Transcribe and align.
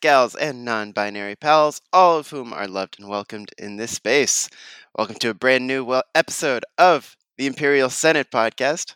guys, 0.00 0.10
gals, 0.10 0.34
and 0.34 0.64
non 0.64 0.92
binary 0.92 1.36
pals, 1.36 1.80
all 1.92 2.18
of 2.18 2.30
whom 2.30 2.52
are 2.52 2.68
loved 2.68 2.98
and 2.98 3.08
welcomed 3.08 3.50
in 3.58 3.76
this 3.76 3.92
space. 3.92 4.48
Welcome 4.96 5.16
to 5.16 5.30
a 5.30 5.34
brand 5.34 5.66
new 5.66 5.84
well- 5.84 6.04
episode 6.14 6.64
of 6.78 7.16
the 7.36 7.46
Imperial 7.46 7.90
Senate 7.90 8.30
podcast. 8.30 8.94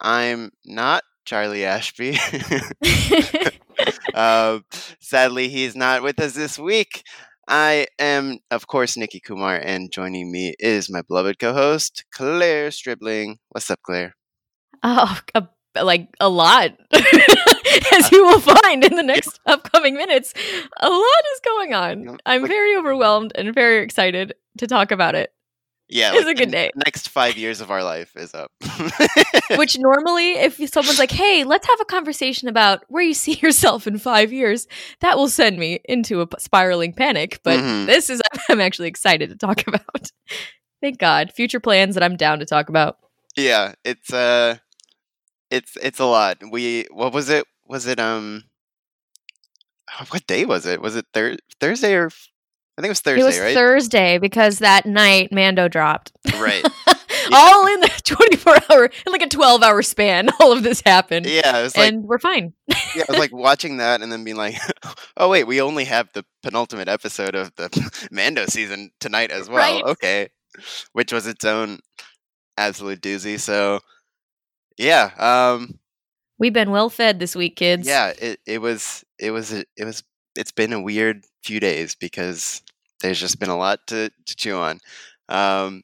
I'm 0.00 0.52
not 0.64 1.02
Charlie 1.24 1.64
Ashby. 1.64 2.18
uh, 4.14 4.60
sadly, 5.00 5.48
he's 5.48 5.74
not 5.76 6.02
with 6.02 6.20
us 6.20 6.34
this 6.34 6.58
week. 6.58 7.02
I 7.48 7.86
am, 7.98 8.38
of 8.50 8.66
course, 8.66 8.96
Nikki 8.96 9.20
Kumar, 9.20 9.56
and 9.56 9.90
joining 9.92 10.30
me 10.30 10.54
is 10.58 10.90
my 10.90 11.02
beloved 11.02 11.38
co 11.38 11.52
host, 11.52 12.04
Claire 12.12 12.70
Stribling. 12.70 13.38
What's 13.50 13.70
up, 13.70 13.80
Claire? 13.82 14.14
Oh, 14.82 15.18
a, 15.34 15.48
like 15.84 16.08
a 16.20 16.28
lot. 16.28 16.72
As 17.92 18.10
you 18.12 18.24
will 18.24 18.40
find 18.40 18.84
in 18.84 18.94
the 18.96 19.02
next 19.02 19.40
upcoming 19.46 19.94
minutes, 19.94 20.32
a 20.80 20.88
lot 20.88 21.22
is 21.34 21.40
going 21.44 21.74
on. 21.74 22.18
I'm 22.26 22.46
very 22.46 22.76
overwhelmed 22.76 23.32
and 23.34 23.54
very 23.54 23.82
excited 23.82 24.34
to 24.58 24.66
talk 24.66 24.90
about 24.90 25.14
it. 25.14 25.32
Yeah, 25.88 26.14
It's 26.14 26.24
like 26.24 26.34
a 26.34 26.38
good 26.38 26.48
the 26.48 26.52
day. 26.52 26.70
Next 26.84 27.08
five 27.10 27.36
years 27.36 27.60
of 27.60 27.70
our 27.70 27.84
life 27.84 28.10
is 28.16 28.34
up. 28.34 28.50
Which 29.56 29.78
normally, 29.78 30.32
if 30.32 30.56
someone's 30.72 30.98
like, 30.98 31.12
hey, 31.12 31.44
let's 31.44 31.64
have 31.68 31.80
a 31.80 31.84
conversation 31.84 32.48
about 32.48 32.82
where 32.88 33.04
you 33.04 33.14
see 33.14 33.34
yourself 33.42 33.86
in 33.86 33.98
five 33.98 34.32
years, 34.32 34.66
that 35.00 35.16
will 35.16 35.28
send 35.28 35.58
me 35.58 35.78
into 35.84 36.22
a 36.22 36.26
spiraling 36.40 36.92
panic. 36.92 37.38
But 37.44 37.60
Mhm. 37.60 37.86
this 37.86 38.10
is, 38.10 38.20
I'm 38.48 38.60
actually 38.60 38.88
excited 38.88 39.30
to 39.30 39.36
talk 39.36 39.64
about. 39.68 40.10
Thank 40.82 40.98
God. 40.98 41.32
Future 41.32 41.60
plans 41.60 41.94
that 41.94 42.02
I'm 42.02 42.16
down 42.16 42.40
to 42.40 42.46
talk 42.46 42.68
about. 42.68 42.98
Yeah, 43.36 43.74
it's 43.84 44.12
uh 44.12 44.56
it's 45.50 45.76
it's 45.82 46.00
a 46.00 46.04
lot. 46.06 46.38
We 46.50 46.86
what 46.90 47.12
was 47.12 47.28
it? 47.28 47.46
Was 47.68 47.86
it 47.86 47.98
um 48.00 48.44
what 50.10 50.26
day 50.26 50.44
was 50.44 50.66
it? 50.66 50.80
Was 50.80 50.96
it 50.96 51.06
thir- 51.12 51.36
Thursday 51.60 51.94
or 51.94 52.06
I 52.06 52.82
think 52.82 52.86
it 52.86 52.88
was 52.90 53.00
Thursday, 53.00 53.22
it 53.22 53.24
was 53.24 53.38
right? 53.40 53.54
Thursday 53.54 54.18
because 54.18 54.58
that 54.58 54.84
night 54.84 55.32
Mando 55.32 55.68
dropped. 55.68 56.12
right. 56.34 56.64
all 57.32 57.66
in 57.66 57.80
the 57.80 57.90
24 58.04 58.56
hour 58.70 58.84
in 58.84 59.12
like 59.12 59.22
a 59.22 59.28
12 59.28 59.62
hour 59.62 59.82
span 59.82 60.28
all 60.40 60.52
of 60.52 60.62
this 60.62 60.80
happened 60.84 61.26
Yeah, 61.26 61.58
it 61.58 61.62
was 61.62 61.76
like 61.76 61.92
and 61.92 62.04
we're 62.04 62.18
fine 62.18 62.52
yeah, 62.94 63.02
I 63.08 63.12
was 63.12 63.18
like 63.18 63.32
watching 63.34 63.78
that 63.78 64.00
and 64.00 64.10
then 64.12 64.22
being 64.24 64.36
like, 64.36 64.56
"Oh 65.16 65.28
wait, 65.28 65.44
we 65.44 65.60
only 65.60 65.84
have 65.84 66.08
the 66.12 66.24
penultimate 66.42 66.88
episode 66.88 67.34
of 67.34 67.54
the 67.56 67.68
Mando 68.10 68.46
season 68.46 68.90
tonight 69.00 69.30
as 69.30 69.48
well." 69.48 69.58
Right. 69.58 69.84
Okay. 69.84 70.28
Which 70.92 71.12
was 71.12 71.26
its 71.26 71.44
own 71.44 71.80
absolute 72.56 73.00
doozy. 73.02 73.38
So 73.38 73.80
yeah, 74.78 75.10
um 75.18 75.78
we've 76.38 76.52
been 76.52 76.70
well 76.70 76.90
fed 76.90 77.18
this 77.18 77.34
week 77.34 77.56
kids 77.56 77.86
Yeah, 77.86 78.12
it, 78.18 78.40
it 78.46 78.60
was 78.60 79.04
it 79.18 79.30
was 79.30 79.52
it 79.52 79.66
was 79.84 80.02
it's 80.36 80.52
been 80.52 80.72
a 80.72 80.80
weird 80.80 81.24
few 81.42 81.60
days 81.60 81.94
because 81.94 82.62
there's 83.00 83.20
just 83.20 83.38
been 83.38 83.50
a 83.50 83.56
lot 83.56 83.86
to, 83.88 84.10
to 84.26 84.36
chew 84.36 84.56
on. 84.56 84.80
Um, 85.28 85.82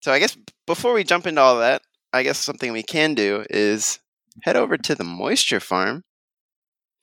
so 0.00 0.12
I 0.12 0.18
guess 0.18 0.36
before 0.66 0.92
we 0.92 1.04
jump 1.04 1.26
into 1.26 1.40
all 1.40 1.58
that, 1.58 1.82
I 2.12 2.22
guess 2.22 2.38
something 2.38 2.72
we 2.72 2.82
can 2.82 3.14
do 3.14 3.44
is 3.50 3.98
head 4.42 4.56
over 4.56 4.76
to 4.76 4.94
the 4.94 5.04
moisture 5.04 5.60
farm, 5.60 6.04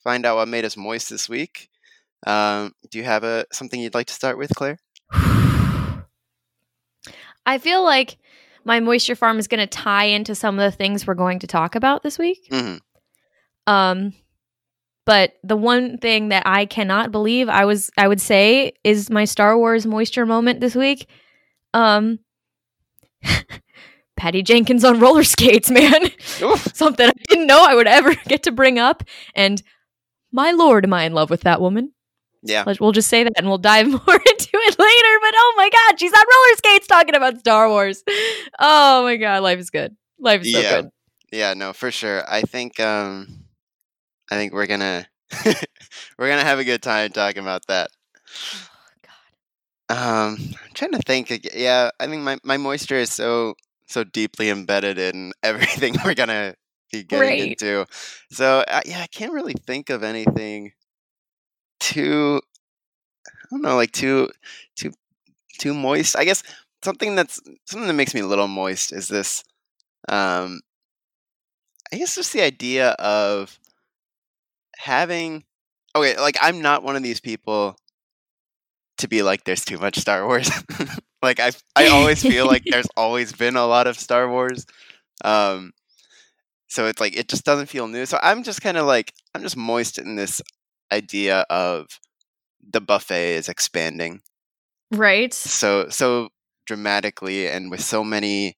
find 0.04 0.26
out 0.26 0.38
what 0.38 0.48
made 0.48 0.66
us 0.66 0.76
moist 0.78 1.10
this 1.10 1.30
week. 1.30 1.70
Um, 2.26 2.74
do 2.90 2.98
you 2.98 3.04
have 3.04 3.24
a 3.24 3.46
something 3.52 3.80
you'd 3.80 3.94
like 3.94 4.08
to 4.08 4.14
start 4.14 4.38
with, 4.38 4.56
Claire? 4.56 4.80
i 7.46 7.58
feel 7.58 7.84
like 7.84 8.18
my 8.66 8.82
moisture 8.82 9.16
farm 9.16 9.40
is 9.40 9.48
going 9.48 9.62
to 9.62 9.68
tie 9.68 10.04
into 10.06 10.36
some 10.36 10.60
of 10.60 10.70
the 10.70 10.76
things 10.76 11.08
we're 11.08 11.14
going 11.14 11.40
to 11.40 11.48
talk 11.48 11.76
about 11.76 12.04
this 12.04 12.20
week 12.20 12.46
hmm 12.52 12.76
um 13.68 14.14
but 15.06 15.34
the 15.44 15.56
one 15.58 15.98
thing 15.98 16.30
that 16.30 16.44
i 16.46 16.66
cannot 16.66 17.12
believe 17.12 17.50
i 17.50 17.66
was 17.66 17.90
i 17.98 18.08
would 18.08 18.22
say 18.22 18.74
is 18.84 19.10
my 19.10 19.26
star 19.26 19.58
wars 19.58 19.86
moisture 19.86 20.26
moment 20.26 20.60
this 20.62 20.76
week 20.76 21.08
um 21.74 22.20
patty 24.18 24.42
jenkins 24.42 24.84
on 24.84 25.00
roller 25.00 25.24
skates 25.24 25.70
man 25.72 26.10
something 26.74 27.08
I 27.08 27.12
didn't 27.30 27.48
know 27.48 27.64
I 27.68 27.76
would 27.76 27.88
ever 27.88 28.14
get 28.28 28.44
to 28.44 28.52
bring 28.52 28.78
up. 28.80 29.04
And 29.36 29.62
my 30.32 30.52
lord, 30.52 30.86
am 30.86 30.94
I 30.94 31.04
in 31.04 31.14
love 31.14 31.30
with 31.30 31.42
that 31.42 31.62
woman? 31.62 31.92
Yeah, 32.44 32.64
We'll 32.80 32.92
just 32.92 33.10
say 33.10 33.24
that 33.24 33.34
and 33.38 33.48
we'll 33.48 33.58
dive 33.58 33.88
more 33.88 33.98
into 33.98 34.50
it 34.54 34.80
later. 34.80 35.20
But 35.22 35.34
oh 35.36 35.54
my 35.58 35.70
god, 35.70 36.00
she's 36.00 36.14
on 36.14 36.20
roller 36.20 36.56
skates 36.58 36.88
talking 36.88 37.16
about 37.16 37.40
Star 37.40 37.68
Wars. 37.70 38.04
Oh 38.60 39.04
my 39.04 39.16
god, 39.18 39.42
life 39.44 39.60
is 39.60 39.70
good. 39.70 39.96
Life 40.20 40.42
is 40.42 40.52
so 40.52 40.62
Yeah. 40.62 40.82
good. 40.82 40.90
yeah, 41.32 41.54
no, 41.56 41.74
for 41.74 41.92
sure. 41.92 42.24
I 42.30 42.42
think 42.42 42.80
um, 42.80 43.46
I 44.32 44.36
think 44.36 44.54
we're 44.54 44.68
gonna 44.68 45.08
we're 46.18 46.30
gonna 46.30 46.44
have 46.44 46.60
a 46.60 46.64
good 46.66 46.82
time 46.82 47.12
talking 47.12 47.42
about 47.42 47.66
that. 47.68 47.90
Oh, 48.54 48.68
Um, 49.90 50.38
I'm 50.40 50.74
trying 50.74 50.92
to 50.92 51.00
think. 51.00 51.30
Yeah, 51.54 51.90
I 52.00 52.08
think 52.08 52.22
my, 52.24 52.38
my 52.44 52.58
moisture 52.58 52.96
is 52.98 53.12
so 53.14 53.56
so 53.88 54.04
deeply 54.04 54.50
embedded 54.50 54.98
in 54.98 55.32
everything 55.44 55.96
we're 56.04 56.14
gonna 56.16 56.56
be 56.92 57.04
getting 57.04 57.38
Right. 57.38 57.40
into. 57.40 57.86
So 58.32 58.64
uh, 58.68 58.82
yeah, 58.86 59.02
I 59.02 59.08
can't 59.08 59.34
really 59.34 59.54
think 59.54 59.90
of 59.90 60.04
anything 60.04 60.74
too. 61.80 62.42
I 63.28 63.48
don't 63.52 63.62
know, 63.62 63.76
like 63.76 63.92
too 63.92 64.30
too 64.76 64.92
too 65.60 65.74
moist. 65.74 66.16
I 66.18 66.26
guess 66.26 66.44
something 66.84 67.16
that's 67.16 67.40
something 67.66 67.88
that 67.88 67.94
makes 67.94 68.14
me 68.14 68.22
a 68.22 68.28
little 68.28 68.48
moist 68.48 68.92
is 68.94 69.08
this. 69.08 69.44
Um, 70.10 70.62
I 71.92 71.98
guess 71.98 72.16
just 72.16 72.34
the 72.34 72.42
idea 72.42 72.90
of 72.92 73.60
having. 74.78 75.44
Okay, 75.96 76.18
like 76.18 76.38
I'm 76.42 76.62
not 76.62 76.84
one 76.84 76.96
of 76.96 77.04
these 77.04 77.20
people 77.20 77.76
to 79.00 79.08
be 79.08 79.22
like 79.22 79.44
there's 79.44 79.66
too 79.66 79.78
much 79.78 79.98
Star 79.98 80.26
Wars. 80.26 80.50
like 81.24 81.40
I 81.40 81.52
I 81.76 81.88
always 81.88 82.22
feel 82.22 82.46
like 82.46 82.64
there's 82.70 82.88
always 82.96 83.32
been 83.34 83.56
a 83.56 83.66
lot 83.66 83.88
of 83.88 84.00
Star 84.00 84.30
Wars. 84.30 84.66
Um 85.24 85.72
so 86.68 86.86
it's 86.88 87.00
like 87.00 87.16
it 87.18 87.28
just 87.30 87.46
doesn't 87.46 87.68
feel 87.68 87.88
new. 87.88 88.06
So 88.06 88.20
I'm 88.22 88.44
just 88.44 88.62
kind 88.62 88.78
of 88.78 88.86
like 88.86 89.14
I'm 89.34 89.42
just 89.42 89.58
moist 89.58 89.98
in 89.98 90.16
this 90.16 90.42
idea 90.92 91.46
of 91.50 91.88
the 92.70 92.82
buffet 92.82 93.36
is 93.36 93.50
expanding 93.50 94.22
Right? 94.92 95.34
so 95.34 95.90
so 95.90 96.30
dramatically 96.66 97.48
and 97.48 97.72
with 97.72 97.82
so 97.82 98.04
many 98.04 98.58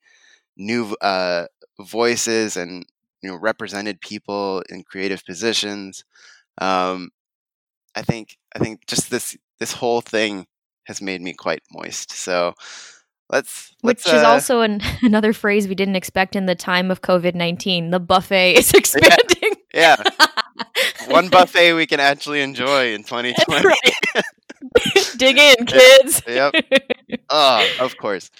new 0.57 0.95
uh 1.01 1.45
voices 1.80 2.57
and 2.57 2.86
you 3.21 3.30
know 3.30 3.36
represented 3.36 4.01
people 4.01 4.63
in 4.69 4.83
creative 4.83 5.24
positions 5.25 6.04
um 6.60 7.10
i 7.95 8.01
think 8.01 8.38
i 8.56 8.60
think 8.60 8.86
just 8.88 9.10
this 9.10 9.38
this 9.60 9.74
whole 9.74 10.01
thing 10.01 10.45
has 10.86 11.01
made 11.01 11.21
me 11.21 11.33
quite 11.33 11.62
moist 11.71 12.12
so 12.12 12.54
let's 13.30 13.75
Which 13.81 14.06
let's, 14.06 14.07
is 14.07 14.24
uh, 14.24 14.27
also 14.27 14.62
an, 14.62 14.81
another 15.01 15.33
phrase 15.33 15.68
we 15.68 15.75
didn't 15.75 15.95
expect 15.95 16.36
in 16.36 16.45
the 16.45 16.56
time 16.56 16.92
of 16.92 17.01
COVID 17.01 17.36
19. 17.36 17.92
The 17.92 18.00
buffet 18.00 18.54
is 18.54 18.71
expanding. 18.74 19.54
yeah 19.74 19.95
one 21.07 21.30
buffet 21.30 21.74
we 21.74 21.86
can 21.86 22.00
actually 22.00 22.42
enjoy 22.42 22.94
in 22.94 23.04
2020 23.04 23.66
right. 23.66 24.24
Dig 25.18 25.38
in, 25.38 25.66
kids. 25.66 26.21
yep 26.27 26.54
oh 27.30 27.68
of 27.80 27.95
course 27.98 28.31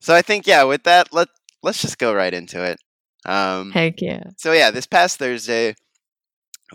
so 0.00 0.14
i 0.14 0.22
think 0.22 0.46
yeah 0.46 0.62
with 0.64 0.82
that 0.84 1.12
let 1.12 1.28
let's 1.62 1.82
just 1.82 1.98
go 1.98 2.14
right 2.14 2.32
into 2.32 2.62
it 2.64 2.80
um 3.26 3.74
Heck 3.74 4.00
yeah. 4.00 4.22
So 4.36 4.52
yeah, 4.52 4.70
this 4.70 4.86
past 4.86 5.18
Thursday, 5.18 5.74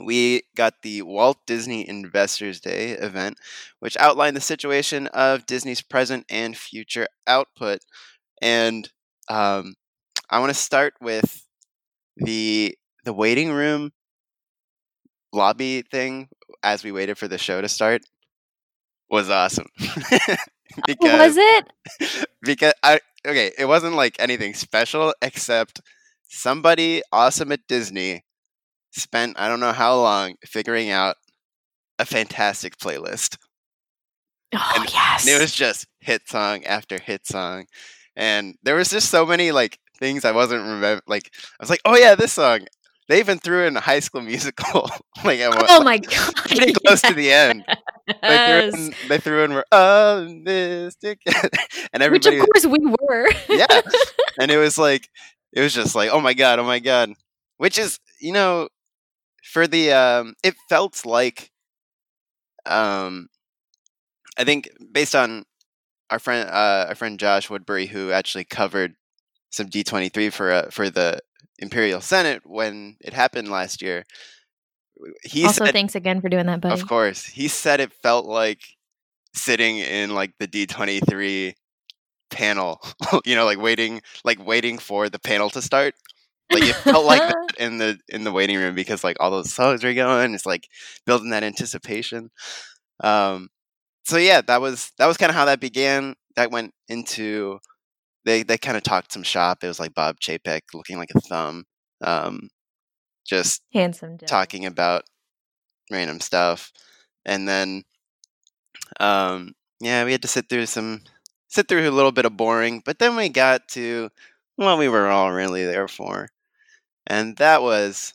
we 0.03 0.43
got 0.55 0.81
the 0.81 1.01
Walt 1.01 1.37
Disney 1.45 1.87
Investors 1.87 2.59
Day 2.59 2.91
event, 2.91 3.37
which 3.79 3.97
outlined 3.97 4.35
the 4.35 4.41
situation 4.41 5.07
of 5.07 5.45
Disney's 5.45 5.81
present 5.81 6.25
and 6.29 6.55
future 6.57 7.07
output. 7.27 7.79
And 8.41 8.89
um, 9.29 9.75
I 10.29 10.39
want 10.39 10.49
to 10.49 10.53
start 10.59 10.93
with 11.01 11.43
the 12.17 12.77
the 13.05 13.13
waiting 13.13 13.51
room 13.51 13.91
lobby 15.33 15.81
thing 15.81 16.29
as 16.63 16.83
we 16.83 16.91
waited 16.91 17.17
for 17.17 17.27
the 17.27 17.37
show 17.37 17.61
to 17.61 17.67
start 17.69 18.01
was 19.09 19.29
awesome. 19.29 19.67
because, 20.85 21.35
Was 21.35 21.37
it? 21.37 21.65
because 22.43 22.73
I 22.83 22.99
okay, 23.25 23.51
it 23.57 23.65
wasn't 23.65 23.95
like 23.95 24.15
anything 24.19 24.53
special 24.53 25.13
except 25.21 25.81
somebody 26.29 27.01
awesome 27.11 27.51
at 27.51 27.61
Disney 27.67 28.23
spent 28.91 29.39
I 29.39 29.47
don't 29.47 29.59
know 29.59 29.73
how 29.73 29.95
long 29.99 30.35
figuring 30.45 30.89
out 30.89 31.15
a 31.99 32.05
fantastic 32.05 32.77
playlist. 32.77 33.37
Oh, 34.53 34.73
And- 34.77 34.93
yes. 34.93 35.27
It 35.27 35.39
was 35.41 35.53
just 35.53 35.87
hit 35.99 36.27
song 36.27 36.63
after 36.65 36.99
hit 36.99 37.25
song. 37.27 37.65
And 38.15 38.55
there 38.63 38.75
was 38.75 38.89
just 38.89 39.09
so 39.09 39.25
many 39.25 39.51
like 39.51 39.77
things 39.99 40.23
I 40.25 40.31
wasn't 40.31 40.61
remember 40.61 41.01
like 41.07 41.29
I 41.59 41.63
was 41.63 41.69
like, 41.69 41.81
"Oh 41.85 41.95
yeah, 41.97 42.15
this 42.15 42.33
song." 42.33 42.61
they 43.07 43.19
even 43.19 43.37
threw 43.37 43.67
in 43.67 43.77
a 43.77 43.79
High 43.79 43.99
School 43.99 44.21
Musical. 44.21 44.89
like, 45.23 45.39
at 45.39 45.49
one- 45.55 45.65
Oh 45.69 45.83
my 45.83 45.97
god! 45.99 46.35
pretty 46.47 46.73
close 46.73 47.01
to 47.03 47.13
the 47.13 47.31
end. 47.31 47.63
They 48.07 48.71
threw 48.71 48.81
in, 48.81 48.93
they 49.09 49.17
threw 49.19 49.43
in 49.43 49.53
we're 49.53 49.63
optimistic, 49.71 51.19
and 51.93 52.11
Which 52.11 52.25
of 52.25 52.33
course 52.39 52.65
we 52.65 52.79
were. 53.01 53.29
yeah, 53.49 53.81
and 54.39 54.49
it 54.51 54.57
was 54.57 54.77
like, 54.77 55.07
it 55.55 55.61
was 55.61 55.73
just 55.73 55.95
like, 55.95 56.11
oh 56.11 56.19
my 56.19 56.33
god, 56.33 56.59
oh 56.59 56.63
my 56.63 56.79
god, 56.79 57.13
which 57.57 57.79
is, 57.79 57.99
you 58.19 58.33
know, 58.33 58.67
for 59.43 59.67
the, 59.67 59.93
um, 59.93 60.35
it 60.43 60.53
felt 60.69 61.05
like, 61.05 61.49
um, 62.65 63.29
I 64.37 64.43
think 64.43 64.69
based 64.91 65.15
on 65.15 65.45
our 66.09 66.19
friend, 66.19 66.49
uh, 66.49 66.85
our 66.89 66.95
friend 66.95 67.17
Josh 67.17 67.49
Woodbury, 67.49 67.85
who 67.85 68.11
actually 68.11 68.43
covered 68.43 68.95
some 69.49 69.67
D 69.67 69.83
twenty 69.83 70.09
three 70.09 70.29
for 70.29 70.51
uh, 70.51 70.69
for 70.69 70.89
the 70.89 71.19
Imperial 71.59 72.01
Senate 72.01 72.41
when 72.45 72.97
it 72.99 73.13
happened 73.13 73.49
last 73.49 73.81
year. 73.81 74.03
He 75.23 75.45
also, 75.45 75.65
said, 75.65 75.73
thanks 75.73 75.95
again 75.95 76.21
for 76.21 76.29
doing 76.29 76.47
that, 76.47 76.61
buddy. 76.61 76.73
of 76.73 76.87
course. 76.87 77.23
He 77.23 77.47
said 77.47 77.79
it 77.79 77.93
felt 77.93 78.25
like 78.25 78.61
sitting 79.33 79.77
in 79.77 80.13
like 80.13 80.33
the 80.39 80.47
D23 80.47 81.53
panel, 82.35 82.81
you 83.25 83.35
know, 83.35 83.45
like 83.45 83.59
waiting 83.59 84.01
like 84.25 84.45
waiting 84.45 84.77
for 84.79 85.09
the 85.09 85.19
panel 85.19 85.49
to 85.51 85.61
start. 85.61 85.95
Like 86.51 86.63
it 86.63 86.75
felt 86.75 87.05
like 87.05 87.21
that 87.21 87.37
in 87.59 87.77
the 87.79 87.99
in 88.09 88.23
the 88.25 88.31
waiting 88.31 88.57
room 88.57 88.75
because 88.75 89.03
like 89.03 89.17
all 89.19 89.31
those 89.31 89.53
songs 89.53 89.83
were 89.83 89.93
going, 89.93 90.33
it's 90.35 90.45
like 90.45 90.67
building 91.05 91.31
that 91.31 91.43
anticipation. 91.43 92.29
Um 93.03 93.49
so 94.05 94.17
yeah, 94.17 94.41
that 94.41 94.61
was 94.61 94.91
that 94.99 95.07
was 95.07 95.17
kind 95.17 95.29
of 95.31 95.35
how 95.35 95.45
that 95.45 95.59
began. 95.61 96.15
That 96.35 96.51
went 96.51 96.73
into 96.89 97.59
they 98.25 98.43
they 98.43 98.57
kind 98.57 98.77
of 98.77 98.83
talked 98.83 99.13
some 99.13 99.23
shop. 99.23 99.63
It 99.63 99.67
was 99.67 99.79
like 99.79 99.93
Bob 99.95 100.19
Chapek 100.19 100.61
looking 100.73 100.97
like 100.97 101.11
a 101.15 101.21
thumb. 101.21 101.65
Um 102.03 102.49
just 103.25 103.63
Handsome. 103.73 104.17
devil. 104.17 104.27
talking 104.27 104.65
about 104.65 105.03
random 105.91 106.19
stuff 106.19 106.71
and 107.25 107.47
then 107.47 107.83
um 108.99 109.53
yeah 109.81 110.03
we 110.05 110.11
had 110.11 110.21
to 110.21 110.27
sit 110.27 110.49
through 110.49 110.65
some 110.65 111.01
sit 111.47 111.67
through 111.67 111.87
a 111.87 111.91
little 111.91 112.11
bit 112.11 112.25
of 112.25 112.35
boring 112.37 112.81
but 112.85 112.99
then 112.99 113.15
we 113.15 113.29
got 113.29 113.67
to 113.67 114.09
what 114.55 114.77
we 114.77 114.87
were 114.89 115.07
all 115.07 115.31
really 115.31 115.65
there 115.65 115.87
for 115.87 116.29
and 117.07 117.37
that 117.37 117.61
was 117.61 118.13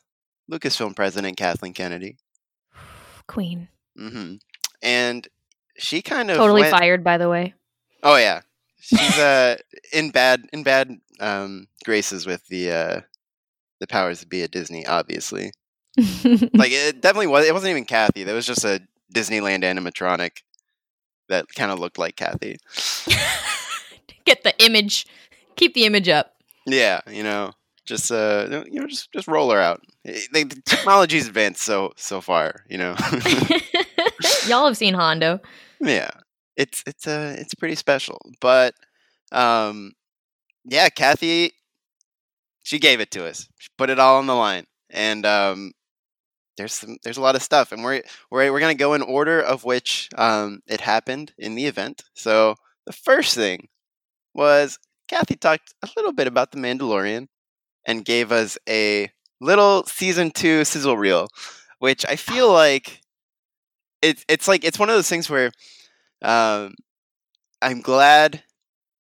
lucasfilm 0.51 0.95
president 0.97 1.37
kathleen 1.37 1.73
kennedy. 1.73 2.17
Queen. 3.27 3.69
hmm 3.97 4.35
and 4.83 5.29
she 5.77 6.03
kind 6.03 6.31
of 6.31 6.37
Totally 6.37 6.63
went, 6.63 6.77
fired, 6.77 7.03
by 7.05 7.17
the 7.19 7.29
way. 7.29 7.55
oh 8.03 8.17
yeah. 8.17 8.41
She's 8.81 9.19
uh 9.19 9.57
in 9.93 10.11
bad 10.11 10.47
in 10.53 10.63
bad 10.63 10.99
um 11.21 11.67
graces 11.85 12.27
with 12.27 12.47
the 12.49 12.71
uh 12.71 13.01
the 13.79 13.87
powers 13.87 14.21
that 14.21 14.29
be 14.29 14.43
at 14.43 14.51
disney 14.51 14.87
obviously. 14.87 15.53
Like 16.55 16.73
it 16.73 17.01
definitely 17.01 17.27
was 17.29 17.47
it 17.47 17.53
wasn't 17.55 17.71
even 17.71 17.85
kathy 17.85 18.25
there 18.25 18.35
was 18.35 18.47
just 18.47 18.65
a 18.65 18.81
disneyland 19.15 19.63
animatronic 19.65 20.43
that 21.31 21.47
kind 21.55 21.71
of 21.73 21.79
looked 21.79 21.99
like 21.99 22.17
kathy 22.17 22.57
Get 24.27 24.43
the 24.45 24.55
image. 24.63 25.07
Keep 25.57 25.75
the 25.75 25.85
image 25.87 26.09
up. 26.09 26.35
yeah 26.67 27.01
you 27.11 27.23
know 27.23 27.53
just 27.87 28.13
uh 28.13 28.47
you 28.71 28.81
know 28.81 28.87
just 28.87 29.11
just 29.13 29.27
roll 29.27 29.51
her 29.51 29.61
out 29.61 29.81
Eh, 30.05 30.21
the 30.33 30.45
the 30.45 30.61
technology's 30.63 31.27
advanced 31.27 31.63
so 31.63 31.93
so 31.97 32.21
far 32.21 32.65
you 32.69 32.79
know 32.79 32.95
Y'all 34.47 34.67
have 34.67 34.77
seen 34.77 34.95
Hondo. 34.95 35.41
yeah 35.81 36.11
it's 36.57 36.83
it's 36.87 37.07
uh 37.07 37.35
it's 37.39 37.55
pretty 37.55 37.75
special 37.75 38.21
but 38.41 38.75
um 39.33 39.93
yeah 40.65 40.89
kathy 40.91 41.53
she 42.63 42.79
gave 42.79 43.01
it 43.01 43.11
to 43.11 43.27
us 43.27 43.49
she 43.59 43.69
put 43.79 43.91
it 43.91 43.99
all 43.99 44.19
on 44.19 44.27
the 44.27 44.35
line 44.35 44.67
and 44.91 45.25
um 45.27 45.73
there's 46.61 46.75
some 46.75 46.97
there's 47.05 47.19
a 47.19 47.23
lot 47.23 47.37
of 47.37 47.43
stuff 47.43 47.73
and 47.73 47.85
we're 47.85 48.03
we're, 48.31 48.53
we're 48.53 48.61
gonna 48.61 48.75
go 48.75 48.95
in 48.95 49.03
order 49.03 49.41
of 49.41 49.65
which 49.65 50.09
um 50.17 50.61
it 50.69 50.81
happened 50.83 51.33
in 51.39 51.55
the 51.57 51.67
event. 51.67 52.03
So 52.15 52.57
the 52.87 52.93
first 52.93 53.35
thing 53.35 53.69
was 54.35 54.79
kathy 55.09 55.37
talked 55.37 55.75
a 55.83 55.89
little 55.97 56.13
bit 56.13 56.27
about 56.27 56.53
the 56.53 56.59
mandalorian 56.59 57.27
and 57.87 58.05
gave 58.05 58.33
us 58.33 58.59
a 58.69 59.11
little 59.41 59.85
season 59.85 60.31
two 60.31 60.65
sizzle 60.65 60.97
reel 60.99 61.29
which 61.81 62.07
i 62.07 62.17
feel 62.17 62.53
like 62.53 63.01
it's 64.03 64.25
it's 64.29 64.49
like 64.49 64.65
it's 64.65 64.79
one 64.79 64.89
of 64.89 64.95
those 64.95 65.09
things 65.09 65.29
where 65.29 65.51
um 66.23 66.75
i'm 67.63 67.81
glad 67.81 68.43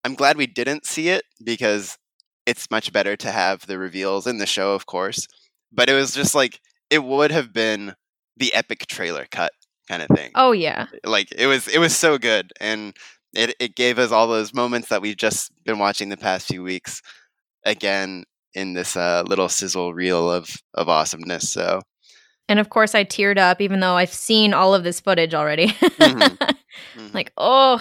i'm 0.04 0.14
glad 0.14 0.36
we 0.36 0.46
didn't 0.46 0.86
see 0.86 1.08
it 1.10 1.24
because 1.44 1.98
it's 2.46 2.70
much 2.70 2.92
better 2.92 3.16
to 3.16 3.30
have 3.32 3.66
the 3.66 3.78
reveals 3.78 4.26
in 4.26 4.38
the 4.38 4.46
show 4.46 4.74
of 4.74 4.86
course 4.86 5.28
but 5.72 5.88
it 5.90 5.94
was 5.94 6.14
just 6.14 6.34
like 6.34 6.60
it 6.90 7.02
would 7.04 7.30
have 7.30 7.52
been 7.52 7.94
the 8.36 8.52
epic 8.54 8.86
trailer 8.86 9.26
cut 9.30 9.52
kind 9.88 10.02
of 10.02 10.08
thing 10.16 10.30
Oh 10.34 10.52
yeah. 10.52 10.86
like 11.04 11.28
it 11.36 11.46
was 11.46 11.66
it 11.68 11.78
was 11.78 11.96
so 11.96 12.18
good 12.18 12.52
and 12.60 12.94
it, 13.34 13.54
it 13.60 13.76
gave 13.76 13.98
us 13.98 14.10
all 14.12 14.26
those 14.26 14.52
moments 14.54 14.88
that 14.88 15.02
we've 15.02 15.16
just 15.16 15.52
been 15.64 15.78
watching 15.78 16.08
the 16.08 16.16
past 16.16 16.46
few 16.48 16.62
weeks 16.62 17.00
again 17.64 18.24
in 18.54 18.72
this 18.74 18.96
uh, 18.96 19.22
little 19.26 19.48
sizzle 19.48 19.94
reel 19.94 20.30
of 20.30 20.48
of 20.74 20.88
awesomeness 20.88 21.50
so 21.50 21.80
And 22.48 22.58
of 22.58 22.68
course, 22.68 22.96
I 22.96 23.04
teared 23.04 23.38
up, 23.38 23.60
even 23.60 23.78
though 23.78 23.94
I've 23.94 24.12
seen 24.12 24.52
all 24.54 24.74
of 24.74 24.82
this 24.82 24.98
footage 25.00 25.34
already. 25.34 25.68
Mhm. 25.68 26.36
Mhm. 26.96 27.14
like, 27.14 27.32
oh, 27.36 27.78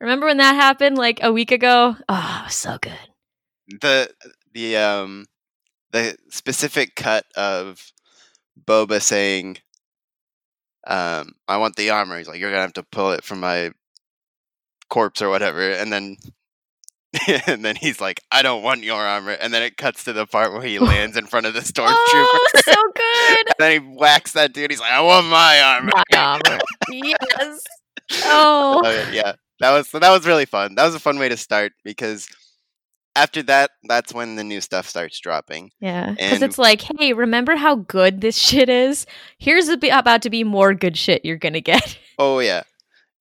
remember 0.00 0.26
when 0.26 0.36
that 0.38 0.54
happened 0.54 0.98
like 0.98 1.20
a 1.22 1.32
week 1.32 1.50
ago? 1.52 1.96
Oh, 2.08 2.38
it 2.42 2.46
was 2.48 2.54
so 2.54 2.76
good. 2.78 2.98
the 3.80 4.10
the 4.52 4.76
um 4.76 5.24
the 5.92 6.16
specific 6.30 6.94
cut 6.96 7.24
of 7.36 7.80
Boba 8.66 9.00
saying 9.02 9.58
um 10.86 11.32
I 11.48 11.56
want 11.58 11.76
the 11.76 11.90
armor 11.90 12.18
he's 12.18 12.28
like 12.28 12.40
you're 12.40 12.50
gonna 12.50 12.62
have 12.62 12.72
to 12.74 12.82
pull 12.82 13.12
it 13.12 13.24
from 13.24 13.40
my 13.40 13.70
corpse 14.88 15.20
or 15.22 15.28
whatever 15.28 15.60
and 15.72 15.92
then 15.92 16.16
and 17.46 17.64
then 17.64 17.76
he's 17.76 18.00
like 18.00 18.20
I 18.32 18.42
don't 18.42 18.62
want 18.62 18.82
your 18.82 19.00
armor 19.00 19.32
and 19.32 19.52
then 19.52 19.62
it 19.62 19.76
cuts 19.76 20.04
to 20.04 20.12
the 20.12 20.26
part 20.26 20.52
where 20.52 20.62
he 20.62 20.78
lands 20.92 21.16
in 21.16 21.26
front 21.26 21.46
of 21.46 21.54
the 21.54 21.60
stormtrooper 21.60 21.92
Oh, 21.92 22.48
so 22.64 22.72
good. 22.94 23.38
and 23.46 23.54
then 23.58 23.72
he 23.72 23.78
whacks 23.96 24.32
that 24.32 24.52
dude 24.52 24.70
he's 24.70 24.80
like 24.80 24.92
I 24.92 25.00
want 25.00 25.26
my 25.26 25.60
armor 25.60 25.90
My 25.94 26.18
armor. 26.18 26.58
yes. 26.90 27.64
Oh. 28.24 28.80
Oh, 28.84 28.90
yeah, 28.90 29.10
yeah. 29.12 29.32
That 29.60 29.70
was 29.72 29.90
that 29.90 30.10
was 30.10 30.26
really 30.26 30.46
fun. 30.46 30.74
That 30.74 30.84
was 30.86 30.94
a 30.94 30.98
fun 30.98 31.18
way 31.18 31.28
to 31.28 31.36
start 31.36 31.72
because 31.84 32.26
after 33.20 33.42
that, 33.42 33.72
that's 33.84 34.14
when 34.14 34.36
the 34.36 34.44
new 34.44 34.62
stuff 34.62 34.88
starts 34.88 35.20
dropping. 35.20 35.72
Yeah, 35.78 36.12
because 36.12 36.40
it's 36.40 36.58
like, 36.58 36.80
hey, 36.80 37.12
remember 37.12 37.54
how 37.54 37.76
good 37.76 38.22
this 38.22 38.36
shit 38.48 38.68
is? 38.68 39.06
Here's 39.38 39.68
a 39.68 39.78
about 39.90 40.22
to 40.22 40.30
be 40.30 40.42
more 40.42 40.72
good 40.72 40.96
shit 40.96 41.24
you're 41.24 41.36
gonna 41.36 41.60
get. 41.60 41.98
Oh 42.22 42.40
yeah, 42.40 42.64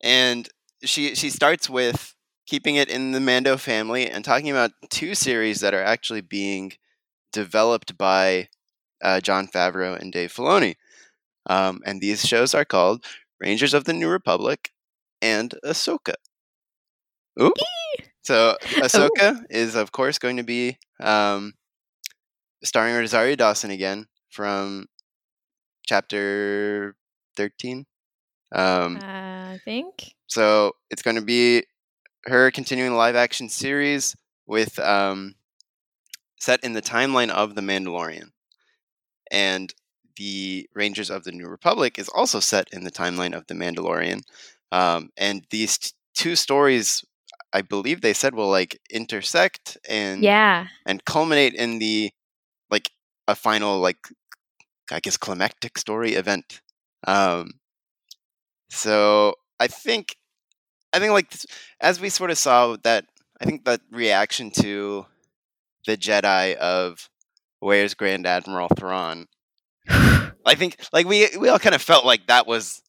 and 0.03 0.49
she 0.83 1.15
she 1.15 1.29
starts 1.29 1.69
with 1.69 2.13
keeping 2.45 2.75
it 2.75 2.89
in 2.89 3.13
the 3.13 3.21
Mando 3.21 3.55
family 3.55 4.09
and 4.09 4.25
talking 4.25 4.51
about 4.51 4.71
two 4.89 5.15
series 5.15 5.61
that 5.61 5.73
are 5.73 5.81
actually 5.81 6.19
being 6.19 6.73
developed 7.31 7.97
by 7.97 8.49
uh, 9.01 9.21
Jon 9.21 9.47
Favreau 9.47 9.97
and 9.97 10.11
Dave 10.11 10.33
Filoni, 10.33 10.75
um, 11.45 11.79
and 11.85 12.01
these 12.01 12.27
shows 12.27 12.53
are 12.53 12.65
called 12.65 13.05
Rangers 13.39 13.73
of 13.73 13.85
the 13.85 13.93
New 13.93 14.09
Republic 14.09 14.71
and 15.21 15.55
Ahsoka. 15.63 16.15
Ooh. 17.41 17.53
So 18.21 18.57
Ahsoka 18.61 19.43
is 19.49 19.75
of 19.75 19.91
course 19.91 20.19
going 20.19 20.37
to 20.37 20.43
be 20.43 20.77
um, 20.99 21.53
starring 22.63 22.95
Rosario 22.95 23.35
Dawson 23.35 23.71
again 23.71 24.07
from 24.29 24.87
chapter 25.85 26.95
thirteen. 27.35 27.85
Um, 28.51 28.99
I 29.01 29.59
think. 29.63 30.15
so 30.27 30.73
it's 30.89 31.01
going 31.01 31.15
to 31.15 31.21
be 31.21 31.63
her 32.25 32.51
continuing 32.51 32.91
the 32.91 32.97
live 32.97 33.15
action 33.15 33.47
series 33.49 34.15
with 34.47 34.79
um, 34.79 35.35
set 36.39 36.63
in 36.63 36.73
the 36.73 36.81
timeline 36.81 37.29
of 37.29 37.55
the 37.55 37.61
Mandalorian, 37.61 38.31
and 39.31 39.73
the 40.17 40.67
Rangers 40.73 41.09
of 41.09 41.23
the 41.23 41.31
New 41.31 41.47
Republic 41.47 41.97
is 41.97 42.09
also 42.09 42.39
set 42.39 42.67
in 42.73 42.83
the 42.83 42.91
timeline 42.91 43.33
of 43.33 43.47
the 43.47 43.53
Mandalorian. 43.53 44.21
Um, 44.71 45.09
and 45.17 45.45
these 45.49 45.77
t- 45.77 45.91
two 46.13 46.35
stories, 46.35 47.03
I 47.53 47.61
believe 47.61 48.01
they 48.01 48.13
said, 48.13 48.35
will 48.35 48.49
like 48.49 48.79
intersect 48.91 49.77
and 49.87 50.23
Yeah. 50.23 50.67
and 50.85 51.03
culminate 51.05 51.53
in 51.55 51.79
the 51.79 52.11
like 52.69 52.91
a 53.27 53.35
final 53.35 53.79
like 53.79 54.07
I 54.91 54.99
guess 54.99 55.17
climactic 55.17 55.77
story 55.77 56.13
event. 56.13 56.61
Um, 57.07 57.51
so 58.69 59.35
I 59.59 59.67
think 59.67 60.15
I 60.93 60.99
think 60.99 61.11
like 61.13 61.33
as 61.81 61.99
we 61.99 62.09
sort 62.09 62.31
of 62.31 62.37
saw 62.37 62.75
that 62.83 63.05
I 63.41 63.45
think 63.45 63.65
that 63.65 63.81
reaction 63.91 64.51
to 64.61 65.05
the 65.85 65.97
Jedi 65.97 66.55
of 66.55 67.09
where's 67.59 67.93
Grand 67.93 68.25
Admiral 68.27 68.67
Thrawn. 68.77 69.27
I 69.89 70.55
think 70.55 70.77
like 70.93 71.07
we 71.07 71.27
we 71.39 71.49
all 71.49 71.59
kind 71.59 71.75
of 71.75 71.81
felt 71.81 72.05
like 72.05 72.27
that 72.27 72.47
was 72.47 72.81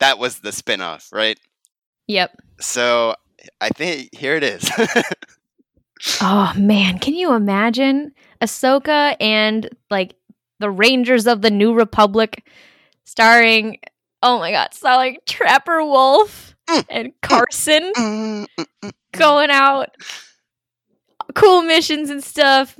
that 0.00 0.18
was 0.18 0.40
the 0.40 0.50
spin-off, 0.52 1.08
right? 1.12 1.38
Yep. 2.08 2.36
So 2.60 3.14
I 3.60 3.68
think 3.70 4.14
here 4.14 4.36
it 4.36 4.42
is. 4.44 4.70
Oh 6.20 6.52
man, 6.56 6.98
can 6.98 7.14
you 7.14 7.32
imagine 7.34 8.12
Ahsoka 8.40 9.16
and 9.20 9.68
like 9.90 10.14
the 10.58 10.70
Rangers 10.70 11.26
of 11.26 11.42
the 11.42 11.50
New 11.50 11.74
Republic, 11.74 12.44
starring 13.04 13.78
oh 14.22 14.38
my 14.38 14.50
god, 14.50 14.74
starring 14.74 15.18
Trapper 15.26 15.84
Wolf 15.84 16.54
Mm, 16.68 16.86
and 16.88 17.12
Carson 17.22 17.92
Mm, 17.96 18.46
mm, 18.56 18.92
going 19.12 19.50
out, 19.50 19.90
cool 21.34 21.62
missions 21.62 22.08
and 22.10 22.22
stuff, 22.22 22.78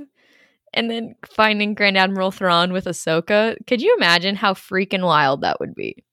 and 0.73 0.91
then 0.91 1.15
finding 1.27 1.75
Grand 1.75 1.99
Admiral 1.99 2.31
Thrawn 2.31 2.73
with 2.73 2.85
Ahsoka. 2.85 3.57
Could 3.67 3.83
you 3.83 3.95
imagine 3.97 4.37
how 4.37 4.55
freaking 4.55 5.05
wild 5.05 5.41
that 5.43 5.59
would 5.61 5.75
be? 5.75 6.05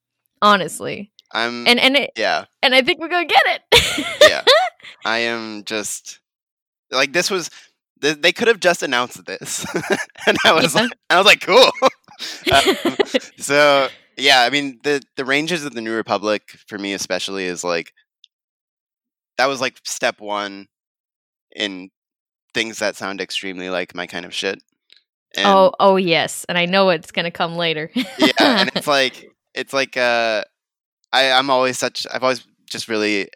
Honestly, 0.41 1.12
I'm 1.32 1.68
and 1.68 1.80
and 1.80 1.96
it, 1.96 2.12
yeah, 2.18 2.46
and 2.64 2.74
I 2.74 2.82
think 2.82 3.00
we're 3.00 3.08
gonna 3.10 3.26
get 3.26 3.44
it. 3.46 4.06
yeah. 4.30 4.44
I 5.06 5.20
am 5.20 5.64
just 5.64 6.20
like 6.92 7.14
this 7.14 7.30
was 7.30 7.50
th- 8.02 8.18
they 8.22 8.32
could 8.32 8.48
have 8.48 8.60
just 8.60 8.82
announced 8.84 9.24
this. 9.26 9.66
and 10.28 10.38
I 10.46 10.54
was 10.54 10.74
Yeah. 10.76 10.82
like 10.82 10.92
I 11.10 11.18
was 11.18 11.26
like 11.26 11.42
cool. 11.42 11.70
Um, 12.52 12.76
so 13.38 13.88
yeah, 14.18 14.42
I 14.42 14.50
mean 14.50 14.80
the 14.84 15.02
the 15.16 15.24
Rangers 15.24 15.64
of 15.64 15.74
the 15.74 15.80
New 15.82 15.94
Republic 15.94 16.42
for 16.68 16.78
me 16.78 16.92
especially 16.94 17.46
is 17.46 17.64
like 17.64 17.94
that 19.38 19.46
was 19.48 19.62
like 19.62 19.78
step 19.86 20.20
1 20.20 20.68
in 21.56 21.90
things 22.54 22.80
that 22.80 22.98
sound 22.98 23.22
extremely 23.22 23.70
like 23.70 23.96
my 23.96 24.06
kind 24.06 24.26
of 24.26 24.34
shit. 24.34 24.62
And 25.38 25.46
oh, 25.48 25.72
oh 25.80 25.96
yes, 25.96 26.46
and 26.50 26.58
I 26.58 26.66
know 26.66 26.90
it's 26.90 27.12
gonna 27.12 27.32
come 27.32 27.56
later. 27.56 27.90
yeah, 27.96 28.32
and 28.40 28.72
it's 28.76 28.88
like 28.88 29.32
it's 29.54 29.72
like 29.72 29.96
uh 29.96 30.44
I 31.12 31.32
I'm 31.32 31.50
always 31.50 31.78
such 31.78 32.06
I've 32.12 32.24
always 32.24 32.46
just 32.70 32.88
really 32.88 33.30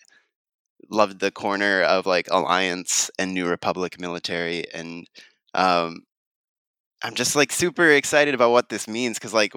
loved 0.89 1.19
the 1.19 1.31
corner 1.31 1.83
of 1.83 2.05
like 2.05 2.27
alliance 2.31 3.09
and 3.19 3.33
new 3.33 3.47
republic 3.47 3.99
military 3.99 4.63
and 4.73 5.07
um 5.53 6.03
I'm 7.03 7.15
just 7.15 7.35
like 7.35 7.51
super 7.51 7.89
excited 7.91 8.33
about 8.33 8.51
what 8.51 8.69
this 8.69 8.87
means 8.87 9.19
cuz 9.19 9.33
like 9.33 9.53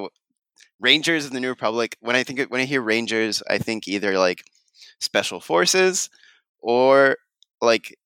Rangers 0.80 1.26
of 1.26 1.32
the 1.32 1.40
New 1.40 1.48
Republic 1.50 1.96
when 2.00 2.16
I 2.16 2.24
think 2.24 2.40
when 2.50 2.60
I 2.60 2.64
hear 2.64 2.82
Rangers 2.82 3.42
I 3.48 3.58
think 3.58 3.88
either 3.88 4.18
like 4.18 4.44
special 5.00 5.40
forces 5.40 6.10
or 6.60 7.16
like 7.60 7.96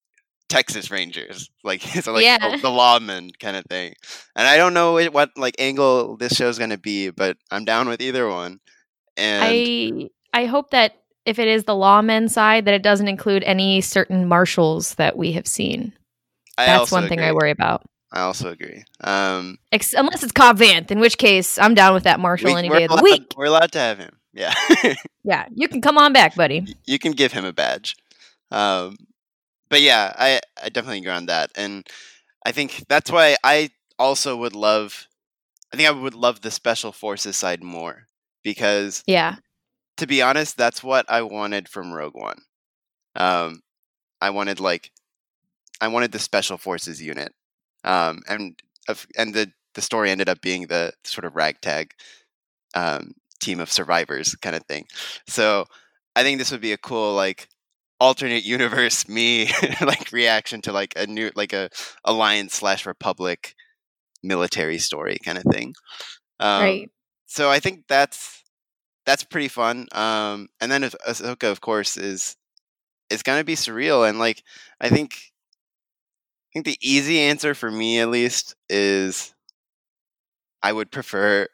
Texas 0.49 0.90
Rangers, 0.90 1.50
like 1.64 1.83
so 1.83 2.12
like 2.12 2.25
Yeah. 2.25 2.38
the, 2.40 2.59
the 2.62 2.69
lawmen 2.71 3.31
kind 3.40 3.57
of 3.57 3.64
thing. 3.67 3.95
And 4.37 4.47
I 4.49 4.57
don't 4.57 4.75
know 4.75 4.95
what, 5.11 5.31
like 5.37 5.57
angle 5.59 6.17
this 6.17 6.35
show's 6.35 6.59
gonna 6.59 6.79
be, 6.79 7.11
but 7.11 7.37
I'm 7.50 7.64
down 7.64 7.88
with 7.88 8.00
either 8.02 8.29
one. 8.29 8.61
And 9.21 10.11
I 10.35 10.41
I 10.43 10.47
hope 10.47 10.71
that 10.71 10.97
if 11.27 11.39
it 11.39 11.49
is 11.49 11.65
the 11.65 11.75
lawmen 11.75 12.31
side, 12.31 12.65
that 12.65 12.75
it 12.75 12.83
doesn't 12.83 13.09
include 13.09 13.45
any 13.45 13.81
certain 13.81 14.27
marshals 14.27 14.95
that 14.95 15.17
we 15.17 15.33
have 15.33 15.47
seen. 15.47 15.93
I 16.57 16.67
That's 16.67 16.91
one 16.91 17.09
thing 17.09 17.21
I 17.21 17.33
worry 17.33 17.50
about. 17.50 17.83
I 18.12 18.23
also 18.23 18.50
agree. 18.50 18.83
Um, 19.03 19.59
Ex- 19.71 19.93
unless 19.93 20.23
it's 20.23 20.33
Cobb 20.33 20.59
Vanth, 20.59 20.91
in 20.91 20.99
which 20.99 21.17
case 21.17 21.59
I'm 21.59 21.75
down 21.75 21.95
with 21.95 22.05
that 22.05 22.19
marshal 22.19 22.53
we, 22.53 22.59
any 22.59 22.69
day 22.69 22.85
of 22.85 22.91
the 22.97 23.03
week. 23.03 23.35
We're 23.37 23.45
allowed 23.47 23.71
to 23.73 23.79
have 23.79 23.99
him. 23.99 24.17
Yeah, 24.33 24.55
Yeah, 25.25 25.47
you 25.55 25.69
can 25.69 25.81
come 25.81 25.99
on 25.99 26.12
back, 26.12 26.35
buddy. 26.37 26.77
you 26.87 26.99
can 26.99 27.12
give 27.12 27.33
him 27.33 27.45
a 27.45 27.53
badge. 27.53 27.97
Um, 28.50 28.97
but 29.69 29.81
yeah, 29.83 30.12
I 30.19 30.41
I 30.61 30.69
definitely 30.69 30.99
agree 30.99 31.12
on 31.12 31.27
that, 31.27 31.50
and 31.55 31.87
I 32.45 32.53
think 32.53 32.85
that's 32.89 33.11
why 33.11 33.37
I 33.45 33.71
also 33.99 34.37
would 34.37 34.55
love. 34.55 35.07
I 35.73 35.77
think 35.77 35.89
I 35.89 35.93
would 35.93 36.15
love 36.15 36.41
the 36.41 36.50
special 36.50 36.91
forces 36.91 37.37
side 37.37 37.62
more 37.62 38.07
because 38.42 39.02
Yeah, 39.06 39.37
to 39.99 40.06
be 40.06 40.23
honest, 40.23 40.56
that's 40.56 40.82
what 40.82 41.06
I 41.09 41.23
wanted 41.23 41.68
from 41.68 41.92
Rogue 41.92 42.14
One. 42.16 42.38
Um, 43.16 43.61
I 44.20 44.30
wanted 44.30 44.61
like, 44.61 44.90
I 45.80 45.88
wanted 45.88 46.12
the 46.12 46.18
Special 46.18 46.59
Forces 46.59 47.02
unit, 47.02 47.32
um, 47.85 48.23
and 48.28 48.59
of- 48.88 49.06
and 49.16 49.35
the 49.35 49.52
the 49.75 49.82
story 49.82 50.11
ended 50.11 50.28
up 50.28 50.40
being 50.40 50.66
the 50.66 50.92
sort 51.04 51.25
of 51.25 51.37
ragtag 51.37 51.92
um, 52.75 53.12
team 53.40 53.61
of 53.61 53.70
survivors 53.73 54.35
kind 54.37 54.56
of 54.56 54.64
thing. 54.66 54.87
So 55.28 55.66
I 56.16 56.23
think 56.23 56.38
this 56.38 56.50
would 56.50 56.61
be 56.61 56.73
a 56.73 56.78
cool 56.78 57.14
like 57.14 57.49
alternate 58.00 58.44
universe 58.56 59.09
me 59.09 59.50
like 59.80 60.12
reaction 60.12 60.61
to 60.62 60.73
like 60.73 60.94
a 60.97 61.06
new 61.06 61.30
like 61.37 61.52
a 61.52 61.70
alliance 62.04 62.54
slash 62.54 62.87
republic 62.87 63.54
military 64.23 64.78
story 64.78 65.18
kind 65.25 65.38
of 65.38 65.44
thing. 65.52 65.75
Um, 66.40 66.62
right. 66.62 66.90
So 67.31 67.49
I 67.51 67.61
think 67.61 67.87
that's 67.89 68.43
that's 69.07 69.25
pretty 69.25 69.49
fun. 69.49 69.87
Um, 69.93 70.49
and 70.61 70.71
then 70.71 70.83
if 70.85 70.95
Ahsoka, 71.09 71.51
of 71.51 71.61
course, 71.61 71.97
is 71.97 72.37
is 73.11 73.23
gonna 73.23 73.45
be 73.45 73.55
surreal, 73.55 74.09
and 74.09 74.19
like 74.19 74.43
I 74.81 74.89
think 74.89 75.15
I 76.51 76.51
think 76.53 76.67
the 76.67 76.79
easy 76.83 77.21
answer 77.21 77.55
for 77.55 77.71
me, 77.71 78.01
at 78.01 78.11
least, 78.11 78.57
is 78.69 79.35
I 80.63 80.73
would 80.73 80.91
prefer 80.91 81.47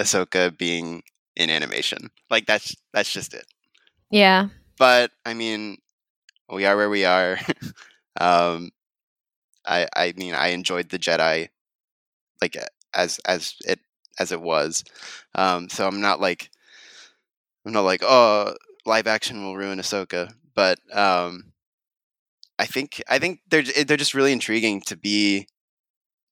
Ahsoka 0.00 0.56
being 0.56 1.02
in 1.36 1.50
animation. 1.50 2.10
Like 2.30 2.46
that's 2.46 2.74
that's 2.92 3.12
just 3.12 3.34
it. 3.34 3.46
Yeah, 4.10 4.48
But 4.78 5.12
I 5.24 5.34
mean, 5.34 5.78
we 6.50 6.66
are 6.66 6.76
where 6.76 6.90
we 6.90 7.04
are. 7.04 7.38
um, 8.20 8.70
I 9.66 9.88
I 9.94 10.14
mean, 10.16 10.34
I 10.34 10.48
enjoyed 10.48 10.90
the 10.90 10.98
Jedi 10.98 11.48
like 12.42 12.56
as 12.94 13.18
as 13.26 13.54
it 13.66 13.80
as 14.22 14.32
it 14.32 14.40
was. 14.40 14.84
Um, 15.34 15.68
so 15.68 15.86
I'm 15.86 16.00
not 16.00 16.20
like 16.20 16.50
I'm 17.66 17.72
not 17.72 17.82
like 17.82 18.02
oh 18.02 18.54
live 18.86 19.06
action 19.06 19.44
will 19.44 19.56
ruin 19.56 19.78
Ahsoka, 19.78 20.32
but 20.54 20.78
um, 20.96 21.52
I 22.58 22.66
think 22.66 23.02
I 23.08 23.18
think 23.18 23.40
they're 23.50 23.62
they're 23.62 23.96
just 23.96 24.14
really 24.14 24.32
intriguing 24.32 24.80
to 24.82 24.96
be 24.96 25.48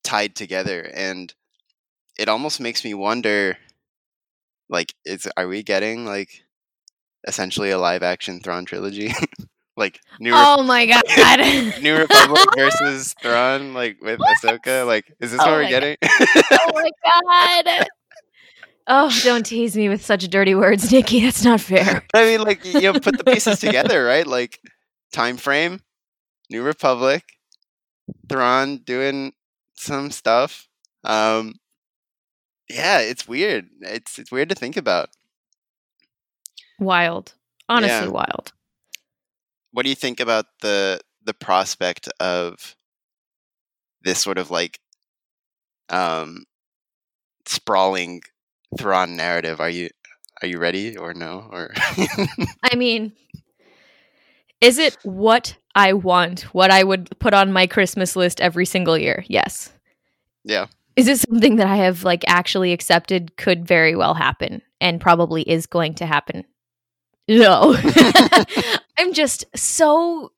tied 0.05 0.35
together, 0.37 0.91
and 0.95 1.35
it 2.19 2.29
almost 2.29 2.61
makes 2.61 2.85
me 2.85 2.95
wonder, 2.95 3.59
like, 4.69 4.95
is 5.05 5.29
are 5.37 5.49
we 5.49 5.63
getting 5.63 6.07
like 6.07 6.45
essentially 7.27 7.71
a 7.71 7.79
live 7.79 8.03
action 8.03 8.41
Thrawn 8.41 8.65
trilogy, 8.65 9.13
like 9.77 10.01
New 10.19 10.33
Rep- 10.33 10.43
Oh 10.47 10.63
my 10.63 10.87
god. 10.87 11.81
New 11.83 11.97
Republic 11.97 12.49
versus 12.57 13.15
Thrawn, 13.23 13.73
like 13.75 14.01
with 14.03 14.21
Ahsoka? 14.21 14.87
Like, 14.87 15.13
is 15.21 15.33
this 15.33 15.41
Oh 15.41 15.47
what 15.47 15.53
we're 15.63 15.69
getting? 15.69 15.97
oh 16.03 16.71
my 16.75 16.91
god. 17.67 17.87
Oh, 18.93 19.21
don't 19.23 19.47
tease 19.47 19.77
me 19.77 19.89
with 19.89 20.05
such 20.05 20.29
dirty 20.29 20.55
words, 20.55 20.91
Nikki. 20.91 21.21
That's 21.23 21.45
not 21.45 21.61
fair. 21.61 22.03
I 22.13 22.25
mean, 22.25 22.43
like 22.43 22.65
you 22.65 22.81
know, 22.81 22.93
put 22.95 23.17
the 23.19 23.25
pieces 23.25 23.61
together, 23.61 24.05
right? 24.05 24.27
Like 24.27 24.59
time 25.13 25.37
frame, 25.37 25.81
New 26.51 26.63
Republic, 26.65 27.23
Thrawn 28.29 28.79
doing 28.79 29.33
some 29.75 30.11
stuff. 30.11 30.67
Um, 31.05 31.55
yeah, 32.69 32.99
it's 33.01 33.29
weird. 33.29 33.69
It's 33.81 34.19
it's 34.19 34.33
weird 34.33 34.49
to 34.49 34.55
think 34.57 34.77
about. 34.77 35.11
Wild. 36.79 37.35
Honestly, 37.69 38.07
Yeah. 38.07 38.13
wild. 38.13 38.53
What 39.73 39.85
do 39.85 39.89
you 39.89 39.97
think 39.97 40.21
about 40.21 40.47
the 40.61 41.01
the 41.25 41.35
prospect 41.35 42.09
of 42.19 42.75
this 44.03 44.21
sort 44.21 44.39
of 44.39 44.51
like 44.51 44.81
um 45.89 46.45
sprawling 47.47 48.23
Thrawn 48.79 49.17
narrative? 49.17 49.61
Are 49.61 49.71
you 49.71 49.91
are 50.43 50.49
you 50.49 50.59
ready 50.59 50.97
or 50.97 51.15
no? 51.15 51.49
Or 51.51 51.73
I 52.63 52.77
mean, 52.77 53.13
is 54.61 54.79
it 54.79 54.97
what 55.03 55.57
I 55.75 55.93
want? 55.93 56.43
What 56.55 56.71
I 56.71 56.85
would 56.85 57.11
put 57.19 57.35
on 57.35 57.53
my 57.53 57.67
Christmas 57.67 58.17
list 58.17 58.41
every 58.41 58.67
single 58.67 58.97
year? 58.97 59.25
Yes. 59.29 59.73
yeah. 60.45 60.67
Is 60.97 61.09
it 61.09 61.19
something 61.19 61.57
that 61.57 61.67
I 61.67 61.77
have 61.77 62.05
like 62.05 62.25
actually 62.27 62.73
accepted 62.73 63.37
could 63.37 63.67
very 63.67 63.97
well 63.97 64.15
happen 64.15 64.61
and 64.81 65.01
probably 65.01 65.43
is 65.43 65.67
going 65.67 65.95
to 65.95 66.07
happen? 66.07 66.45
No. 67.29 67.77
I'm 68.99 69.13
just 69.13 69.45
so 69.55 70.33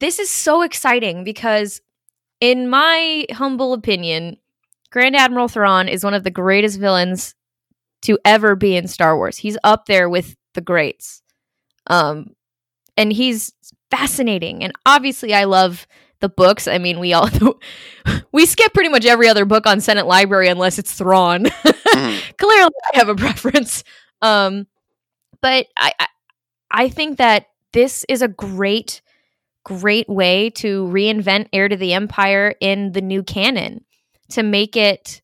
this 0.00 0.18
is 0.18 0.30
so 0.30 0.62
exciting 0.62 1.24
because 1.24 1.80
in 2.40 2.68
my 2.70 3.26
humble 3.32 3.72
opinion, 3.72 4.36
Grand 4.90 5.16
Admiral 5.16 5.48
Thrawn 5.48 5.88
is 5.88 6.04
one 6.04 6.14
of 6.14 6.24
the 6.24 6.30
greatest 6.30 6.80
villains 6.80 7.34
to 8.02 8.18
ever 8.24 8.56
be 8.56 8.76
in 8.76 8.88
Star 8.88 9.16
Wars. 9.16 9.38
He's 9.38 9.58
up 9.64 9.86
there 9.86 10.08
with 10.08 10.36
the 10.54 10.60
greats. 10.60 11.22
Um 11.88 12.34
and 12.96 13.12
he's 13.12 13.52
fascinating 13.90 14.64
and 14.64 14.72
obviously 14.86 15.34
I 15.34 15.44
love 15.44 15.86
the 16.20 16.28
books. 16.30 16.68
I 16.68 16.78
mean, 16.78 17.00
we 17.00 17.12
all 17.14 17.30
we 18.32 18.46
skip 18.46 18.74
pretty 18.74 18.90
much 18.90 19.06
every 19.06 19.28
other 19.28 19.44
book 19.44 19.66
on 19.66 19.80
Senate 19.80 20.06
Library 20.06 20.48
unless 20.48 20.78
it's 20.78 20.92
Thrawn. 20.94 21.46
Mhm. 21.92 22.38
Clearly, 22.38 22.70
I 22.94 22.98
have 22.98 23.10
a 23.10 23.14
preference. 23.14 23.84
Um, 24.22 24.66
but 25.42 25.66
I, 25.76 25.92
I 25.98 26.06
I 26.72 26.88
think 26.88 27.18
that 27.18 27.46
this 27.72 28.04
is 28.08 28.22
a 28.22 28.28
great, 28.28 29.02
great 29.64 30.08
way 30.08 30.50
to 30.50 30.86
reinvent 30.86 31.48
Heir 31.52 31.68
to 31.68 31.76
the 31.76 31.92
Empire 31.92 32.54
in 32.60 32.92
the 32.92 33.02
new 33.02 33.22
canon 33.22 33.84
to 34.30 34.42
make 34.42 34.76
it 34.76 35.20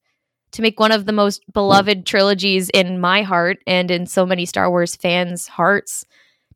to 0.52 0.62
make 0.62 0.80
one 0.80 0.92
of 0.92 1.04
the 1.04 1.12
most 1.12 1.42
beloved 1.52 2.06
trilogies 2.06 2.70
in 2.70 3.00
my 3.00 3.22
heart 3.22 3.58
and 3.66 3.90
in 3.90 4.06
so 4.06 4.24
many 4.24 4.46
Star 4.46 4.70
Wars 4.70 4.96
fans' 4.96 5.46
hearts 5.46 6.06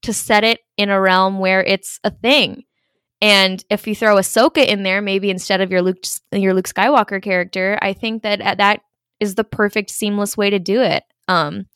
to 0.00 0.12
set 0.12 0.44
it 0.44 0.60
in 0.76 0.88
a 0.88 1.00
realm 1.00 1.38
where 1.38 1.62
it's 1.62 2.00
a 2.02 2.10
thing. 2.10 2.64
And 3.20 3.62
if 3.70 3.86
you 3.86 3.94
throw 3.94 4.16
Ahsoka 4.16 4.66
in 4.66 4.82
there, 4.82 5.00
maybe 5.00 5.30
instead 5.30 5.60
of 5.60 5.70
your 5.70 5.82
Luke 5.82 6.04
your 6.32 6.54
Luke 6.54 6.68
Skywalker 6.68 7.22
character, 7.22 7.78
I 7.80 7.92
think 7.92 8.22
that 8.22 8.40
uh, 8.40 8.54
that 8.56 8.80
is 9.20 9.36
the 9.36 9.44
perfect 9.44 9.90
seamless 9.90 10.36
way 10.36 10.50
to 10.50 10.58
do 10.58 10.80
it. 10.82 11.04
Um, 11.28 11.66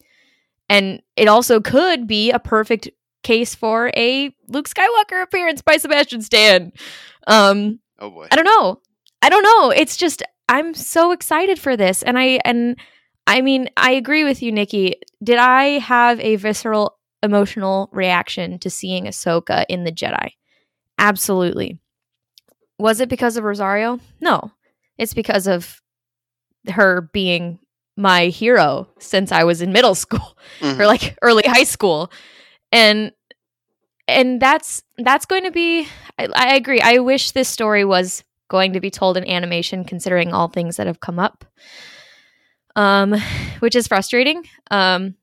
and 0.69 1.01
it 1.17 1.29
also 1.29 1.61
could 1.61 2.07
be 2.09 2.33
a 2.33 2.41
perfect 2.41 2.89
case 3.27 3.55
for 3.55 3.91
a 3.97 4.35
Luke 4.49 4.69
Skywalker 4.69 5.23
appearance 5.23 5.61
by 5.63 5.77
Sebastian 5.77 6.23
Stan. 6.23 6.73
Um, 7.27 7.81
Oh 7.99 8.11
boy. 8.11 8.29
I 8.31 8.37
don't 8.37 8.45
know. 8.45 8.81
I 9.23 9.29
don't 9.29 9.43
know. 9.43 9.71
It's 9.71 9.97
just 9.97 10.23
I'm 10.49 10.75
so 10.75 11.13
excited 11.13 11.59
for 11.59 11.77
this, 11.77 12.03
and 12.03 12.19
I 12.19 12.41
and 12.45 12.77
I 13.27 13.41
mean 13.41 13.69
I 13.77 13.93
agree 13.93 14.23
with 14.25 14.43
you, 14.43 14.53
Nikki. 14.53 14.95
Did 15.23 15.39
I 15.39 15.79
have 15.81 16.21
a 16.21 16.37
visceral 16.37 16.97
emotional 17.23 17.89
reaction 17.93 18.59
to 18.61 18.71
seeing 18.71 19.05
Ahsoka 19.07 19.65
in 19.69 19.85
the 19.85 19.91
Jedi? 19.93 20.31
Absolutely. 20.99 21.79
Was 22.79 23.01
it 23.01 23.09
because 23.09 23.37
of 23.37 23.45
Rosario? 23.45 23.99
No. 24.21 24.53
It's 24.99 25.15
because 25.15 25.47
of 25.47 25.81
her 26.69 27.11
being 27.13 27.59
my 27.97 28.27
hero 28.27 28.89
since 28.99 29.33
I 29.33 29.45
was 29.45 29.63
in 29.63 29.73
middle 29.73 29.95
school 30.05 30.37
Mhm. 30.61 30.79
or 30.79 30.87
like 30.87 31.17
early 31.23 31.45
high 31.47 31.65
school 31.65 32.11
and 32.73 33.13
and 34.09 34.41
that's 34.41 34.83
that's 34.99 35.27
going 35.27 35.45
to 35.45 35.51
be 35.51 35.89
I, 36.19 36.29
I 36.35 36.55
agree. 36.55 36.81
I 36.81 36.99
wish 36.99 37.33
this 37.33 37.49
story 37.49 37.85
was 37.85 38.25
going 38.49 38.73
to 38.75 38.81
be 38.81 38.91
told 38.91 39.17
in 39.17 39.29
animation 39.29 39.85
considering 39.85 40.33
all 40.33 40.49
things 40.49 40.77
that 40.77 40.87
have 40.87 41.01
come 41.01 41.19
up. 41.19 41.45
Um 42.75 43.15
which 43.61 43.77
is 43.77 43.89
frustrating. 43.89 44.45
Um 44.71 45.15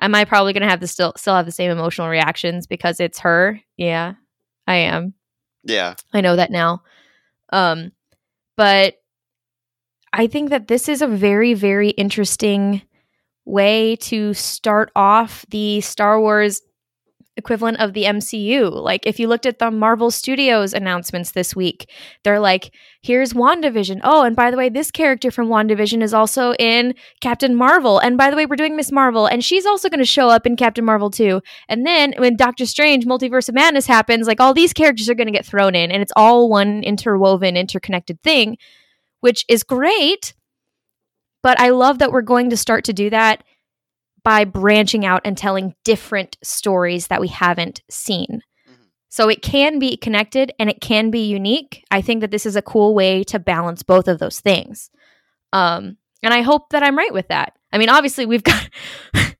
am 0.00 0.14
i 0.14 0.24
probably 0.24 0.52
going 0.52 0.62
to 0.62 0.68
have 0.68 0.80
the 0.80 0.86
still 0.86 1.12
still 1.16 1.34
have 1.34 1.46
the 1.46 1.52
same 1.52 1.70
emotional 1.70 2.08
reactions 2.08 2.66
because 2.66 3.00
it's 3.00 3.18
her? 3.20 3.60
Yeah 3.76 4.14
i 4.68 4.74
am. 4.76 5.14
Yeah. 5.64 5.94
I 6.12 6.20
know 6.20 6.36
that 6.36 6.50
now. 6.52 6.82
Um, 7.50 7.92
but 8.56 8.96
I 10.12 10.26
think 10.26 10.50
that 10.50 10.68
this 10.68 10.88
is 10.88 11.02
a 11.02 11.06
very, 11.06 11.54
very 11.54 11.90
interesting 11.90 12.82
way 13.46 13.96
to 13.96 14.34
start 14.34 14.92
off 14.94 15.44
the 15.48 15.80
Star 15.80 16.20
Wars 16.20 16.60
equivalent 17.38 17.80
of 17.80 17.94
the 17.94 18.04
MCU. 18.04 18.70
Like, 18.70 19.06
if 19.06 19.18
you 19.18 19.28
looked 19.28 19.46
at 19.46 19.58
the 19.58 19.70
Marvel 19.70 20.10
Studios 20.10 20.74
announcements 20.74 21.30
this 21.30 21.56
week, 21.56 21.88
they're 22.24 22.40
like, 22.40 22.74
here's 23.00 23.32
WandaVision. 23.32 24.00
Oh, 24.02 24.24
and 24.24 24.36
by 24.36 24.50
the 24.50 24.56
way, 24.56 24.68
this 24.68 24.90
character 24.90 25.30
from 25.30 25.48
WandaVision 25.48 26.02
is 26.02 26.12
also 26.12 26.52
in 26.58 26.94
Captain 27.22 27.54
Marvel. 27.54 27.98
And 27.98 28.18
by 28.18 28.30
the 28.30 28.36
way, 28.36 28.44
we're 28.44 28.56
doing 28.56 28.76
Miss 28.76 28.92
Marvel, 28.92 29.26
and 29.26 29.42
she's 29.42 29.64
also 29.64 29.88
going 29.88 30.00
to 30.00 30.04
show 30.04 30.28
up 30.28 30.46
in 30.46 30.56
Captain 30.56 30.84
Marvel 30.84 31.10
too. 31.10 31.40
And 31.68 31.86
then 31.86 32.12
when 32.18 32.36
Doctor 32.36 32.66
Strange 32.66 33.06
Multiverse 33.06 33.48
of 33.48 33.54
Madness 33.54 33.86
happens, 33.86 34.26
like 34.26 34.40
all 34.40 34.52
these 34.52 34.74
characters 34.74 35.08
are 35.08 35.14
going 35.14 35.28
to 35.28 35.32
get 35.32 35.46
thrown 35.46 35.74
in, 35.74 35.90
and 35.90 36.02
it's 36.02 36.12
all 36.16 36.50
one 36.50 36.82
interwoven, 36.82 37.56
interconnected 37.56 38.22
thing, 38.22 38.58
which 39.20 39.44
is 39.48 39.62
great. 39.62 40.34
But 41.42 41.60
I 41.60 41.70
love 41.70 42.00
that 42.00 42.10
we're 42.10 42.22
going 42.22 42.50
to 42.50 42.56
start 42.56 42.84
to 42.84 42.92
do 42.92 43.10
that 43.10 43.44
by 44.24 44.44
branching 44.44 45.04
out 45.06 45.22
and 45.24 45.36
telling 45.36 45.74
different 45.84 46.36
stories 46.42 47.06
that 47.08 47.20
we 47.20 47.28
haven't 47.28 47.82
seen. 47.90 48.42
Mhm. 48.68 48.74
So 49.08 49.28
it 49.28 49.42
can 49.42 49.78
be 49.78 49.96
connected 49.96 50.52
and 50.58 50.68
it 50.68 50.80
can 50.80 51.10
be 51.10 51.26
unique. 51.26 51.84
I 51.90 52.00
think 52.02 52.20
that 52.20 52.30
this 52.30 52.46
is 52.46 52.56
a 52.56 52.62
cool 52.62 52.94
way 52.94 53.24
to 53.24 53.38
balance 53.38 53.82
both 53.82 54.08
of 54.08 54.18
those 54.18 54.40
things. 54.40 54.90
Um, 55.52 55.96
and 56.22 56.34
I 56.34 56.42
hope 56.42 56.70
that 56.70 56.82
I'm 56.82 56.98
right 56.98 57.12
with 57.12 57.28
that. 57.28 57.54
I 57.72 57.78
mean, 57.78 57.88
obviously, 57.88 58.26
we've 58.26 58.42
got, 58.42 58.68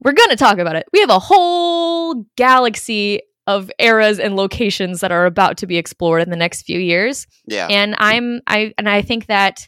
we're 0.00 0.12
going 0.12 0.30
to 0.30 0.36
talk 0.36 0.58
about 0.58 0.76
it. 0.76 0.86
We 0.92 1.00
have 1.00 1.10
a 1.10 1.18
whole 1.18 2.26
galaxy 2.36 3.20
of 3.46 3.70
eras 3.78 4.18
and 4.20 4.36
locations 4.36 5.00
that 5.00 5.10
are 5.10 5.26
about 5.26 5.56
to 5.58 5.66
be 5.66 5.76
explored 5.76 6.22
in 6.22 6.30
the 6.30 6.36
next 6.36 6.62
few 6.62 6.78
years 6.78 7.26
Yeah. 7.46 7.66
and 7.68 7.96
i'm 7.98 8.40
i 8.46 8.72
and 8.78 8.88
i 8.88 9.02
think 9.02 9.26
that 9.26 9.66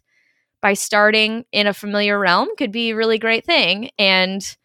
by 0.64 0.72
starting 0.72 1.44
in 1.52 1.66
a 1.66 1.74
familiar 1.74 2.18
realm 2.18 2.48
could 2.56 2.72
be 2.72 2.88
a 2.88 2.96
really 2.96 3.18
great 3.18 3.44
thing 3.44 3.90
and 3.98 4.56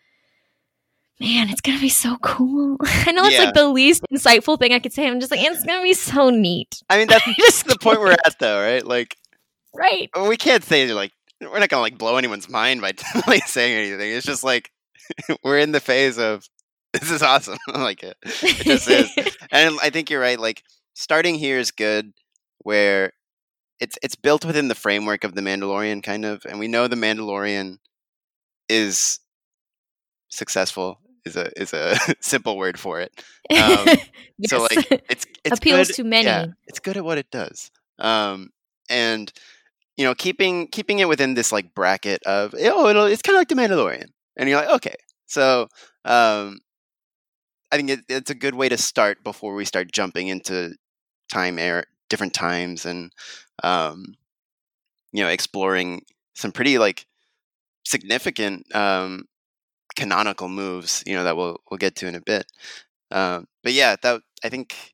man 1.20 1.50
it's 1.50 1.60
gonna 1.60 1.78
be 1.80 1.90
so 1.90 2.16
cool 2.22 2.78
i 2.84 3.12
know 3.12 3.26
it's 3.26 3.34
Yeah. 3.36 3.44
like 3.44 3.54
the 3.54 3.68
least 3.68 4.06
insightful 4.10 4.58
thing 4.58 4.72
i 4.72 4.80
could 4.80 4.94
say 4.94 5.06
i'm 5.06 5.20
just 5.20 5.30
like 5.30 5.42
it's 5.42 5.66
gonna 5.66 5.84
be 5.84 5.94
so 5.94 6.30
neat 6.30 6.82
I 6.90 6.98
mean, 7.00 7.08
that's 7.10 7.26
just 7.38 7.68
the 7.68 7.78
point 7.78 8.00
we're 8.00 8.14
at, 8.14 8.40
though, 8.40 8.62
right? 8.62 8.86
Like, 8.86 9.18
right 9.76 10.10
we 10.26 10.38
can't 10.38 10.64
say 10.64 10.88
like 10.94 11.12
we're 11.42 11.60
not 11.60 11.68
gonna 11.68 11.82
like 11.82 11.98
blow 11.98 12.16
anyone's 12.16 12.48
mind 12.48 12.80
by 12.80 12.94
like 13.28 13.46
saying 13.46 13.78
anything. 13.78 14.14
It's 14.14 14.26
just 14.26 14.44
like 14.46 14.72
we're 15.44 15.60
in 15.60 15.74
the 15.74 15.82
phase 15.82 16.18
of 16.18 16.48
this 16.94 17.12
is 17.12 17.22
awesome. 17.22 17.58
I 17.68 17.82
like 17.84 18.04
it. 18.04 18.16
It 18.24 18.64
just 18.66 18.90
is. 18.90 19.12
and 19.52 19.78
I 19.84 19.90
think 19.90 20.10
you're 20.10 20.22
right. 20.22 20.40
Like 20.40 20.64
starting 20.94 21.36
here 21.36 21.60
is 21.60 21.72
good, 21.72 22.14
where 22.60 23.12
it's 23.80 23.98
it's 24.02 24.16
built 24.16 24.46
within 24.46 24.68
the 24.68 24.76
framework 24.76 25.24
of 25.24 25.36
the 25.36 25.42
Mandalorian, 25.42 26.04
kind 26.04 26.26
of, 26.26 26.46
and 26.46 26.60
we 26.60 26.68
know 26.68 26.88
the 26.88 26.96
Mandalorian 26.96 27.78
is 28.68 29.20
successful. 30.30 31.00
Is 31.26 31.36
a 31.36 31.52
is 31.60 31.74
a 31.74 31.96
simple 32.22 32.58
word 32.58 32.80
for 32.80 33.00
it. 33.02 33.12
Um, 33.52 33.88
So 34.48 34.62
like 34.62 34.90
it's 35.10 35.26
it's 35.44 35.60
appeals 35.60 35.88
good- 35.88 35.96
to 35.98 36.04
many 36.06 36.26
Yeah, 36.26 36.46
it's 36.68 36.80
good 36.80 36.96
at 36.96 37.04
what 37.04 37.18
it 37.18 37.30
does. 37.30 37.72
Um, 38.00 38.52
and 38.90 39.32
you 39.98 40.06
know, 40.06 40.16
keeping 40.16 40.68
keeping 40.70 41.00
it 41.00 41.10
within 41.10 41.34
this 41.34 41.52
like 41.52 41.76
bracket 41.76 42.24
of 42.24 42.56
oh, 42.58 42.88
it'll, 42.88 43.06
it's 43.06 43.22
kind 43.22 43.36
of 43.36 43.42
like 43.42 43.50
the 43.50 43.56
Mandalorian, 43.56 44.06
and 44.38 44.48
you're 44.48 44.60
like, 44.62 44.70
okay, 44.76 44.96
so 45.26 45.68
um, 46.06 46.60
I 47.70 47.76
think 47.76 47.90
it, 47.90 48.00
it's 48.08 48.30
a 48.32 48.36
good 48.36 48.56
way 48.56 48.70
to 48.70 48.78
start 48.78 49.26
before 49.26 49.54
we 49.56 49.66
start 49.66 49.92
jumping 49.92 50.30
into 50.30 50.76
time 51.30 51.60
air 51.60 51.84
different 52.10 52.34
times 52.34 52.86
and 52.86 53.12
um, 53.64 54.16
you 55.12 55.24
know 55.24 55.30
exploring 55.30 56.04
some 56.34 56.52
pretty 56.52 56.78
like 56.78 57.06
significant 57.86 58.74
um, 58.76 59.26
canonical 59.96 60.48
moves 60.48 61.04
you 61.06 61.16
know 61.16 61.24
that 61.24 61.38
we'll 61.38 61.58
we'll 61.70 61.78
get 61.78 61.96
to 61.98 62.08
in 62.08 62.16
a 62.16 62.22
bit. 62.22 62.46
Um, 63.12 63.48
but 63.64 63.74
yeah 63.74 63.96
that 64.04 64.22
i 64.44 64.50
think 64.50 64.94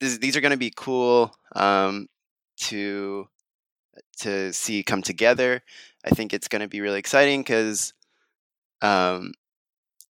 this, 0.00 0.16
these 0.18 0.36
are 0.36 0.40
going 0.40 0.52
to 0.52 0.56
be 0.56 0.72
cool 0.74 1.34
um, 1.54 2.06
to 2.60 3.28
to 4.20 4.52
see 4.52 4.82
come 4.82 5.02
together. 5.02 5.62
I 6.04 6.10
think 6.10 6.32
it's 6.32 6.48
going 6.48 6.62
to 6.62 6.68
be 6.68 6.80
really 6.80 6.98
exciting 6.98 7.40
because 7.40 7.92
um, 8.82 9.32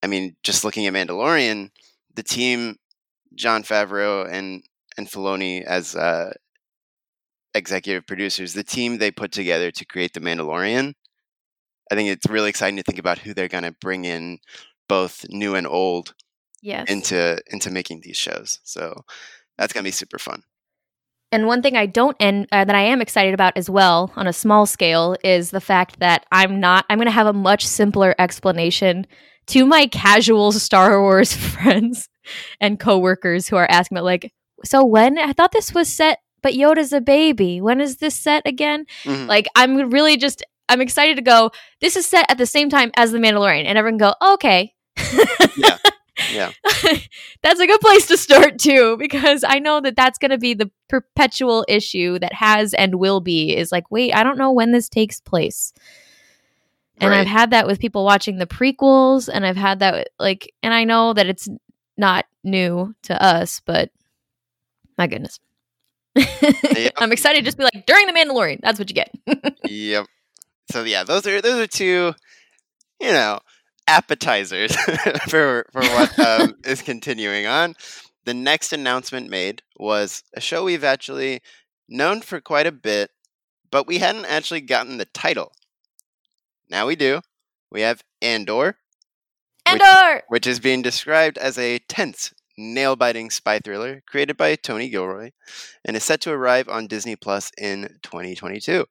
i 0.03 0.07
mean 0.07 0.37
just 0.45 0.65
looking 0.65 0.87
at 0.87 0.95
mandalorian 0.95 1.71
the 2.15 2.23
team 2.23 2.77
jon 3.35 3.63
favreau 3.65 4.29
and 4.31 4.63
and 4.97 5.09
Filoni 5.09 5.63
as 5.65 5.97
uh, 5.97 6.33
executive 7.55 8.07
producers, 8.07 8.53
the 8.53 8.65
team 8.65 8.99
they 8.99 9.11
put 9.11 9.33
together 9.33 9.71
to 9.71 9.85
create 9.85 10.13
the 10.13 10.21
Mandalorian, 10.21 10.95
I 11.91 11.95
think 11.95 12.09
it's 12.09 12.29
really 12.29 12.51
exciting 12.51 12.77
to 12.77 12.83
think 12.83 12.99
about 12.99 13.19
who 13.19 13.35
they're 13.35 13.49
going 13.49 13.65
to 13.65 13.75
bring 13.81 14.05
in, 14.05 14.39
both 14.89 15.27
new 15.29 15.55
and 15.55 15.67
old, 15.67 16.15
yes 16.63 16.89
into 16.91 17.41
into 17.49 17.71
making 17.71 18.01
these 18.03 18.17
shows. 18.17 18.61
So 18.65 19.05
that's 19.59 19.73
going 19.73 19.83
to 19.83 19.89
be 19.89 19.93
super 19.93 20.19
fun. 20.19 20.43
And 21.33 21.47
one 21.47 21.63
thing 21.63 21.77
I 21.77 21.87
don't 21.87 22.17
and 22.19 22.49
uh, 22.51 22.65
that 22.65 22.75
I 22.75 22.83
am 22.83 23.01
excited 23.01 23.35
about 23.35 23.57
as 23.57 23.71
well 23.71 24.13
on 24.17 24.27
a 24.27 24.33
small 24.33 24.67
scale 24.67 25.17
is 25.23 25.51
the 25.51 25.61
fact 25.61 26.01
that 26.01 26.27
I'm 26.33 26.61
not 26.61 26.85
I'm 26.91 26.99
going 26.99 27.07
to 27.07 27.13
have 27.13 27.27
a 27.27 27.33
much 27.33 27.67
simpler 27.67 28.15
explanation 28.19 29.07
to 29.49 29.67
my 29.67 29.87
casual 29.87 30.53
Star 30.53 31.01
Wars 31.01 31.35
friends 31.37 32.09
and 32.61 32.81
coworkers 32.81 33.49
who 33.49 33.57
are 33.57 33.71
asking 33.71 33.99
about 33.99 34.05
like 34.05 34.33
so 34.65 34.85
when 34.85 35.19
I 35.19 35.33
thought 35.33 35.53
this 35.53 35.73
was 35.73 35.93
set 35.93 36.19
but 36.43 36.55
Yoda's 36.55 36.93
a 36.93 37.01
baby. 37.01 37.61
When 37.61 37.81
is 37.81 37.97
this 37.99 38.15
set 38.15 38.43
again? 38.47 38.87
Mhm. 39.05 39.27
Like 39.27 39.47
I'm 39.57 39.91
really 39.91 40.17
just 40.17 40.45
I'm 40.69 40.81
excited 40.81 41.17
to 41.17 41.23
go 41.23 41.51
this 41.81 41.97
is 41.97 42.07
set 42.07 42.31
at 42.31 42.39
the 42.39 42.47
same 42.47 42.71
time 42.71 42.91
as 42.97 43.13
The 43.13 43.19
Mandalorian 43.19 43.65
and 43.65 43.77
everyone 43.79 43.99
go, 43.99 44.15
"Okay." 44.23 44.75
Yeah. 45.57 45.77
Yeah. 46.35 46.51
that's 47.43 47.61
a 47.61 47.67
good 47.67 47.81
place 47.81 48.07
to 48.09 48.17
start 48.19 48.59
too 48.59 48.99
because 48.99 49.43
i 49.43 49.59
know 49.59 49.81
that 49.81 49.97
that's 49.97 50.19
going 50.19 50.33
to 50.33 50.37
be 50.37 50.53
the 50.53 50.71
perpetual 50.87 51.65
issue 51.67 52.19
that 52.19 52.35
has 52.35 52.75
and 52.75 52.97
will 52.97 53.21
be 53.23 53.57
is 53.57 53.73
like 53.73 53.91
wait 53.91 54.13
i 54.15 54.23
don't 54.23 54.37
know 54.37 54.53
when 54.53 54.71
this 54.71 54.91
takes 54.91 55.19
place 55.19 55.73
and 56.99 57.11
Right. 57.11 57.21
i've 57.21 57.27
had 57.27 57.53
that 57.53 57.67
with 57.67 57.79
people 57.81 58.05
watching 58.05 58.37
the 58.37 58.47
prequels 58.47 59.31
and 59.33 59.47
i've 59.47 59.57
had 59.57 59.79
that 59.79 59.95
with, 59.95 60.09
like 60.19 60.53
and 60.63 60.75
i 60.75 60.85
know 60.85 61.15
that 61.15 61.27
it's 61.27 61.49
not 61.97 62.27
new 62.45 62.95
to 63.05 63.23
us 63.23 63.63
but 63.65 63.91
my 64.99 65.07
goodness 65.07 65.41
i'm 66.99 67.13
excited 67.13 67.39
to 67.39 67.45
just 67.45 67.57
be 67.59 67.65
like 67.65 67.87
during 67.87 68.07
the 68.07 68.13
mandalorian 68.13 68.59
that's 68.63 68.79
what 68.79 68.91
you 68.91 68.95
get 68.95 69.11
yep. 69.65 70.07
So 70.71 70.85
yeah, 70.85 71.03
those 71.03 71.27
are 71.27 71.41
those 71.41 71.59
are 71.59 71.67
two, 71.67 72.13
you 73.01 73.13
know, 73.13 73.41
appetizers 73.89 74.75
for 75.29 75.67
for 75.73 75.83
what 75.83 76.19
um, 76.19 76.55
is 76.65 76.81
continuing 76.83 77.47
on. 77.47 77.75
The 78.25 78.35
next 78.35 78.73
announcement 78.73 79.29
made 79.29 79.63
was 79.79 80.23
a 80.35 80.41
show 80.41 80.65
we've 80.65 80.85
actually 80.85 81.41
known 81.89 82.21
for 82.21 82.41
quite 82.41 82.67
a 82.69 82.73
bit, 82.73 83.11
but 83.71 83.87
we 83.89 83.99
hadn't 83.99 84.27
actually 84.27 84.61
gotten 84.61 84.99
the 84.99 85.07
title. 85.07 85.53
Now 86.69 86.87
we 86.87 86.95
do. 86.95 87.21
We 87.73 87.81
have 87.81 88.03
Andor, 88.23 88.77
Which- 89.69 89.83
andor 89.83 90.23
which 90.29 90.47
is 90.47 90.61
being 90.61 90.83
described 90.83 91.37
as 91.37 91.59
a 91.59 91.79
tense, 91.89 92.33
nail 92.61 92.95
biting 92.97 93.31
spy 93.31 93.59
thriller 93.59 94.03
created 94.07 94.37
by 94.37 94.55
Tony 94.55 94.89
Gilroy 94.89 95.31
and 95.85 95.97
is 95.97 96.05
set 96.05 96.21
to 96.23 96.31
arrive 96.31 96.69
on 96.69 96.87
Disney 96.87 97.17
Plus 97.17 97.51
in 97.59 97.99
2022. 98.03 98.87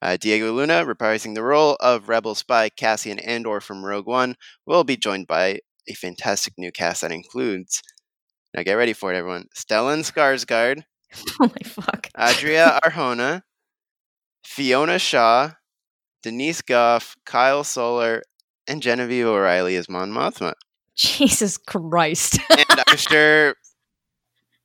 Uh, 0.00 0.16
Diego 0.16 0.52
Luna, 0.52 0.84
reprising 0.86 1.34
the 1.34 1.42
role 1.42 1.76
of 1.80 2.08
rebel 2.08 2.34
spy 2.34 2.70
Cassian 2.70 3.18
Andor 3.18 3.60
from 3.60 3.84
Rogue 3.84 4.06
One, 4.06 4.36
will 4.64 4.84
be 4.84 4.96
joined 4.96 5.26
by 5.26 5.60
a 5.88 5.94
fantastic 5.94 6.54
new 6.56 6.72
cast 6.72 7.02
that 7.02 7.12
includes. 7.12 7.82
Now 8.54 8.62
get 8.62 8.74
ready 8.74 8.92
for 8.92 9.12
it, 9.12 9.16
everyone. 9.16 9.46
Stellan 9.54 10.00
Skarsgård, 10.00 10.84
oh 11.40 11.48
my 11.48 11.68
fuck. 11.68 12.08
Adria 12.16 12.80
Arjona, 12.82 13.42
Fiona 14.44 14.98
Shaw, 14.98 15.52
Denise 16.22 16.62
Gough, 16.62 17.16
Kyle 17.26 17.64
Soller, 17.64 18.22
and 18.66 18.82
Genevieve 18.82 19.26
O'Reilly 19.26 19.76
as 19.76 19.88
Mon 19.88 20.10
Mothma. 20.10 20.54
Jesus 21.08 21.56
Christ. 21.56 22.38
and 22.50 22.82
I'm 22.86 22.96
sure 22.98 23.54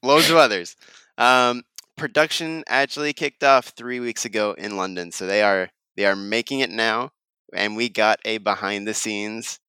loads 0.04 0.30
of 0.30 0.36
others. 0.36 0.76
Um, 1.18 1.64
production 1.96 2.66
actually 2.68 3.14
kicked 3.14 3.42
off 3.42 3.68
three 3.70 4.02
weeks 4.02 4.26
ago 4.26 4.54
in 4.58 4.76
London, 4.76 5.14
so 5.14 5.26
they 5.26 5.42
are 5.42 5.70
they 5.96 6.06
are 6.06 6.16
making 6.16 6.60
it 6.60 6.70
now, 6.70 7.12
and 7.54 7.78
we 7.78 7.88
got 7.88 8.20
a 8.26 8.40
behind 8.40 8.86
the 8.86 8.94
scenes 8.94 9.62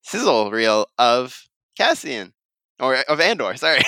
sizzle 0.00 0.50
reel 0.50 0.86
of 0.96 1.44
Cassian 1.76 2.32
or 2.78 2.96
of 2.96 3.20
Andor. 3.20 3.54
Sorry, 3.56 3.82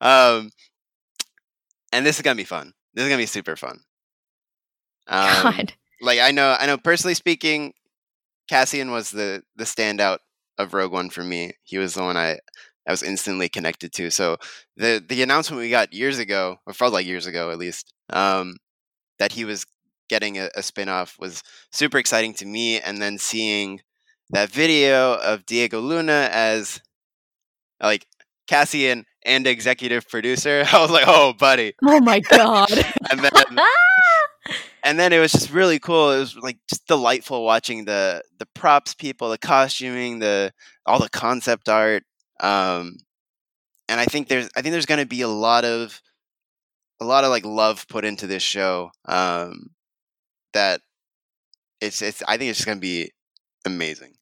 um, 0.00 0.50
and 1.92 2.04
this 2.04 2.16
is 2.16 2.22
gonna 2.22 2.34
be 2.34 2.42
fun. 2.42 2.72
This 2.92 3.04
is 3.04 3.08
gonna 3.08 3.22
be 3.22 3.26
super 3.26 3.54
fun. 3.54 3.78
Um, 5.06 5.42
God. 5.42 5.74
like 6.00 6.18
I 6.18 6.32
know, 6.32 6.56
I 6.58 6.66
know. 6.66 6.76
Personally 6.76 7.14
speaking, 7.14 7.72
Cassian 8.48 8.90
was 8.90 9.12
the 9.12 9.44
the 9.54 9.62
standout 9.62 10.18
of 10.62 10.74
Rogue 10.74 10.92
One 10.92 11.10
for 11.10 11.24
me. 11.24 11.52
He 11.64 11.78
was 11.78 11.94
the 11.94 12.02
one 12.02 12.16
I 12.16 12.38
I 12.86 12.92
was 12.92 13.02
instantly 13.02 13.48
connected 13.48 13.92
to. 13.94 14.10
So 14.10 14.36
the 14.76 15.04
the 15.06 15.22
announcement 15.22 15.60
we 15.60 15.70
got 15.70 15.92
years 15.92 16.18
ago, 16.18 16.56
or 16.66 16.72
felt 16.72 16.92
like 16.92 17.06
years 17.06 17.26
ago 17.26 17.50
at 17.50 17.58
least, 17.58 17.92
um, 18.10 18.56
that 19.18 19.32
he 19.32 19.44
was 19.44 19.66
getting 20.08 20.38
a, 20.38 20.50
a 20.56 20.62
spin-off 20.62 21.16
was 21.20 21.42
super 21.72 21.98
exciting 21.98 22.34
to 22.34 22.46
me. 22.46 22.80
And 22.80 23.00
then 23.00 23.16
seeing 23.18 23.80
that 24.30 24.50
video 24.50 25.14
of 25.14 25.46
Diego 25.46 25.80
Luna 25.80 26.28
as 26.32 26.80
like 27.80 28.06
Cassian 28.48 29.04
and 29.24 29.46
executive 29.46 30.08
producer, 30.08 30.64
I 30.72 30.80
was 30.80 30.90
like, 30.90 31.04
oh, 31.06 31.32
buddy. 31.32 31.74
Oh 31.84 32.00
my 32.00 32.20
God. 32.30 32.72
And 33.10 33.20
then 33.20 33.30
and 34.84 34.98
then 34.98 35.12
it 35.12 35.18
was 35.18 35.32
just 35.32 35.50
really 35.50 35.78
cool. 35.78 36.10
It 36.10 36.18
was 36.18 36.36
like 36.36 36.58
just 36.68 36.86
delightful 36.86 37.44
watching 37.44 37.84
the 37.84 38.22
the 38.38 38.46
props 38.54 38.94
people, 38.94 39.30
the 39.30 39.38
costuming, 39.38 40.18
the 40.18 40.52
all 40.86 40.98
the 40.98 41.08
concept 41.08 41.68
art. 41.68 42.04
Um, 42.40 42.96
and 43.88 44.00
I 44.00 44.04
think 44.06 44.28
there's 44.28 44.48
I 44.56 44.62
think 44.62 44.72
there's 44.72 44.86
going 44.86 45.00
to 45.00 45.06
be 45.06 45.22
a 45.22 45.28
lot 45.28 45.64
of 45.64 46.00
a 47.00 47.04
lot 47.04 47.24
of 47.24 47.30
like 47.30 47.44
love 47.44 47.86
put 47.88 48.04
into 48.04 48.26
this 48.26 48.42
show. 48.42 48.90
Um, 49.06 49.70
that 50.52 50.80
it's 51.80 52.02
it's 52.02 52.22
I 52.26 52.36
think 52.36 52.50
it's 52.50 52.64
going 52.64 52.78
to 52.78 52.80
be 52.80 53.10
amazing. 53.64 54.14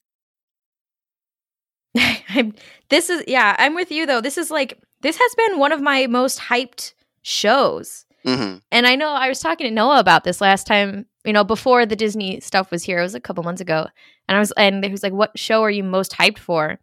This 2.89 3.09
is 3.09 3.23
yeah, 3.27 3.55
I'm 3.59 3.75
with 3.75 3.91
you 3.91 4.05
though. 4.05 4.21
This 4.21 4.37
is 4.37 4.49
like 4.49 4.79
this 5.01 5.17
has 5.17 5.35
been 5.35 5.59
one 5.59 5.71
of 5.71 5.81
my 5.81 6.07
most 6.07 6.39
hyped 6.39 6.93
shows. 7.21 8.05
Hmm 8.23 8.57
And 8.71 8.85
I 8.85 8.95
know 8.95 9.09
I 9.09 9.29
was 9.29 9.39
talking 9.39 9.67
to 9.67 9.71
Noah 9.73 9.99
about 9.99 10.23
this 10.23 10.41
last 10.41 10.67
time, 10.67 11.05
you 11.25 11.33
know, 11.33 11.43
before 11.43 11.85
the 11.85 11.95
Disney 11.95 12.39
stuff 12.39 12.71
was 12.71 12.83
here. 12.83 12.99
It 12.99 13.03
was 13.03 13.15
a 13.15 13.19
couple 13.19 13.43
months 13.43 13.61
ago. 13.61 13.87
And 14.27 14.35
I 14.35 14.39
was 14.39 14.51
and 14.53 14.83
he 14.83 14.91
was 14.91 15.03
like, 15.03 15.13
What 15.13 15.37
show 15.37 15.61
are 15.63 15.71
you 15.71 15.83
most 15.83 16.11
hyped 16.13 16.39
for? 16.39 16.79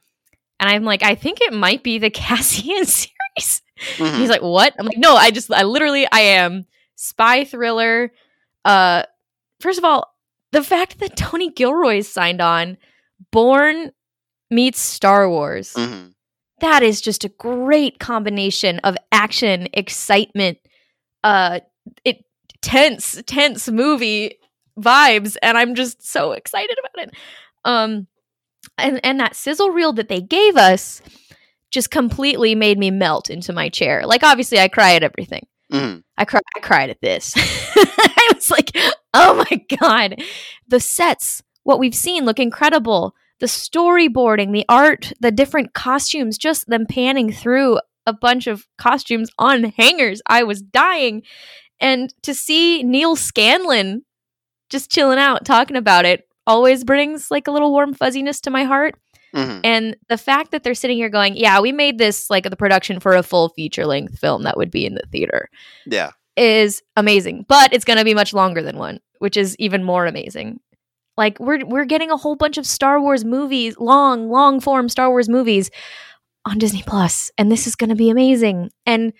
And 0.58 0.70
I'm 0.70 0.84
like, 0.84 1.02
I 1.02 1.14
think 1.14 1.40
it 1.40 1.52
might 1.52 1.82
be 1.82 1.98
the 1.98 2.10
Cassian 2.22 2.84
series. 2.86 3.62
hmm 3.98 4.16
He's 4.18 4.30
like, 4.30 4.42
What? 4.42 4.74
I'm 4.78 4.86
like, 4.86 4.98
No, 4.98 5.14
I 5.14 5.30
just 5.30 5.52
I 5.52 5.62
literally 5.62 6.06
I 6.10 6.20
am 6.20 6.66
spy 6.96 7.44
thriller. 7.44 8.12
Uh 8.64 9.02
first 9.60 9.78
of 9.78 9.84
all, 9.84 10.14
the 10.52 10.62
fact 10.62 10.98
that 11.00 11.16
Tony 11.16 11.50
Gilroy 11.50 12.00
signed 12.00 12.40
on, 12.40 12.78
Bourne 13.30 13.92
meets 14.50 14.80
Star 14.80 15.28
Wars 15.28 15.74
hmm 15.74 16.06
that 16.60 16.82
is 16.82 17.02
just 17.02 17.22
a 17.22 17.28
great 17.28 17.98
combination 17.98 18.78
of 18.78 18.96
action, 19.12 19.68
excitement, 19.74 20.56
uh 21.24 21.60
it 22.04 22.24
tense, 22.62 23.22
tense 23.26 23.68
movie 23.68 24.38
vibes 24.78 25.36
and 25.42 25.56
I'm 25.56 25.74
just 25.74 26.06
so 26.06 26.32
excited 26.32 26.76
about 26.78 27.08
it. 27.08 27.14
Um 27.64 28.06
and 28.78 29.00
and 29.04 29.20
that 29.20 29.36
sizzle 29.36 29.70
reel 29.70 29.92
that 29.94 30.08
they 30.08 30.20
gave 30.20 30.56
us 30.56 31.02
just 31.70 31.90
completely 31.90 32.54
made 32.54 32.78
me 32.78 32.90
melt 32.90 33.30
into 33.30 33.52
my 33.52 33.68
chair. 33.68 34.06
Like 34.06 34.22
obviously 34.22 34.58
I 34.58 34.68
cry 34.68 34.94
at 34.94 35.02
everything. 35.02 35.46
hmm 35.70 35.96
I 36.18 36.24
cried 36.24 36.42
I 36.56 36.60
cried 36.60 36.90
at 36.90 37.00
this. 37.00 37.34
I 37.76 38.30
was 38.34 38.50
like, 38.50 38.70
"Oh 39.14 39.44
my 39.50 39.62
god. 39.78 40.22
The 40.68 40.80
sets, 40.80 41.42
what 41.64 41.78
we've 41.78 41.94
seen 41.94 42.24
look 42.24 42.38
incredible. 42.38 43.14
The 43.40 43.46
storyboarding, 43.46 44.52
the 44.52 44.64
art, 44.68 45.12
the 45.20 45.30
different 45.30 45.74
costumes, 45.74 46.38
just 46.38 46.66
them 46.68 46.86
panning 46.86 47.30
through 47.32 47.80
a 48.06 48.12
bunch 48.12 48.46
of 48.46 48.66
costumes 48.78 49.30
on 49.38 49.64
hangers. 49.64 50.22
I 50.26 50.42
was 50.44 50.62
dying. 50.62 51.22
And 51.80 52.12
to 52.22 52.34
see 52.34 52.82
Neal 52.82 53.16
Scanlan 53.16 54.04
just 54.70 54.90
chilling 54.90 55.18
out 55.18 55.44
talking 55.44 55.76
about 55.76 56.04
it 56.04 56.24
always 56.46 56.84
brings 56.84 57.30
like 57.30 57.46
a 57.46 57.50
little 57.50 57.72
warm 57.72 57.92
fuzziness 57.94 58.40
to 58.42 58.50
my 58.50 58.64
heart. 58.64 58.94
hmm 59.34 59.58
And 59.64 59.96
the 60.08 60.16
fact 60.18 60.52
that 60.52 60.62
they're 60.62 60.74
sitting 60.74 60.96
here 60.96 61.08
going, 61.10 61.36
"Yeah, 61.36 61.60
we 61.60 61.72
made 61.72 61.98
this 61.98 62.30
like 62.30 62.44
the 62.48 62.56
production 62.56 63.00
for 63.00 63.14
a 63.14 63.22
full 63.22 63.48
feature 63.50 63.84
length 63.86 64.18
film 64.18 64.44
that 64.44 64.56
would 64.56 64.70
be 64.70 64.86
in 64.86 64.94
the 64.94 65.04
theater." 65.12 65.48
Yeah. 65.86 66.10
is 66.36 66.82
amazing, 66.96 67.46
but 67.48 67.72
it's 67.72 67.84
going 67.84 67.98
to 67.98 68.04
be 68.04 68.12
much 68.14 68.34
longer 68.34 68.62
than 68.62 68.76
one, 68.76 69.00
which 69.20 69.36
is 69.38 69.56
even 69.58 69.82
more 69.82 70.06
amazing. 70.06 70.60
Like 71.16 71.40
we're 71.40 71.64
we're 71.64 71.86
getting 71.86 72.10
a 72.10 72.16
whole 72.16 72.36
bunch 72.36 72.58
of 72.58 72.66
Star 72.66 73.00
Wars 73.00 73.24
movies, 73.24 73.74
long 73.78 74.28
long 74.28 74.60
form 74.60 74.88
Star 74.88 75.08
Wars 75.10 75.28
movies 75.30 75.70
on 76.46 76.58
Disney 76.58 76.82
Plus, 76.86 77.30
and 77.36 77.50
this 77.50 77.66
is 77.66 77.74
going 77.74 77.90
to 77.90 77.96
be 77.96 78.08
amazing. 78.08 78.70
And 78.86 79.12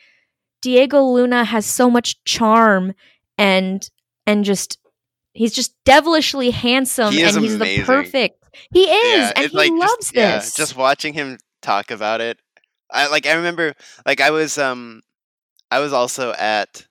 Diego 0.63 1.03
Luna 1.03 1.45
has 1.45 1.67
so 1.67 1.91
much 1.91 2.23
charm 2.25 2.95
and 3.37 3.89
and 4.27 4.45
just 4.45 4.79
he's 5.35 5.53
just 5.53 5.75
devilishly 5.85 6.51
handsome 6.51 7.13
He 7.13 7.23
and 7.23 7.37
he's 7.37 7.55
amazing. 7.55 7.81
the 7.81 7.87
perfect. 7.87 8.43
He 8.73 8.85
is 8.85 9.21
yeah, 9.21 9.33
and 9.37 9.51
he 9.51 9.57
like 9.57 9.71
loves 9.71 9.97
just, 10.07 10.15
yeah, 10.15 10.37
this. 10.37 10.55
just 10.55 10.77
watching 10.77 11.13
him 11.13 11.39
talk 11.61 11.91
about 11.91 12.21
it. 12.21 12.39
I 12.91 13.09
like 13.09 13.27
I 13.27 13.35
remember 13.35 13.75
like 14.07 14.21
I 14.21 14.31
was 14.31 14.57
um 14.57 15.03
I 15.71 15.81
was 15.81 15.93
also 15.93 16.33
at 16.33 16.87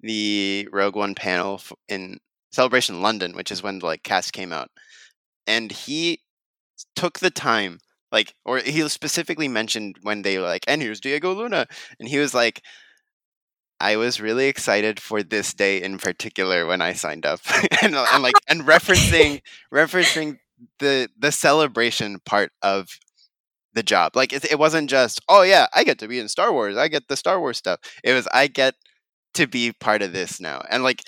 the 0.00 0.68
Rogue 0.72 0.96
One 0.96 1.14
panel 1.14 1.56
f- 1.56 1.72
in 1.88 2.18
Celebration 2.52 3.02
London, 3.02 3.34
which 3.34 3.50
is 3.50 3.62
when 3.62 3.80
like 3.80 4.04
cast 4.04 4.32
came 4.32 4.52
out, 4.52 4.70
and 5.46 5.70
he 5.70 6.20
took 6.94 7.18
the 7.18 7.30
time 7.30 7.80
like 8.16 8.34
or 8.46 8.58
he 8.58 8.88
specifically 8.88 9.46
mentioned 9.48 9.96
when 10.02 10.22
they 10.22 10.38
were 10.38 10.46
like 10.54 10.64
and 10.66 10.80
here's 10.80 11.00
Diego 11.00 11.34
Luna 11.34 11.66
and 12.00 12.08
he 12.08 12.18
was 12.18 12.32
like 12.32 12.62
I 13.78 13.96
was 13.96 14.20
really 14.20 14.46
excited 14.48 14.98
for 14.98 15.22
this 15.22 15.52
day 15.52 15.82
in 15.82 15.98
particular 15.98 16.64
when 16.66 16.80
I 16.80 16.94
signed 16.94 17.26
up 17.26 17.40
and, 17.82 17.94
and 17.94 18.22
like 18.22 18.34
and 18.48 18.62
referencing 18.62 19.42
referencing 19.72 20.38
the 20.78 21.08
the 21.18 21.30
celebration 21.30 22.20
part 22.24 22.52
of 22.62 22.88
the 23.74 23.82
job. 23.82 24.16
Like 24.16 24.32
it, 24.32 24.50
it 24.50 24.58
wasn't 24.58 24.88
just 24.88 25.20
oh 25.28 25.42
yeah 25.42 25.66
I 25.74 25.84
get 25.84 25.98
to 25.98 26.08
be 26.08 26.18
in 26.18 26.28
Star 26.28 26.52
Wars 26.52 26.76
I 26.78 26.88
get 26.88 27.08
the 27.08 27.16
Star 27.16 27.38
Wars 27.38 27.58
stuff. 27.58 27.80
It 28.02 28.14
was 28.14 28.26
I 28.32 28.46
get 28.46 28.74
to 29.34 29.46
be 29.46 29.72
part 29.72 30.00
of 30.00 30.14
this 30.14 30.40
now 30.40 30.62
and 30.70 30.82
like 30.82 31.02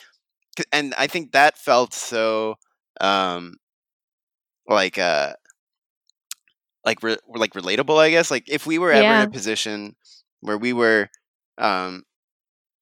and 0.73 0.95
I 0.99 1.07
think 1.07 1.33
that 1.33 1.57
felt 1.57 1.95
so 1.95 2.57
um 3.01 3.57
like 4.69 4.99
uh 4.99 5.33
like 6.85 7.03
re- 7.03 7.19
like 7.29 7.53
relatable 7.53 7.99
i 7.99 8.11
guess 8.11 8.31
like 8.31 8.45
if 8.49 8.67
we 8.67 8.79
were 8.79 8.93
ever 8.93 9.13
Yeah. 9.13 9.17
in 9.17 9.21
a 9.23 9.29
position 9.29 9.97
where 10.41 10.59
we 10.59 10.73
were 10.73 11.09
um 11.59 12.05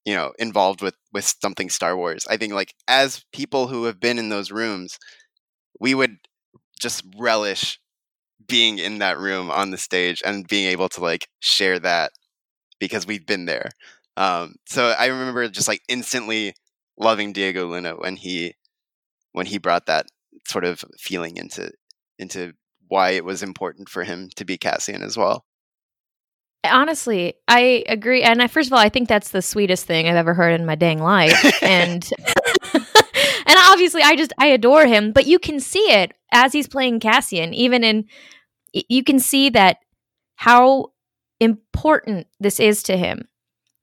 you 0.05 0.15
know 0.15 0.33
involved 0.39 0.83
with 0.83 0.95
with 1.13 1.25
something 1.43 1.69
star 1.71 1.97
wars 1.97 2.27
i 2.29 2.37
think 2.37 2.53
like 2.53 2.75
as 2.89 3.25
people 3.33 3.69
who 3.69 3.85
have 3.85 4.01
been 4.01 4.19
in 4.19 4.29
those 4.29 4.51
rooms 4.51 4.99
we 5.81 5.95
would 5.95 6.17
just 6.81 7.05
relish 7.19 7.79
being 8.47 8.79
in 8.79 8.99
that 8.99 9.19
room 9.19 9.51
on 9.51 9.71
the 9.71 9.79
stage 9.79 10.23
and 10.25 10.49
being 10.49 10.69
able 10.71 10.89
to 10.89 11.01
like 11.01 11.29
share 11.41 11.79
that 11.79 12.13
because 12.81 13.07
we've 13.07 13.27
been 13.27 13.47
there 13.47 13.71
um 14.17 14.55
so 14.67 14.95
i 14.99 15.07
remember 15.07 15.49
just 15.49 15.69
like 15.69 15.83
instantly 15.89 16.55
loving 16.99 17.33
diego 17.33 17.67
luna 17.67 17.95
when 17.97 18.17
he 18.17 18.55
when 19.33 19.47
he 19.47 19.59
brought 19.59 19.87
that 19.87 20.07
sort 20.47 20.65
of 20.65 20.85
feeling 20.99 21.37
into 21.37 21.71
into 22.19 22.53
why 22.89 23.11
it 23.11 23.25
was 23.25 23.43
important 23.43 23.89
for 23.89 24.05
him 24.05 24.29
to 24.37 24.45
be 24.45 24.57
Cassian 24.59 25.03
as 25.03 25.17
well. 25.17 25.45
Honestly, 26.65 27.35
I 27.47 27.85
agree. 27.89 28.23
And 28.23 28.43
I, 28.43 28.49
first 28.49 28.69
of 28.69 28.73
all, 28.73 28.79
I 28.81 28.89
think 28.89 29.09
that's 29.09 29.31
the 29.31 29.43
sweetest 29.43 29.87
thing 29.87 30.09
I've 30.09 30.17
ever 30.17 30.35
heard 30.35 30.59
in 30.59 30.67
my 30.67 30.75
dang 30.75 30.99
life. 30.99 31.63
and 31.63 32.09
and 32.75 32.85
obviously, 33.69 34.03
I 34.03 34.17
just 34.17 34.33
I 34.39 34.47
adore 34.47 34.87
him. 34.87 35.13
But 35.13 35.27
you 35.27 35.39
can 35.39 35.61
see 35.61 35.91
it 35.93 36.13
as 36.33 36.53
he's 36.53 36.67
playing 36.69 37.01
Cassian. 37.01 37.55
Even 37.55 37.85
in 37.85 38.05
you 38.73 39.05
can 39.05 39.19
see 39.21 39.49
that 39.51 39.79
how 40.35 40.93
important 41.39 42.27
this 42.41 42.59
is 42.59 42.83
to 42.85 42.97
him, 42.97 43.29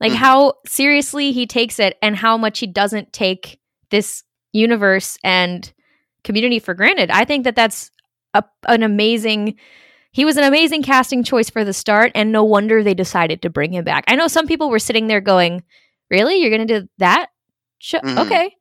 like 0.01 0.11
Mhm. 0.11 0.15
how 0.17 0.53
seriously 0.67 1.31
he 1.31 1.47
takes 1.47 1.79
it, 1.79 1.97
and 2.01 2.17
how 2.17 2.37
much 2.37 2.59
he 2.59 2.67
doesn't 2.67 3.13
take 3.13 3.59
this 3.91 4.23
universe 4.51 5.17
and 5.23 5.71
community 6.23 6.59
for 6.59 6.73
granted. 6.73 7.09
I 7.11 7.23
think 7.25 7.45
that 7.45 7.55
that's 7.55 7.91
a, 8.33 8.43
an 8.67 8.83
amazing. 8.83 9.55
He 10.11 10.25
was 10.25 10.37
an 10.37 10.43
amazing 10.43 10.83
casting 10.83 11.23
choice 11.23 11.49
for 11.49 11.63
the 11.65 11.73
start, 11.73 12.11
and 12.15 12.31
no 12.31 12.43
wonder 12.43 12.83
they 12.83 12.93
decided 12.93 13.41
to 13.41 13.49
bring 13.49 13.73
him 13.73 13.83
back. 13.83 14.03
I 14.07 14.15
know 14.15 14.27
some 14.27 14.47
people 14.47 14.69
were 14.69 14.79
sitting 14.79 15.07
there 15.07 15.21
going, 15.21 15.63
"Really, 16.11 16.35
you're 16.35 16.55
going 16.55 16.67
to 16.67 16.81
do 16.81 16.87
that? 16.99 17.27
Sh- 17.79 17.95
Mhm. 17.95 18.17
Okay." 18.25 18.55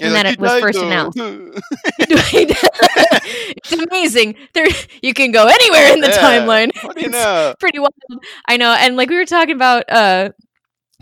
And 0.00 0.14
then 0.14 0.26
it 0.26 0.38
was 0.38 0.60
first 0.60 0.78
though." 0.78 0.86
announced. 0.86 1.18
it's 1.98 3.72
amazing. 3.72 4.34
There, 4.54 4.66
you 5.02 5.14
can 5.14 5.30
go 5.32 5.46
anywhere 5.46 5.92
in 5.92 6.00
the 6.00 6.08
Yeah, 6.08 6.18
timeline. 6.18 6.70
You 6.82 6.92
It's 7.06 7.08
know? 7.12 7.54
pretty 7.58 7.78
wild. 7.78 7.92
I 8.48 8.56
know. 8.56 8.72
And 8.78 8.96
like 8.96 9.08
we 9.10 9.16
were 9.16 9.24
talking 9.26 9.54
about, 9.54 9.88
uh, 9.90 10.30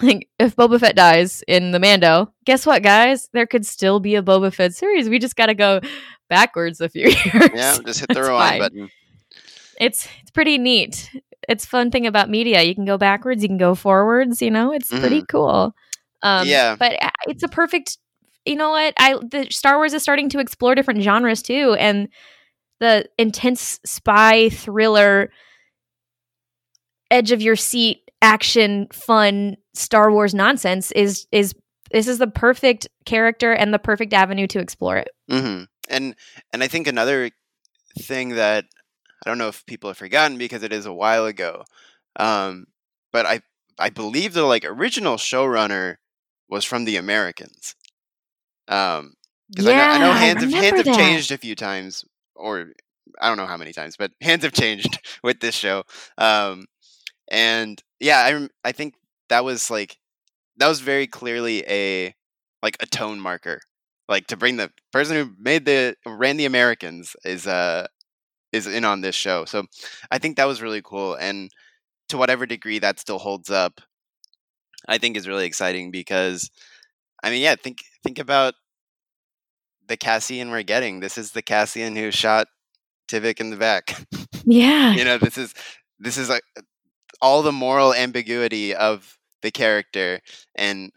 like 0.02 0.28
if 0.38 0.56
Boba 0.56 0.78
Fett 0.80 0.94
dies 0.96 1.42
in 1.48 1.70
the 1.72 1.78
Mando, 1.78 2.32
guess 2.44 2.66
what, 2.66 2.82
guys? 2.82 3.28
There 3.32 3.46
could 3.46 3.64
still 3.66 3.98
be 4.00 4.14
a 4.14 4.22
Boba 4.22 4.52
Fett 4.52 4.74
series. 4.74 5.08
We 5.08 5.18
just 5.18 5.36
got 5.36 5.46
to 5.46 5.54
go 5.54 5.80
backwards 6.28 6.80
a 6.80 6.88
few 6.88 7.08
years. 7.08 7.50
Yeah, 7.54 7.78
just 7.84 8.00
hit 8.00 8.08
the 8.08 8.14
That's 8.14 8.28
rewind 8.28 8.50
fine. 8.50 8.58
button. 8.60 8.90
It's 9.80 10.08
it's 10.22 10.30
pretty 10.30 10.58
neat. 10.58 11.10
It's 11.48 11.64
fun 11.66 11.90
thing 11.90 12.06
about 12.06 12.28
media. 12.30 12.62
You 12.62 12.74
can 12.74 12.84
go 12.84 12.98
backwards, 12.98 13.42
you 13.42 13.48
can 13.48 13.58
go 13.58 13.74
forwards. 13.74 14.40
You 14.42 14.50
know, 14.50 14.72
it's 14.72 14.88
pretty 14.88 15.22
cool. 15.28 15.74
Um, 16.22 16.40
Mm-hmm. 16.42 16.48
Yeah. 16.48 16.76
but 16.76 17.02
uh, 17.02 17.10
it's 17.28 17.42
a 17.42 17.48
perfect. 17.48 17.98
You 18.44 18.56
know 18.56 18.70
what? 18.70 18.94
I 18.98 19.14
the 19.30 19.48
Star 19.50 19.76
Wars 19.76 19.92
is 19.92 20.02
starting 20.02 20.28
to 20.30 20.38
explore 20.38 20.74
different 20.74 21.02
genres 21.02 21.42
too, 21.42 21.74
and 21.78 22.08
the 22.80 23.06
intense 23.18 23.80
spy 23.84 24.48
thriller, 24.48 25.30
edge 27.10 27.32
of 27.32 27.42
your 27.42 27.56
seat 27.56 28.02
action, 28.22 28.86
fun 28.92 29.56
Star 29.74 30.10
Wars 30.10 30.34
nonsense 30.34 30.90
is 30.92 31.26
is 31.32 31.54
this 31.92 32.08
is 32.08 32.18
the 32.18 32.26
perfect 32.26 32.88
character 33.04 33.52
and 33.52 33.72
the 33.72 33.78
perfect 33.78 34.12
avenue 34.12 34.46
to 34.48 34.58
explore 34.58 34.96
it. 34.96 35.08
hmm 35.28 35.62
And 35.96 36.14
and 36.52 36.62
I 36.62 36.68
think 36.68 36.86
another 36.86 37.30
thing 37.98 38.30
that 38.30 38.66
I 39.24 39.30
don't 39.30 39.38
know 39.38 39.48
if 39.48 39.66
people 39.66 39.90
have 39.90 39.98
forgotten 39.98 40.38
because 40.38 40.62
it 40.62 40.72
is 40.72 40.86
a 40.86 40.92
while 40.92 41.26
ago, 41.26 41.64
um, 42.16 42.66
but 43.12 43.26
I 43.26 43.40
I 43.78 43.90
believe 43.90 44.34
the 44.34 44.44
like 44.44 44.64
original 44.64 45.16
showrunner 45.16 45.96
was 46.48 46.64
from 46.64 46.84
the 46.84 46.96
Americans. 46.96 47.74
Um, 48.68 49.14
'cause 49.56 49.66
I 49.66 49.72
know, 49.72 49.86
I 49.90 49.98
know 49.98 50.14
hands 50.14 50.42
have 50.42 50.52
hands 50.54 50.78
have 50.78 50.90
changed 50.90 51.30
a 51.32 51.38
few 51.38 51.54
times, 51.56 52.04
or 52.34 52.72
I 53.20 53.28
don't 53.28 53.36
know 53.38 53.46
how 53.46 53.56
many 53.56 53.72
times, 53.72 53.96
but 53.96 54.12
hands 54.20 54.44
have 54.44 54.52
changed 54.52 54.98
with 55.22 55.40
this 55.40 55.54
show. 55.54 55.84
Um, 56.18 56.66
and 57.28 57.82
yeah, 58.00 58.20
I 58.20 58.48
I 58.68 58.72
think 58.72 58.94
that 59.28 59.44
was 59.44 59.70
like 59.70 59.98
that 60.58 60.68
was 60.68 60.80
very 60.80 61.06
clearly 61.06 61.64
a 61.68 62.14
like 62.62 62.76
a 62.80 62.86
tone 62.86 63.20
marker 63.20 63.60
like 64.08 64.26
to 64.28 64.36
bring 64.36 64.56
the 64.56 64.70
person 64.92 65.16
who 65.16 65.32
made 65.38 65.64
the 65.64 65.96
ran 66.06 66.36
the 66.36 66.46
Americans 66.46 67.16
is 67.24 67.46
uh 67.46 67.86
is 68.52 68.66
in 68.66 68.84
on 68.84 69.00
this 69.02 69.14
show. 69.14 69.44
So 69.44 69.64
I 70.10 70.18
think 70.18 70.36
that 70.36 70.46
was 70.46 70.62
really 70.62 70.82
cool 70.82 71.14
and 71.16 71.50
to 72.10 72.18
whatever 72.18 72.46
degree 72.46 72.78
that 72.80 73.00
still 73.00 73.18
holds 73.18 73.50
up 73.50 73.80
I 74.88 74.98
think 74.98 75.16
is 75.16 75.28
really 75.28 75.46
exciting 75.46 75.90
because 75.90 76.50
I 77.22 77.30
mean 77.30 77.42
yeah, 77.42 77.56
think 77.56 77.78
think 78.04 78.18
about 78.18 78.54
the 79.88 79.96
Cassian 79.96 80.50
we're 80.50 80.62
getting. 80.62 81.00
This 81.00 81.18
is 81.18 81.32
the 81.32 81.42
Cassian 81.42 81.96
who 81.96 82.10
shot 82.10 82.48
Tivik 83.08 83.40
in 83.40 83.50
the 83.50 83.56
back. 83.56 83.96
Yeah, 84.48 84.94
you 84.94 85.04
know, 85.04 85.18
this 85.18 85.36
is 85.36 85.54
this 85.98 86.16
is 86.16 86.28
like 86.28 86.44
all 87.20 87.42
the 87.42 87.52
moral 87.52 87.94
ambiguity 87.94 88.74
of 88.74 89.18
the 89.42 89.50
character 89.50 90.20
and 90.54 90.92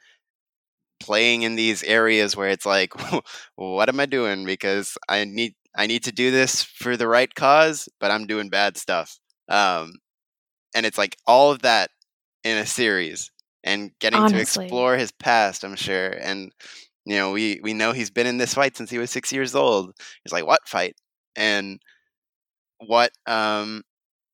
playing 0.99 1.43
in 1.43 1.55
these 1.55 1.83
areas 1.83 2.35
where 2.35 2.49
it's 2.49 2.65
like 2.65 2.93
what 3.55 3.89
am 3.89 3.99
i 3.99 4.05
doing? 4.05 4.45
Because 4.45 4.97
i 5.07 5.23
need 5.25 5.53
i 5.75 5.87
need 5.87 6.03
to 6.03 6.11
do 6.11 6.31
this 6.31 6.63
for 6.63 6.97
the 6.97 7.07
right 7.07 7.33
cause 7.35 7.87
but 7.99 8.11
i'm 8.11 8.27
doing 8.27 8.49
bad 8.49 8.77
stuff. 8.77 9.17
Um 9.49 9.93
and 10.75 10.85
it's 10.85 10.97
like 10.97 11.17
all 11.27 11.51
of 11.51 11.61
that 11.63 11.89
in 12.43 12.57
a 12.57 12.65
series 12.65 13.31
and 13.63 13.91
getting 13.99 14.19
to 14.27 14.35
explore 14.39 14.95
his 14.97 15.11
past 15.11 15.63
i'm 15.63 15.75
sure 15.75 16.09
and 16.21 16.51
you 17.05 17.15
know 17.15 17.31
we 17.31 17.59
we 17.63 17.73
know 17.73 17.91
he's 17.91 18.09
been 18.11 18.27
in 18.27 18.37
this 18.37 18.53
fight 18.53 18.77
since 18.77 18.89
he 18.89 18.97
was 18.97 19.11
6 19.11 19.31
years 19.33 19.55
old. 19.55 19.93
He's 20.23 20.31
like 20.33 20.45
what 20.45 20.67
fight? 20.67 20.95
And 21.35 21.79
what 22.79 23.11
um 23.25 23.83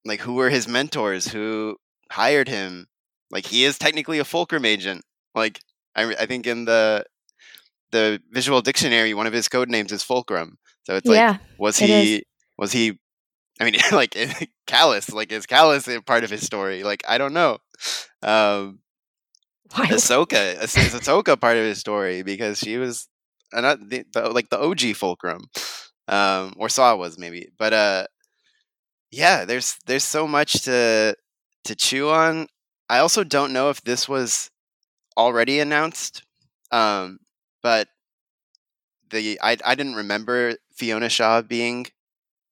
like 0.06 0.22
who 0.22 0.36
were 0.36 0.50
his 0.50 0.68
mentors? 0.68 1.28
Who 1.28 1.78
hired 2.12 2.48
him? 2.48 2.88
Like 3.32 3.46
he 3.46 3.66
is 3.66 3.78
technically 3.78 4.20
a 4.20 4.26
fulcrum 4.26 4.66
agent. 4.66 5.04
Like 5.36 5.60
I, 5.96 6.04
I 6.20 6.26
think 6.26 6.48
in 6.48 6.66
the 6.66 7.06
the 7.92 8.22
visual 8.32 8.62
dictionary 8.62 9.14
one 9.14 9.28
of 9.28 9.34
his 9.34 9.48
code 9.48 9.70
names 9.70 9.92
is 9.92 10.04
fulcrum 10.04 10.58
so 10.84 10.96
it's 10.96 11.08
like 11.08 11.18
yeah. 11.18 11.38
was 11.58 11.82
it 11.82 11.90
is. 11.90 12.04
he 12.04 12.24
was 12.58 12.72
he 12.72 13.00
i 13.60 13.64
mean 13.64 13.76
like 13.92 14.12
Kallus 14.68 15.14
like 15.14 15.32
is 15.32 15.46
Kallus 15.46 16.06
part 16.06 16.24
of 16.24 16.30
his 16.30 16.46
story 16.46 16.84
like 16.84 17.04
i 17.08 17.18
don't 17.18 17.34
know 17.34 17.58
um 18.22 18.80
Wild. 19.76 19.90
ahsoka 19.92 20.62
is, 20.62 20.76
ahsoka 20.76 21.40
part 21.40 21.58
of 21.58 21.64
his 21.64 21.80
story 21.80 22.22
because 22.22 22.60
she 22.60 22.78
was 22.78 23.08
not 23.54 23.80
the, 23.90 24.04
the 24.14 24.30
like 24.30 24.50
the 24.50 24.60
og 24.60 24.82
fulcrum 24.96 25.48
um 26.08 26.54
or 26.58 26.70
saw 26.70 26.96
was 26.96 27.18
maybe 27.18 27.48
but 27.58 27.74
uh 27.74 28.06
yeah 29.12 29.46
there's 29.46 29.78
there's 29.86 30.04
so 30.04 30.28
much 30.28 30.64
to 30.64 31.16
to 31.64 31.76
chew 31.76 32.10
on 32.10 32.48
i 32.90 33.00
also 33.00 33.24
don't 33.24 33.54
know 33.54 33.70
if 33.70 33.82
this 33.82 34.08
was 34.08 34.52
already 35.18 35.60
announced 35.60 36.24
um 36.72 37.20
but 37.62 37.88
the 39.10 39.40
i 39.42 39.58
i 39.66 39.76
didn't 39.76 39.96
remember 39.96 40.56
fiona 40.74 41.10
shaw 41.10 41.42
being 41.42 41.86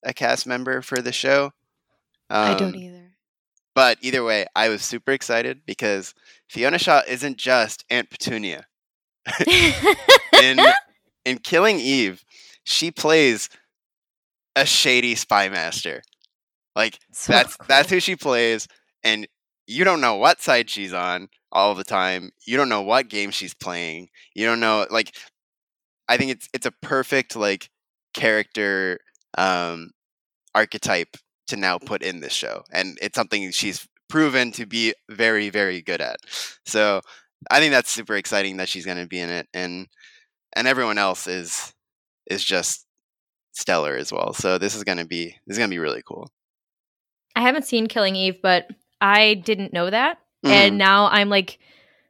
a 0.04 0.14
cast 0.14 0.46
member 0.48 0.82
for 0.82 1.02
the 1.02 1.12
show 1.12 1.52
I 2.44 2.54
don't 2.54 2.76
Um, 2.76 2.76
either. 2.76 3.18
but 3.76 3.98
either 4.02 4.24
way 4.24 4.46
i 4.56 4.70
was 4.70 4.82
super 4.84 5.12
excited 5.12 5.62
because 5.66 6.14
fiona 6.50 6.78
shaw 6.78 7.02
isn't 7.08 7.38
just 7.38 7.84
aunt 7.90 8.10
petunia. 8.10 8.66
In 10.36 10.74
in 11.26 11.38
killing 11.40 11.80
eve 11.80 12.24
she 12.64 12.92
plays 12.92 13.50
a 14.56 14.66
shady 14.66 15.16
spy 15.16 15.50
master. 15.50 16.02
Like 16.76 17.00
So 17.12 17.34
that's 17.34 17.58
that's 17.68 17.90
who 17.90 18.00
she 18.00 18.16
plays 18.16 18.68
and 19.04 19.28
you 19.68 19.84
don't 19.84 20.02
know 20.02 20.16
what 20.16 20.42
side 20.42 20.70
she's 20.70 20.94
on 20.94 21.30
all 21.54 21.76
the 21.76 21.84
time 21.84 22.32
you 22.46 22.58
don't 22.58 22.70
know 22.70 22.82
what 22.82 23.08
game 23.10 23.32
she's 23.32 23.54
playing 23.54 24.10
you 24.36 24.46
don't 24.46 24.60
know 24.60 24.86
like 24.90 25.16
i 26.10 26.18
think 26.18 26.32
it's 26.32 26.50
it's 26.54 26.66
a 26.66 26.72
perfect 26.82 27.36
like 27.36 27.70
character 28.14 29.00
um 29.38 29.92
archetype 30.56 31.16
to 31.48 31.56
now 31.56 31.78
put 31.78 32.02
in 32.02 32.20
this 32.20 32.34
show 32.34 32.64
and 32.72 32.98
it's 33.02 33.16
something 33.16 33.52
she's 33.52 33.88
proven 34.10 34.52
to 34.52 34.66
be 34.66 34.94
very 35.10 35.50
very 35.50 35.82
good 35.82 36.02
at. 36.02 36.18
So 36.66 37.02
i 37.50 37.60
think 37.60 37.72
that's 37.72 37.90
super 37.90 38.16
exciting 38.16 38.58
that 38.58 38.70
she's 38.70 38.86
going 38.86 38.98
to 38.98 39.08
be 39.08 39.20
in 39.20 39.30
it 39.30 39.48
and 39.54 39.88
and 40.56 40.68
everyone 40.68 40.98
else 40.98 41.28
is 41.28 41.74
is 42.30 42.44
just 42.44 42.86
stellar 43.54 43.96
as 43.96 44.12
well 44.12 44.34
so 44.34 44.58
this 44.58 44.76
is 44.76 44.84
going 44.84 44.98
to 44.98 45.06
be 45.06 45.36
this 45.46 45.56
is 45.56 45.58
going 45.58 45.70
to 45.70 45.74
be 45.74 45.80
really 45.80 46.04
cool. 46.06 46.30
I 47.36 47.42
haven't 47.42 47.66
seen 47.66 47.88
Killing 47.88 48.16
Eve, 48.16 48.40
but 48.42 48.68
I 49.02 49.34
didn't 49.34 49.74
know 49.74 49.90
that, 49.90 50.20
Mhm. 50.44 50.50
and 50.50 50.78
now 50.78 51.08
I'm 51.12 51.30
like 51.30 51.60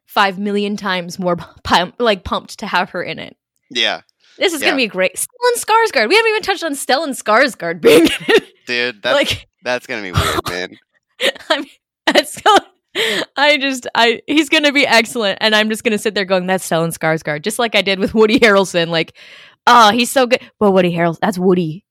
five 0.06 0.38
million 0.40 0.78
times 0.78 1.18
more 1.20 1.36
pump, 1.64 1.96
like 2.00 2.24
pumped 2.24 2.60
to 2.60 2.68
have 2.68 2.92
her 2.92 3.02
in 3.04 3.20
it. 3.20 3.36
yeah 3.70 4.02
This 4.38 4.54
is 4.54 4.62
Yeah. 4.62 4.70
gonna 4.70 4.78
be 4.78 4.88
great. 4.88 5.16
Stellan 5.16 5.58
Skarsgård. 5.58 6.10
We 6.10 6.16
haven't 6.16 6.30
even 6.30 6.42
touched 6.44 6.64
on 6.64 6.74
Stellan 6.74 7.10
Skarsgård 7.10 7.82
being 7.82 8.08
dude 8.68 9.02
that's 9.04 9.16
like 9.16 9.48
that's 9.64 9.88
going 9.88 10.04
to 10.04 10.12
be 10.12 10.20
weird 10.20 10.40
man 10.50 10.78
I 11.50 11.58
mean, 11.60 11.68
that's. 12.06 12.42
I 13.38 13.58
just, 13.58 13.88
I 13.96 14.22
he's 14.28 14.50
gonna 14.50 14.72
be 14.74 14.86
excellent, 14.86 15.38
and 15.42 15.56
I'm 15.56 15.70
just 15.70 15.84
gonna 15.84 15.98
sit 15.98 16.14
there 16.16 16.26
going, 16.26 16.46
"That's 16.48 16.68
Stellan 16.70 16.96
Skarsgård," 16.96 17.44
just 17.44 17.58
like 17.60 17.76
I 17.76 17.82
did 17.82 17.98
with 17.98 18.14
Woody 18.14 18.40
Harrelson. 18.40 18.90
Like, 18.90 19.14
oh, 19.66 19.92
he's 19.92 20.12
so 20.12 20.28
good. 20.28 20.42
Well, 20.60 20.74
Woody 20.74 20.92
Harrelson, 20.94 21.20
that's 21.22 21.40
Woody. 21.40 21.86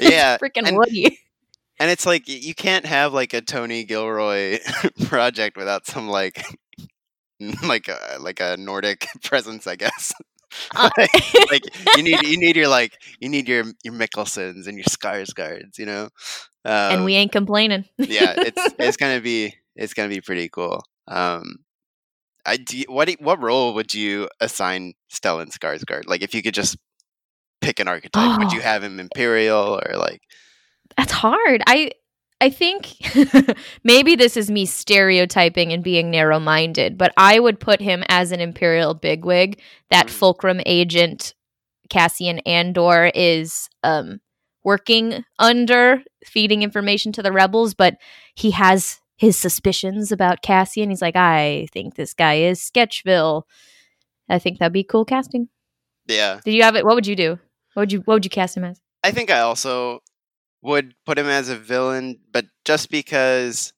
Yeah, 0.00 0.38
freaking 0.38 0.74
Woody. 0.76 1.18
And 1.80 1.90
it's 1.90 2.06
like 2.06 2.28
you 2.28 2.54
can't 2.54 2.86
have 2.86 3.12
like 3.14 3.32
a 3.34 3.40
Tony 3.40 3.84
Gilroy 3.84 4.58
project 5.06 5.56
without 5.56 5.86
some 5.86 6.08
like 6.08 6.44
like 7.64 7.88
a 7.88 8.18
like 8.20 8.40
a 8.40 8.56
Nordic 8.58 9.08
presence, 9.24 9.66
I 9.66 9.76
guess. 9.76 10.12
Uh, 10.74 10.90
like 11.50 11.62
you 11.96 12.02
need 12.02 12.22
you 12.22 12.36
need 12.38 12.56
your 12.56 12.68
like 12.68 12.92
you 13.20 13.28
need 13.28 13.48
your 13.48 13.64
your 13.82 13.94
Mikkelsens 13.94 14.66
and 14.66 14.76
your 14.76 14.84
Skarsgårds, 14.84 15.78
you 15.78 15.86
know. 15.86 16.04
Um, 16.64 16.92
and 16.92 17.04
we 17.04 17.14
ain't 17.14 17.32
complaining. 17.32 17.86
yeah, 17.98 18.34
it's 18.36 18.74
it's 18.78 18.96
gonna 18.98 19.20
be 19.20 19.54
it's 19.74 19.94
gonna 19.94 20.08
be 20.10 20.20
pretty 20.20 20.48
cool. 20.50 20.82
Um, 21.08 21.60
I 22.44 22.56
do. 22.58 22.82
What 22.88 23.08
what 23.20 23.42
role 23.42 23.74
would 23.74 23.94
you 23.94 24.28
assign 24.40 24.94
Stellan 25.12 25.50
Skarsgård? 25.50 26.06
Like, 26.06 26.22
if 26.22 26.34
you 26.34 26.42
could 26.42 26.54
just 26.54 26.76
pick 27.62 27.80
an 27.80 27.88
archetype, 27.88 28.38
would 28.38 28.52
you 28.52 28.60
Oh. 28.60 28.62
have 28.62 28.82
him 28.84 29.00
Imperial 29.00 29.80
or 29.86 29.96
like? 29.96 30.20
That's 30.96 31.12
hard. 31.12 31.62
I 31.66 31.92
I 32.40 32.50
think 32.50 32.96
maybe 33.84 34.16
this 34.16 34.36
is 34.36 34.50
me 34.50 34.64
stereotyping 34.64 35.72
and 35.72 35.84
being 35.84 36.10
narrow 36.10 36.40
minded, 36.40 36.96
but 36.96 37.12
I 37.16 37.38
would 37.38 37.60
put 37.60 37.80
him 37.80 38.02
as 38.08 38.32
an 38.32 38.40
Imperial 38.40 38.94
bigwig. 38.94 39.60
That 39.90 40.06
Mm. 40.06 40.10
Fulcrum 40.10 40.60
agent 40.64 41.34
Cassian 41.90 42.38
Andor 42.40 43.10
is 43.14 43.68
um, 43.82 44.20
working 44.64 45.24
under, 45.38 46.02
feeding 46.24 46.62
information 46.62 47.12
to 47.12 47.22
the 47.22 47.32
rebels, 47.32 47.74
but 47.74 47.96
he 48.34 48.52
has 48.52 49.00
his 49.16 49.36
suspicions 49.36 50.10
about 50.10 50.40
Cassian. 50.42 50.88
He's 50.88 51.02
like, 51.02 51.16
I 51.16 51.66
think 51.72 51.96
this 51.96 52.14
guy 52.14 52.34
is 52.36 52.60
Sketchville. 52.60 53.42
I 54.30 54.38
think 54.38 54.58
that'd 54.58 54.72
be 54.72 54.84
cool 54.84 55.04
casting. 55.04 55.48
Yeah. 56.06 56.40
Did 56.44 56.54
you 56.54 56.62
have 56.62 56.76
it? 56.76 56.86
What 56.86 56.94
would 56.94 57.06
you 57.06 57.16
do? 57.16 57.38
What 57.74 57.82
would 57.82 57.92
you 57.92 58.00
What 58.00 58.14
would 58.14 58.24
you 58.24 58.30
cast 58.30 58.56
him 58.56 58.64
as? 58.64 58.80
I 59.02 59.10
think 59.10 59.30
I 59.30 59.40
also 59.40 60.00
would 60.62 60.94
put 61.06 61.18
him 61.18 61.26
as 61.26 61.48
a 61.48 61.56
villain, 61.56 62.18
but 62.32 62.46
just 62.64 62.90
because 62.90 63.72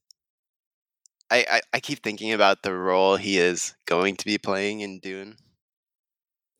I, 1.30 1.46
I, 1.50 1.60
I 1.74 1.80
keep 1.80 2.02
thinking 2.02 2.32
about 2.32 2.62
the 2.62 2.74
role 2.74 3.16
he 3.16 3.38
is 3.38 3.74
going 3.86 4.16
to 4.16 4.24
be 4.24 4.38
playing 4.38 4.80
in 4.80 4.98
Dune. 5.00 5.36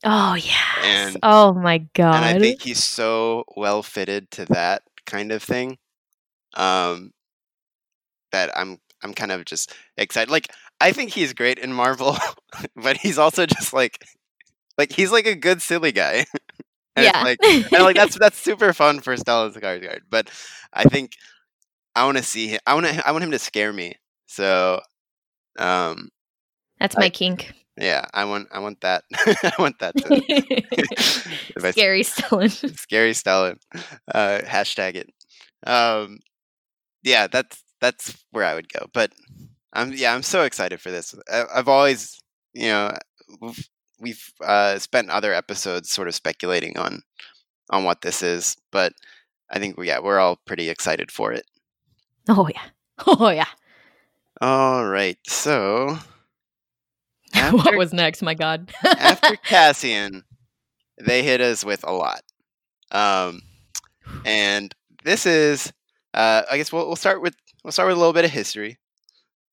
Oh 0.04 0.34
yes. 0.34 0.78
And- 0.82 1.18
oh 1.22 1.52
my 1.52 1.78
god. 1.94 2.16
and 2.16 2.24
I 2.24 2.38
think 2.38 2.62
he's 2.62 2.82
so 2.82 3.44
well 3.56 3.82
fitted 3.82 4.30
to 4.32 4.44
that 4.46 4.82
kind 5.06 5.30
of 5.32 5.42
thing. 5.42 5.78
Um, 6.54 7.12
that 8.32 8.50
I'm 8.56 8.78
I'm 9.02 9.14
kind 9.14 9.32
of 9.32 9.44
just 9.44 9.72
excited. 9.96 10.30
Like 10.30 10.52
I 10.80 10.92
think 10.92 11.10
he's 11.10 11.32
great 11.32 11.58
in 11.58 11.72
Marvel, 11.72 12.16
but 12.76 12.96
he's 12.96 13.18
also 13.18 13.46
just 13.46 13.72
like 13.72 14.02
like 14.78 14.92
he's 14.92 15.12
like 15.12 15.26
a 15.26 15.34
good 15.34 15.62
silly 15.62 15.92
guy. 15.92 16.24
and 16.96 17.04
yeah. 17.06 17.22
like 17.22 17.38
and 17.44 17.82
like 17.84 17.96
that's 17.96 18.18
that's 18.18 18.38
super 18.38 18.72
fun 18.72 19.00
for 19.00 19.14
Stellan 19.16 19.54
Skarsgård. 19.54 20.00
But 20.10 20.30
I 20.72 20.84
think 20.84 21.12
I 21.94 22.04
want 22.04 22.18
to 22.18 22.22
see 22.24 22.48
him. 22.48 22.60
I 22.66 22.74
want 22.74 22.86
to. 22.86 23.06
I 23.06 23.12
want 23.12 23.24
him 23.24 23.30
to 23.32 23.38
scare 23.38 23.72
me. 23.72 23.94
So, 24.26 24.80
um, 25.58 26.08
That's 26.80 26.96
my 26.96 27.04
like- 27.04 27.12
kink. 27.14 27.52
yeah, 27.76 28.04
I 28.14 28.24
want. 28.24 28.48
I 28.52 28.60
want 28.60 28.80
that. 28.80 29.04
I 29.14 29.52
want 29.58 29.78
that. 29.80 29.96
To, 29.96 30.22
I 31.66 31.70
Scary 31.72 32.02
Stellan. 32.02 32.78
scary 32.78 33.12
Stellan. 33.12 33.58
Uh, 34.12 34.40
hashtag 34.44 34.94
it. 34.96 35.10
Um, 35.66 36.18
yeah, 37.02 37.26
that's 37.26 37.62
that's 37.80 38.16
where 38.30 38.44
I 38.44 38.54
would 38.54 38.72
go. 38.72 38.86
But 38.92 39.12
I'm 39.72 39.92
yeah, 39.92 40.14
I'm 40.14 40.22
so 40.22 40.42
excited 40.44 40.80
for 40.80 40.90
this. 40.90 41.14
I, 41.30 41.44
I've 41.54 41.68
always, 41.68 42.18
you 42.54 42.68
know, 42.68 42.92
we've, 44.02 44.32
uh, 44.44 44.78
spent 44.78 45.10
other 45.10 45.32
episodes 45.32 45.90
sort 45.90 46.08
of 46.08 46.14
speculating 46.14 46.76
on 46.76 47.02
on 47.70 47.84
what 47.84 48.02
this 48.02 48.22
is, 48.22 48.56
but 48.70 48.92
I 49.50 49.58
think 49.58 49.76
yeah, 49.82 50.00
we're 50.00 50.18
all 50.18 50.36
pretty 50.46 50.68
excited 50.68 51.10
for 51.10 51.32
it. 51.32 51.46
Oh 52.28 52.48
yeah. 52.52 52.62
Oh 53.06 53.30
yeah. 53.30 53.46
All 54.40 54.86
right, 54.86 55.18
so 55.26 55.98
what 57.50 57.76
was 57.76 57.92
next? 57.92 58.22
My 58.22 58.34
God. 58.34 58.72
after 58.84 59.36
Cassian, 59.44 60.24
they 61.00 61.22
hit 61.22 61.40
us 61.40 61.64
with 61.64 61.84
a 61.84 61.92
lot. 61.92 62.22
Um, 62.90 63.40
and 64.24 64.74
this 65.04 65.26
is, 65.26 65.72
uh, 66.14 66.42
I 66.50 66.58
guess 66.58 66.72
we'll, 66.72 66.86
we'll 66.86 66.96
start 66.96 67.22
with 67.22 67.34
we'll 67.64 67.72
start 67.72 67.88
with 67.88 67.96
a 67.96 67.98
little 67.98 68.12
bit 68.12 68.24
of 68.24 68.30
history. 68.30 68.78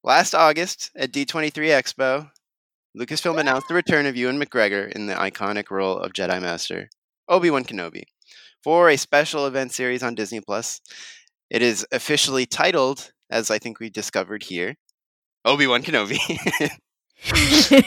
Last 0.03 0.33
August 0.33 0.91
at 0.95 1.11
D23 1.11 1.51
Expo, 1.51 2.29
Lucasfilm 2.97 3.39
announced 3.39 3.67
the 3.67 3.73
return 3.73 4.05
of 4.05 4.15
Ewan 4.15 4.41
McGregor 4.41 4.91
in 4.91 5.05
the 5.05 5.13
iconic 5.13 5.69
role 5.69 5.97
of 5.97 6.11
Jedi 6.13 6.41
Master 6.41 6.89
Obi 7.27 7.51
Wan 7.51 7.63
Kenobi 7.63 8.03
for 8.63 8.89
a 8.89 8.97
special 8.97 9.45
event 9.45 9.71
series 9.71 10.01
on 10.03 10.15
Disney 10.15 10.41
Plus. 10.41 10.81
It 11.49 11.61
is 11.61 11.85
officially 11.91 12.45
titled, 12.45 13.11
as 13.29 13.51
I 13.51 13.59
think 13.59 13.79
we 13.79 13.89
discovered 13.89 14.43
here, 14.43 14.75
Obi 15.45 15.67
Wan 15.67 15.83
Kenobi. 15.83 16.17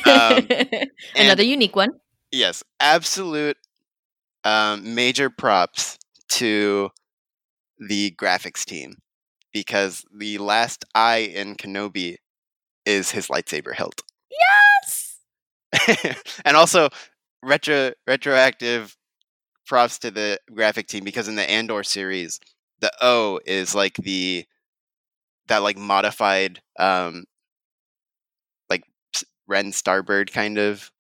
Um, 0.07 0.47
Another 1.17 1.43
unique 1.43 1.75
one. 1.75 1.89
yes, 2.31 2.63
absolute 2.81 3.57
um, 4.45 4.95
major 4.95 5.31
props 5.31 5.99
to 6.29 6.91
the 7.79 8.11
graphics 8.21 8.67
team 8.67 8.97
because 9.51 10.05
the 10.15 10.37
last 10.37 10.85
eye 10.95 11.31
in 11.35 11.55
Kenobi 11.55 12.17
is 12.85 13.13
his 13.13 13.29
lightsaber 13.29 13.75
hilt. 13.75 14.03
and 16.45 16.57
also 16.57 16.89
retro 17.43 17.93
retroactive 18.07 18.97
props 19.67 19.99
to 20.01 20.11
the 20.11 20.39
graphic 20.55 20.87
team 20.87 21.05
because 21.05 21.29
in 21.29 21.37
the 21.37 21.49
Andor 21.51 21.83
series, 21.83 22.41
the 22.81 22.93
O 23.03 23.41
is 23.47 23.75
like 23.75 23.95
the 23.97 24.47
that 25.49 25.63
like 25.63 25.77
modified 25.77 26.61
um 26.79 27.25
like 28.69 28.85
Ren 29.47 29.73
Starbird 29.73 30.33
kind 30.33 30.59
of 30.59 30.91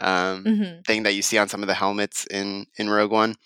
um 0.00 0.50
hmm 0.50 0.84
thing 0.86 1.02
that 1.04 1.14
you 1.14 1.22
see 1.22 1.38
on 1.38 1.48
some 1.48 1.62
of 1.62 1.68
the 1.68 1.74
helmets 1.74 2.26
in 2.26 2.66
in 2.78 2.88
Rogue 2.90 3.12
One. 3.12 3.36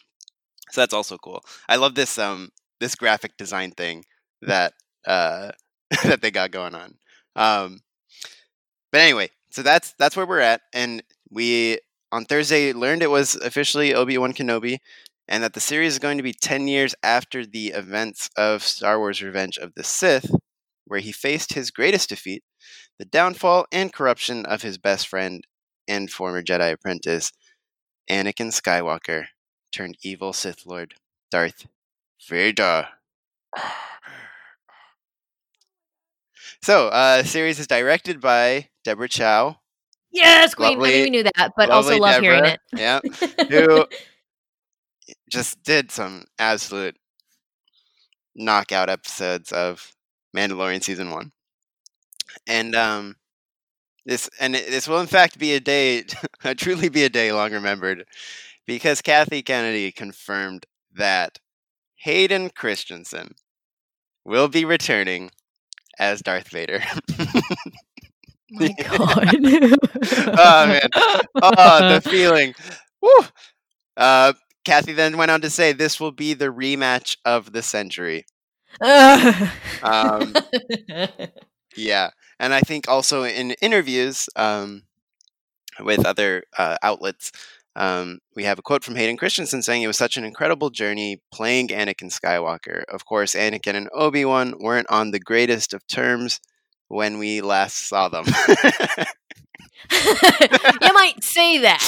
So 0.70 0.80
that's 0.80 0.94
also 0.94 1.18
cool. 1.18 1.44
I 1.68 1.76
love 1.76 1.94
this 1.94 2.18
um 2.18 2.50
this 2.80 2.94
graphic 2.94 3.36
design 3.36 3.72
thing 3.72 4.04
that 4.42 4.74
uh 5.06 5.52
that 6.04 6.20
they 6.22 6.30
got 6.30 6.50
going 6.50 6.74
on. 6.74 6.96
Um 7.36 7.80
but 8.90 9.00
anyway, 9.00 9.30
so 9.52 9.62
that's 9.62 9.94
that's 9.98 10.16
where 10.16 10.26
we're 10.26 10.40
at 10.40 10.62
and 10.72 11.02
we 11.30 11.78
on 12.10 12.24
Thursday 12.24 12.72
learned 12.72 13.02
it 13.02 13.10
was 13.10 13.34
officially 13.36 13.94
Obi-Wan 13.94 14.32
Kenobi 14.32 14.78
and 15.28 15.44
that 15.44 15.52
the 15.52 15.60
series 15.60 15.92
is 15.92 15.98
going 15.98 16.16
to 16.16 16.22
be 16.22 16.32
10 16.32 16.68
years 16.68 16.94
after 17.02 17.44
the 17.44 17.68
events 17.68 18.30
of 18.36 18.62
Star 18.62 18.98
Wars 18.98 19.22
Revenge 19.22 19.58
of 19.58 19.74
the 19.74 19.84
Sith 19.84 20.34
where 20.86 21.00
he 21.00 21.12
faced 21.12 21.52
his 21.52 21.70
greatest 21.70 22.08
defeat, 22.08 22.42
the 22.98 23.04
downfall 23.04 23.66
and 23.70 23.92
corruption 23.92 24.44
of 24.46 24.62
his 24.62 24.78
best 24.78 25.06
friend 25.06 25.46
and 25.86 26.10
former 26.10 26.42
Jedi 26.42 26.72
apprentice, 26.72 27.32
Anakin 28.10 28.48
Skywalker, 28.48 29.26
turned 29.70 29.96
evil 30.02 30.32
Sith 30.32 30.66
Lord 30.66 30.94
Darth 31.30 31.66
Vader. 32.28 32.88
So, 36.62 36.88
uh, 36.88 37.22
the 37.22 37.28
series 37.28 37.58
is 37.58 37.66
directed 37.66 38.20
by 38.20 38.68
Deborah 38.84 39.08
Chow. 39.08 39.56
Yes, 40.12 40.54
Queen. 40.54 40.68
I 40.68 40.74
Lovely- 40.74 40.92
mean, 40.92 41.02
we 41.04 41.10
knew 41.10 41.22
that, 41.24 41.52
but 41.56 41.70
also 41.70 41.96
love 41.98 42.20
hearing 42.22 42.44
it. 42.44 42.60
Yeah, 42.76 43.00
who 43.48 43.86
just 45.28 45.62
did 45.64 45.90
some 45.90 46.24
absolute 46.38 46.96
knockout 48.36 48.88
episodes 48.88 49.50
of 49.52 49.92
Mandalorian 50.36 50.82
season 50.82 51.10
one, 51.10 51.32
and 52.46 52.74
um, 52.76 53.16
this 54.06 54.30
and 54.38 54.54
it- 54.54 54.70
this 54.70 54.86
will 54.86 55.00
in 55.00 55.06
fact 55.06 55.38
be 55.38 55.54
a 55.54 55.60
day, 55.60 56.04
truly 56.56 56.88
be 56.88 57.04
a 57.04 57.08
day 57.08 57.32
long 57.32 57.52
remembered, 57.52 58.04
because 58.66 59.02
Kathy 59.02 59.42
Kennedy 59.42 59.90
confirmed 59.90 60.66
that 60.94 61.38
Hayden 61.96 62.50
Christensen 62.50 63.34
will 64.24 64.48
be 64.48 64.64
returning 64.64 65.30
as 65.98 66.22
Darth 66.22 66.48
Vader. 66.48 66.82
My 68.50 68.68
God. 68.82 69.36
Oh, 70.38 70.66
man. 70.66 70.88
oh, 71.42 71.88
the 71.94 72.02
feeling. 72.08 72.54
Woo! 73.00 73.10
Uh, 73.96 74.32
Kathy 74.64 74.92
then 74.92 75.16
went 75.16 75.30
on 75.30 75.40
to 75.42 75.50
say 75.50 75.72
this 75.72 76.00
will 76.00 76.12
be 76.12 76.34
the 76.34 76.46
rematch 76.46 77.16
of 77.24 77.52
the 77.52 77.62
century. 77.62 78.24
Um, 79.82 80.34
yeah, 81.76 82.10
and 82.38 82.54
I 82.54 82.60
think 82.60 82.88
also 82.88 83.24
in 83.24 83.52
interviews 83.62 84.28
um, 84.36 84.82
with 85.80 86.04
other 86.06 86.44
uh, 86.58 86.76
outlets, 86.82 87.32
um, 87.76 88.18
we 88.36 88.44
have 88.44 88.58
a 88.58 88.62
quote 88.62 88.84
from 88.84 88.96
Hayden 88.96 89.16
Christensen 89.16 89.62
saying 89.62 89.82
it 89.82 89.86
was 89.86 89.96
such 89.96 90.16
an 90.16 90.24
incredible 90.24 90.70
journey 90.70 91.20
playing 91.32 91.68
Anakin 91.68 92.12
Skywalker. 92.12 92.84
Of 92.92 93.04
course, 93.04 93.34
Anakin 93.34 93.74
and 93.74 93.88
Obi 93.94 94.24
Wan 94.24 94.54
weren't 94.60 94.90
on 94.90 95.10
the 95.10 95.20
greatest 95.20 95.72
of 95.72 95.86
terms 95.86 96.40
when 96.88 97.18
we 97.18 97.40
last 97.40 97.88
saw 97.88 98.08
them. 98.08 98.26
you 99.90 100.92
might 100.94 101.22
say 101.22 101.58
that. 101.58 101.82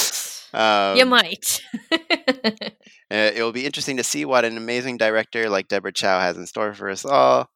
um, 0.53 0.97
you 0.97 1.05
might. 1.05 1.61
Uh, 1.91 1.91
it 3.09 3.41
will 3.41 3.51
be 3.51 3.65
interesting 3.65 3.97
to 3.97 4.03
see 4.03 4.25
what 4.25 4.45
an 4.45 4.57
amazing 4.57 4.97
director 4.97 5.49
like 5.49 5.67
Deborah 5.67 5.93
Chow 5.93 6.19
has 6.19 6.37
in 6.37 6.45
store 6.47 6.73
for 6.73 6.89
us 6.89 7.05
all. 7.05 7.49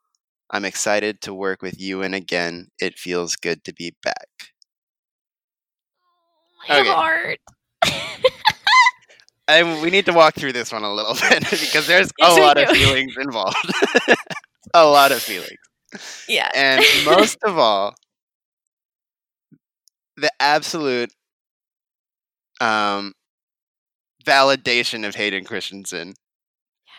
I'm 0.50 0.66
excited 0.66 1.22
to 1.22 1.34
work 1.34 1.62
with 1.62 1.80
you, 1.80 2.02
and 2.02 2.16
again, 2.16 2.68
it 2.80 2.98
feels 2.98 3.36
good 3.36 3.64
to 3.66 3.74
be 3.74 3.96
back. 4.04 4.28
My 6.68 6.80
Okay. 6.80 6.84
heart. 6.84 7.40
And 9.48 9.82
we 9.82 9.90
need 9.90 10.06
to 10.06 10.14
walk 10.14 10.36
through 10.36 10.54
this 10.54 10.72
one 10.72 10.84
a 10.84 10.94
little 10.94 11.14
bit 11.30 11.40
because 11.50 11.88
there's 11.88 12.12
Yes, 12.20 12.38
a 12.38 12.42
lot 12.42 12.58
of 12.58 12.70
feelings 12.76 13.16
involved. 13.20 13.56
a 14.76 14.86
lot 14.86 15.12
of 15.12 15.22
feelings. 15.22 15.58
Yeah. 16.28 16.50
And 16.56 16.84
most 17.04 17.38
of 17.44 17.58
all, 17.58 17.96
the 20.18 20.32
absolute 20.40 21.12
um, 22.62 23.14
validation 24.24 25.08
of 25.08 25.16
Hayden 25.16 25.46
Christensen. 25.46 26.14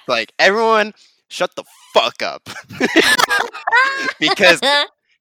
Like 0.09 0.33
everyone, 0.39 0.93
shut 1.29 1.55
the 1.55 1.65
fuck 1.95 2.21
up. 2.23 2.49
because 4.19 4.61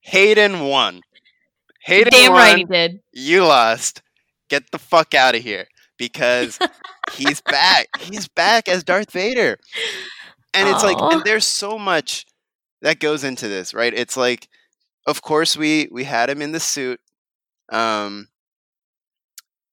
Hayden 0.01 0.61
won. 0.61 1.01
Hayden 1.81 2.11
Damn 2.11 2.31
won. 2.31 2.39
right 2.41 2.57
he 2.57 2.63
did. 2.65 2.99
You 3.11 3.45
lost. 3.45 4.01
Get 4.49 4.71
the 4.71 4.79
fuck 4.79 5.13
out 5.13 5.35
of 5.35 5.41
here 5.43 5.67
because 5.97 6.59
he's 7.13 7.41
back. 7.41 7.87
He's 7.99 8.27
back 8.27 8.67
as 8.67 8.83
Darth 8.83 9.11
Vader. 9.11 9.57
And 10.53 10.67
it's 10.67 10.83
like 10.83 10.97
and 10.99 11.23
there's 11.23 11.45
so 11.45 11.77
much 11.77 12.25
that 12.81 12.99
goes 12.99 13.23
into 13.23 13.47
this, 13.47 13.73
right? 13.73 13.93
It's 13.93 14.17
like 14.17 14.47
of 15.05 15.21
course 15.21 15.55
we 15.55 15.87
we 15.91 16.03
had 16.05 16.29
him 16.29 16.41
in 16.41 16.51
the 16.51 16.59
suit 16.59 16.99
um 17.71 18.27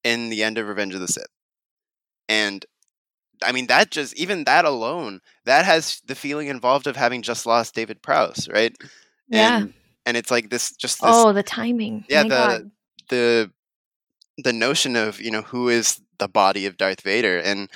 in 0.04 0.28
the 0.28 0.42
end 0.42 0.58
of 0.58 0.68
Revenge 0.68 0.94
of 0.94 1.00
the 1.00 1.08
Sith. 1.08 1.26
And 2.28 2.64
I 3.42 3.52
mean 3.52 3.66
that 3.68 3.90
just 3.90 4.14
even 4.18 4.44
that 4.44 4.64
alone, 4.64 5.20
that 5.44 5.64
has 5.64 6.00
the 6.06 6.14
feeling 6.14 6.48
involved 6.48 6.86
of 6.86 6.96
having 6.96 7.22
just 7.22 7.46
lost 7.46 7.74
David 7.74 8.02
Prowse, 8.02 8.48
right? 8.48 8.74
Yeah. 9.28 9.58
And 9.58 9.74
and 10.04 10.16
it's 10.16 10.30
like 10.30 10.50
this 10.50 10.72
just 10.76 11.00
this 11.00 11.10
Oh, 11.10 11.32
the 11.32 11.42
timing. 11.42 12.04
Yeah, 12.08 12.22
My 12.24 12.28
the- 12.28 12.34
God. 12.34 12.70
the 13.08 13.50
the 14.38 14.52
notion 14.52 14.96
of 14.96 15.20
you 15.20 15.30
know 15.30 15.42
who 15.42 15.68
is 15.68 16.00
the 16.18 16.28
body 16.28 16.66
of 16.66 16.76
Darth 16.76 17.02
Vader 17.02 17.38
and 17.38 17.70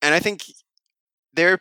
and 0.00 0.14
I 0.14 0.20
think 0.20 0.44
there 1.34 1.58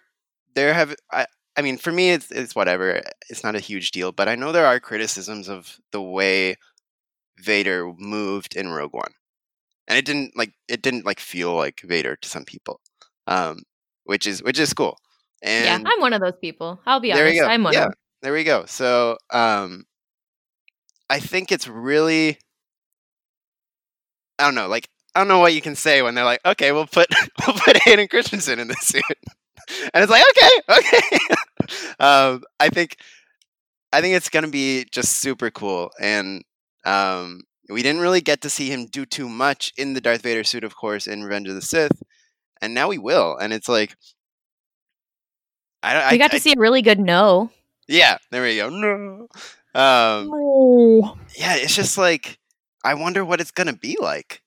there 0.55 0.73
have 0.73 0.95
I 1.11 1.25
I 1.57 1.61
mean 1.61 1.77
for 1.77 1.91
me 1.91 2.11
it's 2.11 2.31
it's 2.31 2.55
whatever 2.55 3.01
it's 3.29 3.43
not 3.43 3.55
a 3.55 3.59
huge 3.59 3.91
deal 3.91 4.11
but 4.11 4.27
I 4.27 4.35
know 4.35 4.51
there 4.51 4.65
are 4.65 4.79
criticisms 4.79 5.49
of 5.49 5.77
the 5.91 6.01
way 6.01 6.55
Vader 7.37 7.91
moved 7.97 8.55
in 8.55 8.69
Rogue 8.69 8.93
One 8.93 9.13
and 9.87 9.97
it 9.97 10.05
didn't 10.05 10.37
like 10.37 10.53
it 10.67 10.81
didn't 10.81 11.05
like 11.05 11.19
feel 11.19 11.55
like 11.55 11.81
Vader 11.83 12.15
to 12.15 12.29
some 12.29 12.45
people 12.45 12.79
um 13.27 13.59
which 14.03 14.27
is 14.27 14.43
which 14.43 14.59
is 14.59 14.73
cool 14.73 14.97
and 15.41 15.83
yeah, 15.83 15.91
I'm 15.91 16.01
one 16.01 16.13
of 16.13 16.21
those 16.21 16.37
people. 16.39 16.79
I'll 16.85 16.99
be 16.99 17.11
there 17.11 17.23
honest. 17.23 17.33
we 17.33 17.39
go. 17.39 17.47
I'm 17.47 17.63
one 17.63 17.73
yeah, 17.73 17.79
of 17.79 17.89
them. 17.89 17.97
there 18.21 18.33
we 18.33 18.43
go. 18.43 18.65
So, 18.65 19.17
um, 19.31 19.85
I 21.09 21.19
think 21.19 21.51
it's 21.51 21.67
really, 21.67 22.37
I 24.41 24.45
don't 24.45 24.55
know, 24.55 24.67
like 24.67 24.89
I 25.15 25.19
don't 25.19 25.27
know 25.27 25.39
what 25.39 25.53
you 25.53 25.61
can 25.61 25.75
say 25.75 26.01
when 26.01 26.15
they're 26.15 26.25
like, 26.25 26.41
okay, 26.45 26.71
we'll 26.71 26.87
put 26.87 27.07
we'll 27.47 27.55
put 27.57 27.77
Hayden 27.83 28.07
Christensen 28.07 28.59
in 28.59 28.67
the 28.67 28.75
suit, 28.81 29.03
and 29.93 30.03
it's 30.03 30.11
like, 30.11 30.23
okay, 30.31 30.79
okay. 30.79 31.35
um, 31.99 32.43
I 32.59 32.69
think, 32.69 32.97
I 33.93 34.01
think 34.01 34.15
it's 34.15 34.29
gonna 34.29 34.47
be 34.47 34.85
just 34.91 35.17
super 35.19 35.49
cool, 35.51 35.91
and 35.99 36.43
um, 36.85 37.41
we 37.69 37.83
didn't 37.83 38.01
really 38.01 38.21
get 38.21 38.41
to 38.41 38.49
see 38.49 38.69
him 38.69 38.87
do 38.87 39.05
too 39.05 39.29
much 39.29 39.71
in 39.77 39.93
the 39.93 40.01
Darth 40.01 40.23
Vader 40.23 40.43
suit, 40.43 40.63
of 40.63 40.75
course, 40.75 41.07
in 41.07 41.23
Revenge 41.23 41.47
of 41.49 41.55
the 41.55 41.61
Sith, 41.61 42.01
and 42.61 42.73
now 42.73 42.87
we 42.87 42.97
will, 42.97 43.37
and 43.37 43.53
it's 43.53 43.69
like. 43.69 43.95
I, 45.83 45.93
don't- 45.93 46.03
We 46.11 46.15
I, 46.15 46.17
got 46.17 46.31
I 46.33 46.37
to 46.37 46.39
see 46.39 46.53
a 46.55 46.59
really 46.59 46.81
good 46.81 46.99
no. 46.99 47.49
yeah, 47.87 48.17
there 48.29 48.43
we 48.43 48.57
go. 48.57 48.69
No. 48.69 49.27
Um, 49.73 50.27
No. 50.29 51.17
yeah, 51.35 51.55
it's 51.55 51.75
just 51.75 51.97
like 51.97 52.37
I 52.83 52.93
wonder 52.93 53.25
what 53.25 53.41
it's 53.41 53.51
gonna 53.51 53.73
be 53.73 53.97
like. 53.99 54.41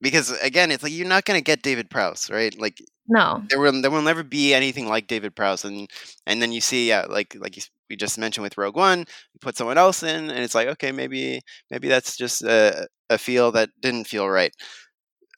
Because 0.00 0.30
again, 0.42 0.70
it's 0.70 0.82
like 0.82 0.92
you're 0.92 1.06
not 1.08 1.24
gonna 1.24 1.40
get 1.40 1.62
David 1.62 1.90
Prowse, 1.90 2.30
right? 2.30 2.58
Like 2.58 2.78
No. 3.06 3.42
there 3.50 3.60
will 3.60 3.80
there 3.82 3.90
will 3.90 4.02
never 4.02 4.22
be 4.24 4.54
anything 4.54 4.88
like 4.88 5.06
David 5.08 5.36
Prowse, 5.36 5.64
and 5.64 5.90
and 6.26 6.42
then 6.42 6.52
you 6.52 6.60
see, 6.60 6.88
yeah, 6.88 7.06
like 7.08 7.34
like 7.40 7.56
you, 7.56 7.62
we 7.90 7.96
just 7.96 8.18
mentioned 8.18 8.42
with 8.44 8.58
Rogue 8.58 8.76
One, 8.76 9.00
you 9.00 9.40
put 9.40 9.56
someone 9.56 9.78
else 9.78 10.02
in, 10.02 10.30
and 10.30 10.40
it's 10.40 10.54
like, 10.54 10.68
okay, 10.68 10.92
maybe 10.92 11.40
maybe 11.70 11.88
that's 11.88 12.16
just 12.16 12.42
a 12.42 12.88
a 13.10 13.18
feel 13.18 13.52
that 13.52 13.70
didn't 13.80 14.06
feel 14.08 14.28
right 14.28 14.54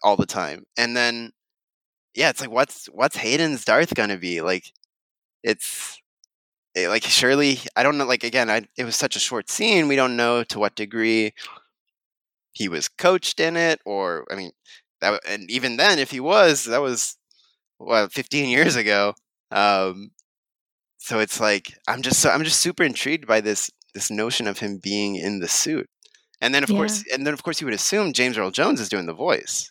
all 0.04 0.16
the 0.16 0.26
time, 0.26 0.64
and 0.78 0.96
then 0.96 1.32
yeah, 2.14 2.30
it's 2.30 2.40
like 2.40 2.50
what's 2.50 2.86
what's 2.88 3.16
Hayden's 3.18 3.64
Darth 3.64 3.94
gonna 3.94 4.18
be 4.18 4.40
like? 4.42 4.72
It's 5.44 5.98
eh, 6.76 6.88
like 6.88 7.04
surely 7.04 7.60
I 7.76 7.82
don't 7.82 7.98
know. 7.98 8.06
Like 8.06 8.24
again, 8.24 8.50
I, 8.50 8.66
it 8.76 8.84
was 8.84 8.96
such 8.96 9.16
a 9.16 9.20
short 9.20 9.50
scene. 9.50 9.88
We 9.88 9.96
don't 9.96 10.16
know 10.16 10.44
to 10.44 10.58
what 10.58 10.76
degree 10.76 11.34
he 12.56 12.68
was 12.70 12.88
coached 12.88 13.38
in 13.38 13.54
it, 13.54 13.80
or 13.84 14.24
I 14.30 14.34
mean, 14.34 14.50
that 15.02 15.20
and 15.28 15.50
even 15.50 15.76
then, 15.76 15.98
if 15.98 16.10
he 16.10 16.20
was, 16.20 16.64
that 16.64 16.80
was 16.80 17.18
what 17.76 18.12
15 18.12 18.48
years 18.48 18.76
ago. 18.76 19.12
Um, 19.50 20.10
so 20.98 21.18
it's 21.20 21.38
like 21.38 21.74
I'm 21.86 22.00
just 22.00 22.18
so 22.20 22.30
I'm 22.30 22.44
just 22.44 22.60
super 22.60 22.82
intrigued 22.82 23.26
by 23.26 23.42
this 23.42 23.70
this 23.92 24.10
notion 24.10 24.46
of 24.46 24.58
him 24.58 24.80
being 24.82 25.16
in 25.16 25.40
the 25.40 25.48
suit, 25.48 25.86
and 26.40 26.54
then 26.54 26.64
of 26.64 26.70
Yeah. 26.70 26.76
course, 26.76 27.04
and 27.12 27.26
then 27.26 27.34
of 27.34 27.42
course, 27.42 27.60
you 27.60 27.66
would 27.66 27.74
assume 27.74 28.14
James 28.14 28.38
Earl 28.38 28.50
Jones 28.50 28.80
is 28.80 28.88
doing 28.88 29.06
the 29.06 29.12
voice. 29.14 29.70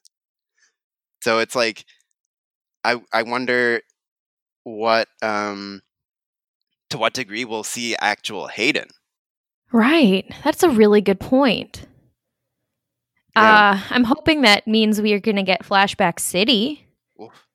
So 1.24 1.40
it's 1.40 1.56
like, 1.56 1.86
I 2.84 3.02
I 3.12 3.24
wonder 3.24 3.82
what 4.64 5.08
um 5.24 5.82
to 6.92 7.00
what 7.00 7.14
degree 7.14 7.46
we'll 7.46 7.64
see 7.64 7.96
actual 8.00 8.48
Hayden. 8.48 8.90
Right. 9.72 10.26
That's 10.44 10.62
a 10.64 10.70
really 10.70 11.02
good 11.02 11.20
point. 11.20 11.88
Yeah. 13.36 13.82
Uh, 13.90 13.94
I'm 13.94 14.04
hoping 14.06 14.42
that 14.42 14.66
means 14.68 15.02
we 15.02 15.14
are 15.14 15.20
going 15.20 15.36
to 15.36 15.44
get 15.44 15.64
Flashback 15.64 16.20
City. 16.20 16.88
Oof. 17.22 17.46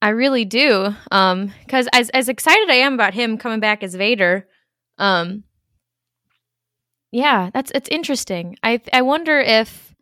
I 0.00 0.10
really 0.10 0.44
do. 0.44 0.94
Um, 1.10 1.52
because 1.64 1.88
as 1.92 2.08
as 2.10 2.28
excited 2.28 2.68
I 2.70 2.74
am 2.76 2.94
about 2.94 3.14
him 3.14 3.38
coming 3.38 3.60
back 3.60 3.82
as 3.82 3.94
Vader, 3.94 4.48
um, 4.98 5.44
yeah, 7.12 7.50
that's 7.52 7.70
it's 7.74 7.88
interesting. 7.88 8.56
I 8.62 8.80
I 8.92 9.02
wonder 9.02 9.38
if 9.38 9.94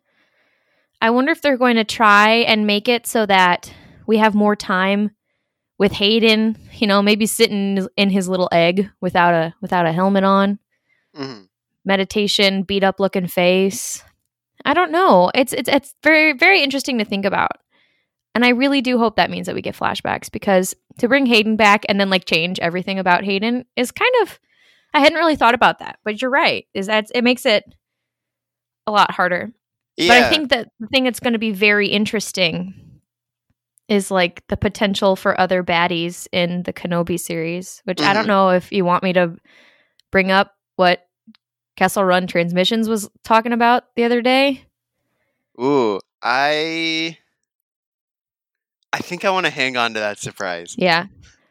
I 1.01 1.09
wonder 1.09 1.31
if 1.31 1.41
they're 1.41 1.57
going 1.57 1.75
to 1.75 1.83
try 1.83 2.29
and 2.47 2.65
make 2.67 2.87
it 2.87 3.05
so 3.07 3.25
that 3.25 3.71
we 4.07 4.17
have 4.17 4.33
more 4.35 4.55
time 4.55 5.11
with 5.77 5.91
Hayden. 5.93 6.57
You 6.73 6.87
know, 6.87 7.01
maybe 7.01 7.25
sitting 7.25 7.87
in 7.97 8.09
his 8.09 8.27
little 8.29 8.49
egg 8.51 8.89
without 9.01 9.33
a 9.33 9.53
without 9.61 9.85
a 9.85 9.91
helmet 9.91 10.23
on 10.23 10.59
Mhm. 11.15 11.47
meditation, 11.85 12.63
beat 12.63 12.83
up 12.83 12.99
looking 12.99 13.27
face. 13.27 14.03
I 14.65 14.73
don't 14.73 14.91
know. 14.91 15.31
It's 15.33 15.53
it's 15.53 15.69
it's 15.69 15.95
very 16.03 16.33
very 16.33 16.61
interesting 16.63 16.97
to 16.99 17.05
think 17.05 17.25
about. 17.25 17.51
And 18.33 18.45
I 18.45 18.49
really 18.49 18.81
do 18.81 18.97
hope 18.97 19.17
that 19.17 19.29
means 19.29 19.45
that 19.47 19.55
we 19.55 19.61
get 19.61 19.75
flashbacks 19.75 20.31
because 20.31 20.73
to 20.99 21.07
bring 21.09 21.25
Hayden 21.25 21.57
back 21.57 21.83
and 21.89 21.99
then 21.99 22.09
like 22.09 22.23
change 22.25 22.59
everything 22.59 22.97
about 22.97 23.23
Hayden 23.25 23.65
is 23.75 23.91
kind 23.91 24.13
of 24.21 24.39
I 24.93 24.99
hadn't 24.99 25.17
really 25.17 25.35
thought 25.35 25.55
about 25.55 25.79
that. 25.79 25.99
But 26.03 26.21
you're 26.21 26.31
right. 26.31 26.65
Is 26.73 26.87
that 26.87 27.07
it 27.13 27.23
makes 27.23 27.45
it 27.45 27.63
a 28.87 28.91
lot 28.91 29.11
harder. 29.11 29.51
Yeah. 29.97 30.07
But 30.07 30.23
I 30.23 30.29
think 30.29 30.49
that 30.49 30.69
the 30.79 30.87
thing 30.87 31.03
that's 31.03 31.19
going 31.19 31.33
to 31.33 31.39
be 31.39 31.51
very 31.51 31.87
interesting 31.87 32.73
is 33.87 34.09
like 34.09 34.45
the 34.47 34.55
potential 34.57 35.15
for 35.17 35.39
other 35.39 35.63
baddies 35.63 36.27
in 36.31 36.63
the 36.63 36.71
Kenobi 36.73 37.19
series, 37.19 37.81
which 37.83 38.01
I 38.01 38.13
don't 38.13 38.23
Mhm. 38.23 38.27
know 38.27 38.49
if 38.51 38.71
you 38.71 38.85
want 38.85 39.03
me 39.03 39.11
to 39.13 39.35
bring 40.11 40.31
up 40.31 40.55
what 40.77 41.05
Kessel 41.81 42.03
Run 42.05 42.27
Transmissions 42.27 42.87
was 42.87 43.09
talking 43.23 43.53
about 43.53 43.85
the 43.95 44.03
other 44.03 44.21
day. 44.21 44.65
Ooh, 45.59 45.99
I 46.21 47.17
I 48.93 48.99
think 48.99 49.25
I 49.25 49.31
want 49.31 49.47
to 49.47 49.51
hang 49.51 49.77
on 49.77 49.95
to 49.95 49.99
that 49.99 50.19
surprise. 50.19 50.75
Yeah. 50.77 51.07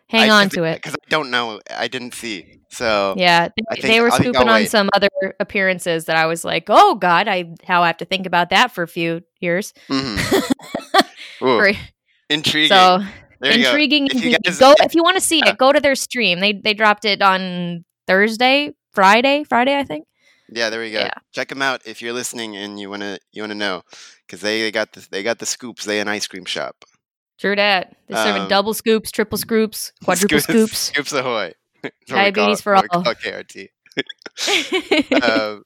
Hang 0.09 0.31
on 0.31 0.49
to 0.51 0.63
it. 0.63 0.77
because 0.77 0.95
I 0.95 1.09
don't 1.09 1.33
know. 1.33 1.59
I 1.69 1.89
didn't 1.89 2.15
see. 2.15 2.61
So 2.69 3.15
Yeah, 3.17 3.49
they, 3.73 3.81
they 3.81 4.01
were 4.01 4.13
I 4.13 4.19
scooping 4.19 4.37
on 4.43 4.47
wait. 4.47 4.71
some 4.71 4.89
other 4.95 5.09
appearances 5.41 6.05
that 6.05 6.15
I 6.15 6.27
was 6.27 6.45
like, 6.45 6.67
"Oh 6.69 6.95
God, 6.95 7.27
I 7.27 7.53
how 7.65 7.83
I 7.83 7.89
have 7.89 7.97
to 7.97 8.05
think 8.05 8.25
about 8.25 8.51
that 8.51 8.71
for 8.71 8.85
a 8.85 8.89
few 8.89 9.23
years." 9.41 9.75
mhm. 9.89 10.53
Ooh, 11.43 11.75
intriguing. 12.29 12.69
so 12.69 13.01
there 13.41 13.57
you 13.57 13.65
go. 13.65 13.71
intriguing. 13.71 14.07
If 14.07 14.25
you 14.25 14.39
guys- 14.45 14.61
go 14.61 14.71
if- 14.79 14.81
if 14.87 14.95
you 14.95 15.03
want 15.03 15.17
to 15.17 15.21
see 15.21 15.41
yeah. 15.41 15.51
it. 15.51 15.59
Go 15.59 15.73
to 15.73 15.81
their 15.81 15.97
stream. 15.97 16.39
They 16.39 16.53
they 16.53 16.73
dropped 16.75 17.05
it 17.05 17.21
on 17.21 17.85
Thursday, 18.07 18.75
Friday, 18.93 19.43
Friday, 19.43 19.77
I 19.77 19.83
think. 19.83 20.05
Yeah, 20.53 20.71
there 20.71 20.81
we 20.81 20.91
go. 20.91 21.01
Yeah. 21.01 21.11
Check 21.33 21.49
them 21.49 21.63
out 21.63 21.83
if 21.85 22.03
you're 22.03 22.13
listening 22.13 22.57
and 22.57 22.79
you 22.79 22.91
wanna 22.91 23.19
you 23.33 23.43
wanna 23.43 23.55
know 23.55 23.83
because 24.27 24.41
they, 24.41 24.63
they 24.63 24.71
got 24.71 24.93
the 24.93 25.07
they 25.11 25.23
got 25.23 25.39
the 25.39 25.47
scoops. 25.47 25.85
They 25.85 26.01
an 26.01 26.09
ice 26.09 26.27
cream 26.27 26.45
shop. 26.45 26.85
True 27.39 27.57
that. 27.57 27.97
They're 28.09 28.23
serving 28.23 28.43
Um, 28.43 28.49
double 28.49 28.75
scoops, 28.75 29.11
triple 29.11 29.39
scoops, 29.39 29.93
quadruple 30.05 30.41
scoops. 30.41 30.79
Scoops 30.79 31.13
ahoy. 31.13 31.55
Diabetes 32.07 32.61
for 32.61 32.75
all. 32.75 32.83
KRT. 32.83 33.69
um, 35.23 35.65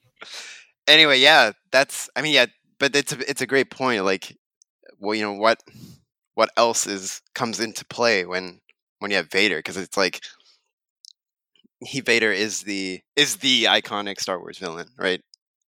anyway, 0.86 1.18
yeah, 1.18 1.52
that's. 1.72 2.08
I 2.14 2.22
mean, 2.22 2.32
yeah, 2.32 2.46
but 2.78 2.94
it's 2.94 3.12
a, 3.12 3.28
it's 3.28 3.42
a 3.42 3.46
great 3.46 3.70
point. 3.70 4.04
Like, 4.04 4.36
well, 5.00 5.14
you 5.14 5.22
know 5.22 5.32
what 5.32 5.60
what 6.34 6.50
else 6.56 6.86
is 6.86 7.20
comes 7.34 7.58
into 7.60 7.84
play 7.86 8.24
when 8.24 8.60
when 8.98 9.10
you 9.10 9.16
have 9.16 9.30
Vader 9.30 9.56
because 9.56 9.76
it's 9.76 9.96
like 9.96 10.20
he 11.80 12.00
Vader 12.00 12.32
is 12.32 12.62
the 12.62 13.00
is 13.16 13.36
the 13.36 13.64
iconic 13.64 14.20
Star 14.20 14.38
Wars 14.38 14.58
villain, 14.58 14.88
right? 14.98 15.22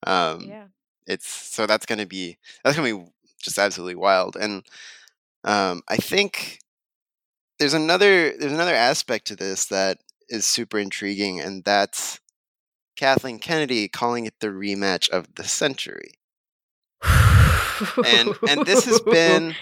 Um, 0.06 0.46
yeah. 0.48 0.66
it's 1.08 1.28
so 1.28 1.66
that's 1.66 1.86
gonna 1.86 2.06
be 2.06 2.38
that's 2.64 2.76
gonna 2.76 2.96
be 2.96 3.06
just 3.42 3.58
absolutely 3.58 3.96
wild 3.96 4.36
and 4.36 4.64
um 5.44 5.82
i 5.88 5.98
think 5.98 6.60
there's 7.60 7.76
another 7.76 8.36
there's 8.38 8.52
another 8.52 8.74
aspect 8.74 9.28
to 9.28 9.36
this 9.36 9.66
that 9.66 10.00
is 10.30 10.48
super 10.48 10.80
intriguing 10.80 11.40
and 11.40 11.64
that's 11.64 12.20
kathleen 12.96 13.38
kennedy 13.38 13.88
calling 13.88 14.26
it 14.26 14.34
the 14.40 14.48
rematch 14.48 15.10
of 15.10 15.36
the 15.36 15.44
century 15.44 16.12
and 18.06 18.30
and 18.50 18.66
this 18.66 18.86
has 18.86 19.00
been 19.06 19.56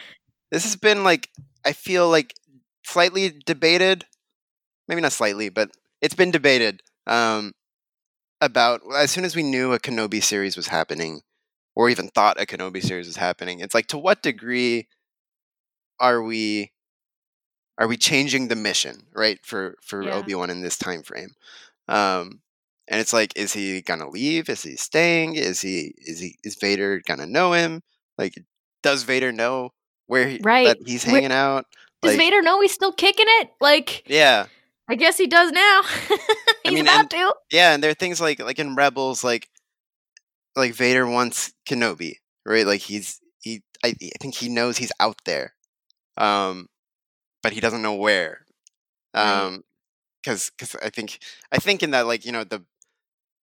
this 0.50 0.64
has 0.64 0.78
been 0.78 1.04
like 1.04 1.30
i 1.66 1.74
feel 1.74 2.10
like 2.10 2.34
slightly 2.86 3.30
debated 3.46 4.06
maybe 4.88 5.02
not 5.02 5.12
slightly, 5.12 5.50
but 5.50 5.72
it's 6.04 6.16
been 6.16 6.32
debated 6.32 6.84
um, 7.08 7.54
about 8.42 8.82
as 8.96 9.12
soon 9.12 9.26
as 9.26 9.36
we 9.36 9.44
knew 9.44 9.74
a 9.74 9.80
Kenobi 9.80 10.24
series 10.24 10.58
was 10.58 10.68
happening, 10.68 11.22
or 11.76 11.90
even 11.90 12.10
thought 12.10 12.42
a 12.42 12.46
Kenobi 12.46 12.84
series 12.84 13.08
was 13.08 13.18
happening. 13.18 13.62
It's 13.62 13.74
like 13.76 13.88
to 13.88 13.98
what 13.98 14.22
degree 14.22 14.88
are 16.00 16.22
we 16.24 16.72
are 17.80 17.88
we 17.88 17.98
changing 17.98 18.48
the 18.50 18.56
mission 18.56 19.08
right 19.14 19.40
for 19.44 19.78
for 19.82 20.04
Yeah. 20.04 20.16
Obi 20.16 20.36
Wan 20.36 20.50
in 20.50 20.62
this 20.62 20.78
time 20.78 21.04
frame? 21.04 21.32
Um, 21.88 22.42
and 22.88 23.00
it's 23.02 23.14
like, 23.14 23.34
is 23.38 23.54
he 23.54 23.82
gonna 23.82 24.10
leave? 24.10 24.50
Is 24.50 24.64
he 24.64 24.76
staying? 24.76 25.36
Is 25.36 25.62
he 25.62 25.94
is 25.98 26.20
he 26.20 26.38
is 26.44 26.56
Vader 26.56 27.02
gonna 27.06 27.28
know 27.28 27.54
him? 27.54 27.82
Like, 28.18 28.36
does 28.84 29.04
Vader 29.04 29.32
know 29.32 29.72
where 30.08 30.28
he, 30.28 30.40
Right. 30.44 30.66
that 30.68 30.78
he's 30.86 31.04
hanging 31.04 31.32
out? 31.32 31.66
Does 32.02 32.12
Like, 32.12 32.20
Vader 32.20 32.42
know 32.42 32.62
he's 32.62 32.74
still 32.74 32.94
kicking 32.94 33.26
it? 33.30 33.52
Like, 33.62 34.04
yeah, 34.08 34.48
I 34.94 34.96
guess 34.96 35.18
he 35.18 35.26
does 35.26 35.52
now. 35.52 35.82
he's 36.64 36.74
mean, 36.76 36.84
about 36.84 37.00
and- 37.00 37.10
to. 37.10 37.34
yeah, 37.52 37.74
and 37.74 37.82
there 37.84 37.90
are 37.90 37.96
things 37.96 38.22
like 38.22 38.40
like 38.40 38.60
in 38.60 38.76
Rebels, 38.76 39.24
like 39.24 39.50
like 40.56 40.76
Vader 40.76 41.08
wants 41.08 41.52
Kenobi, 41.68 42.18
right? 42.46 42.68
Like 42.68 42.82
he's 42.82 43.20
he, 43.42 43.64
I, 43.84 43.96
I 44.00 44.10
think 44.22 44.36
he 44.36 44.50
knows 44.50 44.78
he's 44.78 44.92
out 45.00 45.18
there, 45.26 45.56
um, 46.16 46.68
but 47.42 47.54
he 47.54 47.60
doesn't 47.60 47.82
know 47.82 47.96
where, 47.96 48.46
um, 49.16 49.64
because 50.22 50.52
because 50.52 50.76
I 50.76 50.92
think 50.92 51.18
I 51.52 51.58
think 51.58 51.82
in 51.82 51.90
that 51.90 52.06
like 52.06 52.24
you 52.24 52.32
know 52.32 52.44
the 52.44 52.64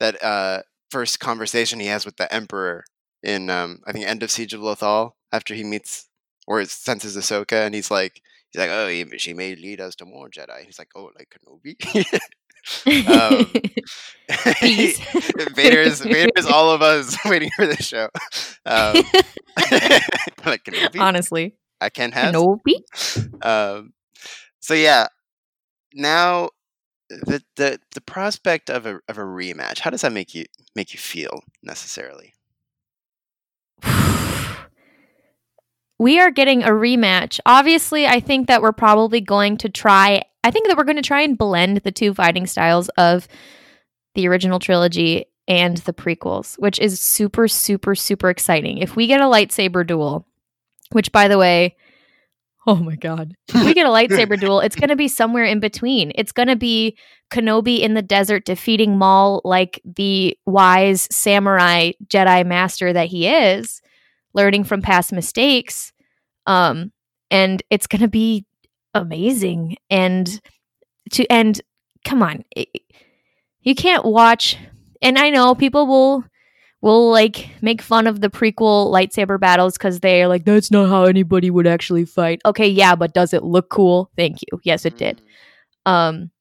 that 0.02 0.22
uh 0.22 0.64
first 0.92 1.22
conversation 1.22 1.80
he 1.80 1.88
has 1.88 2.06
with 2.06 2.18
the 2.18 2.32
Emperor 2.34 2.84
in 3.24 3.50
um 3.50 3.80
I 3.88 3.94
think 3.94 4.06
End 4.06 4.24
of 4.24 4.30
Siege 4.32 4.54
of 4.54 4.60
Lothal 4.60 5.12
after 5.32 5.54
he 5.54 5.64
meets 5.64 6.10
or 6.48 6.66
senses 6.66 7.16
Ahsoka 7.16 7.66
and 7.66 7.74
he's 7.74 7.90
like 7.90 8.22
he's 8.52 8.60
like 8.60 8.70
oh 8.70 9.18
she 9.18 9.34
may 9.34 9.56
lead 9.56 9.82
us 9.82 9.96
to 9.96 10.06
more 10.06 10.30
Jedi. 10.30 10.66
He's 10.66 10.80
like 10.80 10.90
oh 10.96 11.12
like 11.18 11.30
Kenobi. 11.30 11.76
um. 12.86 13.46
Vader's 15.56 16.02
Vader's 16.02 16.46
all 16.46 16.72
of 16.72 16.82
us 16.82 17.18
waiting 17.26 17.50
for 17.56 17.66
this 17.66 17.86
show. 17.86 18.10
Um, 18.66 18.96
like 20.46 20.64
Kenobi, 20.64 21.00
Honestly, 21.00 21.56
I 21.82 21.90
can't 21.90 22.14
have. 22.14 22.36
Kenobi. 22.36 22.82
Um, 23.42 23.94
so 24.60 24.74
yeah, 24.74 25.08
now 25.94 26.50
the 27.10 27.42
the 27.56 27.80
the 27.94 28.02
prospect 28.02 28.70
of 28.70 28.86
a 28.86 29.00
of 29.08 29.18
a 29.18 29.24
rematch. 29.24 29.80
How 29.80 29.90
does 29.90 30.02
that 30.02 30.12
make 30.12 30.36
you 30.36 30.46
make 30.76 30.94
you 30.94 31.00
feel 31.00 31.42
necessarily? 31.64 32.34
We 36.00 36.20
are 36.20 36.32
getting 36.32 36.64
a 36.64 36.70
rematch. 36.70 37.40
Obviously, 37.46 38.08
I 38.08 38.22
think 38.22 38.48
that 38.48 38.62
we're 38.62 38.72
probably 38.72 39.22
going 39.22 39.58
to 39.58 39.70
try. 39.70 40.24
I 40.44 40.52
think 40.52 40.68
that 40.68 40.78
we're 40.78 40.86
going 40.86 40.96
to 40.96 41.02
try 41.02 41.22
and 41.22 41.38
blend 41.38 41.78
the 41.78 41.92
two 41.92 42.14
fighting 42.14 42.48
styles 42.48 42.88
of 42.90 43.28
the 44.16 44.28
original 44.28 44.60
trilogy 44.60 45.26
and 45.48 45.78
the 45.78 45.94
prequels, 45.94 46.58
which 46.60 46.80
is 46.80 47.00
super, 47.00 47.48
super, 47.48 47.96
super 47.96 48.30
exciting. 48.30 48.78
If 48.78 48.96
we 48.96 49.08
get 49.08 49.20
a 49.20 49.26
lightsaber 49.26 49.86
duel, 49.86 50.26
which 50.92 51.12
by 51.12 51.28
the 51.28 51.38
way, 51.38 51.76
oh 52.66 52.76
my 52.76 52.96
God, 52.96 53.34
if 53.50 53.66
we 53.66 53.74
get 53.74 53.86
a 53.86 53.90
lightsaber 53.90 54.40
duel, 54.40 54.62
it's 54.62 54.76
going 54.76 54.90
to 54.90 54.96
be 54.96 55.08
somewhere 55.08 55.44
in 55.44 55.60
between. 55.60 56.12
It's 56.16 56.32
going 56.32 56.48
to 56.48 56.56
be 56.56 56.98
Kenobi 57.32 57.80
in 57.80 57.94
the 57.94 58.02
desert 58.02 58.46
defeating 58.46 58.98
Maul 58.98 59.42
like 59.44 59.82
the 59.84 60.38
wise 60.46 61.08
samurai 61.12 61.92
Jedi 62.08 62.46
master 62.46 62.94
that 62.94 63.08
he 63.08 63.28
is, 63.28 63.82
learning 64.34 64.64
from 64.64 64.82
past 64.82 65.12
mistakes. 65.12 65.92
Um, 66.46 66.92
and 67.32 67.62
it's 67.70 67.88
going 67.88 68.02
to 68.02 68.08
be 68.08 68.46
amazing. 68.94 69.78
And 69.90 70.42
to 71.12 71.26
and 71.28 71.60
come 72.06 72.24
on, 72.24 72.44
it, 72.56 72.70
you 73.62 73.76
can't 73.76 74.06
watch. 74.06 74.58
And 75.02 75.18
I 75.18 75.30
know 75.30 75.56
people 75.56 75.88
will 75.88 76.24
will 76.82 77.12
like 77.12 77.50
make 77.62 77.82
fun 77.82 78.08
of 78.08 78.22
the 78.22 78.30
prequel 78.30 78.92
lightsaber 78.92 79.40
battles 79.40 79.74
because 79.78 80.00
they're 80.00 80.28
like, 80.28 80.46
that's 80.46 80.72
not 80.72 80.90
how 80.90 81.04
anybody 81.04 81.52
would 81.52 81.68
actually 81.68 82.06
fight. 82.06 82.42
Okay, 82.46 82.68
yeah, 82.68 82.96
but 82.96 83.14
does 83.14 83.34
it 83.34 83.44
look 83.44 83.70
cool? 83.70 84.10
Thank 84.16 84.40
you. 84.42 84.60
Yes, 84.64 84.86
it 84.86 84.98
did. 84.98 85.22
Um, 85.86 86.32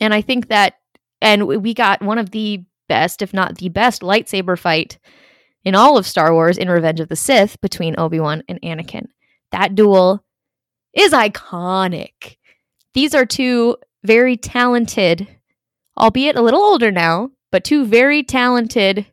and 0.00 0.12
I 0.12 0.20
think 0.20 0.48
that, 0.48 0.74
and 1.20 1.46
we 1.46 1.74
got 1.74 2.02
one 2.02 2.18
of 2.18 2.30
the 2.30 2.64
best, 2.88 3.22
if 3.22 3.32
not 3.32 3.58
the 3.58 3.68
best, 3.68 4.02
lightsaber 4.02 4.58
fight 4.58 4.98
in 5.64 5.74
all 5.74 5.96
of 5.96 6.06
Star 6.06 6.32
Wars 6.32 6.58
in 6.58 6.68
Revenge 6.68 7.00
of 7.00 7.08
the 7.08 7.16
Sith 7.16 7.60
between 7.60 7.94
Obi 7.98 8.20
Wan 8.20 8.42
and 8.48 8.60
Anakin. 8.62 9.06
That 9.50 9.74
duel 9.74 10.24
is 10.94 11.12
iconic. 11.12 12.36
These 12.94 13.14
are 13.14 13.26
two 13.26 13.76
very 14.04 14.36
talented, 14.36 15.28
albeit 15.96 16.36
a 16.36 16.42
little 16.42 16.60
older 16.60 16.90
now, 16.90 17.30
but 17.50 17.64
two 17.64 17.84
very 17.84 18.22
talented 18.22 19.06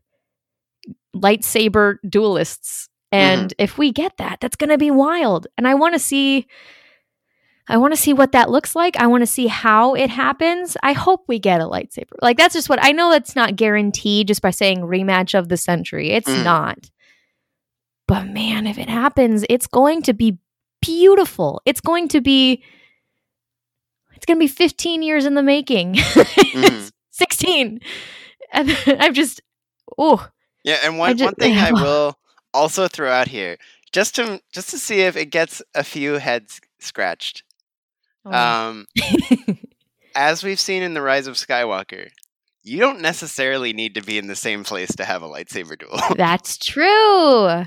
lightsaber 1.16 1.98
duelists. 2.08 2.90
And 3.12 3.50
mm-hmm. 3.50 3.64
if 3.64 3.78
we 3.78 3.92
get 3.92 4.18
that, 4.18 4.40
that's 4.40 4.56
going 4.56 4.70
to 4.70 4.78
be 4.78 4.92
wild. 4.92 5.48
And 5.58 5.68
I 5.68 5.76
want 5.76 5.94
to 5.94 6.00
see 6.00 6.48
I 7.70 7.78
want 7.78 7.94
to 7.94 8.00
see 8.02 8.14
what 8.14 8.32
that 8.32 8.50
looks 8.50 8.76
like. 8.76 8.98
I 8.98 9.06
want 9.08 9.22
to 9.22 9.28
see 9.28 9.48
how 9.48 9.94
it 9.94 10.10
happens. 10.10 10.76
I 10.82 10.94
hope 10.94 11.26
we 11.28 11.38
get 11.40 11.62
a 11.62 11.66
lightsaber. 11.66 12.14
Like 12.22 12.36
that's 12.38 12.54
just 12.56 12.68
what 12.68 12.84
I 12.84 12.92
know 12.92 13.12
that's 13.12 13.36
not 13.36 13.56
guaranteed 13.56 14.28
just 14.28 14.42
by 14.42 14.50
saying 14.52 14.80
rematch 14.80 15.38
of 15.38 15.50
the 15.50 15.58
century. 15.58 16.10
It's 16.12 16.28
Mm. 16.30 16.44
not. 16.44 16.90
But 18.08 18.26
man, 18.28 18.66
if 18.66 18.78
it 18.80 18.90
happens, 18.90 19.46
it's 19.50 19.68
going 19.68 20.02
to 20.04 20.14
be 20.14 20.40
beautiful. 20.82 21.62
It's 21.66 21.80
going 21.82 22.08
to 22.10 22.22
be 22.22 22.64
it's 24.16 24.26
going 24.26 24.38
to 24.38 24.44
be 24.44 24.48
15 24.48 25.02
years 25.02 25.26
in 25.26 25.36
the 25.36 25.44
making. 25.44 25.94
Mhm. 25.96 26.92
16. 27.12 27.80
And 28.52 28.78
I'm 29.00 29.14
just 29.14 29.42
oh, 29.98 30.28
Yeah, 30.64 30.80
and 30.84 30.98
one, 30.98 31.18
ju- 31.18 31.26
one 31.26 31.36
thing 31.36 31.58
I 31.58 31.72
will 31.84 32.18
also 32.54 32.88
throw 32.88 33.12
out 33.12 33.28
here, 33.28 33.58
just 33.92 34.16
to 34.16 34.42
just 34.52 34.72
to 34.72 34.80
see 34.80 35.02
if 35.02 35.16
it 35.16 35.28
gets 35.28 35.62
a 35.76 35.84
few 35.84 36.14
heads 36.14 36.60
scratched. 36.80 37.44
Oh. 38.26 38.32
Um, 38.32 38.86
as 40.16 40.44
we've 40.44 40.60
seen 40.60 40.84
in 40.84 40.94
the 40.94 41.02
Rise 41.02 41.28
of 41.28 41.36
Skywalker, 41.36 42.10
you 42.64 42.80
don't 42.80 43.02
necessarily 43.02 43.74
need 43.74 43.96
to 43.96 44.02
be 44.02 44.18
in 44.18 44.28
the 44.28 44.36
same 44.36 44.64
place 44.64 44.96
to 44.98 45.06
have 45.06 45.24
a 45.24 45.28
lightsaber 45.28 45.78
duel. 45.78 46.00
That's 46.16 46.58
true. 46.58 47.66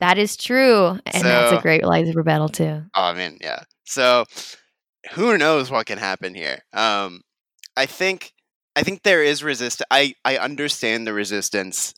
That 0.00 0.18
is 0.18 0.36
true. 0.36 0.98
And 1.06 1.24
that's 1.24 1.52
a 1.52 1.60
great 1.60 1.82
lightsaber 1.82 2.24
battle 2.24 2.48
too. 2.48 2.82
Oh 2.94 3.14
man, 3.14 3.38
yeah. 3.40 3.62
So 3.82 4.26
who 5.12 5.36
knows 5.36 5.72
what 5.72 5.86
can 5.86 5.98
happen 5.98 6.36
here? 6.36 6.60
Um, 6.72 7.22
I 7.76 7.86
think 7.86 8.32
I 8.76 8.84
think 8.84 9.02
there 9.02 9.24
is 9.24 9.42
resist. 9.42 9.82
I 9.90 10.14
I 10.24 10.38
understand 10.38 11.04
the 11.04 11.12
resistance 11.12 11.94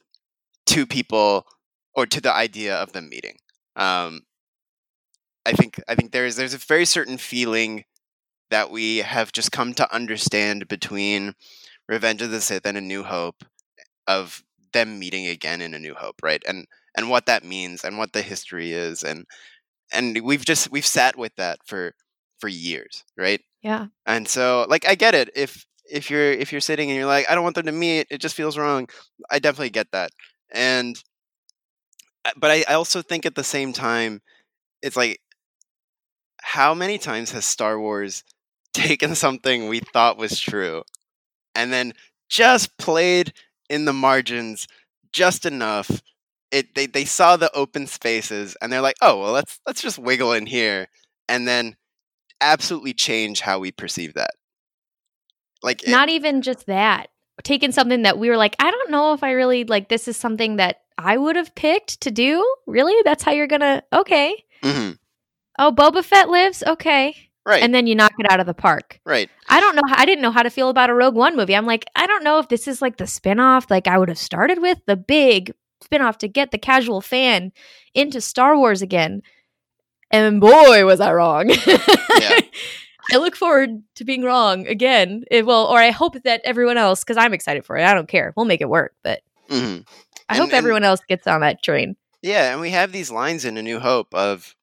to 0.67 0.87
people 0.87 1.47
or 1.95 2.07
to 2.07 2.23
the 2.23 2.33
idea 2.33 2.75
of 2.77 2.93
them 2.93 3.11
meeting. 3.11 3.37
Um, 3.77 4.23
I 5.47 5.53
think 5.53 5.81
I 5.89 5.95
think 5.95 6.13
there's 6.13 6.37
there's 6.37 6.55
a 6.55 6.59
very 6.59 6.85
certain 6.85 7.19
feeling 7.19 7.85
that 8.51 8.71
we 8.71 8.99
have 8.99 9.33
just 9.33 9.53
come 9.53 9.75
to 9.75 9.95
understand 9.95 10.69
between 10.69 11.35
Revenge 11.89 12.23
of 12.23 12.31
the 12.31 12.41
Sith 12.41 12.67
and 12.67 12.77
A 12.77 12.81
New 12.81 13.03
Hope 13.03 13.45
of 14.07 14.43
them 14.73 14.99
meeting 14.99 15.27
again 15.27 15.61
in 15.61 15.75
A 15.75 15.79
New 15.79 15.95
Hope, 15.95 16.17
right? 16.23 16.43
And 16.47 16.67
and 16.97 17.09
what 17.09 17.27
that 17.27 17.45
means 17.45 17.85
and 17.85 17.99
what 17.99 18.13
the 18.13 18.23
history 18.23 18.73
is 18.73 19.03
and 19.03 19.25
and 19.93 20.21
we've 20.23 20.45
just 20.45 20.71
we've 20.71 20.87
sat 20.87 21.17
with 21.17 21.35
that 21.37 21.59
for 21.65 21.95
for 22.39 22.49
years, 22.49 23.05
right? 23.17 23.41
Yeah. 23.63 23.87
And 24.07 24.27
so 24.29 24.67
like 24.69 24.89
I 24.89 24.95
get 24.95 25.15
it 25.15 25.31
if 25.35 25.65
if 25.91 26.11
you're 26.11 26.33
if 26.33 26.53
you're 26.53 26.61
sitting 26.61 26.91
and 26.91 26.97
you're 26.97 27.07
like 27.07 27.31
I 27.31 27.35
don't 27.35 27.45
want 27.45 27.57
them 27.57 27.67
to 27.67 27.73
meet, 27.73 28.07
it 28.11 28.21
just 28.21 28.35
feels 28.35 28.59
wrong. 28.59 28.89
I 29.31 29.39
definitely 29.39 29.71
get 29.71 29.91
that. 29.93 30.11
And 30.53 30.97
but 32.37 32.51
I, 32.51 32.65
I 32.69 32.75
also 32.75 33.03
think 33.03 33.27
at 33.27 33.35
the 33.35 33.45
same 33.45 33.73
time 33.73 34.21
it's 34.83 34.97
like 34.97 35.21
how 36.51 36.75
many 36.75 36.99
times 36.99 37.31
has 37.31 37.45
Star 37.45 37.79
Wars 37.79 38.25
taken 38.75 39.15
something 39.15 39.69
we 39.69 39.81
thought 39.81 40.17
was 40.19 40.39
true 40.41 40.83
and 41.55 41.73
then 41.73 41.93
just 42.29 42.77
played 42.79 43.33
in 43.69 43.85
the 43.85 43.93
margins 43.93 44.67
just 45.13 45.45
enough 45.45 46.03
it 46.53 46.75
they, 46.75 46.87
they 46.87 47.05
saw 47.05 47.37
the 47.37 47.51
open 47.57 47.87
spaces 47.87 48.57
and 48.61 48.73
they're 48.73 48.81
like 48.81 48.97
oh 49.03 49.21
well 49.21 49.33
let's 49.33 49.61
let's 49.67 49.83
just 49.83 49.99
wiggle 49.99 50.33
in 50.33 50.47
here 50.47 50.87
and 51.29 51.47
then 51.49 51.77
absolutely 52.41 52.93
change 52.93 53.41
how 53.41 53.59
we 53.59 53.71
perceive 53.73 54.15
that 54.15 54.31
like 55.63 55.83
it- 55.83 55.91
Not 55.91 56.09
even 56.09 56.43
just 56.43 56.67
that. 56.67 57.09
Taking 57.43 57.73
something 57.73 58.03
that 58.03 58.19
we 58.19 58.29
were 58.29 58.37
like, 58.37 58.55
I 58.59 58.71
don't 58.71 58.91
know 58.91 59.15
if 59.15 59.23
I 59.23 59.33
really 59.33 59.65
like 59.65 59.89
this 59.89 60.09
is 60.09 60.17
something 60.17 60.57
that 60.57 60.83
I 60.99 61.17
would 61.17 61.37
have 61.37 61.55
picked 61.55 62.03
to 62.03 62.11
do. 62.11 62.45
Really? 62.67 62.95
That's 63.05 63.23
how 63.23 63.33
you're 63.33 63.47
gonna 63.47 63.83
okay. 63.93 64.45
Mhm. 64.63 64.99
Oh, 65.61 65.71
Boba 65.73 66.03
Fett 66.05 66.29
lives? 66.31 66.63
Okay. 66.67 67.15
right 67.47 67.63
And 67.63 67.73
then 67.75 67.87
you 67.87 67.95
knock 67.95 68.13
it 68.19 68.31
out 68.31 68.41
of 68.41 68.47
the 68.47 68.55
park. 68.55 68.99
right 69.05 69.29
I 69.49 69.61
don't 69.61 69.77
know. 69.77 69.83
I 69.89 70.05
didn't 70.07 70.23
know 70.23 70.31
how 70.31 70.43
to 70.43 70.51
feel 70.51 70.69
about 70.71 70.91
a 70.91 70.95
Rogue 70.95 71.15
One 71.15 71.37
movie. 71.37 71.55
I'm 71.55 71.67
like, 71.67 71.85
I 71.95 72.07
don't 72.07 72.25
know 72.25 72.39
if 72.39 72.49
this 72.49 72.67
is 72.67 72.81
like 72.83 72.97
the 72.97 73.05
spinoff 73.05 73.71
like 73.71 73.87
I 73.87 73.99
would 73.99 74.09
have 74.09 74.19
started 74.19 74.61
with, 74.61 74.79
the 74.87 74.97
big 74.97 75.53
spinoff 75.85 76.17
to 76.19 76.29
get 76.29 76.51
the 76.51 76.59
casual 76.59 77.01
fan 77.01 77.53
into 77.95 78.21
Star 78.21 78.57
Wars 78.57 78.83
again. 78.83 79.23
And 80.11 80.41
boy, 80.41 80.85
was 80.85 81.01
I 81.01 81.13
wrong. 81.13 81.51
I 83.13 83.17
look 83.17 83.35
forward 83.37 83.83
to 83.97 84.05
being 84.05 84.23
wrong 84.23 84.67
again. 84.67 85.25
It, 85.31 85.45
well, 85.47 85.67
or 85.67 85.79
I 85.79 85.91
hope 85.91 86.23
that 86.23 86.41
everyone 86.45 86.79
else, 86.79 87.03
because 87.03 87.17
I'm 87.17 87.35
excited 87.35 87.65
for 87.65 87.77
it. 87.77 87.85
I 87.85 87.95
don't 87.95 88.09
care. 88.09 88.33
We'll 88.37 88.47
make 88.47 88.61
it 88.61 88.69
work. 88.69 88.95
But 89.03 89.21
Mhm. 89.49 89.87
I 90.29 90.35
And- 90.35 90.39
hope 90.39 90.49
and- 90.51 90.55
everyone 90.55 90.85
else 90.85 91.01
gets 91.09 91.27
on 91.27 91.41
that 91.41 91.63
train. 91.63 91.97
Yeah, 92.23 92.53
and 92.53 92.61
we 92.61 92.71
have 92.71 92.93
these 92.93 93.11
lines 93.11 93.45
in 93.45 93.57
A 93.57 93.63
New 93.63 93.81
Hope 93.81 94.15
of, 94.15 94.55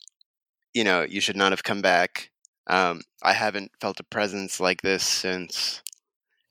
you 0.77 0.83
know, 0.83 1.01
you 1.15 1.21
should 1.21 1.35
not 1.37 1.51
have 1.51 1.63
come 1.63 1.81
back. 1.81 2.31
Um, 2.67 3.01
I 3.23 3.33
haven't 3.33 3.71
felt 3.81 3.99
a 3.99 4.03
presence 4.03 4.59
like 4.59 4.81
this 4.81 5.03
since. 5.03 5.81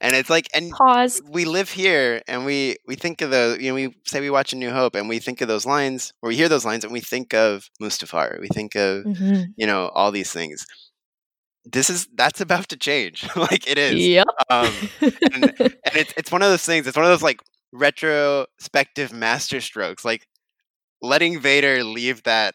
And 0.01 0.14
it's 0.16 0.29
like, 0.31 0.49
and 0.55 0.70
Pause. 0.72 1.22
we 1.29 1.45
live 1.47 1.70
here, 1.70 2.22
and 2.29 2.45
we 2.45 2.77
we 2.87 2.97
think 2.97 3.22
of 3.22 3.31
the, 3.31 3.57
you 3.61 3.68
know, 3.70 3.74
we 3.74 3.95
say 4.07 4.20
we 4.20 4.31
watch 4.31 4.53
A 4.53 4.57
New 4.57 4.70
Hope, 4.70 4.95
and 4.95 5.09
we 5.09 5.18
think 5.20 5.41
of 5.41 5.49
those 5.49 5.64
lines, 5.66 6.12
or 6.22 6.29
we 6.29 6.37
hear 6.37 6.49
those 6.51 6.66
lines, 6.66 6.85
and 6.85 6.93
we 6.93 7.01
think 7.01 7.33
of 7.35 7.70
Mustafar. 7.81 8.41
We 8.41 8.49
think 8.49 8.74
of, 8.77 9.05
Mhm. 9.05 9.47
you 9.57 9.66
know, 9.66 9.89
all 9.95 10.11
these 10.12 10.33
things. 10.33 10.66
This 11.64 11.89
is 11.91 12.09
that's 12.14 12.41
about 12.41 12.68
to 12.70 12.77
change. 12.77 13.27
like 13.37 13.66
it 13.68 13.79
is. 13.79 13.95
Yep. 13.95 14.27
Um, 14.51 14.74
and, 15.01 15.45
and 15.61 15.95
it's 16.03 16.12
it's 16.16 16.33
one 16.33 16.43
of 16.43 16.51
those 16.51 16.64
things. 16.64 16.87
It's 16.87 16.97
one 16.97 17.07
of 17.07 17.11
those 17.11 17.22
like 17.22 17.41
retrospective 17.72 19.11
masterstrokes, 19.12 20.05
like 20.05 20.27
letting 21.03 21.41
Vader 21.41 21.83
leave 21.85 22.22
that 22.24 22.55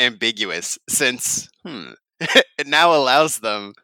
ambiguous, 0.00 0.78
since 0.88 1.48
hmm, 1.64 1.90
it 2.20 2.66
now 2.66 2.94
allows 2.94 3.38
them 3.38 3.74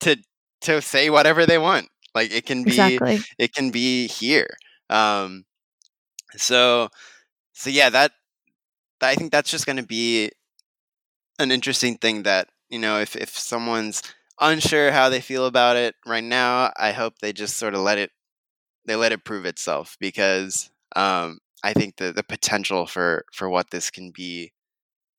to 0.00 0.16
to 0.62 0.82
say 0.82 1.10
whatever 1.10 1.46
they 1.46 1.58
want. 1.58 1.88
Like 2.14 2.32
it 2.32 2.46
can 2.46 2.64
be 2.64 2.70
exactly. 2.70 3.20
it 3.38 3.54
can 3.54 3.70
be 3.70 4.08
here. 4.08 4.48
Um, 4.90 5.44
so 6.36 6.88
so 7.52 7.70
yeah, 7.70 7.90
that 7.90 8.12
I 9.00 9.14
think 9.14 9.32
that's 9.32 9.50
just 9.50 9.66
going 9.66 9.76
to 9.76 9.86
be 9.86 10.30
an 11.38 11.52
interesting 11.52 11.96
thing 11.96 12.24
that 12.24 12.48
you 12.68 12.78
know 12.78 12.98
if 12.98 13.16
if 13.16 13.30
someone's 13.30 14.02
unsure 14.40 14.92
how 14.92 15.08
they 15.08 15.20
feel 15.20 15.46
about 15.46 15.76
it 15.76 15.94
right 16.06 16.24
now, 16.24 16.72
I 16.76 16.92
hope 16.92 17.18
they 17.18 17.32
just 17.32 17.56
sort 17.56 17.74
of 17.74 17.80
let 17.80 17.98
it 17.98 18.10
they 18.86 18.96
let 18.96 19.12
it 19.12 19.24
prove 19.24 19.44
itself 19.44 19.96
because 20.00 20.70
um, 20.96 21.38
I 21.62 21.72
think 21.72 21.96
the 21.96 22.12
the 22.12 22.22
potential 22.22 22.86
for 22.86 23.24
for 23.32 23.48
what 23.48 23.70
this 23.70 23.90
can 23.90 24.10
be 24.10 24.52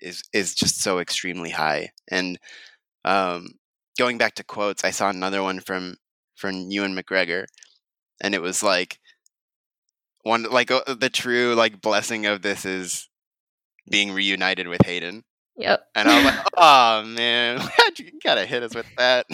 is 0.02 0.24
is 0.34 0.56
just 0.56 0.82
so 0.82 1.00
extremely 1.00 1.50
high. 1.50 1.92
And 2.10 2.40
um, 3.06 3.48
going 3.98 4.18
back 4.18 4.36
to 4.36 4.44
quotes, 4.44 4.84
I 4.84 4.92
saw 4.92 5.10
another 5.10 5.44
one 5.44 5.60
from 5.60 5.98
from 6.36 6.70
Ewan 6.72 6.96
McGregor, 6.96 7.46
and 8.22 8.34
it 8.34 8.42
was 8.42 8.64
like 8.64 9.00
one 10.24 10.44
like 10.44 10.72
uh, 10.72 10.94
the 10.94 11.10
true 11.10 11.56
like 11.56 11.82
blessing 11.82 12.26
of 12.26 12.42
this 12.42 12.66
is 12.66 13.10
being 13.90 14.12
reunited 14.12 14.68
with 14.68 14.82
Hayden. 14.86 15.24
Yep. 15.58 15.88
And 15.94 16.08
I 16.08 16.16
was 16.16 16.26
like, 16.26 16.46
oh 16.58 17.04
man, 17.04 17.62
you 17.98 18.12
gotta 18.24 18.46
hit 18.46 18.64
us 18.64 18.74
with 18.74 18.88
that. 18.98 19.26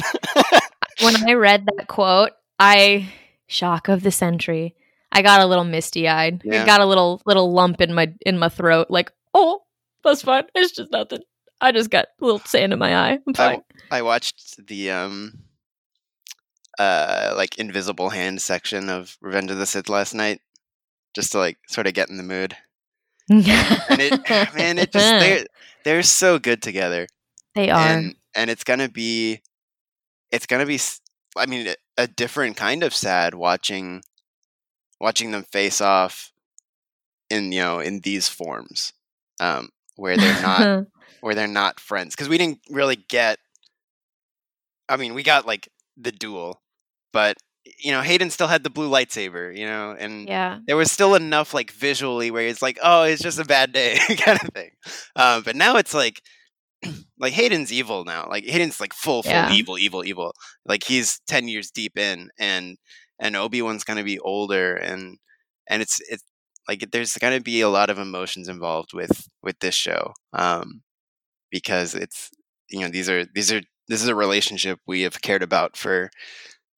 when 1.02 1.16
I 1.30 1.34
read 1.34 1.68
that 1.68 1.88
quote, 1.88 2.32
I 2.58 3.14
shock 3.48 3.88
of 3.88 4.02
the 4.02 4.12
century. 4.12 4.76
I 5.12 5.22
got 5.22 5.42
a 5.42 5.46
little 5.46 5.64
misty 5.64 6.08
eyed. 6.08 6.42
Yeah. 6.44 6.64
I 6.64 6.66
got 6.66 6.82
a 6.82 6.86
little 6.86 7.22
little 7.26 7.52
lump 7.52 7.80
in 7.82 7.94
my 7.94 8.14
in 8.26 8.40
my 8.40 8.50
throat. 8.50 8.88
Like, 8.90 9.12
oh, 9.34 9.62
that's 10.06 10.22
fine. 10.22 10.46
It's 10.56 10.72
just 10.72 10.92
nothing. 10.92 11.20
I 11.60 11.72
just 11.72 11.90
got 11.90 12.06
a 12.22 12.26
little 12.26 12.40
sand 12.40 12.74
in 12.74 12.80
my 12.80 12.96
eye. 12.96 13.20
I'm 13.28 13.34
fine. 13.34 13.62
I 13.92 14.02
watched 14.02 14.66
the 14.68 14.92
um 14.92 15.40
uh 16.78 17.34
like 17.36 17.58
invisible 17.58 18.10
hand 18.10 18.42
section 18.42 18.90
of 18.90 19.18
Revenge 19.22 19.52
of 19.52 19.58
the 19.58 19.66
Sith 19.66 19.90
last 19.90 20.14
night 20.14 20.42
just 21.14 21.32
to 21.32 21.40
like 21.40 21.58
sort 21.68 21.88
of 21.88 21.94
get 21.94 22.10
in 22.10 22.18
the 22.18 22.24
mood. 22.24 22.56
And 23.90 24.02
it 24.02 24.30
man, 24.56 24.78
it 24.78 24.92
just 24.92 25.10
they're 25.10 25.46
they're 25.84 26.04
so 26.04 26.38
good 26.40 26.62
together. 26.62 27.08
they 27.56 27.70
are. 27.70 27.80
And 27.80 28.16
and 28.36 28.50
it's 28.50 28.64
going 28.64 28.80
to 28.80 28.90
be 28.90 29.42
it's 30.32 30.46
going 30.46 30.60
to 30.60 30.66
be 30.66 30.80
I 31.38 31.46
mean 31.46 31.74
a 31.98 32.08
different 32.08 32.58
kind 32.58 32.84
of 32.84 32.94
sad 32.94 33.34
watching 33.34 34.04
watching 35.00 35.32
them 35.32 35.44
face 35.44 35.82
off 35.82 36.32
in 37.30 37.52
you 37.52 37.62
know 37.62 37.80
in 37.80 38.02
these 38.02 38.28
forms. 38.28 38.94
Um 39.40 39.70
where 39.96 40.18
they're 40.18 40.42
not 40.42 40.86
where 41.22 41.36
they're 41.36 41.48
not 41.48 41.80
friends 41.80 42.16
because 42.16 42.30
we 42.30 42.38
didn't 42.38 42.60
really 42.70 42.96
get 42.96 43.40
i 44.90 44.98
mean 44.98 45.14
we 45.14 45.24
got 45.24 45.46
like 45.46 45.70
the 45.98 46.12
duel 46.12 46.62
but 47.14 47.38
you 47.80 47.92
know 47.92 48.02
hayden 48.02 48.30
still 48.30 48.48
had 48.48 48.64
the 48.64 48.70
blue 48.70 48.90
lightsaber 48.90 49.56
you 49.58 49.66
know 49.66 49.96
and 49.98 50.28
yeah. 50.28 50.60
there 50.68 50.78
was 50.78 50.92
still 50.92 51.16
enough 51.16 51.54
like 51.54 51.72
visually 51.72 52.30
where 52.30 52.46
it's 52.48 52.62
like 52.62 52.78
oh 52.84 53.04
it's 53.04 53.22
just 53.22 53.40
a 53.40 53.46
bad 53.46 53.72
day 53.72 53.98
kind 54.18 54.40
of 54.42 54.50
thing 54.54 54.70
um, 55.16 55.42
but 55.44 55.56
now 55.56 55.76
it's 55.78 55.94
like 55.94 56.22
like 57.20 57.34
hayden's 57.34 57.72
evil 57.74 58.06
now 58.06 58.28
like 58.30 58.46
hayden's 58.46 58.80
like 58.80 58.94
full 58.94 59.24
full 59.24 59.32
Yeah. 59.32 59.52
evil 59.52 59.78
evil 59.80 60.06
evil 60.06 60.34
like 60.66 60.84
he's 60.84 61.20
10 61.28 61.48
years 61.48 61.72
deep 61.72 61.98
in 61.98 62.30
and 62.38 62.78
and 63.20 63.36
obi-wan's 63.36 63.84
gonna 63.84 64.04
be 64.04 64.20
older 64.20 64.76
and 64.76 65.18
and 65.68 65.82
it's 65.82 66.00
it's 66.10 66.24
like 66.68 66.92
there's 66.92 67.16
gonna 67.18 67.42
be 67.42 67.62
a 67.62 67.70
lot 67.70 67.90
of 67.90 68.00
emotions 68.00 68.48
involved 68.48 68.94
with 68.94 69.28
with 69.44 69.60
this 69.60 69.76
show 69.76 70.14
um 70.34 70.82
because 71.52 71.96
it's 71.96 72.30
you 72.70 72.82
know 72.82 72.90
these 72.90 73.10
are 73.10 73.26
these 73.34 73.52
are 73.52 73.62
this 73.88 74.02
is 74.02 74.08
a 74.08 74.16
relationship 74.16 74.80
we 74.88 75.02
have 75.02 75.22
cared 75.22 75.44
about 75.44 75.78
for 75.78 76.10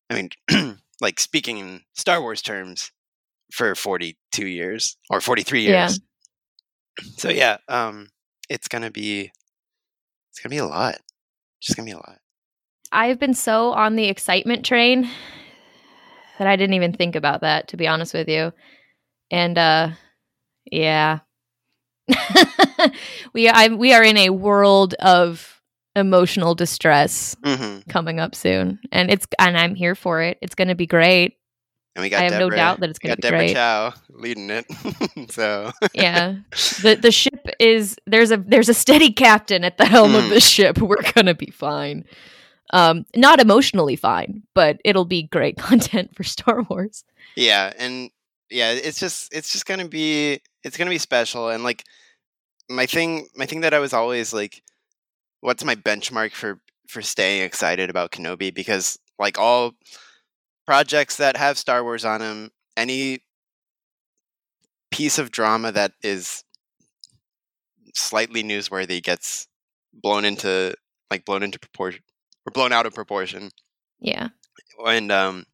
i 0.10 0.16
mean 0.16 0.78
like 1.02 1.20
speaking 1.20 1.58
in 1.58 1.82
star 1.96 2.22
wars 2.22 2.42
terms 2.42 2.92
for 3.54 3.74
42 3.76 4.46
years 4.46 4.98
or 5.10 5.22
43 5.22 5.62
years 5.62 6.00
Yeah. 7.00 7.06
so 7.18 7.30
yeah 7.30 7.58
um 7.68 8.08
it's 8.50 8.68
gonna 8.68 8.92
be 8.92 9.32
it's 10.32 10.40
gonna 10.42 10.54
be 10.54 10.58
a 10.58 10.66
lot 10.66 10.96
it's 11.60 11.68
just 11.68 11.78
gonna 11.78 11.86
be 11.86 11.92
a 11.92 11.98
lot 11.98 12.20
I've 12.92 13.20
been 13.20 13.34
so 13.34 13.74
on 13.74 13.96
the 13.96 14.06
excitement 14.06 14.66
train 14.66 15.10
that 16.40 16.48
I 16.48 16.56
didn't 16.56 16.76
even 16.76 16.94
think 16.94 17.16
about 17.16 17.42
that, 17.42 17.68
to 17.70 17.78
be 17.78 17.88
honest 17.88 18.14
with 18.14 18.30
you. 18.30 18.54
And 19.32 19.58
uh 19.58 19.90
yeah. 20.72 21.20
we 23.34 23.50
I, 23.50 23.68
we 23.70 23.94
are 23.94 24.04
in 24.04 24.18
a 24.18 24.30
world 24.30 24.94
of 24.96 25.62
emotional 25.96 26.56
distress 26.56 27.36
hmm 27.44 27.80
coming 27.90 28.20
up 28.20 28.36
soon. 28.36 28.80
And 28.92 29.10
it's 29.12 29.26
and 29.40 29.58
I'm 29.58 29.76
here 29.76 29.96
for 29.96 30.22
it. 30.22 30.38
It's 30.42 30.56
gonna 30.56 30.76
be 30.76 30.86
great. 30.88 31.38
and 31.96 32.04
we 32.04 32.10
got 32.10 32.22
I 32.22 32.24
have 32.26 32.40
no 32.40 32.50
doubt 32.50 32.80
that 32.82 32.90
it's 32.90 33.00
gonna 33.00 33.16
got 33.16 33.18
be 33.18 33.22
Deborah 33.24 33.38
great. 33.40 33.54
Chow 33.56 33.94
leading 34.10 34.50
it 34.50 34.66
so 35.32 35.72
Yeah. 35.94 36.36
the 36.82 36.98
the 37.02 37.12
ship 37.12 37.48
is 37.60 37.98
there's 38.06 38.32
a 38.32 38.38
there's 38.38 38.70
a 38.70 38.74
steady 38.74 39.12
captain 39.12 39.64
at 39.64 39.78
the 39.78 39.86
helm 39.86 40.16
of 40.16 40.26
Mm. 40.26 40.30
the 40.30 40.40
ship. 40.42 40.78
We're 40.80 41.02
gonna 41.14 41.36
be 41.36 41.52
fine. 41.52 42.06
Um, 42.74 43.06
not 43.16 43.40
emotionally 43.40 43.96
fine, 43.96 44.44
but 44.54 44.80
it'll 44.84 45.06
be 45.06 45.24
great 45.24 45.58
content 45.58 46.16
for 46.16 46.24
Star 46.24 46.64
Wars. 46.64 47.04
yeah 47.36 47.72
and 47.78 48.10
yeah 48.50 48.72
it's 48.72 49.00
just 49.00 49.34
it's 49.34 49.52
just 49.52 49.66
gonna 49.66 49.88
be 49.88 50.39
it's 50.64 50.78
gonna 50.78 50.89
be 50.89 50.98
special 50.98 51.50
and 51.50 51.64
like 51.64 51.84
my 52.70 52.86
thing 52.86 53.28
my 53.36 53.45
thing 53.45 53.62
that 53.62 53.74
i 53.74 53.80
was 53.80 53.93
always 53.93 54.34
like 54.34 54.62
what's 55.41 55.64
my 55.64 55.76
benchmark 55.76 56.32
for 56.32 56.60
for 56.88 57.02
staying 57.02 57.43
excited 57.43 57.89
about 57.89 58.12
kenobi 58.12 58.54
because 58.54 58.98
like 59.20 59.38
all 59.38 59.74
projects 60.66 61.18
that 61.18 61.38
have 61.38 61.58
star 61.58 61.84
wars 61.84 62.06
on 62.06 62.20
them 62.22 62.50
any 62.76 63.20
piece 64.91 65.18
of 65.18 65.32
drama 65.32 65.72
that 65.72 65.91
is 66.02 66.43
slightly 67.93 68.43
newsworthy 68.43 69.02
gets 69.02 69.48
blown 69.93 70.24
into 70.26 70.74
like 71.10 71.26
blown 71.26 71.43
into 71.43 71.60
proportion 71.60 72.02
or 72.45 72.52
blown 72.52 72.72
out 72.72 72.86
of 72.86 72.93
proportion 72.93 73.50
Yeah. 74.00 74.30
and 74.86 75.12
um 75.12 75.45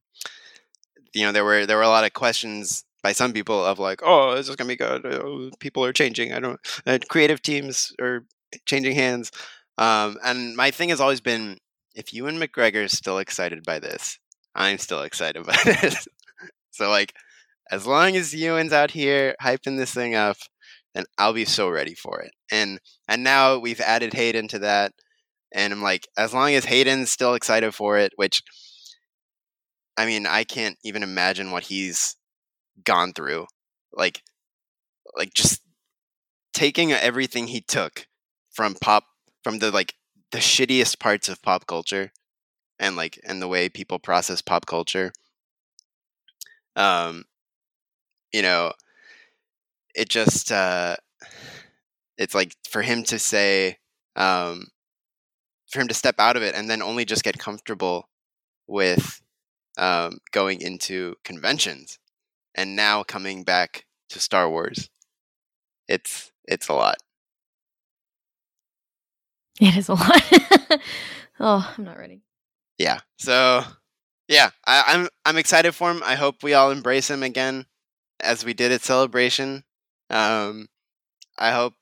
you 1.14 1.26
know 1.26 1.32
there 1.32 1.46
were 1.46 1.66
there 1.66 1.78
were 1.78 1.84
a 1.84 1.90
lot 1.90 2.06
of 2.06 2.14
questions 2.14 2.84
by 3.02 3.12
some 3.12 3.34
people 3.34 3.64
of 3.64 3.80
like 3.80 4.02
oh 4.04 4.36
this 4.36 4.50
is 4.50 4.56
gonna 4.56 4.68
be 4.68 4.76
good? 4.76 5.06
Oh, 5.06 5.50
people 5.60 5.84
are 5.86 5.94
changing. 5.94 6.34
I 6.34 6.40
don't 6.40 6.60
uh, 6.86 7.00
creative 7.10 7.42
teams 7.42 7.94
are 8.02 8.26
changing 8.66 8.96
hands. 8.96 9.32
Um 9.78 10.18
and 10.24 10.56
my 10.56 10.72
thing 10.72 10.90
has 10.90 11.02
always 11.02 11.22
been 11.22 11.58
if 11.96 12.14
ewan 12.14 12.38
mcgregor 12.40 12.84
is 12.84 12.94
still 12.94 13.20
excited 13.20 13.64
by 13.64 13.80
this 13.80 14.18
i'm 14.56 14.78
still 14.78 15.04
excited 15.04 15.46
by 15.46 15.58
this. 15.64 16.08
So 16.72 16.90
like 16.90 17.14
as 17.72 17.86
long 17.88 18.16
as 18.16 18.34
ewan's 18.34 18.74
out 18.74 18.92
here 18.92 19.36
hyping 19.42 19.78
this 19.78 19.94
thing 19.94 20.16
up 20.16 20.38
then 20.96 21.06
i'll 21.18 21.34
be 21.34 21.46
so 21.46 21.70
ready 21.70 21.96
for 21.96 22.22
it. 22.22 22.32
And 22.52 22.80
and 23.08 23.24
now 23.24 23.58
we've 23.60 23.82
added 23.82 24.14
hayden 24.14 24.48
to 24.50 24.60
that 24.60 24.94
and 25.54 25.74
i'm 25.74 25.82
like 25.82 26.08
as 26.18 26.34
long 26.34 26.54
as 26.54 26.66
hayden's 26.66 27.12
still 27.12 27.34
excited 27.36 27.74
for 27.76 27.98
it 27.98 28.14
which 28.16 28.42
I 29.98 30.06
mean, 30.06 30.26
I 30.26 30.44
can't 30.44 30.78
even 30.84 31.04
imagine 31.04 31.52
what 31.52 31.64
he's 31.66 32.16
gone 32.86 33.14
through. 33.14 33.48
Like, 33.94 34.24
like 35.16 35.34
just 35.34 35.62
taking 36.54 36.92
everything 36.92 37.48
he 37.48 37.62
took 37.62 38.08
from 38.52 38.76
pop, 38.76 39.06
from 39.44 39.60
the 39.60 39.72
like 39.72 39.96
the 40.32 40.40
shittiest 40.40 41.00
parts 41.00 41.30
of 41.30 41.42
pop 41.42 41.68
culture, 41.68 42.12
and 42.80 42.96
like 42.96 43.20
and 43.26 43.42
the 43.42 43.48
way 43.48 43.70
people 43.70 44.00
process 44.00 44.42
pop 44.42 44.66
culture. 44.66 45.14
Um, 46.76 47.26
you 48.32 48.42
know, 48.42 48.74
it 49.96 50.10
just 50.10 50.52
uh, 50.52 50.96
it's 52.18 52.36
like 52.36 52.56
for 52.70 52.82
him 52.82 53.04
to 53.06 53.20
say, 53.20 53.78
um, 54.16 54.68
for 55.70 55.82
him 55.82 55.88
to 55.88 55.94
step 55.94 56.16
out 56.20 56.38
of 56.38 56.44
it 56.44 56.56
and 56.56 56.70
then 56.70 56.82
only 56.82 57.06
just 57.06 57.24
get 57.24 57.40
comfortable 57.40 58.10
with 58.68 59.23
um, 59.78 60.20
going 60.32 60.62
into 60.62 61.16
conventions 61.24 62.00
and 62.56 62.76
now 62.76 63.04
coming 63.04 63.44
back 63.44 63.86
to 64.10 64.20
Star 64.20 64.50
Wars. 64.50 64.90
It's 65.88 66.32
it's 66.46 66.68
a 66.68 66.74
lot. 66.74 66.98
It 69.60 69.76
is 69.76 69.90
a 69.90 69.94
lot. 69.96 70.22
oh, 71.40 71.74
I'm 71.78 71.84
not 71.84 71.98
ready. 71.98 72.22
Yeah. 72.78 73.00
So 73.18 73.64
yeah, 74.28 74.52
I, 74.66 74.84
I'm 74.88 75.10
I'm 75.26 75.38
excited 75.38 75.74
for 75.74 75.92
him. 75.92 76.02
I 76.06 76.16
hope 76.16 76.44
we 76.44 76.54
all 76.54 76.72
embrace 76.72 77.10
him 77.10 77.24
again 77.24 77.66
as 78.20 78.46
we 78.46 78.54
did 78.54 78.72
at 78.72 78.82
Celebration. 78.82 79.64
Um, 80.10 80.68
I 81.38 81.52
hope 81.52 81.74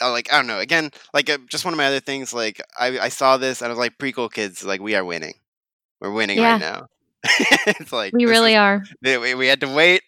uh, 0.00 0.10
like 0.10 0.32
I 0.32 0.36
don't 0.36 0.46
know. 0.46 0.60
Again, 0.60 0.90
like 1.14 1.30
uh, 1.30 1.38
just 1.48 1.64
one 1.64 1.74
of 1.74 1.78
my 1.78 1.86
other 1.86 2.00
things. 2.00 2.32
Like 2.32 2.60
I, 2.78 2.98
I 2.98 3.08
saw 3.08 3.36
this 3.36 3.60
and 3.62 3.66
I 3.66 3.70
was 3.70 3.78
like, 3.78 3.98
prequel 3.98 4.32
kids, 4.32 4.64
like 4.64 4.80
we 4.80 4.94
are 4.94 5.04
winning. 5.04 5.34
We're 6.00 6.12
winning 6.12 6.38
Yeah. 6.38 6.52
right 6.52 6.60
now. 6.60 6.86
it's 7.66 7.92
like 7.92 8.12
We 8.12 8.26
really 8.26 8.52
is- 8.52 8.58
are. 8.58 8.82
we, 9.02 9.34
we- 9.34 9.46
had 9.48 9.60
to 9.60 9.68
wait, 9.74 10.02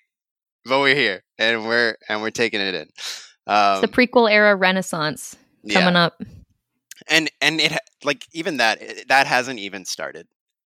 but 0.65 0.81
we're 0.81 0.95
here 0.95 1.23
and 1.39 1.67
we're 1.67 1.97
and 2.09 2.23
we're 2.23 2.31
taking 2.31 2.61
it 2.61 2.75
in. 2.75 2.89
Um, 3.47 3.73
It's 3.73 3.81
the 3.81 3.89
prequel 3.89 4.31
era 4.31 4.55
renaissance 4.55 5.37
yeah. 5.65 5.81
coming 5.81 5.97
up. 5.97 6.23
and 7.09 7.31
and 7.41 7.61
it 7.61 7.73
like 8.05 8.27
even 8.33 8.59
that 8.59 8.81
it, 8.81 9.09
that 9.09 9.27
hasn't 9.27 9.59
even 9.59 9.85
started 9.85 10.27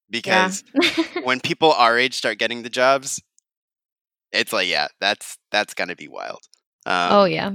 Yeah. 0.09 0.17
because 0.17 0.63
when 1.23 1.39
people 1.41 1.71
our 1.73 1.97
age 1.97 2.15
start 2.15 2.39
getting 2.39 2.63
the 2.63 2.69
jobs, 2.69 3.21
it's 4.31 4.51
like 4.53 4.67
yeah, 4.67 4.87
that's 4.99 5.37
that's 5.51 5.73
gonna 5.75 5.95
be 5.95 6.07
wild. 6.07 6.39
Um, 6.87 7.09
oh 7.11 7.25
yeah. 7.25 7.51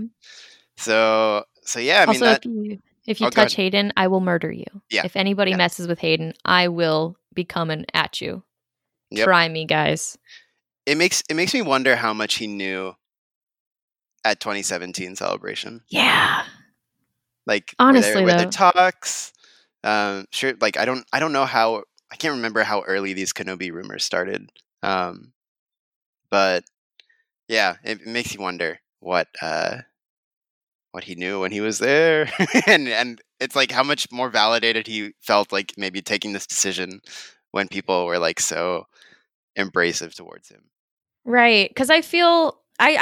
So 0.77 1.45
so 1.62 1.81
yeah, 1.81 2.05
I 2.07 2.12
mean 2.12 2.21
that 2.21 2.45
if 2.45 2.53
you 2.53 2.79
if 3.07 3.20
you 3.20 3.26
Oh, 3.28 3.30
touch 3.30 3.54
Hayden, 3.54 3.92
I 3.96 4.09
will 4.09 4.20
murder 4.20 4.50
you. 4.50 4.64
Yeah. 4.90 5.02
If 5.04 5.16
anybody 5.16 5.52
Yeah. 5.52 5.59
messes 5.59 5.86
with 5.88 5.98
Hayden, 6.00 6.34
I 6.44 6.68
will 6.68 7.16
be 7.34 7.44
coming 7.44 7.84
at 7.94 8.20
you. 8.20 8.42
Yep. 9.11 9.24
Try 9.24 9.48
me, 9.48 9.64
guys. 9.64 10.18
it 10.86 10.96
makes 10.96 11.22
it 11.28 11.34
makes 11.34 11.52
me 11.54 11.62
wonder 11.62 11.96
how 11.96 12.12
much 12.12 12.34
he 12.36 12.46
knew 12.46 12.94
at 14.24 14.40
2017 14.40 15.16
celebration. 15.16 15.82
Yeah. 15.88 16.44
Like 17.46 17.74
were 17.78 17.84
there- 17.84 17.88
Honestly, 17.88 18.22
were 18.24 18.32
there 18.32 18.50
talks. 18.50 19.32
Um, 19.84 20.26
sure. 20.32 20.54
Like 20.61 20.76
I 20.76 20.84
don't 20.84 21.04
I 21.12 21.18
don't 21.20 21.32
know 21.32 21.44
how 21.44 21.84
I 22.11 22.16
can't 22.16 22.34
remember 22.36 22.62
how 22.62 22.82
early 22.82 23.12
these 23.12 23.32
Kenobi 23.32 23.72
rumors 23.72 24.04
started. 24.04 24.50
Um, 24.82 25.32
but 26.30 26.64
yeah, 27.48 27.76
it, 27.84 28.00
it 28.00 28.07
makes 28.07 28.34
you 28.34 28.40
wonder 28.40 28.80
what 29.00 29.28
uh 29.42 29.78
what 30.97 31.05
he 31.05 31.14
knew 31.14 31.40
when 31.42 31.53
he 31.53 31.61
was 31.61 31.78
there, 31.78 32.26
and 32.66 32.88
and 32.88 33.20
it's 33.38 33.55
like 33.55 33.70
how 33.70 33.82
much 33.82 34.11
more 34.11 34.30
validated 34.30 34.86
he 34.86 35.12
felt 35.20 35.53
like 35.53 35.74
maybe 35.76 36.01
taking 36.01 36.32
this 36.32 36.47
decision 36.47 37.03
when 37.53 37.68
people 37.68 38.07
were 38.07 38.18
like 38.18 38.40
so 38.40 38.86
embracive 39.59 40.14
towards 40.14 40.49
him. 40.49 40.62
Right. 41.26 41.68
Because 41.68 41.90
I 41.90 42.01
feel 42.01 42.59
I 42.78 42.97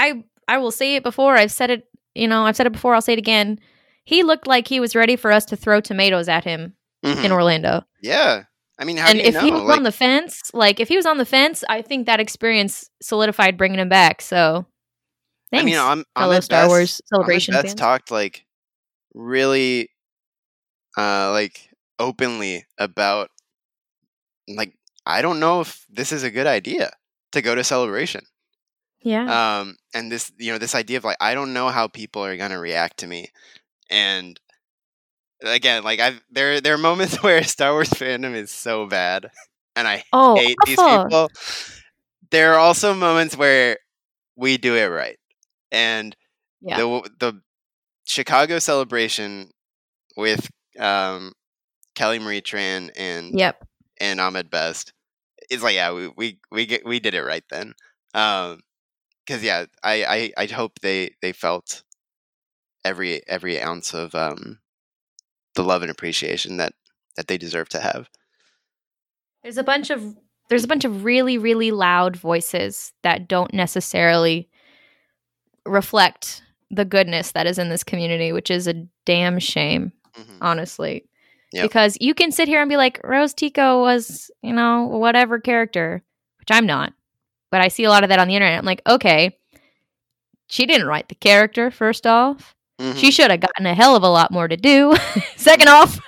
I 0.49 0.55
I 0.55 0.59
will 0.59 0.73
say 0.73 0.97
it 0.97 1.05
before. 1.05 1.37
I've 1.37 1.53
said 1.53 1.71
it. 1.71 1.87
You 2.17 2.27
know, 2.27 2.45
I've 2.47 2.57
said 2.57 2.67
it 2.67 2.73
before. 2.73 2.97
I'll 2.97 3.01
say 3.01 3.13
it 3.13 3.19
again. 3.21 3.61
He 4.05 4.25
looked 4.25 4.49
like 4.49 4.67
he 4.67 4.81
was 4.81 4.97
ready 4.97 5.15
for 5.15 5.31
us 5.31 5.45
to 5.47 5.57
throw 5.57 5.81
tomatoes 5.81 6.29
at 6.29 6.43
him 6.43 6.75
Mhm. 7.05 7.25
in 7.25 7.31
Orlando. 7.33 7.85
Yeah. 8.03 8.43
I 8.77 8.85
mean, 8.85 8.97
how 8.97 9.09
and 9.09 9.21
if 9.21 9.35
know? 9.35 9.41
he 9.41 9.53
was 9.53 9.63
Like, 9.63 9.77
on 9.79 9.83
the 9.85 9.93
fence, 9.93 10.51
like 10.53 10.81
if 10.81 10.89
he 10.89 10.97
was 10.97 11.07
on 11.07 11.19
the 11.19 11.25
fence, 11.25 11.63
I 11.69 11.81
think 11.81 12.07
that 12.07 12.19
experience 12.19 12.91
solidified 13.01 13.57
bringing 13.57 13.79
him 13.79 13.89
back. 13.89 14.21
So, 14.21 14.67
I 15.55 15.59
thanks, 15.59 15.71
mean, 15.71 15.81
I'm, 15.81 16.05
I'm 16.17 16.29
fellow 16.29 16.41
Star 16.41 16.69
Wars 16.69 17.01
celebration 17.07 17.55
That's 17.55 17.75
talked 17.75 18.11
like 18.11 18.45
really, 19.15 19.91
uh, 20.97 21.31
like 21.33 21.71
openly 21.99 22.67
about 22.79 23.31
like 24.49 24.77
I 25.07 25.23
don't 25.23 25.41
know 25.41 25.61
if 25.61 25.85
this 25.89 26.13
is 26.13 26.23
a 26.23 26.31
good 26.31 26.47
idea 26.47 26.91
to 27.33 27.43
go 27.43 27.55
to 27.55 27.65
celebration. 27.65 28.23
yeah, 29.03 29.61
Um, 29.61 29.77
and 29.95 30.11
this, 30.11 30.33
you 30.39 30.53
know, 30.53 30.59
this 30.59 30.75
idea 30.75 30.99
of 30.99 31.05
like 31.05 31.19
I 31.21 31.35
don't 31.35 31.53
know 31.53 31.69
how 31.69 31.89
people 31.89 32.25
are 32.25 32.37
gonna 32.37 32.59
react 32.59 32.99
to 32.99 33.07
me, 33.07 33.29
and 33.91 34.39
again, 35.43 35.85
like 35.85 36.01
I've 36.01 36.23
there 36.31 36.61
there 36.61 36.75
are 36.75 36.79
moments 36.79 37.17
where 37.23 37.43
Star 37.45 37.73
Wars 37.73 37.91
fandom 37.91 38.35
is 38.35 38.51
so 38.51 38.87
bad, 38.87 39.31
and 39.77 39.87
I 39.87 40.05
oh, 40.13 40.37
hate 40.37 40.57
these 40.67 40.81
people. 40.81 41.29
There 42.31 42.55
are 42.55 42.59
also 42.59 42.95
moments 42.95 43.37
where 43.37 43.79
we 44.37 44.57
do 44.57 44.75
it 44.75 44.87
right, 44.87 45.19
and 45.73 46.17
Yeah. 46.61 46.79
the 46.79 47.11
the 47.21 47.41
Chicago 48.05 48.59
celebration 48.59 49.51
with 50.17 50.51
um, 50.79 51.33
Kelly 51.95 52.19
Marie 52.19 52.43
Tran 52.43 52.91
and 52.97 53.39
Yep. 53.39 53.65
and 54.01 54.21
Ahmed 54.21 54.51
Best 54.51 54.93
is 55.51 55.63
like 55.63 55.75
yeah 55.75 55.93
we 55.93 56.09
we 56.09 56.39
we 56.51 56.67
get, 56.67 56.85
we 56.87 56.99
did 57.01 57.15
it 57.15 57.23
right 57.23 57.45
then 57.51 57.75
um 58.15 58.61
because 59.27 59.43
yeah 59.43 59.67
I, 59.83 60.33
I 60.37 60.45
I 60.45 60.47
hope 60.47 60.81
they 60.81 61.15
they 61.21 61.33
felt 61.33 61.83
every 62.85 63.27
every 63.29 63.61
ounce 63.61 63.95
of 63.95 64.15
um 64.15 64.59
the 65.55 65.63
love 65.65 65.83
and 65.83 65.91
appreciation 65.91 66.57
that 66.59 66.73
that 67.17 67.27
they 67.29 67.39
deserve 67.39 67.69
to 67.71 67.81
have 67.81 68.09
There's 69.43 69.59
a 69.59 69.63
bunch 69.65 69.91
of 69.91 70.17
there's 70.49 70.65
a 70.65 70.69
bunch 70.69 70.85
of 70.85 71.05
really 71.05 71.39
really 71.39 71.71
loud 71.71 72.17
voices 72.17 72.93
that 73.03 73.29
don't 73.29 73.53
necessarily 73.53 74.49
reflect 75.67 76.43
the 76.71 76.85
goodness 76.85 77.33
that 77.33 77.47
is 77.47 77.59
in 77.59 77.69
this 77.69 77.85
community, 77.85 78.33
which 78.33 78.51
is 78.51 78.67
a 78.67 78.75
damn 79.07 79.39
shame, 79.39 79.93
Mhm. 80.19 80.39
honestly. 80.41 81.05
Yep. 81.53 81.63
Because 81.63 81.97
you 82.01 82.15
can 82.15 82.33
sit 82.33 82.49
here 82.49 82.61
and 82.61 82.69
be 82.69 82.77
like, 82.77 83.01
Rose 83.05 83.33
Tico 83.35 83.81
was, 83.83 84.31
you 84.43 84.53
know, 84.53 84.85
whatever 84.87 85.39
character, 85.39 86.03
which 86.41 86.51
I'm 86.51 86.67
not. 86.67 86.93
But 87.53 87.61
I 87.61 87.69
see 87.69 87.85
a 87.85 87.91
lot 87.91 88.03
of 88.03 88.09
that 88.09 88.19
on 88.19 88.27
the 88.27 88.35
internet. 88.35 88.59
I'm 88.59 88.65
like, 88.65 88.83
okay, 88.89 89.39
she 90.49 90.67
didn't 90.67 90.89
write 90.89 91.09
the 91.09 91.15
character, 91.15 91.71
first 91.71 92.07
off. 92.07 92.55
Mhm. 92.81 92.97
She 92.97 93.13
should 93.13 93.31
have 93.31 93.39
gotten 93.41 93.67
a 93.67 93.75
hell 93.75 93.95
of 93.95 94.03
a 94.03 94.09
lot 94.09 94.33
more 94.33 94.49
to 94.49 94.57
do. 94.57 94.97
Second 95.37 95.69
off, 95.69 96.01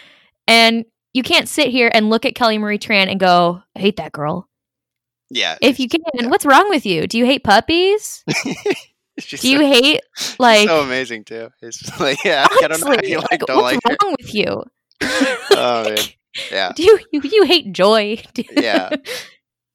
and 0.48 0.86
you 1.12 1.22
can't 1.22 1.48
sit 1.48 1.68
here 1.68 1.90
and 1.92 2.08
look 2.08 2.24
at 2.24 2.34
Kelly 2.34 2.56
Marie 2.56 2.78
Tran 2.78 3.10
and 3.10 3.20
go, 3.20 3.62
I 3.76 3.80
hate 3.80 3.96
that 3.96 4.12
girl. 4.12 4.48
yeah 5.28 5.58
If 5.60 5.78
you 5.78 5.88
can, 5.88 6.00
what's 6.30 6.46
wrong 6.46 6.70
with 6.70 6.86
you? 6.86 7.06
Do 7.06 7.18
you 7.18 7.26
hate 7.26 7.44
puppies? 7.44 8.24
she's 9.20 9.40
Do 9.40 9.48
you 9.50 9.58
so, 9.58 9.66
hate 9.66 10.00
like 10.38 10.68
so 10.68 10.80
amazing 10.82 11.24
too 11.24 11.50
it's 11.62 12.00
like 12.00 12.22
yeah 12.24 12.46
I 12.50 12.66
don't 12.68 12.80
know 12.80 12.86
how 12.88 13.00
you 13.02 13.18
like, 13.18 13.30
like, 13.30 13.40
don't 13.40 13.56
what's 13.62 13.74
like 13.74 13.80
her 13.84 13.96
wrong 14.02 14.14
with 14.20 14.34
you? 14.34 14.62
oh 15.52 15.84
man 15.88 15.98
yeah 16.50 16.72
Do 16.74 16.82
you, 16.82 16.98
you 17.12 17.20
you 17.24 17.44
hate 17.44 17.72
joy? 17.72 18.22
Yeah. 18.56 18.90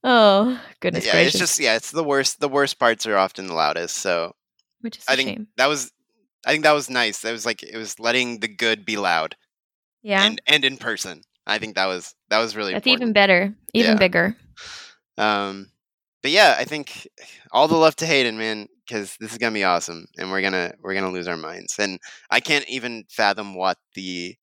oh 0.03 0.59
goodness 0.79 1.05
yeah 1.05 1.13
gracious. 1.13 1.35
it's 1.35 1.39
just 1.39 1.59
yeah 1.59 1.75
it's 1.75 1.91
the 1.91 2.03
worst 2.03 2.39
the 2.39 2.49
worst 2.49 2.79
parts 2.79 3.05
are 3.05 3.17
often 3.17 3.47
the 3.47 3.53
loudest 3.53 3.97
so 3.97 4.33
which 4.81 4.97
is 4.97 5.03
I 5.07 5.15
think 5.15 5.29
shame. 5.29 5.47
that 5.57 5.67
was 5.67 5.91
I 6.45 6.51
think 6.53 6.63
that 6.63 6.71
was 6.71 6.89
nice. 6.89 7.19
That 7.21 7.33
was 7.33 7.45
like 7.45 7.61
it 7.61 7.77
was 7.77 7.99
letting 7.99 8.39
the 8.39 8.47
good 8.47 8.83
be 8.83 8.97
loud 8.97 9.35
Yeah, 10.01 10.23
and 10.23 10.41
and 10.47 10.65
in 10.65 10.77
person. 10.77 11.21
I 11.45 11.59
think 11.59 11.75
that 11.75 11.85
was 11.85 12.15
that 12.29 12.39
was 12.39 12.55
really 12.55 12.73
that's 12.73 12.87
even 12.87 13.13
better, 13.13 13.53
even 13.75 13.91
Yeah. 13.91 13.97
bigger. 13.99 14.35
Um, 15.19 15.69
but 16.23 16.31
yeah, 16.31 16.55
I 16.57 16.63
think 16.63 17.07
all 17.51 17.67
the 17.67 17.75
love 17.77 17.95
to 17.97 18.07
Hayden, 18.07 18.39
man, 18.39 18.69
because 18.91 19.15
this 19.19 19.31
is 19.31 19.37
gonna 19.37 19.53
be 19.53 19.63
awesome, 19.63 20.05
and 20.17 20.31
we're 20.31 20.41
gonna 20.41 20.73
we're 20.81 20.93
gonna 20.93 21.11
lose 21.11 21.27
our 21.27 21.37
minds. 21.37 21.75
And 21.79 21.99
I 22.29 22.39
can't 22.39 22.67
even 22.67 23.05
fathom 23.09 23.55
what 23.55 23.77
the, 23.95 24.35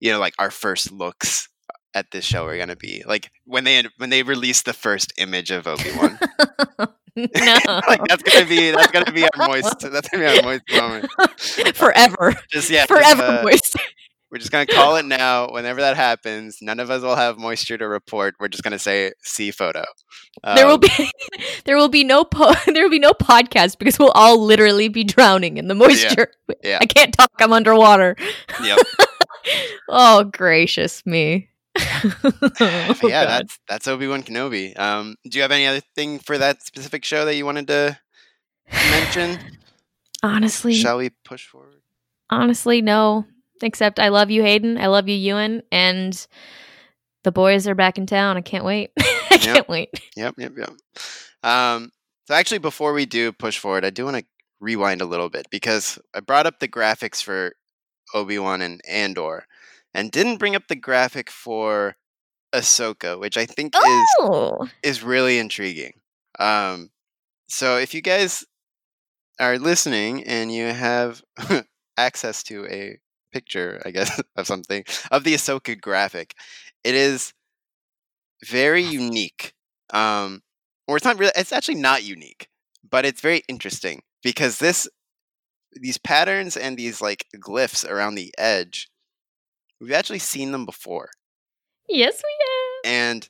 you 0.00 0.12
know, 0.12 0.18
like 0.18 0.34
our 0.38 0.50
first 0.50 0.90
looks 0.90 1.48
at 1.94 2.10
this 2.10 2.24
show 2.24 2.44
are 2.46 2.58
gonna 2.58 2.76
be. 2.76 3.04
Like 3.06 3.30
when 3.44 3.64
they 3.64 3.84
when 3.98 4.10
they 4.10 4.22
release 4.22 4.62
the 4.62 4.72
first 4.72 5.12
image 5.16 5.50
of 5.50 5.66
Obi 5.66 5.92
Wan, 5.96 6.18
no, 7.16 7.80
like 7.86 8.00
that's 8.08 8.22
gonna 8.22 8.46
be 8.46 8.70
that's 8.72 8.90
gonna 8.90 9.12
be 9.12 9.24
our 9.24 9.48
moist 9.48 9.80
that's 9.80 10.08
gonna 10.08 10.24
be 10.24 10.38
our 10.38 10.42
moist 10.42 10.62
moment. 10.72 11.10
forever, 11.76 12.34
Just 12.50 12.70
yeah, 12.70 12.86
just, 12.86 12.88
forever 12.88 13.22
uh, 13.22 13.42
moist. 13.44 13.76
We're 14.32 14.38
just 14.38 14.50
gonna 14.50 14.64
call 14.66 14.96
it 14.96 15.04
now. 15.04 15.48
Whenever 15.50 15.82
that 15.82 15.94
happens, 15.94 16.56
none 16.62 16.80
of 16.80 16.90
us 16.90 17.02
will 17.02 17.16
have 17.16 17.36
moisture 17.38 17.76
to 17.76 17.86
report. 17.86 18.34
We're 18.40 18.48
just 18.48 18.62
gonna 18.64 18.78
say 18.78 19.12
"see 19.22 19.50
photo." 19.50 19.84
there 20.56 20.66
will 20.66 20.74
Um, 20.74 20.80
be 20.80 21.10
there 21.66 21.76
will 21.76 21.90
be 21.90 22.02
no 22.02 22.24
po- 22.24 22.54
there 22.66 22.82
will 22.82 22.90
be 22.90 22.98
no 22.98 23.12
podcast 23.12 23.78
because 23.78 23.98
we'll 23.98 24.10
all 24.12 24.42
literally 24.42 24.88
be 24.88 25.04
drowning 25.04 25.58
in 25.58 25.68
the 25.68 25.74
moisture. 25.74 26.28
yeah. 26.48 26.54
yeah. 26.64 26.78
I 26.80 26.86
can't 26.86 27.12
talk. 27.12 27.30
I'm 27.40 27.52
underwater. 27.52 28.16
Yep. 28.64 28.78
oh 29.90 30.24
gracious 30.24 31.04
me. 31.04 31.50
Oh, 31.78 32.20
yeah, 33.02 33.24
God. 33.24 33.28
that's 33.28 33.58
that's 33.68 33.88
Obi 33.88 34.06
Wan 34.08 34.22
Kenobi. 34.22 34.78
Um, 34.78 35.16
do 35.28 35.36
you 35.38 35.42
have 35.42 35.50
any 35.52 35.66
other 35.66 35.80
thing 35.94 36.18
for 36.18 36.38
that 36.38 36.62
specific 36.62 37.04
show 37.04 37.24
that 37.26 37.34
you 37.36 37.44
wanted 37.44 37.66
to 37.68 37.98
mention? 38.90 39.38
honestly, 40.22 40.74
Shall 40.74 40.98
we 40.98 41.10
push 41.24 41.46
forward? 41.46 41.82
honestly, 42.30 42.80
no. 42.80 43.26
Except 43.62 43.98
I 43.98 44.08
love 44.08 44.30
you, 44.30 44.42
Hayden. 44.42 44.78
I 44.78 44.86
love 44.86 45.08
you, 45.08 45.14
Ewan, 45.14 45.62
and 45.70 46.26
the 47.24 47.32
boys 47.32 47.66
are 47.68 47.74
back 47.74 47.98
in 47.98 48.06
town. 48.06 48.36
I 48.36 48.40
can't 48.40 48.64
wait. 48.64 48.90
I 48.98 49.38
can't 49.38 49.68
wait. 49.68 49.90
Yep, 50.16 50.34
yep, 50.38 50.52
yep. 50.56 50.70
Um, 51.42 51.90
so 52.26 52.34
actually, 52.34 52.58
before 52.58 52.92
we 52.92 53.06
do 53.06 53.32
push 53.32 53.58
forward, 53.58 53.84
I 53.84 53.90
do 53.90 54.04
want 54.04 54.18
to 54.18 54.24
rewind 54.60 55.00
a 55.00 55.06
little 55.06 55.28
bit 55.28 55.46
because 55.50 55.98
I 56.14 56.20
brought 56.20 56.46
up 56.46 56.60
the 56.60 56.68
graphics 56.68 57.22
for 57.22 57.54
Obi 58.14 58.38
Wan 58.38 58.62
and 58.62 58.80
Andor, 58.88 59.46
and 59.94 60.10
didn't 60.10 60.38
bring 60.38 60.54
up 60.54 60.68
the 60.68 60.76
graphic 60.76 61.30
for 61.30 61.96
Ahsoka, 62.52 63.18
which 63.18 63.36
I 63.36 63.46
think 63.46 63.74
is 63.74 63.82
Oh, 64.20 64.68
is 64.82 65.02
really 65.02 65.38
intriguing. 65.38 65.94
Um, 66.38 66.90
so 67.48 67.76
if 67.78 67.94
you 67.94 68.00
guys 68.00 68.44
are 69.40 69.58
listening 69.58 70.24
and 70.24 70.52
you 70.52 70.66
have 70.66 71.22
access 71.96 72.42
to 72.44 72.66
a 72.66 72.98
picture, 73.32 73.80
I 73.84 73.90
guess, 73.90 74.20
of 74.36 74.46
something 74.46 74.84
of 75.10 75.24
the 75.24 75.34
Ahsoka 75.34 75.80
graphic, 75.80 76.34
it 76.84 76.94
is 76.94 77.32
very 78.44 78.82
unique. 78.82 79.52
Um, 79.92 80.42
or 80.88 80.96
it's 80.96 81.04
not 81.04 81.18
really. 81.18 81.32
It's 81.36 81.52
actually 81.52 81.76
not 81.76 82.04
unique, 82.04 82.48
but 82.88 83.04
it's 83.04 83.20
very 83.20 83.42
interesting 83.48 84.02
because 84.22 84.58
this 84.58 84.88
these 85.72 85.98
patterns 85.98 86.56
and 86.56 86.76
these 86.76 87.00
like 87.00 87.26
glyphs 87.36 87.88
around 87.88 88.14
the 88.14 88.32
edge, 88.38 88.88
we've 89.80 89.92
actually 89.92 90.18
seen 90.18 90.52
them 90.52 90.66
before. 90.66 91.10
yes, 91.88 92.22
we 92.22 92.90
have. 92.90 92.94
And 92.94 93.28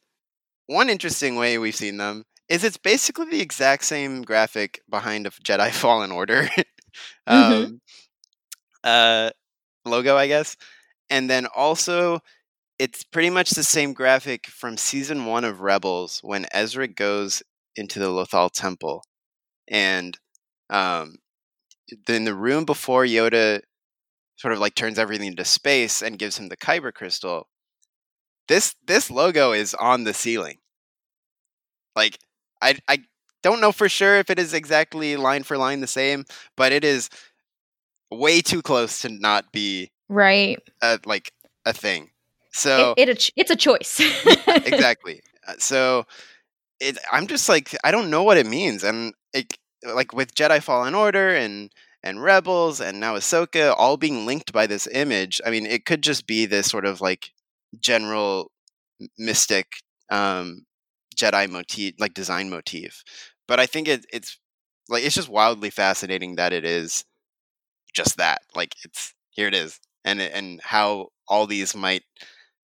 one 0.66 0.88
interesting 0.90 1.36
way 1.36 1.59
we've 1.59 1.76
seen 1.76 1.98
them 1.98 2.24
is 2.48 2.64
it's 2.64 2.76
basically 2.78 3.26
the 3.26 3.40
exact 3.40 3.84
same 3.84 4.22
graphic 4.22 4.80
behind 4.90 5.26
a 5.26 5.30
Jedi 5.30 5.70
Fallen 5.72 6.12
Order 6.12 6.48
Mhm. 7.28 7.64
um, 7.64 7.80
uh, 8.84 9.30
logo, 9.85 10.16
I 10.16 10.26
guess. 10.26 10.57
And 11.11 11.30
then 11.30 11.47
also, 11.55 12.20
it's 12.78 13.05
pretty 13.05 13.30
much 13.30 13.51
the 13.51 13.64
same 13.64 13.93
graphic 13.95 14.47
from 14.49 14.76
season 14.76 15.26
one 15.26 15.45
of 15.45 15.61
Rebels 15.61 16.20
when 16.22 16.47
Ezra 16.53 16.89
goes 16.89 17.43
into 17.76 17.99
the 17.99 18.09
Lothal 18.11 18.51
Temple. 18.53 19.05
And 19.68 20.18
um, 20.70 21.16
the 22.07 22.35
room 22.35 22.64
before 22.64 23.05
Yoda 23.05 23.61
sort 24.37 24.55
of 24.55 24.61
like 24.61 24.74
turns 24.74 24.99
everything 24.99 25.28
into 25.28 25.45
space 25.45 26.03
and 26.03 26.18
gives 26.18 26.39
him 26.39 26.49
the 26.49 26.57
Kyber 26.57 26.93
crystal, 26.93 27.49
this 28.49 28.74
this 28.87 29.11
logo 29.11 29.53
is 29.53 29.74
on 29.74 30.05
the 30.05 30.14
ceiling. 30.14 30.59
Like 31.95 32.18
I 32.61 32.76
I 32.89 33.05
don't 33.43 33.61
know 33.61 33.72
for 33.72 33.89
sure 33.89 34.16
if 34.18 34.30
it 34.30 34.39
is 34.39 34.55
exactly 34.55 35.16
line 35.16 35.43
for 35.43 35.59
line 35.59 35.80
the 35.80 35.87
same, 35.87 36.24
but 36.57 36.72
it 36.72 36.85
is 36.85 37.09
way 38.12 38.40
too 38.40 38.62
close 38.62 39.00
to 39.02 39.08
not 39.08 39.52
be. 39.52 39.90
Right. 40.08 40.58
a, 40.82 40.98
like 41.06 41.32
a 41.64 41.72
thing. 41.72 42.10
So 42.52 42.94
it, 42.96 43.08
it 43.08 43.30
it's 43.36 43.50
a 43.50 43.56
choice. 43.56 44.00
exactly. 44.46 45.22
Uh, 45.46 45.54
So 45.58 46.04
it, 46.80 46.98
I'm 47.10 47.26
just 47.26 47.48
like 47.48 47.74
I 47.82 47.90
don't 47.90 48.10
know 48.10 48.22
what 48.22 48.36
it 48.36 48.46
means, 48.46 48.84
and 48.84 49.14
it, 49.32 49.56
like 49.82 50.12
with 50.12 50.34
Jedi 50.34 50.62
Fallen 50.62 50.94
Order 50.94 51.34
and 51.34 51.70
and 52.02 52.22
Rebels 52.22 52.80
and 52.80 53.00
now 53.00 53.14
Ahsoka 53.14 53.74
all 53.76 53.96
being 53.96 54.26
linked 54.26 54.52
by 54.52 54.66
this 54.66 54.86
image. 54.88 55.40
I 55.46 55.50
mean, 55.50 55.66
it 55.66 55.86
could 55.86 56.02
just 56.02 56.26
be 56.26 56.46
this 56.46 56.66
sort 56.66 56.84
of 56.84 57.00
like 57.00 57.30
general 57.80 58.50
mystic 59.18 59.66
um, 60.10 60.66
Jedi 61.16 61.48
motif, 61.48 61.94
like 61.98 62.14
design 62.14 62.50
motif. 62.50 63.02
But 63.46 63.60
I 63.60 63.66
think 63.66 63.88
it, 63.88 64.04
it's 64.12 64.38
like 64.88 65.04
it's 65.04 65.14
just 65.14 65.28
wildly 65.28 65.70
fascinating 65.70 66.36
that 66.36 66.52
it 66.52 66.64
is 66.64 67.04
just 67.93 68.16
that. 68.18 68.43
Like 68.55 68.74
it's 68.84 69.14
here 69.30 69.49
it 69.49 69.55
is, 69.55 69.80
and 70.05 70.20
and 70.20 70.61
how 70.62 71.09
all 71.28 71.47
these 71.47 71.74
might 71.74 72.03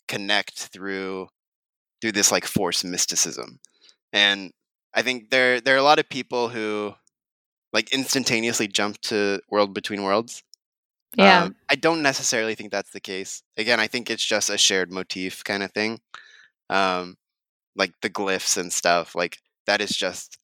connect 0.09 0.59
through 0.59 1.29
through 2.01 2.12
this 2.12 2.33
like 2.33 2.45
force 2.45 2.83
mysticism 2.83 3.61
and 4.12 4.53
i 4.95 5.03
think 5.03 5.31
there 5.31 5.61
there 5.61 5.74
are 5.74 5.79
a 5.79 5.83
lot 5.83 5.99
of 5.99 6.09
people 6.09 6.49
who 6.49 6.93
like 7.72 7.93
instantaneously 7.93 8.66
jump 8.66 8.99
to 9.01 9.41
world 9.51 9.74
between 9.74 10.03
worlds 10.03 10.43
yeah. 11.16 11.45
um, 11.45 11.57
i 11.68 11.74
don't 11.74 12.03
necessarily 12.03 12.55
think 12.55 12.70
that's 12.70 12.91
the 12.91 13.01
case 13.01 13.43
again 13.57 13.79
i 13.79 13.87
think 13.87 14.11
it's 14.11 14.24
just 14.24 14.51
a 14.51 14.59
shared 14.59 14.91
motif 14.91 15.45
kind 15.45 15.62
of 15.62 15.72
thing 15.72 16.01
um 16.70 17.16
like 17.76 17.93
the 18.03 18.11
glyphs 18.11 18.57
and 18.57 18.72
stuff 18.72 19.14
like 19.14 19.39
that 19.66 19.81
is 19.81 19.91
just 19.91 20.39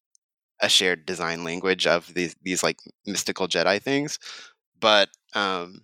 a 0.61 0.69
shared 0.69 1.05
design 1.05 1.43
language 1.43 1.87
of 1.87 2.13
these 2.15 2.37
these 2.43 2.63
like 2.63 2.79
mystical 3.07 3.49
jedi 3.49 3.81
things 3.83 4.19
but 4.85 5.09
um 5.35 5.81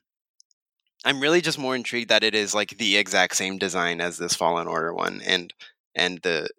i'm 1.07 1.20
really 1.20 1.40
just 1.40 1.59
more 1.59 1.74
intrigued 1.74 2.11
that 2.11 2.22
it 2.22 2.34
is 2.34 2.55
like 2.55 2.76
the 2.76 2.98
exact 2.98 3.34
same 3.34 3.57
design 3.57 3.98
as 3.98 4.18
this 4.18 4.34
fallen 4.34 4.68
order 4.68 4.92
one 4.92 5.22
and 5.24 5.55
and 5.94 6.20
the 6.20 6.51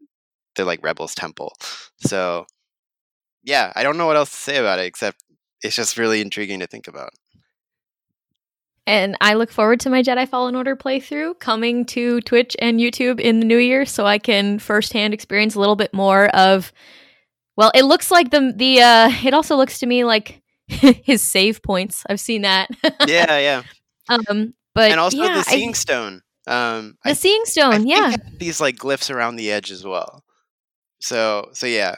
the 0.55 0.65
like 0.65 0.83
rebels 0.83 1.13
temple. 1.13 1.53
So 1.97 2.47
yeah 3.43 3.71
i 3.75 3.83
don't 3.83 3.97
know 3.97 4.07
what 4.07 4.17
else 4.17 4.31
to 4.31 4.37
say 4.37 4.57
about 4.57 4.79
it 4.79 4.85
except 4.85 5.23
it's 5.61 5.75
just 5.75 5.99
really 5.99 6.21
intriguing 6.21 6.59
to 6.61 6.65
think 6.65 6.87
about. 6.87 7.11
And 8.87 9.15
I 9.21 9.35
look 9.35 9.51
forward 9.51 9.79
to 9.81 9.91
my 9.91 10.01
Jedi 10.01 10.27
Fallen 10.27 10.55
Order 10.55 10.75
playthrough 10.75 11.37
coming 11.37 11.85
to 11.85 12.19
Twitch 12.21 12.57
and 12.57 12.79
YouTube 12.79 13.19
in 13.19 13.39
the 13.39 13.45
new 13.45 13.59
year 13.59 13.85
so 13.85 14.07
I 14.07 14.17
can 14.17 14.57
firsthand 14.57 15.13
experience 15.13 15.53
a 15.53 15.59
little 15.59 15.75
bit 15.75 15.93
more 15.93 16.29
of 16.29 16.73
well, 17.55 17.71
it 17.75 17.83
looks 17.83 18.09
like 18.09 18.31
the 18.31 18.51
the 18.55 18.81
uh 18.81 19.11
it 19.23 19.35
also 19.35 19.55
looks 19.55 19.77
to 19.79 19.85
me 19.85 20.03
like 20.03 20.40
his 21.03 21.21
save 21.21 21.61
points. 21.61 22.03
I've 22.09 22.19
seen 22.19 22.41
that. 22.43 22.69
yeah 23.07 23.37
yeah 23.39 23.63
um 24.09 24.53
but 24.73 24.91
and 24.91 24.99
also 24.99 25.17
yeah, 25.17 25.33
the 25.33 25.39
I- 25.39 25.43
seeing 25.43 25.73
stone 25.73 26.21
um 26.47 26.97
the 27.03 27.11
I 27.11 27.13
seeing 27.13 27.41
I 27.45 27.49
stone, 27.49 27.87
yeah. 27.87 28.15
these 28.37 28.59
like 28.61 28.77
glyphs 28.77 29.13
around 29.13 29.35
the 29.35 29.51
edge 29.51 29.71
as 29.71 29.85
well. 29.85 30.23
So 30.99 31.49
so 31.53 31.65
yeah, 31.67 31.95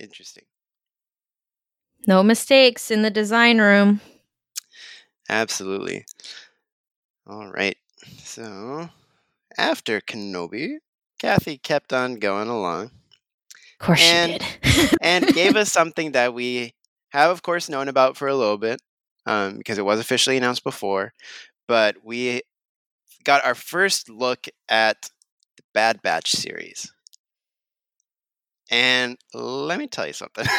interesting. 0.00 0.44
No 2.06 2.22
mistakes 2.22 2.90
in 2.90 3.02
the 3.02 3.10
design 3.10 3.60
room. 3.60 4.00
Absolutely. 5.28 6.04
All 7.26 7.50
right. 7.50 7.76
So 8.18 8.90
after 9.58 10.00
Kenobi, 10.00 10.76
Kathy 11.20 11.58
kept 11.58 11.92
on 11.92 12.16
going 12.16 12.48
along 12.48 12.84
Of 13.80 13.86
course 13.86 14.02
And- 14.02 14.40
she 14.62 14.86
did. 14.86 14.98
and 15.02 15.26
gave 15.34 15.56
us 15.62 15.72
something 15.72 16.12
that 16.12 16.32
we 16.34 16.74
have, 17.10 17.30
of 17.30 17.42
course, 17.42 17.68
known 17.68 17.88
about 17.88 18.16
for 18.16 18.28
a 18.28 18.34
little 18.34 18.58
bit 18.58 18.80
um, 19.26 19.58
because 19.58 19.78
it 19.78 19.84
was 19.84 20.00
officially 20.00 20.36
announced 20.36 20.64
before. 20.64 21.12
But 21.68 21.96
we 22.04 22.42
got 23.24 23.44
our 23.44 23.54
first 23.54 24.08
look 24.08 24.46
at 24.68 25.10
the 25.56 25.62
Bad 25.74 26.00
Batch 26.02 26.30
series. 26.32 26.92
And 28.70 29.16
let 29.32 29.78
me 29.78 29.86
tell 29.86 30.06
you 30.06 30.12
something. 30.12 30.46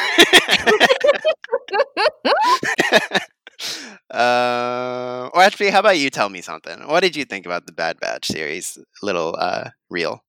uh, 4.10 5.28
or 5.34 5.42
actually, 5.42 5.70
how 5.70 5.80
about 5.80 5.98
you 5.98 6.10
tell 6.10 6.28
me 6.28 6.40
something? 6.40 6.86
What 6.86 7.00
did 7.00 7.16
you 7.16 7.24
think 7.24 7.44
about 7.44 7.66
the 7.66 7.72
Bad 7.72 8.00
Batch 8.00 8.28
series? 8.28 8.78
Little 9.02 9.36
uh, 9.38 9.70
reel. 9.90 10.22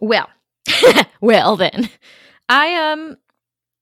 Well, 0.00 0.28
well 1.20 1.56
then, 1.56 1.90
I 2.48 2.92
um, 2.92 3.16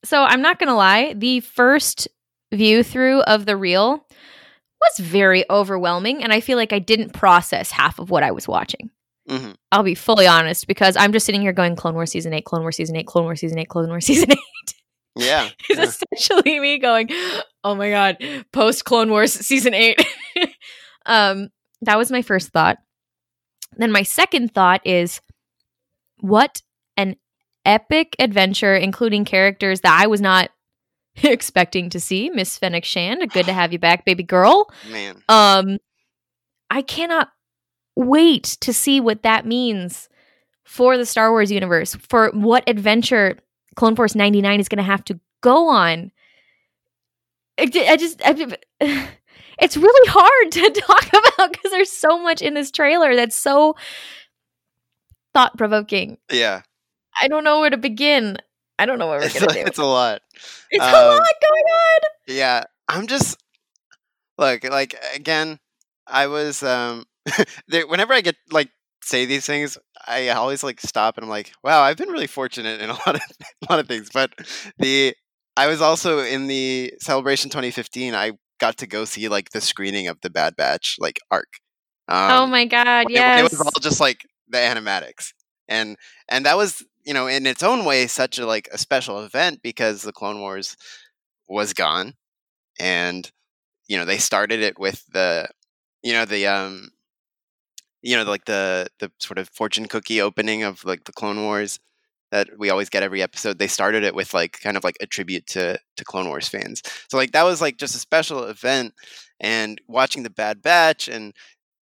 so 0.07 0.23
I'm 0.23 0.43
not 0.43 0.59
gonna 0.59 0.77
lie. 0.77 1.15
The 1.15 1.41
first 1.41 2.09
view 2.53 2.83
through 2.83 3.21
of 3.23 3.45
the 3.47 3.57
reel 3.57 4.07
was 4.81 4.99
very 4.99 5.45
overwhelming, 5.51 6.23
and 6.23 6.33
I 6.33 6.41
feel 6.41 6.57
like 6.57 6.73
I 6.73 6.79
didn't 6.79 7.13
process 7.13 7.71
half 7.71 7.99
of 7.99 8.11
what 8.11 8.23
I 8.23 8.31
was 8.31 8.47
watching. 8.47 8.91
hmm 9.29 9.53
I'll 9.73 9.83
be 9.83 9.95
fully 9.95 10.27
honest 10.27 10.67
because 10.67 10.97
I'm 10.97 11.13
just 11.13 11.27
sitting 11.27 11.41
here 11.43 11.53
going 11.53 11.77
Clone 11.77 11.95
Wars 11.95 12.11
season 12.11 12.33
eight, 12.33 12.45
Clone 12.45 12.63
Wars 12.63 12.77
season 12.77 12.97
eight, 12.97 13.07
Clone 13.07 13.25
Wars 13.25 13.41
season 13.41 13.59
eight, 13.59 13.69
Clone 13.69 13.89
Wars 13.89 14.07
season 14.07 14.33
eight. 14.33 14.75
Yeah. 15.17 15.49
It's 15.71 15.79
yeah. 15.79 15.85
essentially 16.19 16.61
me 16.61 16.79
going, 16.79 17.09
"Oh 17.65 17.75
my 17.75 17.91
god, 17.91 18.19
post 18.53 18.85
Clone 18.85 19.11
Wars 19.11 19.33
season 19.33 19.75
8." 19.75 19.99
um 21.07 21.49
that 21.83 21.99
was 21.99 22.11
my 22.11 22.23
first 22.23 22.51
thought. 22.51 22.79
Then 23.77 23.91
my 23.93 24.03
second 24.03 24.55
thought 24.55 24.81
is 24.87 25.21
what 26.21 26.63
an 26.97 27.17
epic 27.67 28.17
adventure 28.19 28.75
including 28.75 29.25
characters 29.25 29.81
that 29.83 30.01
I 30.01 30.07
was 30.07 30.21
not 30.21 30.51
expecting 31.23 31.91
to 31.91 32.01
see. 32.01 32.31
Miss 32.31 32.57
Fennec 32.59 32.85
Shand, 32.85 33.31
good 33.33 33.47
to 33.47 33.53
have 33.53 33.73
you 33.73 33.79
back, 33.79 34.05
baby 34.05 34.23
girl. 34.23 34.71
Man. 34.91 35.23
Um 35.29 35.79
I 36.71 36.83
cannot 36.83 37.31
wait 37.95 38.45
to 38.61 38.73
see 38.73 39.01
what 39.01 39.23
that 39.23 39.47
means 39.47 40.09
for 40.65 40.97
the 40.97 41.07
Star 41.07 41.31
Wars 41.31 41.51
universe, 41.51 41.95
for 41.95 42.31
what 42.33 42.69
adventure 42.69 43.39
Clone 43.77 43.95
Force 43.95 44.15
99 44.15 44.61
is 44.61 44.69
going 44.69 44.79
to 44.79 44.83
have 44.83 45.05
to 45.05 45.21
go 45.41 45.69
on. 45.69 46.11
I, 47.59 47.71
I 47.89 47.97
just 47.97 48.21
I, 48.25 48.31
it's 49.61 49.77
really 49.77 50.11
hard 50.11 50.53
to 50.53 50.81
talk 50.81 51.07
about 51.09 51.53
because 51.53 51.71
there's 51.71 51.93
so 51.93 52.19
much 52.19 52.43
in 52.43 52.55
this 52.55 52.71
trailer 52.71 53.15
that's 53.15 53.37
so 53.37 53.77
thought 55.33 55.57
provoking. 55.57 56.19
Yeah. 56.31 56.63
I 57.21 57.29
don't 57.29 57.45
know 57.45 57.61
where 57.61 57.71
to 57.71 57.77
begin. 57.77 58.37
I 58.79 58.87
don't 58.87 58.99
know 58.99 59.07
what 59.07 59.21
we're 59.21 59.27
It's 59.27 59.35
going 59.35 59.51
a, 59.51 59.55
to 59.55 59.61
do. 59.63 59.67
it's 59.67 59.79
a 59.79 59.85
lot. 59.85 60.21
It's 60.71 60.85
a 60.85 60.89
um, 60.89 60.93
lot 61.19 61.29
going 61.41 61.65
on. 61.65 62.01
Yeah, 62.29 62.65
I'm 62.89 63.07
just 63.07 63.37
look 64.39 64.65
like 64.65 64.95
again. 65.15 65.59
I 66.07 66.27
was 66.29 66.63
um, 66.63 67.05
there, 67.69 67.87
whenever 67.87 68.13
I 68.13 68.21
get 68.21 68.37
like 68.51 68.71
say 69.03 69.25
these 69.25 69.47
things, 69.47 69.79
I 70.07 70.29
always 70.31 70.63
like 70.63 70.81
stop 70.81 71.17
and 71.17 71.25
I'm 71.25 71.31
like, 71.31 71.53
wow, 71.63 71.83
I've 71.83 71.97
been 71.97 72.11
really 72.11 72.27
fortunate 72.27 72.81
in 72.81 72.91
a 72.91 72.93
lot 73.07 73.15
of 73.17 73.23
a 73.23 73.73
lot 73.73 73.79
of 73.81 73.89
things. 73.89 74.11
But 74.13 74.33
the 74.79 75.15
I 75.57 75.67
was 75.69 75.81
also 75.81 76.21
in 76.21 76.47
the 76.49 76.93
celebration 77.01 77.51
2015. 77.51 78.15
I 78.15 78.33
got 78.61 78.77
to 78.79 78.87
go 78.87 79.05
see 79.05 79.29
like 79.29 79.51
the 79.51 79.61
screening 79.61 80.09
of 80.09 80.21
the 80.23 80.31
Bad 80.31 80.57
Batch 80.57 80.97
like 80.99 81.19
arc, 81.31 81.49
Um, 82.09 82.31
oh 82.33 82.47
my 82.47 82.65
god, 82.67 83.07
when 83.07 83.17
it- 83.17 83.39
it 83.39 83.43
was 83.43 83.61
all 83.61 83.71
just 83.81 84.01
like 84.01 84.21
the 84.49 84.59
animatics 84.59 85.33
and 85.69 85.97
and 86.29 86.47
that 86.47 86.57
was 86.57 86.83
you 87.05 87.15
know 87.15 87.27
in 87.27 87.47
its 87.47 87.63
own 87.63 87.85
way 87.85 88.07
such 88.07 88.39
a 88.39 88.47
like 88.47 88.69
a 88.73 88.79
special 88.79 89.25
event 89.25 89.61
because 89.63 90.03
the 90.03 90.13
clone 90.13 90.41
wars 90.41 90.77
was 91.49 91.73
gone 91.73 92.15
and 92.79 93.31
you 93.89 93.97
know 93.97 94.05
they 94.05 94.19
started 94.19 94.61
it 94.61 94.79
with 94.79 95.05
the 95.13 95.49
you 96.03 96.13
know 96.13 96.25
the 96.25 96.47
um 96.47 96.91
you 98.03 98.17
know 98.17 98.25
like 98.25 98.45
the 98.47 98.87
the 99.01 99.11
sort 99.19 99.39
of 99.39 99.49
fortune 99.51 99.87
cookie 99.87 100.21
opening 100.21 100.63
of 100.63 100.85
like 100.85 101.05
the 101.05 101.13
clone 101.13 101.43
wars 101.43 101.79
that 102.33 102.49
we 102.59 102.71
always 102.71 102.91
get 102.91 103.05
every 103.05 103.23
episode. 103.23 103.59
They 103.59 103.69
started 103.69 104.03
it 104.03 104.15
with 104.15 104.35
like 104.35 104.59
kind 104.61 104.77
of 104.77 104.83
like 104.85 104.97
a 105.01 105.07
tribute 105.07 105.47
to 105.49 105.79
to 105.97 106.05
clone 106.05 106.27
wars 106.29 106.49
fans. 106.49 106.83
So 107.09 107.17
like 107.17 107.33
that 107.33 107.45
was 107.45 107.61
like 107.61 107.79
just 107.79 107.95
a 107.95 107.99
special 107.99 108.45
event 108.45 108.95
and 109.41 109.81
watching 109.89 110.23
the 110.23 110.31
bad 110.31 110.63
batch 110.63 111.09
and 111.09 111.35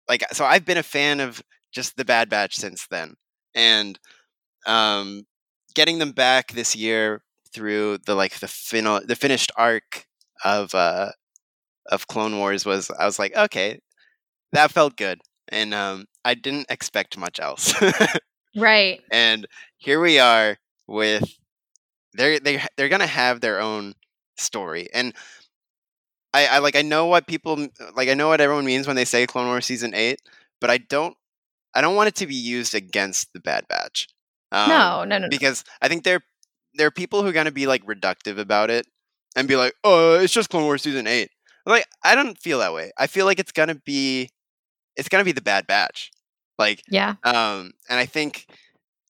like 0.09 0.23
so 0.33 0.45
i've 0.45 0.65
been 0.65 0.77
a 0.77 0.83
fan 0.83 1.19
of 1.19 1.41
just 1.71 1.97
the 1.97 2.05
bad 2.05 2.29
batch 2.29 2.55
since 2.55 2.87
then 2.89 3.15
and 3.55 3.99
um 4.65 5.23
getting 5.75 5.99
them 5.99 6.11
back 6.11 6.51
this 6.51 6.75
year 6.75 7.21
through 7.53 7.97
the 8.05 8.15
like 8.15 8.39
the 8.39 8.47
final 8.47 9.01
the 9.05 9.15
finished 9.15 9.51
arc 9.57 10.05
of 10.43 10.73
uh 10.75 11.11
of 11.87 12.07
clone 12.07 12.37
wars 12.37 12.65
was 12.65 12.89
i 12.99 13.05
was 13.05 13.19
like 13.19 13.35
okay 13.35 13.79
that 14.53 14.71
felt 14.71 14.95
good 14.97 15.19
and 15.49 15.73
um 15.73 16.05
i 16.23 16.33
didn't 16.33 16.67
expect 16.69 17.17
much 17.17 17.39
else 17.39 17.73
right. 18.55 19.01
and 19.11 19.47
here 19.77 19.99
we 19.99 20.19
are 20.19 20.57
with 20.87 21.37
they're 22.13 22.39
they 22.39 22.61
they're 22.77 22.89
gonna 22.89 23.07
have 23.07 23.41
their 23.41 23.59
own 23.59 23.93
story 24.37 24.87
and 24.93 25.13
I, 26.33 26.47
I 26.47 26.57
like 26.59 26.75
I 26.75 26.81
know 26.81 27.07
what 27.07 27.27
people 27.27 27.67
like 27.95 28.09
I 28.09 28.13
know 28.13 28.29
what 28.29 28.41
everyone 28.41 28.65
means 28.65 28.87
when 28.87 28.95
they 28.95 29.05
say 29.05 29.25
Clone 29.27 29.47
Wars 29.47 29.65
season 29.65 29.93
eight, 29.93 30.21
but 30.59 30.69
I 30.69 30.77
don't 30.77 31.15
I 31.73 31.81
don't 31.81 31.95
want 31.95 32.07
it 32.09 32.15
to 32.15 32.27
be 32.27 32.35
used 32.35 32.73
against 32.75 33.31
the 33.33 33.39
Bad 33.39 33.67
Batch. 33.67 34.07
Um, 34.51 34.69
no, 34.69 35.03
no, 35.05 35.17
no, 35.17 35.19
no. 35.19 35.29
because 35.29 35.63
I 35.81 35.87
think 35.87 36.03
there 36.03 36.21
there 36.73 36.87
are 36.87 36.91
people 36.91 37.21
who 37.21 37.29
are 37.29 37.33
gonna 37.33 37.51
be 37.51 37.67
like 37.67 37.85
reductive 37.85 38.37
about 38.37 38.69
it 38.69 38.85
and 39.35 39.47
be 39.47 39.55
like, 39.55 39.73
oh, 39.83 40.15
it's 40.15 40.33
just 40.33 40.49
Clone 40.49 40.63
Wars 40.63 40.81
season 40.81 41.07
eight. 41.07 41.29
Like 41.65 41.85
I 42.03 42.15
don't 42.15 42.37
feel 42.37 42.59
that 42.59 42.73
way. 42.73 42.91
I 42.97 43.07
feel 43.07 43.25
like 43.25 43.39
it's 43.39 43.51
gonna 43.51 43.75
be 43.75 44.29
it's 44.97 45.07
gonna 45.09 45.23
be 45.23 45.31
the 45.31 45.41
Bad 45.41 45.67
Batch. 45.67 46.11
Like 46.59 46.83
Yeah. 46.89 47.15
um, 47.23 47.71
and 47.89 47.99
I 47.99 48.05
think 48.05 48.47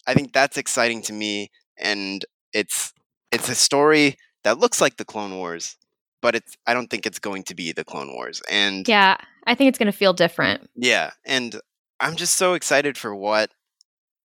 I 0.07 0.13
think 0.13 0.33
that's 0.33 0.57
exciting 0.57 1.01
to 1.03 1.13
me, 1.13 1.49
and 1.77 2.23
it's 2.53 2.93
it's 3.31 3.49
a 3.49 3.55
story 3.55 4.17
that 4.43 4.57
looks 4.59 4.81
like 4.81 4.97
the 4.97 5.05
Clone 5.05 5.35
Wars, 5.37 5.77
but 6.21 6.35
it's 6.35 6.55
I 6.67 6.73
don't 6.73 6.89
think 6.89 7.05
it's 7.05 7.19
going 7.19 7.43
to 7.43 7.55
be 7.55 7.71
the 7.71 7.83
Clone 7.83 8.13
Wars, 8.13 8.41
and 8.49 8.87
Yeah. 8.87 9.17
I 9.47 9.55
think 9.55 9.69
it's 9.69 9.79
going 9.79 9.91
to 9.91 9.97
feel 9.97 10.13
different. 10.13 10.69
yeah, 10.75 11.11
and 11.25 11.59
I'm 12.01 12.15
just 12.15 12.35
so 12.35 12.53
excited 12.55 12.97
for 12.97 13.15
what 13.15 13.51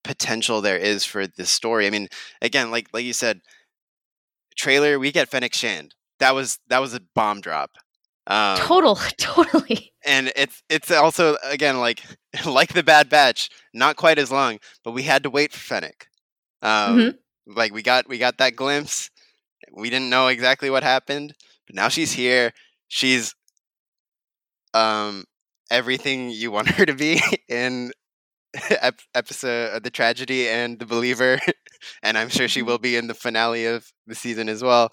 potential 0.05 0.61
there 0.61 0.77
is 0.77 1.05
for 1.05 1.27
this 1.27 1.51
story. 1.51 1.87
I 1.87 1.91
mean, 1.91 2.09
again, 2.41 2.71
like 2.71 2.89
like 2.93 3.05
you 3.05 3.13
said, 3.13 3.41
trailer 4.57 4.99
we 4.99 5.11
get 5.13 5.29
Fennec 5.31 5.55
Shand. 5.55 5.95
That 6.21 6.35
was 6.35 6.59
that 6.69 6.81
was 6.81 6.95
a 6.95 7.01
bomb 7.15 7.41
drop. 7.41 7.71
Um, 8.27 8.57
Total, 8.59 8.95
totally. 9.19 9.93
and 10.05 10.33
it's 10.37 10.63
it's 10.69 10.91
also 10.91 11.37
again 11.45 11.81
like 11.81 12.03
like 12.47 12.73
the 12.73 12.83
Bad 12.85 13.09
Batch, 13.09 13.49
not 13.75 13.97
quite 13.97 14.19
as 14.19 14.31
long, 14.31 14.59
but 14.85 14.93
we 14.93 15.03
had 15.03 15.23
to 15.25 15.31
wait 15.31 15.53
for 15.53 15.59
Fennec. 15.59 16.07
Um, 16.63 16.97
Mhm. 16.99 17.19
Like 17.57 17.73
we 17.73 17.83
got 17.83 18.09
we 18.09 18.19
got 18.19 18.39
that 18.39 18.55
glimpse. 18.55 19.11
We 19.73 19.91
didn't 19.91 20.11
know 20.11 20.29
exactly 20.29 20.71
what 20.71 20.83
happened, 20.85 21.35
but 21.67 21.75
now 21.75 21.89
she's 21.89 22.13
here. 22.13 22.53
She's 22.89 23.35
um 24.75 25.25
everything 25.71 26.31
you 26.31 26.51
want 26.51 26.69
her 26.77 26.87
to 26.87 26.95
be 26.95 27.21
in 27.49 27.93
ep- 28.71 29.01
episode 29.15 29.75
of 29.77 29.83
the 29.83 29.91
tragedy 29.91 30.49
and 30.49 30.79
the 30.79 30.87
believer 30.87 31.39
and 32.03 32.19
i'm 32.19 32.29
sure 32.29 32.49
she 32.49 32.61
mm-hmm. 32.61 32.69
will 32.69 32.79
be 32.79 32.97
in 32.97 33.07
the 33.07 33.15
finale 33.15 33.67
of 33.67 33.93
the 34.07 34.15
season 34.15 34.49
as 34.49 34.63
well 34.63 34.91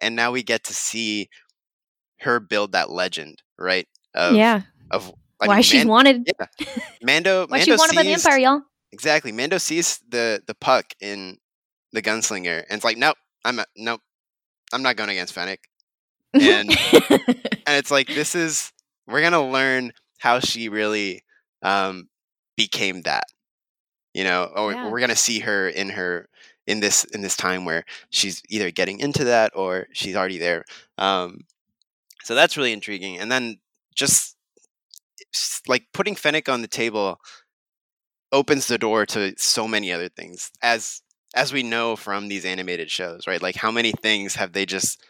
and 0.00 0.16
now 0.16 0.30
we 0.30 0.42
get 0.42 0.64
to 0.64 0.74
see 0.74 1.28
her 2.20 2.40
build 2.40 2.72
that 2.72 2.90
legend 2.90 3.42
right 3.58 3.86
of 4.14 4.34
yeah. 4.34 4.62
of 4.90 5.12
I 5.40 5.48
Why 5.48 5.54
mean, 5.56 5.62
she's 5.64 5.80
Man- 5.80 5.88
wanted. 5.88 6.30
yeah. 6.38 6.66
Mando 7.02 7.40
Why 7.48 7.58
Mando 7.58 7.64
she's 7.64 7.78
wanted 7.78 7.96
by 7.96 8.04
the 8.04 8.12
Empire, 8.12 8.38
y'all. 8.38 8.62
Exactly. 8.92 9.32
Mando 9.32 9.58
sees 9.58 9.98
the 10.08 10.40
the 10.46 10.54
puck 10.54 10.86
in 11.00 11.38
the 11.92 12.00
gunslinger 12.00 12.58
and 12.58 12.76
it's 12.76 12.84
like, 12.84 12.96
nope, 12.96 13.16
I'm 13.44 13.56
not, 13.56 13.66
nope, 13.76 14.00
I'm 14.72 14.82
not 14.82 14.94
going 14.94 15.10
against 15.10 15.34
Fennec. 15.34 15.58
And- 16.32 16.70
And 17.66 17.76
it's 17.76 17.90
like 17.90 18.08
this 18.08 18.34
is 18.34 18.72
we're 19.06 19.22
gonna 19.22 19.46
learn 19.48 19.92
how 20.22 20.40
she 20.40 20.68
really 20.70 21.24
um 21.62 22.08
became 22.56 23.02
that. 23.02 23.24
You 24.14 24.24
know, 24.24 24.44
or 24.56 24.72
Yeah. 24.74 24.90
we're 24.90 25.00
gonna 25.00 25.16
see 25.16 25.40
her 25.40 25.68
in 25.68 25.90
her 25.90 26.28
in 26.66 26.80
this 26.80 27.04
in 27.04 27.22
this 27.22 27.36
time 27.36 27.64
where 27.64 27.84
she's 28.10 28.42
either 28.50 28.70
getting 28.70 29.00
into 29.00 29.24
that 29.24 29.52
or 29.56 29.88
she's 29.92 30.16
already 30.16 30.38
there. 30.38 30.64
Um 30.98 31.42
so 32.24 32.34
that's 32.34 32.56
really 32.56 32.72
intriguing. 32.72 33.18
And 33.18 33.30
then 33.32 33.58
just 33.94 34.36
like 35.66 35.84
putting 35.92 36.14
Fennec 36.14 36.48
on 36.48 36.62
the 36.62 36.68
table 36.68 37.18
opens 38.32 38.66
the 38.66 38.78
door 38.78 39.04
to 39.06 39.34
so 39.38 39.68
many 39.68 39.92
other 39.92 40.08
things 40.08 40.50
as 40.62 41.02
as 41.34 41.52
we 41.52 41.62
know 41.62 41.96
from 41.96 42.28
these 42.28 42.44
animated 42.44 42.90
shows 42.90 43.26
right 43.26 43.42
like 43.42 43.56
how 43.56 43.70
many 43.70 43.92
things 43.92 44.34
have 44.34 44.52
they 44.52 44.64
just 44.66 45.02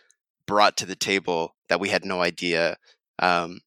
brought 0.46 0.76
to 0.76 0.86
the 0.86 0.96
table 0.96 1.54
that 1.68 1.80
we 1.80 1.88
had 1.88 2.04
no 2.04 2.20
idea 2.22 2.76
um, 3.20 3.60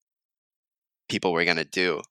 people 1.10 1.34
were 1.34 1.46
going 1.46 1.58
to 1.58 1.66
do 1.66 2.02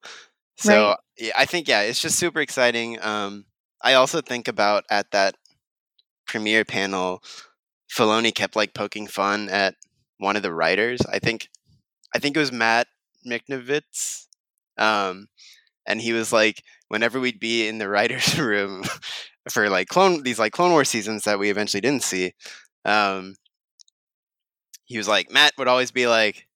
so 0.56 0.88
Right. 0.88 0.96
yeah, 1.18 1.32
i 1.36 1.44
think 1.46 1.68
yeah 1.68 1.82
it's 1.82 2.00
just 2.00 2.18
super 2.18 2.40
exciting 2.40 2.98
um, 3.02 3.44
i 3.82 3.94
also 3.94 4.20
think 4.20 4.48
about 4.48 4.84
at 4.90 5.10
that 5.12 5.36
premiere 6.26 6.64
panel 6.64 7.22
Filoni 7.92 8.34
kept 8.34 8.56
like 8.56 8.74
poking 8.74 9.06
fun 9.06 9.48
at 9.48 9.74
one 10.18 10.36
of 10.36 10.42
the 10.42 10.52
writers 10.54 11.00
i 11.12 11.18
think 11.18 11.48
i 12.14 12.18
think 12.18 12.36
it 12.36 12.40
was 12.40 12.52
matt 12.52 12.86
Michnovetz. 13.26 14.26
um, 14.78 15.28
and 15.86 16.00
he 16.00 16.12
was 16.12 16.32
like 16.32 16.62
whenever 16.88 17.20
we'd 17.20 17.40
be 17.40 17.66
in 17.68 17.78
the 17.78 17.88
writers 17.88 18.38
room 18.40 18.84
for 19.50 19.68
like 19.68 19.88
clone 19.88 20.22
these 20.22 20.38
like 20.38 20.52
clone 20.52 20.70
war 20.72 20.84
seasons 20.84 21.24
that 21.24 21.38
we 21.38 21.50
eventually 21.50 21.80
didn't 21.80 22.02
see 22.02 22.32
um 22.84 23.34
he 24.84 24.96
was 24.98 25.08
like 25.08 25.30
matt 25.30 25.52
would 25.58 25.68
always 25.68 25.90
be 25.90 26.06
like 26.06 26.46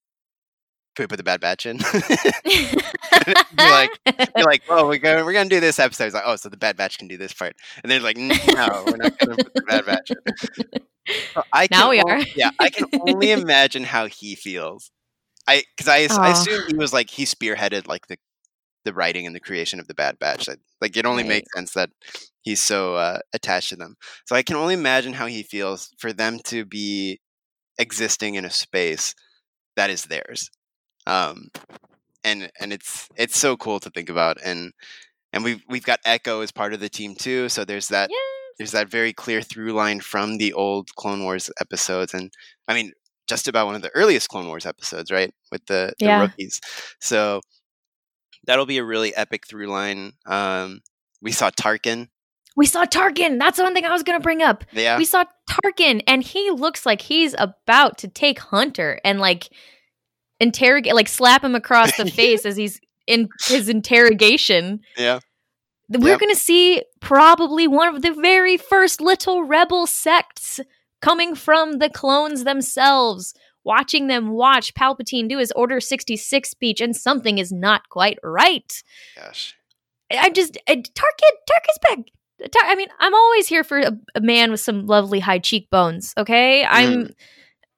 can 0.95 1.03
we 1.03 1.07
put 1.07 1.17
the 1.17 1.23
bad 1.23 1.39
batch 1.39 1.65
in 1.65 1.77
Be 2.45 3.33
like- 3.57 3.91
be 4.35 4.43
like 4.43 4.63
oh 4.69 4.87
we're 4.87 4.97
gonna 4.97 5.23
we're 5.25 5.33
gonna 5.33 5.49
do 5.49 5.59
this 5.59 5.79
episode 5.79 6.05
He's 6.05 6.13
like 6.13 6.23
oh 6.25 6.35
so 6.35 6.49
the 6.49 6.57
bad 6.57 6.77
batch 6.77 6.97
can 6.97 7.07
do 7.07 7.17
this 7.17 7.33
part 7.33 7.55
and 7.83 7.91
they're 7.91 7.99
like 7.99 8.17
no 8.17 8.35
we're 8.85 8.97
not 8.97 9.17
gonna 9.19 9.35
put 9.37 9.53
the 9.53 9.61
bad 9.67 9.85
batch 9.85 10.11
in 10.11 10.17
So 11.33 11.41
I 11.51 11.67
can 11.67 11.79
Now 11.79 11.89
we 11.89 12.01
on- 12.01 12.09
are. 12.11 12.19
yeah 12.35 12.51
i 12.59 12.69
can 12.69 12.85
only 13.07 13.31
imagine 13.31 13.83
how 13.83 14.05
he 14.07 14.35
feels 14.35 14.91
i 15.47 15.63
because 15.75 15.87
I, 15.89 16.07
I 16.21 16.31
assume 16.31 16.63
he 16.67 16.75
was 16.75 16.93
like 16.93 17.09
he 17.09 17.25
spearheaded 17.25 17.87
like 17.87 18.07
the 18.07 18.17
the 18.85 18.93
writing 18.93 19.25
and 19.27 19.35
the 19.35 19.41
creation 19.41 19.81
of 19.81 19.87
the 19.89 19.93
Bad 19.93 20.17
Batch. 20.19 20.47
Like, 20.47 20.59
like 20.79 20.95
it 20.95 21.05
only 21.05 21.23
Right. 21.23 21.29
makes 21.29 21.49
sense 21.53 21.73
that 21.73 21.89
he's 22.43 22.61
so 22.63 22.95
uh, 22.95 23.19
attached 23.33 23.69
to 23.69 23.75
them. 23.75 23.97
So 24.25 24.37
I 24.37 24.41
can 24.41 24.55
only 24.55 24.73
imagine 24.73 25.11
how 25.11 25.25
he 25.25 25.43
feels 25.43 25.93
for 25.99 26.13
them 26.13 26.39
to 26.45 26.63
be 26.63 27.19
existing 27.77 28.35
in 28.35 28.45
a 28.45 28.49
space 28.49 29.13
that 29.75 29.89
is 29.89 30.05
theirs. 30.05 30.49
Um, 31.09 31.49
and 32.23 32.51
and 32.59 32.71
it's 32.73 33.09
it's 33.15 33.37
so 33.37 33.57
cool 33.57 33.79
to 33.79 33.89
think 33.89 34.09
about. 34.09 34.37
And 34.43 34.73
and 35.33 35.43
we've 35.43 35.63
we've 35.69 35.85
got 35.85 35.99
Echo 36.05 36.41
as 36.41 36.51
part 36.51 36.73
of 36.73 36.79
the 36.79 36.89
team 36.89 37.15
too. 37.15 37.49
So 37.49 37.65
there's 37.65 37.87
that 37.89 38.09
Yes. 38.09 38.19
there's 38.57 38.71
that 38.71 38.89
very 38.89 39.13
clear 39.13 39.41
through 39.41 39.71
line 39.73 40.01
from 40.01 40.37
the 40.37 40.53
old 40.53 40.93
Clone 40.95 41.23
Wars 41.23 41.49
episodes, 41.61 42.13
and 42.13 42.31
I 42.67 42.73
mean 42.73 42.91
just 43.27 43.47
about 43.47 43.67
one 43.67 43.75
of 43.75 43.81
the 43.83 43.91
earliest 43.95 44.27
Clone 44.29 44.47
Wars 44.47 44.65
episodes, 44.65 45.11
right, 45.11 45.31
with 45.51 45.65
the, 45.67 45.93
the 45.99 46.05
Yeah. 46.05 46.19
rookies. 46.21 46.59
So 46.99 47.41
that'll 48.45 48.65
be 48.65 48.79
a 48.79 48.83
really 48.83 49.15
epic 49.15 49.47
through 49.47 49.67
line. 49.67 50.13
Um, 50.25 50.81
we 51.21 51.31
saw 51.31 51.51
Tarkin. 51.51 52.07
We 52.55 52.65
saw 52.65 52.85
Tarkin. 52.85 53.37
That's 53.37 53.57
the 53.57 53.63
one 53.63 53.75
thing 53.75 53.85
I 53.85 53.91
was 53.91 54.01
going 54.03 54.17
to 54.19 54.23
bring 54.23 54.41
up. 54.41 54.65
Yeah, 54.73 54.97
We 54.97 55.05
saw 55.05 55.25
Tarkin, 55.47 56.01
and 56.07 56.23
he 56.23 56.49
looks 56.49 56.85
like 56.87 57.01
he's 57.01 57.35
about 57.37 57.99
to 57.99 58.07
take 58.07 58.39
Hunter 58.39 58.99
and 59.05 59.19
like 59.19 59.49
interrogate, 60.39 60.95
like 60.95 61.07
slap 61.07 61.43
him 61.43 61.55
across 61.55 61.95
the 61.97 62.05
face 62.11 62.45
as 62.45 62.55
he's 62.55 62.79
in 63.07 63.29
his 63.47 63.69
interrogation. 63.69 64.81
yeah, 64.97 65.19
We're 65.89 66.17
going 66.17 66.33
to 66.33 66.39
see 66.39 66.83
probably 66.99 67.67
one 67.67 67.93
of 67.93 68.01
the 68.01 68.13
very 68.13 68.55
first 68.57 69.01
little 69.01 69.43
rebel 69.43 69.87
sects 69.87 70.59
coming 71.01 71.33
from 71.35 71.79
the 71.79 71.89
clones 71.89 72.43
themselves, 72.43 73.33
watching 73.63 74.07
them 74.07 74.29
watch 74.29 74.73
Palpatine 74.75 75.27
do 75.27 75.39
his 75.39 75.51
Order 75.53 75.79
66 75.79 76.49
speech, 76.49 76.81
and 76.81 76.95
something 76.95 77.37
is 77.37 77.51
not 77.51 77.89
quite 77.89 78.19
right. 78.23 78.83
gosh, 79.15 79.55
I'm 80.11 80.33
just 80.33 80.57
uh, 80.67 80.73
Tarkin. 80.73 80.83
Tarkin's 81.49 81.79
back. 81.81 81.97
Tar- 82.51 82.69
I 82.69 82.75
mean, 82.75 82.87
I'm 82.99 83.13
always 83.13 83.47
here 83.47 83.63
for 83.63 83.79
a, 83.79 83.91
a 84.15 84.21
man 84.21 84.51
with 84.51 84.59
some 84.59 84.85
lovely 84.85 85.19
high 85.19 85.39
cheekbones. 85.39 86.13
Okay, 86.17 86.63
I'm, 86.65 87.09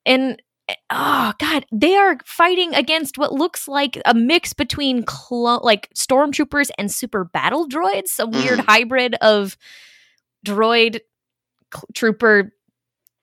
and 0.05 0.41
oh 0.89 1.34
god, 1.39 1.65
they 1.72 1.95
are 1.95 2.17
fighting 2.26 2.74
against 2.76 3.17
what 3.17 3.34
looks 3.34 3.67
like 3.67 3.99
a 4.05 4.13
mix 4.13 4.53
between 4.53 5.03
clo- 5.03 5.59
like 5.63 5.89
stormtroopers 5.95 6.69
and 6.78 6.91
super 6.91 7.24
battle 7.26 7.67
droids, 7.67 8.07
some 8.09 8.32
weird 8.32 8.59
Mhm. 8.59 8.65
hybrid 8.67 9.15
of 9.15 9.57
droid 10.45 10.99
cl- 11.74 11.86
trooper 11.93 12.53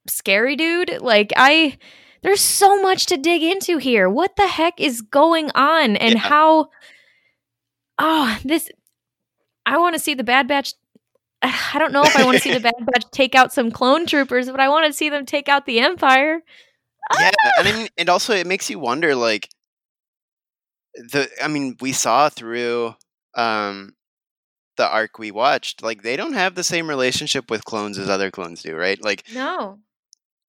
scary 0.07 0.57
dude. 0.57 1.01
Like 1.01 1.33
I 1.37 1.79
there's 2.23 2.41
so 2.41 2.81
much 2.83 3.07
to 3.07 3.17
dig 3.17 3.43
into 3.43 3.79
here. 3.79 4.09
What 4.09 4.37
the 4.37 4.47
heck 4.49 4.81
is 4.81 5.03
going 5.03 5.51
on 5.55 5.97
and 5.97 6.15
Yeah. 6.15 6.19
how 6.21 6.69
Oh, 7.99 8.39
this 8.45 8.69
I 9.67 9.79
want 9.79 9.95
to 9.95 9.99
see 10.01 10.15
the 10.15 10.25
Bad 10.25 10.49
Batch 10.49 10.75
I 11.43 11.77
don't 11.79 11.93
know 11.93 12.03
if 12.03 12.17
I 12.17 12.25
want 12.25 12.37
to 12.37 12.43
see 12.43 12.53
the 12.55 12.61
Bad 12.69 12.75
Batch 12.81 13.05
take 13.11 13.35
out 13.35 13.53
some 13.53 13.71
clone 13.71 14.07
troopers, 14.07 14.51
but 14.51 14.61
I 14.61 14.69
want 14.69 14.87
to 14.87 14.93
see 14.93 15.09
them 15.09 15.27
take 15.27 15.49
out 15.49 15.67
the 15.67 15.81
Empire. 15.81 16.41
Yeah 17.19 17.31
and 17.59 17.69
I 17.69 17.73
mean, 17.73 17.89
and 17.97 18.09
also 18.09 18.35
it 18.35 18.47
makes 18.47 18.69
you 18.71 18.79
wonder 18.79 19.15
like 19.15 19.49
the 20.95 21.29
i 21.43 21.49
mean 21.49 21.77
we 21.81 21.93
saw 21.93 22.29
through 22.29 22.95
um 23.35 23.95
the 24.77 24.89
arc 24.89 25.19
we 25.19 25.31
watched 25.31 25.83
like 25.83 26.03
they 26.03 26.17
don't 26.17 26.35
have 26.35 26.55
the 26.55 26.65
same 26.65 26.89
relationship 26.89 27.51
with 27.51 27.65
clones 27.65 27.99
as 27.99 28.09
other 28.09 28.31
clones 28.31 28.63
do 28.63 28.75
right 28.77 29.03
like 29.03 29.25
No. 29.33 29.79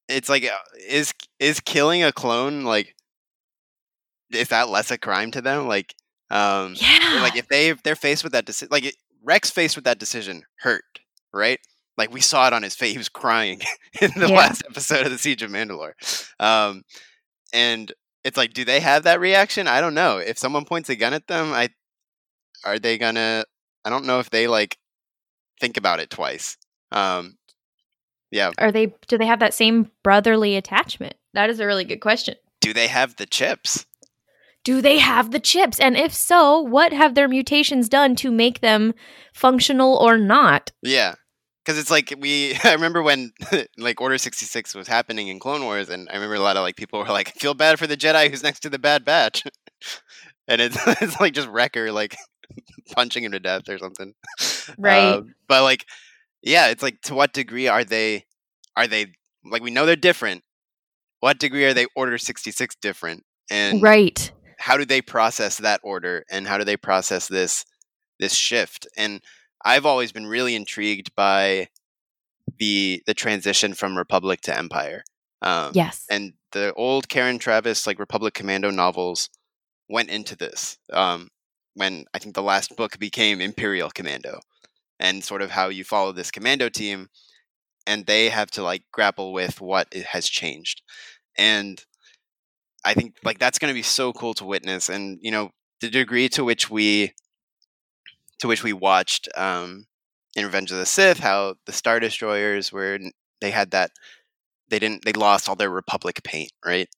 it's 0.08 0.28
like 0.28 0.44
uh, 0.44 0.56
is 0.88 1.12
is 1.38 1.60
killing 1.60 2.02
a 2.02 2.12
clone 2.12 2.64
like 2.64 2.94
is 4.32 4.48
that 4.48 4.68
less 4.68 4.90
a 4.90 4.98
crime 4.98 5.30
to 5.32 5.40
them 5.40 5.66
like 5.66 5.94
um 6.30 6.74
Yeah. 6.76 7.20
like 7.22 7.36
if 7.36 7.48
they 7.48 7.68
if 7.70 7.82
they're 7.82 7.96
faced 7.96 8.22
with 8.24 8.32
that 8.32 8.44
decision 8.44 8.68
like 8.70 8.84
it, 8.84 8.96
rex 9.22 9.50
faced 9.50 9.76
with 9.76 9.84
that 9.84 9.98
decision 9.98 10.42
hurt 10.60 10.84
right 11.32 11.58
like 12.00 12.12
we 12.12 12.20
saw 12.20 12.46
it 12.46 12.52
on 12.52 12.62
his 12.62 12.74
face 12.74 12.92
he 12.92 12.98
was 12.98 13.08
crying 13.08 13.60
in 14.00 14.10
the 14.16 14.28
Yeah. 14.28 14.36
last 14.36 14.62
episode 14.68 15.04
of 15.06 15.12
the 15.12 15.18
siege 15.18 15.42
of 15.42 15.50
mandalore 15.50 15.92
um 16.40 16.82
and 17.52 17.92
it's 18.24 18.36
like 18.36 18.52
do 18.52 18.64
they 18.64 18.80
have 18.80 19.02
that 19.04 19.20
reaction 19.20 19.66
i 19.68 19.80
don't 19.80 19.94
know 19.94 20.18
if 20.18 20.38
someone 20.38 20.64
points 20.64 20.88
a 20.88 20.96
gun 20.96 21.12
at 21.14 21.26
them 21.26 21.52
i 21.52 21.68
are 22.64 22.78
they 22.78 22.96
gonna 22.98 23.44
i 23.84 23.90
don't 23.90 24.04
know 24.06 24.18
if 24.18 24.30
they 24.30 24.46
like 24.48 24.78
think 25.60 25.76
about 25.76 26.00
it 26.00 26.10
twice 26.10 26.56
um 26.92 27.36
yeah 28.30 28.50
Are 28.58 28.72
they 28.72 28.94
do 29.08 29.18
they 29.18 29.26
have 29.26 29.40
that 29.40 29.54
same 29.54 29.90
brotherly 30.02 30.56
attachment? 30.56 31.14
That 31.34 31.50
is 31.50 31.60
a 31.60 31.66
really 31.66 31.84
good 31.84 32.00
question. 32.00 32.34
do 32.60 32.72
they 32.72 32.86
have 32.88 33.16
the 33.16 33.26
chips 33.26 33.86
Do 34.64 34.80
they 34.82 34.98
have 34.98 35.30
the 35.32 35.40
chips? 35.40 35.80
And 35.80 35.96
if 35.96 36.12
so, 36.12 36.60
what 36.60 36.92
have 36.92 37.14
their 37.14 37.28
mutations 37.28 37.88
done 37.88 38.14
to 38.22 38.30
make 38.30 38.60
them 38.60 38.92
functional 39.32 39.96
or 39.96 40.18
not? 40.18 40.70
Yeah. 40.82 41.14
Because 41.64 41.78
it's 41.78 41.90
like 41.90 42.14
we, 42.18 42.54
I 42.64 42.72
remember 42.72 43.02
when 43.02 43.32
like 43.78 44.00
Order 44.00 44.18
66 44.18 44.74
was 44.74 44.88
happening 44.88 45.28
in 45.28 45.38
Clone 45.38 45.64
Wars, 45.64 45.88
and 45.88 46.08
I 46.10 46.14
remember 46.14 46.36
a 46.36 46.40
lot 46.40 46.56
of 46.56 46.62
like 46.62 46.76
people 46.76 46.98
were 46.98 47.06
like, 47.06 47.34
feel 47.34 47.54
bad 47.54 47.78
for 47.78 47.86
the 47.86 47.96
Jedi 47.96 48.30
who's 48.30 48.42
next 48.42 48.60
to 48.60 48.70
the 48.70 48.78
Bad 48.78 49.04
Batch. 49.04 49.44
and 50.48 50.60
it's, 50.60 50.76
it's 51.02 51.20
like 51.20 51.34
just 51.34 51.48
Wrecker 51.48 51.92
like 51.92 52.16
punching 52.92 53.24
him 53.24 53.32
to 53.32 53.40
death 53.40 53.68
or 53.68 53.78
something. 53.78 54.14
Right. 54.78 55.14
Um, 55.14 55.34
but 55.48 55.62
like, 55.62 55.86
yeah, 56.42 56.68
it's 56.68 56.82
like 56.82 57.00
to 57.02 57.14
what 57.14 57.32
degree 57.32 57.68
are 57.68 57.84
they, 57.84 58.24
are 58.76 58.86
they, 58.86 59.12
like 59.44 59.62
we 59.62 59.70
know 59.70 59.86
they're 59.86 59.96
different. 59.96 60.42
What 61.20 61.38
degree 61.38 61.66
are 61.66 61.74
they 61.74 61.86
Order 61.94 62.16
66 62.16 62.76
different? 62.76 63.24
And 63.50 63.82
right. 63.82 64.32
how 64.58 64.76
do 64.76 64.84
they 64.84 65.02
process 65.02 65.58
that 65.58 65.80
order 65.82 66.24
and 66.30 66.46
how 66.46 66.56
do 66.56 66.64
they 66.64 66.76
process 66.76 67.28
this 67.28 67.64
this 68.20 68.34
shift 68.34 68.86
and 68.96 69.20
i've 69.64 69.86
always 69.86 70.12
been 70.12 70.26
really 70.26 70.54
intrigued 70.54 71.14
by 71.14 71.68
the 72.58 73.02
the 73.06 73.14
transition 73.14 73.74
from 73.74 73.96
republic 73.96 74.40
to 74.42 74.56
empire 74.56 75.02
um, 75.42 75.72
Yes. 75.74 76.04
and 76.10 76.34
the 76.52 76.72
old 76.74 77.08
karen 77.08 77.38
traviss 77.38 77.86
like 77.86 77.98
republic 77.98 78.34
commando 78.34 78.70
novels 78.70 79.30
went 79.88 80.10
into 80.10 80.36
this 80.36 80.78
um, 80.92 81.28
when 81.74 82.04
i 82.14 82.18
think 82.18 82.34
the 82.34 82.42
last 82.42 82.76
book 82.76 82.98
became 82.98 83.40
imperial 83.40 83.90
commando 83.90 84.40
and 84.98 85.24
sort 85.24 85.42
of 85.42 85.50
how 85.50 85.68
you 85.68 85.84
follow 85.84 86.12
this 86.12 86.30
commando 86.30 86.68
team 86.68 87.08
and 87.86 88.06
they 88.06 88.28
have 88.28 88.50
to 88.50 88.62
like 88.62 88.82
grapple 88.92 89.32
with 89.32 89.60
what 89.60 89.88
it 89.92 90.04
has 90.06 90.28
changed 90.28 90.82
and 91.38 91.84
i 92.84 92.92
think 92.94 93.14
like 93.24 93.38
that's 93.38 93.58
going 93.58 93.70
to 93.70 93.78
be 93.78 93.82
so 93.82 94.12
cool 94.12 94.34
to 94.34 94.44
witness 94.44 94.88
and 94.88 95.18
you 95.22 95.30
know 95.30 95.50
the 95.80 95.88
degree 95.88 96.28
to 96.28 96.44
which 96.44 96.68
we 96.68 97.12
to 98.40 98.48
which 98.48 98.62
we 98.64 98.72
watched 98.72 99.28
um 99.36 99.86
in 100.36 100.44
revenge 100.44 100.70
of 100.72 100.78
the 100.78 100.86
sith 100.86 101.18
how 101.20 101.54
the 101.66 101.72
star 101.72 102.00
destroyers 102.00 102.72
were 102.72 102.98
they 103.40 103.50
had 103.50 103.70
that 103.72 103.90
they 104.68 104.78
didn't 104.78 105.04
they 105.04 105.12
lost 105.12 105.48
all 105.48 105.56
their 105.56 105.70
republic 105.70 106.22
paint 106.24 106.52
right? 106.64 106.88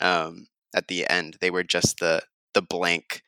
Um 0.00 0.48
at 0.76 0.88
the 0.88 1.08
end 1.08 1.36
they 1.40 1.50
were 1.50 1.64
just 1.64 1.98
the 2.00 2.22
the 2.54 2.62
blank 2.62 3.22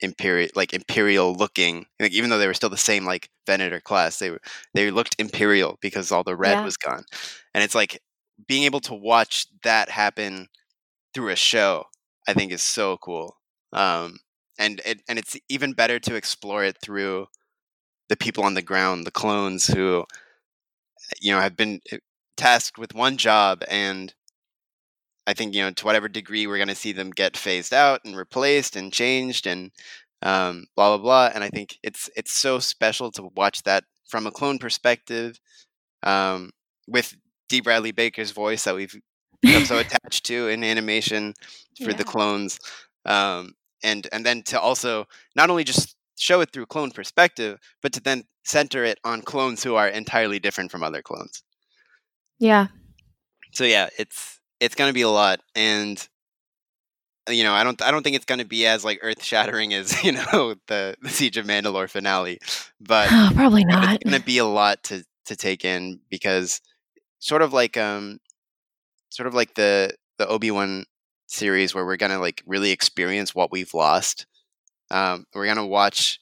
imperial 0.00 0.50
like 0.56 0.74
imperial 0.74 1.34
looking 1.34 1.86
like 2.00 2.12
even 2.12 2.30
though 2.30 2.38
they 2.38 2.46
were 2.48 2.54
still 2.54 2.68
the 2.70 2.76
same 2.76 3.04
like 3.06 3.30
venator 3.46 3.80
class 3.80 4.18
they 4.18 4.30
were 4.30 4.40
they 4.74 4.90
looked 4.90 5.14
imperial 5.18 5.78
because 5.80 6.10
all 6.12 6.24
the 6.24 6.36
red 6.36 6.60
Yeah. 6.60 6.64
was 6.64 6.76
gone. 6.76 7.04
And 7.54 7.62
it's 7.64 7.74
like 7.74 8.00
being 8.48 8.64
able 8.64 8.80
to 8.80 8.94
watch 8.94 9.46
that 9.64 9.88
happen 9.90 10.48
through 11.14 11.30
a 11.30 11.36
show 11.36 11.84
i 12.28 12.34
think 12.34 12.52
is 12.52 12.62
so 12.62 12.96
cool. 12.98 13.36
Um 13.72 14.18
and 14.62 14.80
it 14.86 15.02
and 15.08 15.18
it's 15.18 15.36
even 15.48 15.72
better 15.72 15.98
to 15.98 16.14
explore 16.14 16.64
it 16.64 16.76
through 16.80 17.26
the 18.08 18.16
people 18.16 18.44
on 18.44 18.54
the 18.54 18.62
ground 18.62 19.04
the 19.04 19.10
clones 19.10 19.66
who 19.66 20.04
you 21.20 21.32
know 21.32 21.40
have 21.40 21.56
been 21.56 21.80
eh, 21.90 21.98
tasked 22.36 22.78
with 22.78 22.94
one 22.94 23.16
job 23.16 23.62
and 23.68 24.14
i 25.26 25.34
think 25.34 25.54
you 25.54 25.62
know 25.62 25.72
to 25.72 25.84
whatever 25.84 26.08
degree 26.08 26.46
we're 26.46 26.56
going 26.56 26.68
to 26.68 26.74
see 26.74 26.92
them 26.92 27.10
get 27.10 27.36
phased 27.36 27.74
out 27.74 28.00
and 28.04 28.16
replaced 28.16 28.76
and 28.76 28.92
changed 28.92 29.46
and 29.46 29.70
um, 30.22 30.66
blah 30.76 30.96
blah 30.96 31.02
blah 31.02 31.30
and 31.34 31.42
i 31.42 31.48
think 31.48 31.78
it's 31.82 32.08
it's 32.16 32.32
so 32.32 32.60
special 32.60 33.10
to 33.10 33.28
watch 33.34 33.64
that 33.64 33.84
from 34.08 34.26
a 34.26 34.30
clone 34.30 34.58
perspective 34.58 35.40
um, 36.04 36.50
with 36.86 37.16
d. 37.48 37.60
Bradley 37.60 37.90
baker's 37.90 38.30
voice 38.30 38.62
that 38.64 38.76
we've 38.76 38.94
become 39.40 39.64
so 39.64 39.78
attached 39.84 40.24
to 40.26 40.48
in 40.48 40.62
animation 40.62 41.34
for 41.82 41.92
the 41.92 42.04
clones 42.04 42.58
um, 43.04 43.52
and 43.82 44.08
and 44.12 44.24
then 44.26 44.42
to 44.42 44.60
also 44.60 45.06
not 45.36 45.50
only 45.50 45.64
just 45.64 45.96
show 46.18 46.40
it 46.40 46.50
through 46.52 46.66
clone 46.66 46.90
perspective 46.90 47.58
but 47.82 47.92
to 47.92 48.00
then 48.00 48.24
center 48.44 48.84
it 48.84 48.98
on 49.04 49.22
clones 49.22 49.62
who 49.62 49.74
are 49.74 49.88
entirely 49.88 50.38
different 50.38 50.70
from 50.70 50.82
other 50.82 51.02
clones 51.02 51.42
Yeah. 52.38 52.68
so 53.52 53.64
yeah 53.64 53.88
it's 53.98 54.40
it's 54.60 54.74
going 54.74 54.88
to 54.90 54.94
be 54.94 55.02
a 55.02 55.08
lot 55.08 55.40
and 55.54 56.06
uh, 57.28 57.32
you 57.32 57.44
know 57.44 57.52
i 57.54 57.64
don't 57.64 57.80
i 57.82 57.90
don't 57.90 58.02
think 58.02 58.16
it's 58.16 58.24
going 58.24 58.38
to 58.40 58.44
be 58.44 58.66
as 58.66 58.84
like 58.84 58.98
earth 59.02 59.22
shattering 59.22 59.72
as 59.80 60.02
you 60.04 60.12
know 60.12 60.54
the, 60.68 60.94
the 61.02 61.08
siege 61.08 61.36
of 61.36 61.46
mandalore 61.46 61.88
finale 61.88 62.38
but 62.80 63.08
Oh, 63.10 63.30
probably 63.34 63.64
but 63.64 63.70
not. 63.74 63.94
it's 63.94 64.04
going 64.04 64.20
to 64.20 64.24
be 64.26 64.38
a 64.38 64.44
lot 64.44 64.82
to 64.84 65.04
to 65.26 65.36
take 65.36 65.64
in 65.64 66.00
because 66.10 66.60
sort 67.20 67.42
of 67.42 67.52
like 67.52 67.76
um 67.76 68.18
sort 69.10 69.26
of 69.28 69.34
like 69.34 69.54
the 69.54 69.94
the 70.18 70.26
obi-wan 70.26 70.84
series 71.32 71.74
where 71.74 71.86
we're 71.86 71.96
going 71.96 72.12
to 72.12 72.18
like 72.18 72.42
really 72.46 72.70
experience 72.70 73.34
what 73.34 73.50
we've 73.50 73.72
lost 73.74 74.26
um 74.90 75.24
we're 75.34 75.46
going 75.46 75.56
to 75.56 75.64
watch 75.66 76.20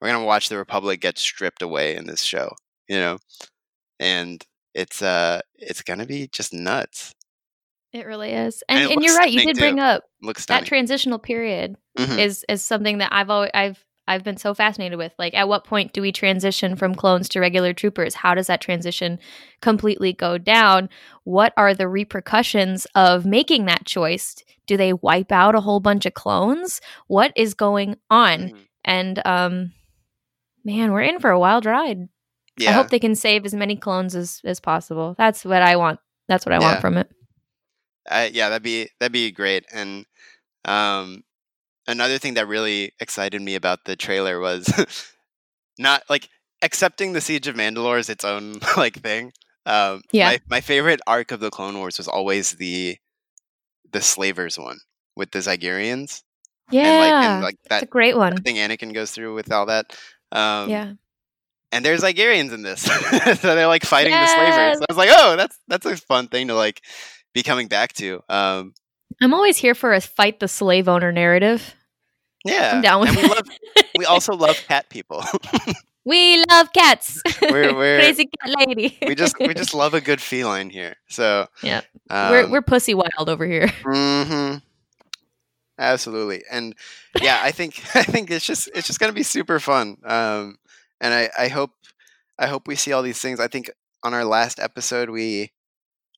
we're 0.00 0.08
going 0.08 0.20
to 0.20 0.26
watch 0.26 0.48
the 0.48 0.56
republic 0.58 1.00
get 1.00 1.18
stripped 1.18 1.62
away 1.62 1.96
in 1.96 2.06
this 2.06 2.22
show 2.22 2.50
you 2.88 2.98
know 2.98 3.18
and 3.98 4.44
it's 4.74 5.00
uh 5.00 5.40
it's 5.54 5.82
going 5.82 5.98
to 5.98 6.06
be 6.06 6.28
just 6.28 6.52
nuts 6.52 7.14
It 7.92 8.04
really 8.04 8.32
is. 8.32 8.62
And 8.68 8.78
And 8.80 8.92
and, 8.92 9.02
you're 9.02 9.16
right, 9.16 9.32
you 9.32 9.46
did 9.46 9.56
bring 9.56 9.80
up 9.80 10.04
that 10.48 10.66
transitional 10.66 11.18
period 11.18 11.76
Mhm. 11.98 12.18
is 12.18 12.44
is 12.46 12.62
something 12.62 12.98
that 12.98 13.12
I've 13.12 13.30
always 13.30 13.50
I've 13.54 13.85
I've 14.08 14.22
been 14.24 14.36
so 14.36 14.54
fascinated 14.54 14.98
with. 14.98 15.12
Like 15.18 15.34
at 15.34 15.48
what 15.48 15.64
point 15.64 15.92
do 15.92 16.00
we 16.00 16.12
transition 16.12 16.76
from 16.76 16.94
clones 16.94 17.28
to 17.30 17.40
regular 17.40 17.72
troopers? 17.72 18.14
How 18.14 18.34
does 18.34 18.46
that 18.46 18.60
transition 18.60 19.18
completely 19.60 20.12
go 20.12 20.38
down? 20.38 20.88
What 21.24 21.52
are 21.56 21.74
the 21.74 21.88
repercussions 21.88 22.86
of 22.94 23.26
making 23.26 23.64
that 23.66 23.84
choice? 23.84 24.36
Do 24.66 24.76
they 24.76 24.92
wipe 24.92 25.32
out 25.32 25.54
a 25.54 25.60
whole 25.60 25.80
bunch 25.80 26.06
of 26.06 26.14
clones? 26.14 26.80
What 27.08 27.32
is 27.36 27.54
going 27.54 27.96
on? 28.10 28.38
Mhm. 28.50 28.58
And 28.84 29.26
um 29.26 29.72
man, 30.64 30.92
we're 30.92 31.02
in 31.02 31.20
for 31.20 31.30
a 31.30 31.38
wild 31.40 31.66
ride. 31.66 32.08
yeah 32.58 32.70
I 32.70 32.72
hope 32.74 32.88
they 32.90 32.98
can 32.98 33.14
save 33.14 33.44
as 33.44 33.54
many 33.54 33.76
clones 33.76 34.14
as 34.14 34.40
as 34.44 34.60
possible. 34.60 35.14
That's 35.18 35.44
what 35.44 35.62
I 35.62 35.76
want. 35.76 36.00
That's 36.28 36.46
what 36.46 36.52
I 36.52 36.56
Yeah. 36.58 36.68
want 36.70 36.80
from 36.80 36.96
it. 36.98 37.10
I, 38.08 38.26
yeah, 38.26 38.48
that'd 38.50 38.62
be 38.62 38.88
that'd 39.00 39.12
be 39.12 39.30
great. 39.32 39.64
And 39.72 40.06
um, 40.64 41.22
another 41.88 42.18
thing 42.18 42.34
that 42.34 42.48
really 42.48 42.92
excited 43.00 43.40
me 43.42 43.54
about 43.54 43.84
the 43.84 43.96
trailer 43.96 44.38
was 44.40 44.72
not 45.78 46.02
like 46.08 46.28
accepting 46.62 47.12
the 47.12 47.20
Siege 47.20 47.46
of 47.48 47.56
Mandalore 47.56 47.98
is 47.98 48.08
its 48.08 48.24
own 48.24 48.58
like 48.76 49.00
thing. 49.02 49.32
Um, 49.66 50.02
Yeah. 50.12 50.28
My, 50.30 50.40
my 50.48 50.60
favorite 50.60 51.00
arc 51.06 51.32
of 51.32 51.40
the 51.40 51.50
Clone 51.50 51.76
Wars 51.78 51.98
was 51.98 52.08
always 52.08 52.52
the 52.52 52.96
the 53.92 54.00
slavers 54.00 54.58
one 54.58 54.78
with 55.16 55.30
the 55.30 55.38
Zygerians. 55.40 56.22
Yeah. 56.70 56.82
And 56.88 56.98
like 57.00 57.24
and 57.24 57.42
like 57.44 57.54
it's 57.54 57.66
a 57.66 57.68
that 57.80 57.90
great 57.90 58.16
one. 58.16 58.36
thing 58.42 58.56
Anakin 58.56 58.92
goes 58.94 59.10
through 59.12 59.34
with 59.34 59.52
all 59.52 59.66
that. 59.66 59.96
Um, 60.32 60.68
yeah. 60.70 60.92
and 61.72 61.84
there's 61.84 62.00
Zygerians 62.02 62.52
in 62.52 62.62
this, 62.62 62.82
so 63.40 63.54
they're 63.54 63.66
like 63.68 63.84
fighting 63.84 64.12
the 64.12 64.18
Yes. 64.18 64.34
slavers. 64.34 64.80
I 64.82 64.86
was 64.88 64.96
like, 64.98 65.10
oh, 65.12 65.36
that's 65.36 65.58
that's 65.68 65.86
a 65.86 65.96
fun 65.96 66.26
thing 66.28 66.48
to 66.48 66.54
like 66.54 66.82
be 67.34 67.42
coming 67.44 67.68
back 67.68 67.92
to. 67.94 68.22
Um, 68.28 68.74
I'm 69.22 69.32
always 69.34 69.56
here 69.56 69.74
for 69.74 69.92
a 69.92 70.00
fight 70.00 70.40
the 70.40 70.48
slave 70.48 70.88
owner 70.88 71.12
narrative. 71.12 71.74
yeah, 72.44 72.72
I'm 72.74 72.82
down 72.82 73.00
with 73.00 73.10
and 73.10 73.18
we 73.18 73.28
love 73.28 73.48
we 73.98 74.04
also 74.04 74.34
love 74.34 74.56
cat 74.68 74.88
people. 74.90 75.24
We 76.08 76.44
love 76.50 76.72
cats. 76.72 77.20
We're- 77.42 77.72
we're- 77.74 77.98
crazy 78.00 78.26
cat 78.40 78.54
lady. 78.60 78.96
we 79.04 79.16
just 79.16 79.34
we 79.40 79.52
just 79.54 79.74
love 79.74 79.92
a 79.92 80.00
good 80.00 80.20
feline 80.20 80.70
here. 80.70 80.94
So 81.08 81.48
yeah, 81.64 81.80
um, 82.10 82.30
we're 82.30 82.48
we're 82.48 82.62
pussy 82.62 82.94
wild 82.94 83.28
over 83.28 83.44
here. 83.44 83.66
hmm 83.82 84.58
Absolutely, 85.78 86.42
and 86.50 86.74
yeah, 87.20 87.40
I 87.42 87.50
think 87.50 87.82
I 87.96 88.02
think 88.04 88.30
it's 88.30 88.46
just 88.46 88.68
it's 88.74 88.86
just 88.86 89.00
gonna 89.00 89.12
be 89.12 89.24
super 89.24 89.58
fun. 89.60 89.96
Um, 90.04 90.58
and 91.00 91.12
I 91.12 91.28
I 91.36 91.48
hope 91.48 91.72
I 92.38 92.46
hope 92.46 92.68
we 92.68 92.76
see 92.76 92.92
all 92.92 93.02
these 93.02 93.20
things. 93.20 93.40
I 93.40 93.48
think 93.48 93.70
on 94.04 94.14
our 94.14 94.24
last 94.24 94.60
episode 94.60 95.10
we 95.10 95.50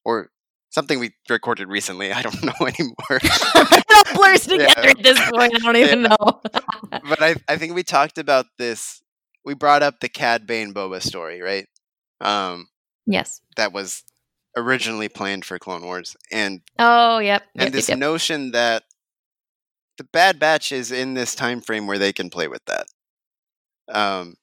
or 0.05 0.31
something 0.71 0.99
we 0.99 1.13
recorded 1.29 1.69
recently. 1.69 2.13
I 2.13 2.23
don't 2.23 2.43
know 2.45 2.67
anymore, 2.67 2.95
it 3.11 3.85
all 3.95 4.15
blurs 4.15 4.47
Yeah. 4.51 4.69
together 4.69 4.89
at 4.89 5.03
this 5.03 5.21
point. 5.31 5.55
I 5.55 5.59
don't 5.59 5.77
even 5.77 6.03
Yeah. 6.03 6.09
know. 6.21 6.41
but 7.09 7.23
I 7.23 7.37
I 7.49 7.57
think 7.57 7.75
we 7.75 7.83
talked 7.83 8.19
about 8.19 8.47
this. 8.59 9.03
We 9.45 9.55
brought 9.55 9.83
up 9.83 10.01
the 10.01 10.09
Cad 10.09 10.47
Bane 10.47 10.75
Boba 10.75 11.03
story, 11.03 11.41
right? 11.41 11.67
Um, 12.21 12.69
yes. 13.07 13.41
that 13.57 13.73
was 13.73 14.03
originally 14.57 15.09
planned 15.09 15.45
for 15.45 15.59
Clone 15.59 15.83
Wars, 15.85 16.17
and 16.33 16.61
Oh, 16.79 17.19
yep. 17.19 17.45
and 17.55 17.65
yep, 17.65 17.73
this 17.73 17.89
yep. 17.89 17.99
notion 17.99 18.51
that 18.53 18.83
the 19.97 20.05
Bad 20.05 20.39
Batch 20.39 20.71
is 20.73 20.91
in 20.93 21.15
this 21.15 21.35
time 21.35 21.61
frame 21.61 21.87
where 21.87 21.99
they 21.99 22.13
can 22.13 22.29
play 22.31 22.49
with 22.49 22.65
that. 22.67 22.87
Um, 23.89 24.35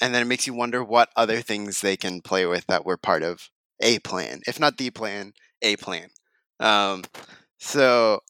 and 0.00 0.14
then 0.14 0.22
it 0.22 0.26
makes 0.26 0.46
you 0.46 0.54
wonder 0.54 0.82
what 0.82 1.10
other 1.16 1.40
things 1.42 1.80
they 1.80 1.96
can 1.96 2.20
play 2.22 2.44
with 2.46 2.66
that 2.66 2.84
were 2.84 2.96
part 2.96 3.22
of 3.22 3.48
a 3.80 3.98
plan, 4.00 4.40
if 4.46 4.58
not 4.58 4.76
the 4.78 4.90
plan, 4.90 5.32
a 5.62 5.76
plan. 5.76 6.08
Um, 6.58 7.04
so 7.58 8.20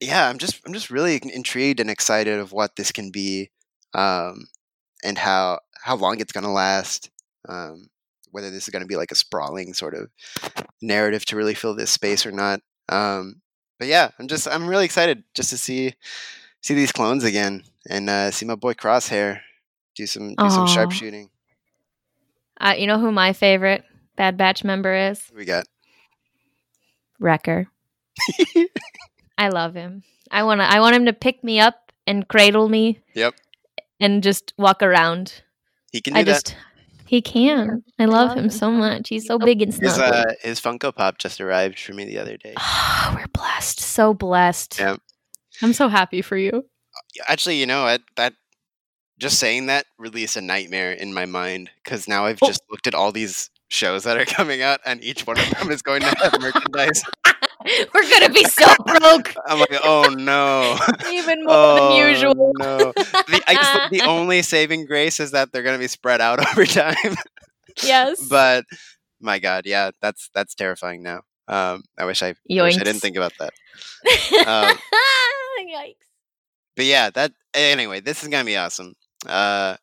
yeah, 0.00 0.28
I'm 0.28 0.38
just 0.38 0.60
I'm 0.66 0.72
just 0.72 0.90
really 0.90 1.20
intrigued 1.22 1.80
and 1.80 1.90
excited 1.90 2.38
of 2.38 2.52
what 2.52 2.76
this 2.76 2.92
can 2.92 3.10
be, 3.10 3.50
um, 3.94 4.46
and 5.04 5.18
how 5.18 5.60
how 5.82 5.96
long 5.96 6.20
it's 6.20 6.32
gonna 6.32 6.52
last. 6.52 7.10
Um, 7.48 7.88
whether 8.32 8.50
this 8.50 8.64
is 8.64 8.70
gonna 8.70 8.86
be 8.86 8.96
like 8.96 9.10
a 9.10 9.16
sprawling 9.16 9.74
sort 9.74 9.94
of 9.94 10.08
narrative 10.80 11.24
to 11.26 11.36
really 11.36 11.54
fill 11.54 11.74
this 11.74 11.90
space 11.90 12.24
or 12.24 12.32
not. 12.32 12.60
Um, 12.88 13.42
but 13.78 13.88
yeah, 13.88 14.10
I'm 14.18 14.28
just 14.28 14.48
I'm 14.48 14.68
really 14.68 14.84
excited 14.84 15.24
just 15.34 15.50
to 15.50 15.58
see 15.58 15.94
see 16.62 16.74
these 16.74 16.92
clones 16.92 17.24
again 17.24 17.64
and 17.88 18.08
uh, 18.08 18.30
see 18.30 18.46
my 18.46 18.54
boy 18.54 18.74
Crosshair 18.74 19.40
do 19.96 20.06
some 20.06 20.34
do 20.34 20.50
some 20.50 20.64
Aw. 20.64 20.66
sharpshooting. 20.66 21.30
Uh, 22.60 22.74
you 22.76 22.86
know 22.86 22.98
who 22.98 23.10
my 23.10 23.32
favorite 23.32 23.84
Bad 24.16 24.36
Batch 24.36 24.64
member 24.64 24.94
is? 24.94 25.30
We 25.34 25.44
got 25.44 25.66
Wrecker. 27.20 27.68
I 29.38 29.48
love 29.48 29.74
him. 29.74 30.02
I 30.30 30.42
want 30.42 30.60
to. 30.60 30.64
I 30.70 30.80
want 30.80 30.96
him 30.96 31.06
to 31.06 31.12
pick 31.12 31.42
me 31.44 31.60
up 31.60 31.92
and 32.06 32.26
cradle 32.28 32.68
me. 32.68 33.00
Yep. 33.14 33.34
And 34.00 34.22
just 34.22 34.52
walk 34.56 34.82
around. 34.82 35.42
he 35.92 36.00
can 36.00 36.14
do 36.14 36.20
I 36.20 36.22
that. 36.24 36.30
just. 36.32 36.56
He 37.06 37.20
can. 37.20 37.82
I 37.98 38.04
love 38.04 38.36
him 38.36 38.50
so 38.50 38.70
much. 38.70 39.08
He's 39.08 39.26
so 39.26 39.36
big 39.38 39.62
and 39.62 39.74
His 39.74 39.94
snuggly. 39.94 40.12
uh, 40.26 40.34
his 40.42 40.60
Funko 40.60 40.94
Pop 40.94 41.18
just 41.18 41.40
arrived 41.40 41.78
for 41.80 41.92
me 41.92 42.04
the 42.04 42.18
other 42.18 42.36
day. 42.36 42.54
Ah, 42.56 43.12
we're 43.16 43.26
blessed. 43.32 43.80
So 43.80 44.14
blessed. 44.14 44.78
Yep. 44.78 45.00
I'm 45.60 45.72
so 45.72 45.88
happy 45.88 46.22
for 46.22 46.36
you. 46.36 46.66
Actually, 47.26 47.56
you 47.58 47.66
know 47.66 47.82
what? 47.82 48.02
That 48.16 48.34
just 49.18 49.38
saying 49.40 49.66
that 49.66 49.86
released 49.98 50.36
a 50.36 50.40
nightmare 50.40 50.92
in 50.92 51.12
my 51.12 51.26
mind 51.26 51.70
because 51.82 52.06
now 52.06 52.26
I've 52.26 52.38
Oh. 52.42 52.46
just 52.46 52.62
looked 52.70 52.86
at 52.86 52.94
all 52.94 53.10
these 53.10 53.50
shows 53.70 54.04
that 54.04 54.18
are 54.18 54.24
coming 54.26 54.60
out, 54.60 54.80
and 54.84 55.02
each 55.02 55.26
one 55.26 55.38
of 55.38 55.50
them 55.50 55.70
is 55.70 55.80
going 55.80 56.02
to 56.02 56.14
have 56.18 56.40
merchandise. 56.40 57.02
We're 57.94 58.08
gonna 58.08 58.30
be 58.30 58.44
so 58.44 58.66
broke, 58.86 59.34
I'm 59.46 59.58
like, 59.58 59.80
oh 59.84 60.14
no. 60.16 60.78
even 61.12 61.44
more 61.44 61.54
oh, 61.54 61.88
than 61.88 62.08
usual. 62.08 62.52
No. 62.58 62.92
The, 62.96 63.42
I 63.46 63.88
the, 63.90 64.02
only 64.02 64.42
saving 64.42 64.86
grace 64.86 65.20
is 65.20 65.32
that 65.32 65.52
they're 65.52 65.62
going 65.62 65.76
to 65.76 65.80
be 65.80 65.86
spread 65.86 66.20
out 66.20 66.38
over 66.50 66.64
time. 66.64 67.16
yes, 67.82 68.26
but 68.28 68.64
my 69.20 69.38
God, 69.38 69.66
yeah, 69.66 69.90
that's 70.00 70.30
that's 70.34 70.54
terrifying 70.54 71.02
now. 71.02 71.20
Um, 71.48 71.84
I 71.98 72.06
wish 72.06 72.22
I, 72.22 72.28
I 72.28 72.34
wish 72.62 72.78
I 72.78 72.84
didn't 72.84 73.00
think 73.00 73.16
about 73.16 73.32
that. 73.38 73.52
Um, 74.46 74.78
Yikes. 75.68 75.96
but 76.76 76.86
yeah, 76.86 77.10
that 77.10 77.32
anyway, 77.52 78.00
this 78.00 78.22
is 78.22 78.28
gonna 78.30 78.44
be 78.44 78.56
awesome. 78.56 78.94
Uh, 79.26 79.76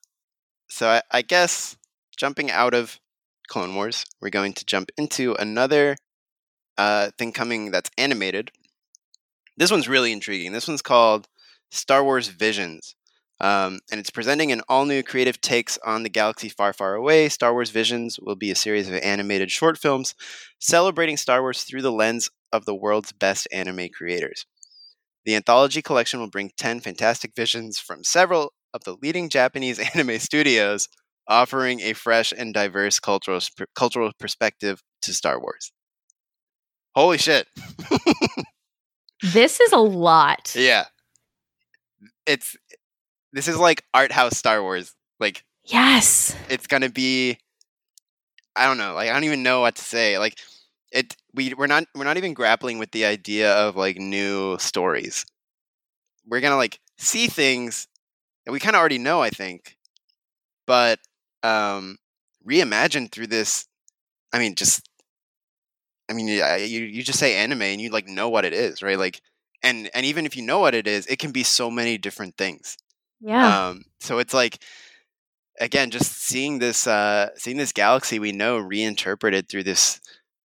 so 0.67 0.89
I, 0.89 1.01
I 1.11 1.21
guess 1.21 1.77
jumping 2.17 2.49
out 2.49 2.73
of 2.73 2.99
Clone 3.47 3.75
Wars, 3.75 4.05
we're 4.21 4.29
going 4.29 4.53
to 4.53 4.65
jump 4.65 4.91
into 4.97 5.35
another 5.35 5.95
uh, 6.77 7.11
thing 7.17 7.31
coming 7.31 7.71
that's 7.71 7.89
animated. 7.97 8.51
This 9.55 9.71
one's 9.71 9.89
really 9.89 10.11
intriguing. 10.11 10.51
This 10.51 10.67
one's 10.67 10.81
called 10.81 11.27
Star 11.71 12.03
Wars 12.03 12.27
Visions. 12.27 12.95
Um, 13.39 13.79
and 13.91 13.99
it's 13.99 14.09
presenting 14.09 14.51
an 14.51 14.61
all 14.67 14.85
new 14.85 15.03
creative 15.03 15.39
takes 15.41 15.77
on 15.85 16.03
the 16.03 16.09
galaxy 16.09 16.49
far, 16.49 16.73
far 16.73 16.95
away. 16.95 17.29
Star 17.29 17.53
Wars 17.53 17.69
Visions 17.69 18.19
will 18.19 18.35
be 18.35 18.49
a 18.49 18.55
series 18.55 18.89
of 18.89 18.95
animated 18.95 19.51
short 19.51 19.77
films 19.77 20.15
celebrating 20.59 21.17
Star 21.17 21.41
Wars 21.41 21.63
through 21.63 21.83
the 21.83 21.91
lens 21.91 22.29
of 22.51 22.65
the 22.65 22.75
world's 22.75 23.11
best 23.11 23.47
anime 23.51 23.89
creators. 23.89 24.45
The 25.25 25.35
anthology 25.35 25.81
collection 25.81 26.19
will 26.19 26.29
bring 26.29 26.51
10 26.57 26.79
fantastic 26.79 27.35
visions 27.35 27.77
from 27.79 28.03
several 28.03 28.53
of 28.73 28.83
the 28.85 28.95
leading 29.01 29.29
Japanese 29.29 29.79
anime 29.93 30.19
studios, 30.19 30.87
offering 31.27 31.79
a 31.81 31.93
fresh 31.93 32.33
and 32.35 32.53
diverse 32.53 32.99
cultural, 32.99 33.39
cultural 33.75 34.11
perspective 34.19 34.81
to 35.03 35.13
Star 35.13 35.39
Wars. 35.39 35.71
Holy 36.95 37.17
shit. 37.17 37.47
This 39.23 39.59
is 39.59 39.71
a 39.71 39.77
lot. 39.79 40.53
Yeah. 40.55 40.85
It's 42.25 42.55
this 43.33 43.47
is 43.47 43.57
like 43.57 43.83
art 43.93 44.11
house 44.11 44.37
Star 44.37 44.61
Wars. 44.61 44.93
Like 45.19 45.43
Yes. 45.65 46.35
it's 46.49 46.67
gonna 46.67 46.89
be 46.89 47.37
I 48.55 48.65
don't 48.65 48.77
know, 48.77 48.93
like 48.93 49.09
I 49.09 49.13
don't 49.13 49.23
even 49.23 49.43
know 49.43 49.61
what 49.61 49.75
to 49.75 49.83
say. 49.83 50.17
Like 50.17 50.37
it 50.91 51.15
we 51.33 51.53
we're 51.53 51.67
not 51.67 51.85
we're 51.95 52.03
not 52.03 52.17
even 52.17 52.33
grappling 52.33 52.79
with 52.79 52.91
the 52.91 53.05
idea 53.05 53.53
of 53.53 53.75
like 53.75 53.97
new 53.97 54.57
stories. 54.59 55.25
We're 56.25 56.41
gonna 56.41 56.57
like 56.57 56.79
see 56.97 57.27
things 57.27 57.87
that 58.45 58.51
we 58.51 58.59
kinda 58.59 58.77
already 58.77 58.97
know, 58.99 59.21
I 59.21 59.29
think. 59.29 59.77
But 60.65 60.99
um 61.43 61.97
reimagined 62.47 63.11
through 63.11 63.27
this 63.27 63.67
I 64.33 64.39
mean 64.39 64.55
just 64.55 64.87
I 66.09 66.13
mean 66.13 66.27
you 66.27 66.39
you 66.45 67.03
just 67.03 67.19
say 67.19 67.35
anime 67.35 67.61
and 67.63 67.81
you 67.81 67.89
like 67.89 68.07
know 68.07 68.29
what 68.29 68.45
it 68.45 68.53
is, 68.53 68.81
right? 68.81 68.97
Like 68.97 69.21
and 69.63 69.89
and 69.93 70.05
even 70.05 70.25
if 70.25 70.35
you 70.37 70.43
know 70.43 70.59
what 70.59 70.75
it 70.75 70.87
is, 70.87 71.05
it 71.07 71.19
can 71.19 71.31
be 71.31 71.43
so 71.43 71.69
many 71.69 71.97
different 71.97 72.37
things. 72.37 72.77
Yeah. 73.19 73.69
Um, 73.69 73.83
so 73.99 74.19
it's 74.19 74.33
like 74.33 74.63
again, 75.59 75.91
just 75.91 76.13
seeing 76.13 76.59
this 76.59 76.87
uh, 76.87 77.29
seeing 77.35 77.57
this 77.57 77.73
galaxy 77.73 78.19
we 78.19 78.31
know 78.31 78.57
reinterpreted 78.57 79.49
through 79.49 79.63
this 79.63 80.01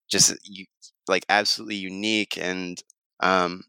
just 0.09 0.35
u- 0.43 0.65
like 1.07 1.25
absolutely 1.29 1.75
unique 1.75 2.37
and 2.37 2.83
um, 3.19 3.63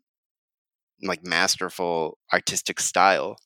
like 1.02 1.24
masterful 1.24 2.18
artistic 2.32 2.80
style. 2.80 3.36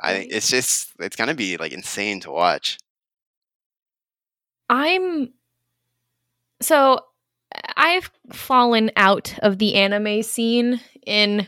I 0.00 0.14
think 0.14 0.32
it's 0.32 0.50
just 0.50 0.92
it's 1.00 1.16
gonna 1.16 1.34
be 1.34 1.56
like 1.56 1.72
insane 1.72 2.20
to 2.20 2.30
watch. 2.30 2.78
I'm 4.72 5.28
so 6.62 7.00
I've 7.76 8.10
fallen 8.32 8.90
out 8.96 9.38
of 9.40 9.58
the 9.58 9.74
anime 9.74 10.22
scene 10.22 10.80
in 11.06 11.46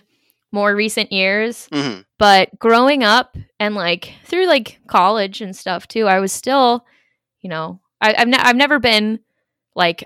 more 0.52 0.74
recent 0.76 1.10
years, 1.10 1.68
hmm 1.72 2.00
but 2.18 2.56
growing 2.58 3.02
up 3.02 3.36
and 3.58 3.74
like 3.74 4.12
through 4.24 4.46
like 4.46 4.78
college 4.86 5.40
and 5.40 5.54
stuff 5.56 5.88
too, 5.88 6.06
I 6.06 6.20
was 6.20 6.32
still, 6.32 6.86
you 7.40 7.50
know, 7.50 7.80
I, 8.00 8.14
I've 8.16 8.28
ne- 8.28 8.38
I've 8.38 8.56
never 8.56 8.78
been 8.78 9.20
like, 9.74 10.04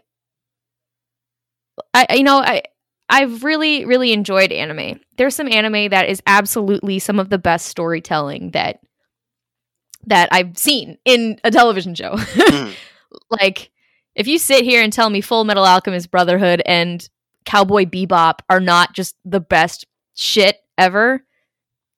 I 1.92 2.06
you 2.14 2.22
know 2.22 2.38
I 2.38 2.62
I've 3.08 3.42
really 3.44 3.84
really 3.84 4.12
enjoyed 4.12 4.52
anime. 4.52 5.00
There's 5.16 5.34
some 5.34 5.50
anime 5.52 5.90
that 5.90 6.08
is 6.08 6.22
absolutely 6.26 6.98
some 7.00 7.18
of 7.18 7.30
the 7.30 7.38
best 7.38 7.66
storytelling 7.66 8.52
that 8.52 8.80
that 10.06 10.28
I've 10.32 10.56
seen 10.56 10.96
in 11.04 11.40
a 11.42 11.50
television 11.50 11.94
show. 11.96 12.14
Mhm. 12.16 12.74
Like 13.30 13.70
if 14.14 14.26
you 14.26 14.38
sit 14.38 14.64
here 14.64 14.82
and 14.82 14.92
tell 14.92 15.10
me 15.10 15.20
Full 15.20 15.44
Metal 15.44 15.64
Alchemist 15.64 16.10
Brotherhood 16.10 16.62
and 16.66 17.08
Cowboy 17.44 17.84
Bebop 17.84 18.40
are 18.50 18.60
not 18.60 18.94
just 18.94 19.16
the 19.24 19.40
best 19.40 19.86
shit 20.14 20.56
ever, 20.76 21.24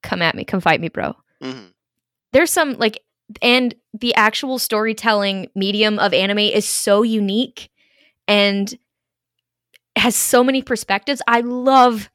come 0.03 0.23
at 0.23 0.35
me, 0.35 0.45
come 0.45 0.61
fight 0.61 0.81
me, 0.81 0.89
bro. 0.89 1.15
hmm 1.41 1.66
There's 2.32 2.51
some 2.51 2.74
like 2.74 3.03
and 3.43 3.74
the 3.95 4.15
actual 4.15 4.59
storytelling 4.59 5.49
medium 5.55 5.99
of 5.99 6.12
anime 6.12 6.39
is 6.39 6.69
so 6.69 7.03
unique 7.03 7.70
and 8.27 8.77
has 9.97 10.16
so 10.16 10.43
many 10.43 10.62
perspectives. 10.62 11.23
I 11.27 11.41
love 11.41 12.11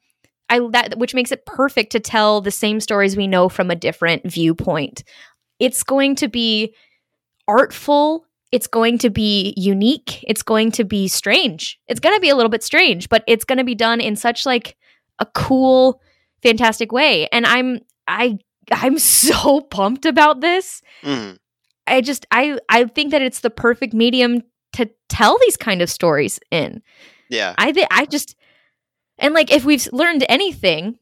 I 0.48 0.60
that 0.70 0.98
which 0.98 1.14
makes 1.14 1.32
it 1.32 1.46
perfect 1.46 1.92
to 1.92 2.00
tell 2.00 2.40
the 2.40 2.50
same 2.50 2.80
stories 2.80 3.16
we 3.16 3.26
know 3.26 3.48
from 3.48 3.70
a 3.70 3.76
different 3.76 4.30
viewpoint. 4.30 5.04
It's 5.58 5.82
going 5.82 6.16
to 6.16 6.28
be 6.28 6.74
artful 7.48 8.25
it's 8.52 8.66
going 8.66 8.98
to 8.98 9.10
be 9.10 9.52
unique. 9.56 10.24
It's 10.28 10.42
going 10.42 10.70
to 10.72 10.84
be 10.84 11.08
strange. 11.08 11.78
It's 11.88 12.00
going 12.00 12.14
to 12.14 12.20
be 12.20 12.28
a 12.28 12.36
little 12.36 12.50
bit 12.50 12.62
strange, 12.62 13.08
but 13.08 13.24
it's 13.26 13.44
going 13.44 13.58
to 13.58 13.64
be 13.64 13.74
done 13.74 14.00
in 14.00 14.16
such 14.16 14.46
like 14.46 14.76
a 15.18 15.26
cool, 15.26 16.00
fantastic 16.42 16.92
way. 16.92 17.28
And 17.32 17.46
I'm 17.46 17.80
I 18.06 18.38
I'm 18.70 18.98
so 19.00 19.60
pumped 19.62 20.06
about 20.06 20.40
this. 20.40 20.82
Mhm. 21.02 21.38
I 21.86 22.00
just 22.00 22.26
I 22.30 22.58
I 22.68 22.84
think 22.84 23.10
that 23.12 23.22
it's 23.22 23.40
the 23.40 23.50
perfect 23.50 23.94
medium 23.94 24.42
to 24.74 24.90
tell 25.08 25.38
these 25.38 25.56
kind 25.56 25.82
of 25.82 25.90
stories 25.90 26.38
in. 26.50 26.82
Yeah. 27.30 27.54
I 27.58 27.72
think 27.72 27.88
I 27.90 28.06
just 28.06 28.36
and 29.18 29.34
like 29.34 29.50
if 29.52 29.64
we've 29.64 29.88
learned 29.92 30.24
anything 30.28 30.98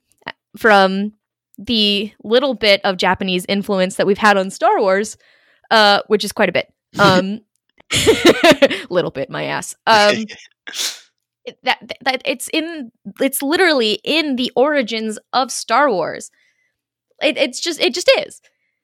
from 0.57 1.13
the 1.59 2.13
little 2.23 2.55
bit 2.55 2.81
of 2.85 2.97
Japanese 2.97 3.45
influence 3.49 3.97
that 3.97 4.07
we've 4.07 4.19
had 4.19 4.37
on 4.37 4.51
Star 4.51 4.81
Wars, 4.81 5.17
uh, 5.71 6.01
which 6.07 6.25
is 6.25 6.33
quite 6.33 6.49
a 6.49 6.53
bit. 6.53 6.73
Um, 6.99 7.41
little 8.91 9.11
bit, 9.11 9.31
my 9.31 9.45
ass. 9.45 9.75
Um, 9.87 10.25
that 11.63 11.93
that 12.01 12.23
it's 12.25 12.49
in 12.55 12.91
it's 13.21 13.43
literally 13.43 14.01
in 14.03 14.37
the 14.37 14.51
origins 14.57 15.19
of 15.35 15.51
Star 15.53 15.91
Wars. 15.91 16.31
It, 17.23 17.37
it's 17.37 17.61
just 17.61 17.81
it 17.81 17.93
just 17.93 18.11
is. 18.19 18.41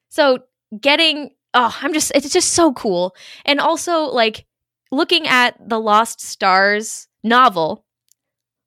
So 0.09 0.43
getting 0.79 1.31
oh, 1.53 1.75
I'm 1.81 1.93
just 1.93 2.11
it's 2.13 2.29
just 2.29 2.53
so 2.53 2.71
cool. 2.73 3.15
And 3.45 3.59
also 3.59 4.01
like 4.03 4.45
looking 4.91 5.27
at 5.27 5.57
the 5.67 5.79
Lost 5.79 6.21
Stars 6.21 7.07
novel, 7.23 7.85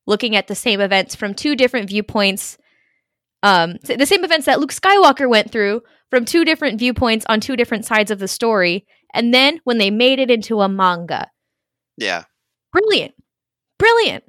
looking 0.06 0.34
at 0.34 0.48
the 0.48 0.54
same 0.54 0.80
events 0.80 1.14
from 1.14 1.34
two 1.34 1.54
different 1.54 1.88
viewpoints, 1.88 2.58
um, 3.42 3.76
the 3.82 4.06
same 4.06 4.24
events 4.24 4.46
that 4.46 4.58
Luke 4.58 4.72
Skywalker 4.72 5.28
went 5.28 5.52
through 5.52 5.82
from 6.10 6.24
two 6.24 6.44
different 6.44 6.78
viewpoints 6.78 7.26
on 7.28 7.40
two 7.40 7.56
different 7.56 7.84
sides 7.84 8.10
of 8.10 8.18
the 8.18 8.28
story, 8.28 8.86
and 9.14 9.32
then 9.32 9.60
when 9.64 9.78
they 9.78 9.90
made 9.90 10.18
it 10.18 10.30
into 10.30 10.60
a 10.60 10.68
manga, 10.68 11.30
yeah. 11.96 12.24
brilliant, 12.72 13.14
brilliant. 13.78 14.24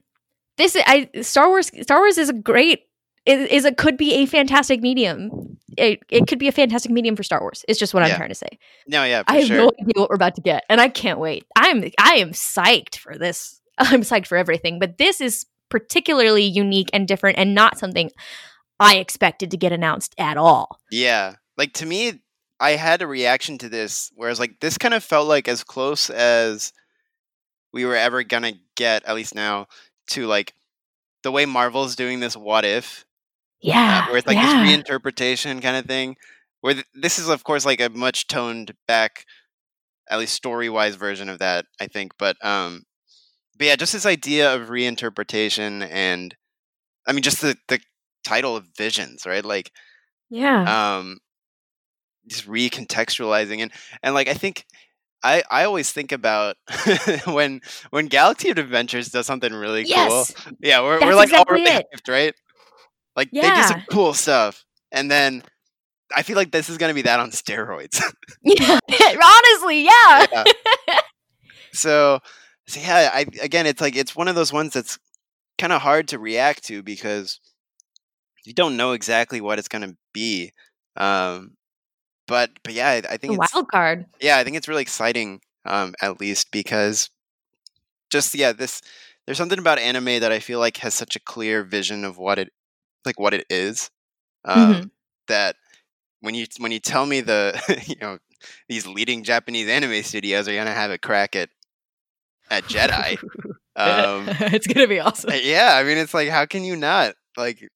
This 0.58 0.76
is 0.76 0.84
I 0.86 1.10
Star 1.22 1.50
Wars. 1.50 1.70
Star 1.82 2.00
Wars 2.00 2.18
is 2.18 2.30
a 2.30 2.34
great 2.34 2.84
is, 3.26 3.50
is 3.50 3.66
a 3.66 3.74
could 3.74 3.98
be 3.98 4.14
a 4.14 4.26
fantastic 4.26 4.82
medium. 4.82 5.58
It, 5.78 6.00
it 6.10 6.28
could 6.28 6.40
be 6.40 6.48
a 6.48 6.54
fantastic 6.54 6.92
medium 6.92 7.18
for 7.18 7.24
Star 7.24 7.42
Wars. 7.42 7.66
It's 7.68 7.80
just 7.80 7.94
what 7.94 8.02
Yeah. 8.06 8.14
I'm 8.14 8.18
trying 8.18 8.30
to 8.30 8.36
say. 8.36 8.60
No, 8.88 9.04
yeah, 9.04 9.24
for 9.24 9.32
I 9.32 9.38
have 9.38 9.48
sure. 9.48 9.58
no 9.58 9.72
idea 9.82 9.94
what 9.96 10.10
we're 10.10 10.16
about 10.16 10.36
to 10.36 10.42
get, 10.42 10.64
and 10.70 10.80
I 10.80 10.88
can't 10.88 11.20
wait. 11.20 11.46
I'm 11.58 11.84
I 12.00 12.16
am 12.16 12.32
psyched 12.32 12.98
for 12.98 13.18
this. 13.18 13.60
I'm 13.78 14.02
psyched 14.02 14.28
for 14.28 14.38
everything, 14.38 14.80
but 14.80 14.98
this 14.98 15.20
is 15.20 15.46
particularly 15.70 16.44
unique 16.44 16.90
and 16.94 17.08
different, 17.08 17.38
and 17.38 17.54
not 17.54 17.78
something 17.78 18.12
I 18.80 18.98
expected 18.98 19.52
to 19.52 19.58
get 19.58 19.72
announced 19.72 20.16
at 20.18 20.38
all. 20.38 20.80
Yeah. 20.92 21.36
Like 21.58 21.74
to 21.74 21.86
me, 21.86 22.22
I 22.66 22.78
had 22.78 23.04
a 23.04 23.08
reaction 23.08 23.60
to 23.60 23.70
this 23.70 24.12
whereas 24.16 24.40
like 24.40 24.60
this 24.60 24.80
kind 24.80 24.96
of 24.96 25.04
felt 25.04 25.28
like 25.28 25.48
as 25.48 25.64
close 25.64 26.10
as 26.10 26.74
we 27.72 27.86
were 27.86 27.96
ever 27.96 28.24
gonna 28.24 28.54
get, 28.76 29.06
at 29.06 29.14
least 29.14 29.36
now, 29.36 29.68
to 30.08 30.26
like 30.26 30.56
the 31.22 31.32
way 31.32 31.46
Marvel's 31.46 31.96
doing 31.96 32.22
this 32.22 32.36
what 32.36 32.66
if. 32.66 33.06
Yeah, 33.62 34.06
uh, 34.06 34.10
where 34.10 34.18
it's 34.18 34.26
like 34.26 34.38
yeah. 34.38 34.64
this 34.64 34.78
reinterpretation 34.84 35.62
kind 35.62 35.78
of 35.78 35.86
thing. 35.86 36.16
Where 36.62 36.74
th- 36.74 36.88
this 36.96 37.20
is 37.20 37.30
of 37.30 37.44
course 37.44 37.68
like 37.68 37.82
a 37.82 37.90
much 37.90 38.26
toned 38.26 38.74
back, 38.88 39.26
at 40.10 40.18
least 40.18 40.34
story 40.34 40.68
wise 40.68 40.96
version 40.96 41.30
of 41.30 41.38
that, 41.38 41.68
I 41.80 41.86
think. 41.86 42.14
But 42.18 42.44
um 42.44 42.84
but 43.60 43.68
yeah, 43.68 43.76
just 43.76 43.94
this 43.94 44.08
idea 44.08 44.56
of 44.56 44.70
reinterpretation 44.70 45.88
and 45.92 46.36
I 47.06 47.14
mean 47.14 47.22
just 47.22 47.42
the 47.42 47.58
the 47.68 47.80
title 48.24 48.56
of 48.56 48.66
visions, 48.76 49.28
right? 49.28 49.46
Like 49.46 49.72
yeah, 50.32 50.98
um 50.98 51.20
just 52.28 52.48
recontextualizing 52.48 53.60
and 53.62 53.72
and 54.04 54.14
like 54.14 54.28
i 54.28 54.34
think 54.34 54.66
i 55.24 55.44
i 55.50 55.64
always 55.64 55.92
think 55.92 56.12
about 56.12 56.56
when 57.26 57.62
when 57.90 58.08
galaxy 58.08 58.50
of 58.50 58.58
adventures 58.58 59.10
does 59.10 59.26
something 59.26 59.54
really 59.54 59.84
cool 59.84 59.92
yes, 59.92 60.34
yeah 60.60 60.82
we're, 60.82 61.00
that's 61.00 61.06
we're 61.06 61.16
like 61.16 61.30
exactly 61.30 61.64
it. 61.64 61.86
hyped 61.94 62.12
right 62.12 62.34
like 63.16 63.30
they 63.32 63.42
do 63.42 63.64
some 63.64 63.84
cool 63.90 64.14
stuff 64.14 64.66
and 64.92 65.10
then 65.10 65.44
i 66.16 66.22
feel 66.22 66.36
like 66.36 66.52
this 66.52 66.70
is 66.70 66.78
going 66.78 66.90
to 66.90 66.96
be 66.96 67.02
that 67.02 67.20
on 67.20 67.32
steroids 67.32 68.02
yeah. 68.44 68.80
Honestly, 69.24 69.84
yeah. 69.84 70.26
Yeah. 70.32 70.44
so 71.74 72.20
so 72.68 72.80
yeah 72.80 73.10
i 73.14 73.26
again 73.42 73.66
it's 73.66 73.82
like 73.82 73.96
it's 73.96 74.16
one 74.16 74.28
of 74.28 74.36
those 74.36 74.54
ones 74.54 74.74
that's 74.74 75.00
kind 75.58 75.74
of 75.74 75.82
hard 75.82 76.08
to 76.10 76.20
react 76.20 76.64
to 76.66 76.84
because 76.84 77.40
you 78.46 78.54
don't 78.54 78.78
know 78.78 78.92
exactly 78.92 79.42
what 79.42 79.60
it's 79.60 79.68
going 79.68 79.82
to 79.82 79.96
be 80.14 80.52
um 80.98 81.52
but 82.28 82.52
but 82.64 82.74
yeah 82.74 82.90
i, 82.90 83.14
I 83.14 83.18
think 83.18 83.34
it's 83.34 83.56
wild 83.56 83.68
card. 83.72 84.06
yeah 84.22 84.38
i 84.38 84.44
think 84.44 84.58
it's 84.58 84.68
really 84.68 84.82
exciting 84.82 85.42
um 85.66 85.94
at 86.02 86.20
least 86.20 86.52
because 86.52 87.10
just 88.10 88.34
yeah 88.36 88.52
this 88.52 88.82
there's 89.26 89.38
something 89.38 89.60
about 89.60 89.80
anime 89.80 90.20
that 90.20 90.32
i 90.32 90.40
feel 90.40 90.60
like 90.60 90.78
has 90.78 90.94
such 90.94 91.16
a 91.16 91.20
clear 91.20 91.64
vision 91.64 92.04
of 92.04 92.18
what 92.18 92.40
it 92.40 92.52
like 93.06 93.20
what 93.20 93.34
it 93.34 93.46
is 93.50 93.90
um 94.46 94.86
Mhm. 94.86 94.90
that 95.28 95.56
when 96.22 96.36
you 96.36 96.46
when 96.60 96.72
you 96.72 96.80
tell 96.80 97.06
me 97.06 97.22
the 97.22 97.60
you 97.88 97.96
know 98.02 98.18
these 98.70 98.88
leading 98.88 99.24
japanese 99.24 99.68
anime 99.70 100.02
studios 100.04 100.48
are 100.48 100.54
going 100.54 100.66
to 100.66 100.72
have 100.72 100.92
a 100.92 100.98
crack 100.98 101.36
at 101.36 101.50
at 102.50 102.68
jedi 102.68 103.18
um 103.76 104.36
it's 104.54 104.68
gonna 104.68 104.88
be 104.88 105.00
awesome. 105.00 105.32
uh, 105.32 105.36
yeah 105.36 105.76
i 105.76 105.84
mean 105.84 105.98
it's 105.98 106.14
like 106.14 106.30
how 106.30 106.46
can 106.46 106.64
you 106.64 106.76
not 106.76 107.14
like 107.38 107.68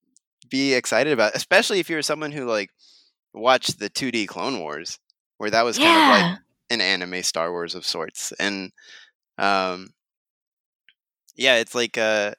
be 0.50 0.74
excited 0.74 1.14
about 1.14 1.36
especially 1.36 1.80
if 1.80 1.90
you're 1.90 2.02
someone 2.02 2.32
who 2.32 2.46
like 2.46 2.70
watched 3.34 3.80
the 3.80 3.90
2d 3.90 4.28
clone 4.28 4.60
wars 4.60 5.00
where 5.38 5.50
that 5.50 5.64
was 5.64 5.78
kind 5.78 5.90
of 5.90 6.30
like 6.32 6.40
an 6.70 6.82
anime 6.82 7.24
Star 7.24 7.52
Wars 7.52 7.74
of 7.74 7.86
sorts, 7.86 8.32
and 8.34 8.72
um, 9.38 9.90
yeah, 11.36 11.56
it's 11.56 11.74
like 11.74 11.98
uh, 11.98 12.34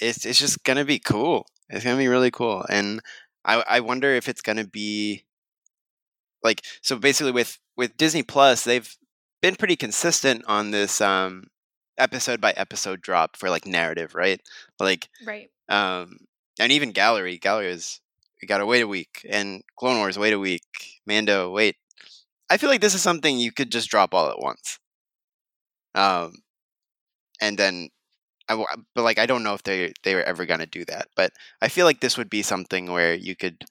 it's 0.00 0.24
it's 0.24 0.38
just 0.38 0.64
gonna 0.64 0.84
be 0.84 0.98
cool. 0.98 1.46
It's 1.68 1.84
gonna 1.84 1.98
be 1.98 2.08
really 2.08 2.30
cool, 2.30 2.64
and 2.68 3.00
I 3.44 3.62
I 3.68 3.80
wonder 3.80 4.14
if 4.14 4.28
it's 4.28 4.40
gonna 4.40 4.66
be 4.66 5.24
like 6.42 6.64
so. 6.80 6.96
Basically, 6.96 7.32
with 7.32 7.58
with 7.76 7.96
Disney 7.96 8.22
Plus, 8.22 8.64
they've 8.64 8.96
been 9.42 9.56
pretty 9.56 9.76
consistent 9.76 10.44
on 10.46 10.70
this 10.70 11.00
um 11.00 11.48
episode 11.98 12.40
by 12.40 12.52
episode 12.52 13.00
drop 13.00 13.36
for 13.36 13.50
like 13.50 13.66
narrative, 13.66 14.14
right? 14.14 14.40
Like 14.78 15.08
right. 15.26 15.50
um, 15.68 16.18
and 16.58 16.72
even 16.72 16.92
Gallery, 16.92 17.38
Gallery 17.38 17.72
is 17.72 18.00
we 18.44 18.46
gotta 18.46 18.66
wait 18.66 18.82
a 18.82 18.86
week, 18.86 19.26
and 19.30 19.62
Clone 19.78 19.96
Wars 19.96 20.18
wait 20.18 20.34
a 20.34 20.38
week, 20.38 21.00
Mando 21.06 21.50
wait. 21.50 21.76
I 22.50 22.58
feel 22.58 22.68
like 22.68 22.82
this 22.82 22.94
is 22.94 23.00
something 23.00 23.38
you 23.38 23.52
could 23.52 23.72
just 23.72 23.88
drop 23.88 24.12
all 24.12 24.28
at 24.28 24.38
once. 24.38 24.78
Um, 25.94 26.34
and 27.40 27.56
then, 27.58 27.88
I 28.50 28.62
but 28.94 29.02
like 29.02 29.18
I 29.18 29.24
don't 29.24 29.44
know 29.44 29.54
if 29.54 29.62
they 29.62 29.94
they 30.02 30.14
were 30.14 30.22
ever 30.22 30.44
gonna 30.44 30.66
do 30.66 30.84
that, 30.86 31.08
but 31.16 31.32
I 31.62 31.68
feel 31.68 31.86
like 31.86 32.00
this 32.00 32.18
would 32.18 32.28
be 32.28 32.42
something 32.42 32.92
where 32.92 33.14
you 33.14 33.34
could 33.34 33.64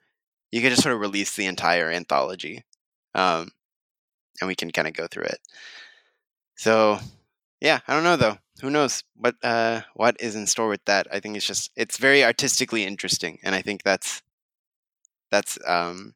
you 0.51 0.61
could 0.61 0.71
just 0.71 0.81
sort 0.81 0.95
of 0.95 1.01
release 1.01 1.35
the 1.35 1.45
entire 1.45 1.91
anthology, 1.91 2.63
um, 3.13 3.51
and 4.41 4.47
we 4.47 4.55
can 4.55 4.71
kind 4.71 4.87
of 4.87 4.95
go 4.95 5.05
through 5.07 5.25
it. 5.25 5.39
So, 6.57 6.99
yeah, 7.61 7.81
I 7.87 7.93
don't 7.93 8.03
know 8.03 8.17
though. 8.17 8.39
Who 8.61 8.71
knows 8.71 9.03
what 9.15 9.35
uh 9.43 9.81
what 9.95 10.17
is 10.19 10.35
in 10.35 10.47
store 10.47 10.69
with 10.69 10.85
that? 10.85 11.07
I 11.11 11.19
think 11.19 11.37
it's 11.37 11.47
just 11.47 11.71
it's 11.75 11.97
very 11.97 12.23
artistically 12.23 12.85
interesting, 12.85 13.37
and 13.43 13.53
I 13.53 13.61
think 13.61 13.83
that's 13.83 14.23
that's 15.33 15.57
um 15.67 16.13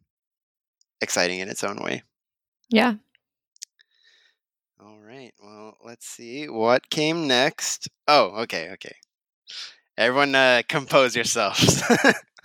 exciting 1.02 1.40
in 1.40 1.50
its 1.50 1.64
own 1.64 1.78
way. 1.84 2.04
Yeah. 2.70 2.96
All 4.80 5.00
right. 5.00 5.34
Well, 5.42 5.76
let's 5.84 6.08
see 6.08 6.48
what 6.48 6.90
came 6.90 7.28
next. 7.28 7.88
Oh, 8.08 8.44
okay, 8.44 8.70
okay. 8.74 8.96
Everyone, 9.98 10.36
uh, 10.36 10.62
compose 10.70 11.16
yourselves. 11.16 11.82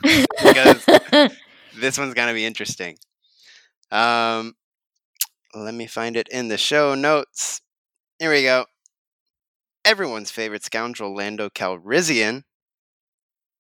Because- 0.02 0.84
this 1.78 1.96
one's 1.96 2.14
gonna 2.14 2.34
be 2.34 2.44
interesting. 2.44 2.96
Um, 3.92 4.54
let 5.54 5.74
me 5.74 5.86
find 5.86 6.16
it 6.16 6.28
in 6.28 6.48
the 6.48 6.56
show 6.58 6.94
notes. 6.94 7.60
Here 8.18 8.30
we 8.32 8.42
go. 8.42 8.66
Everyone's 9.84 10.30
favorite 10.30 10.64
scoundrel, 10.64 11.14
Lando 11.14 11.48
Calrissian, 11.50 12.42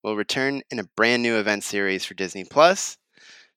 will 0.02 0.16
return 0.16 0.62
in 0.70 0.78
a 0.80 0.84
brand 0.96 1.22
new 1.22 1.36
event 1.36 1.62
series 1.64 2.04
for 2.04 2.14
Disney 2.14 2.44
Plus. 2.44 2.96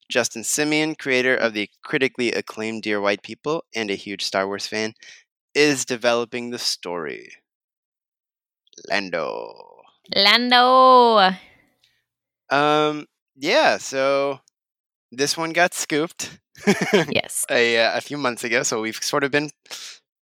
Justin 0.10 0.44
Simien, 0.44 0.98
creator 0.98 1.36
of 1.36 1.53
the 1.53 1.69
critically 1.84 2.32
acclaimed 2.32 2.84
Dear 2.84 3.02
White 3.02 3.23
People 3.23 3.64
and 3.76 3.90
a 3.90 3.95
huge 3.95 4.23
Star 4.23 4.48
Wars 4.48 4.68
fan, 4.68 4.94
is 5.53 5.86
developing 5.86 6.49
the 6.49 6.60
story. 6.60 7.32
Lando. 8.90 9.82
Lando. 10.14 11.32
Um, 12.49 13.06
yeah, 13.36 13.77
so 13.77 14.41
this 15.11 15.38
one 15.38 15.53
got 15.53 15.73
scooped 15.73 16.40
Yes. 17.10 17.45
a, 17.49 17.80
uh, 17.80 17.98
a 17.98 18.02
few 18.02 18.18
months 18.18 18.44
ago, 18.44 18.64
so 18.64 18.82
we've 18.82 18.95
sort 19.02 19.23
of 19.23 19.32
been 19.32 19.49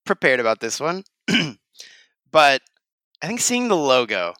prepared 0.05 0.39
about 0.39 0.59
this 0.59 0.79
one. 0.79 1.03
but 2.31 2.61
I 3.21 3.27
think 3.27 3.39
seeing 3.39 3.67
the 3.67 3.75
logo, 3.75 4.33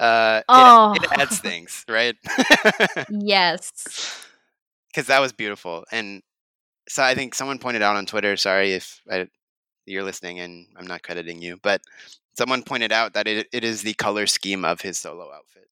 uh, 0.00 0.38
it- 0.40 0.44
Oh. 0.48 0.94
it, 0.96 1.12
adds 1.18 1.38
things, 1.48 1.84
right? 1.88 2.16
Yes. 3.10 4.26
Because 4.92 5.06
that 5.06 5.20
was 5.20 5.32
beautiful, 5.32 5.84
and 5.92 6.20
so 6.88 7.04
I 7.04 7.14
think 7.14 7.36
someone 7.36 7.60
pointed 7.60 7.80
out 7.80 7.94
on 7.94 8.06
Twitter. 8.06 8.36
Sorry 8.36 8.72
if 8.72 9.00
I 9.08 9.28
you're 9.86 10.02
listening, 10.02 10.40
and 10.40 10.66
I'm 10.76 10.88
not 10.88 11.04
crediting 11.04 11.40
you, 11.40 11.58
but 11.62 11.80
someone 12.36 12.64
pointed 12.64 12.90
out 12.90 13.12
that 13.14 13.28
it, 13.28 13.46
it 13.52 13.62
is 13.62 13.82
the 13.82 13.94
color 13.94 14.26
scheme 14.26 14.64
of 14.64 14.80
his 14.80 14.98
solo 14.98 15.30
outfit. 15.32 15.68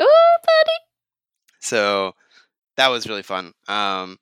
Oh, 0.00 0.36
buddy. 0.42 0.78
So 1.60 2.14
that 2.76 2.88
was 2.88 3.08
really 3.08 3.22
fun. 3.22 3.52
Um, 3.68 4.18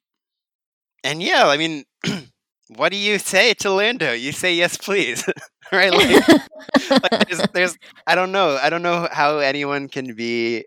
and 1.03 1.23
yeah, 1.23 1.47
I 1.47 1.57
mean, 1.57 1.85
what 2.69 2.91
do 2.91 2.97
you 2.99 3.19
say 3.19 3.55
to 3.55 3.71
Lando? 3.71 4.13
You 4.13 4.33
say 4.33 4.55
yes, 4.55 4.77
please, 4.77 5.25
right? 5.73 5.93
Like, 5.93 6.29
like 6.91 7.29
there's, 7.29 7.43
there's, 7.53 7.77
I 8.07 8.15
don't 8.15 8.33
know, 8.33 8.59
I 8.61 8.71
don't 8.71 8.83
know 8.83 9.09
how 9.11 9.39
anyone 9.39 9.89
can 9.89 10.15
be 10.15 10.65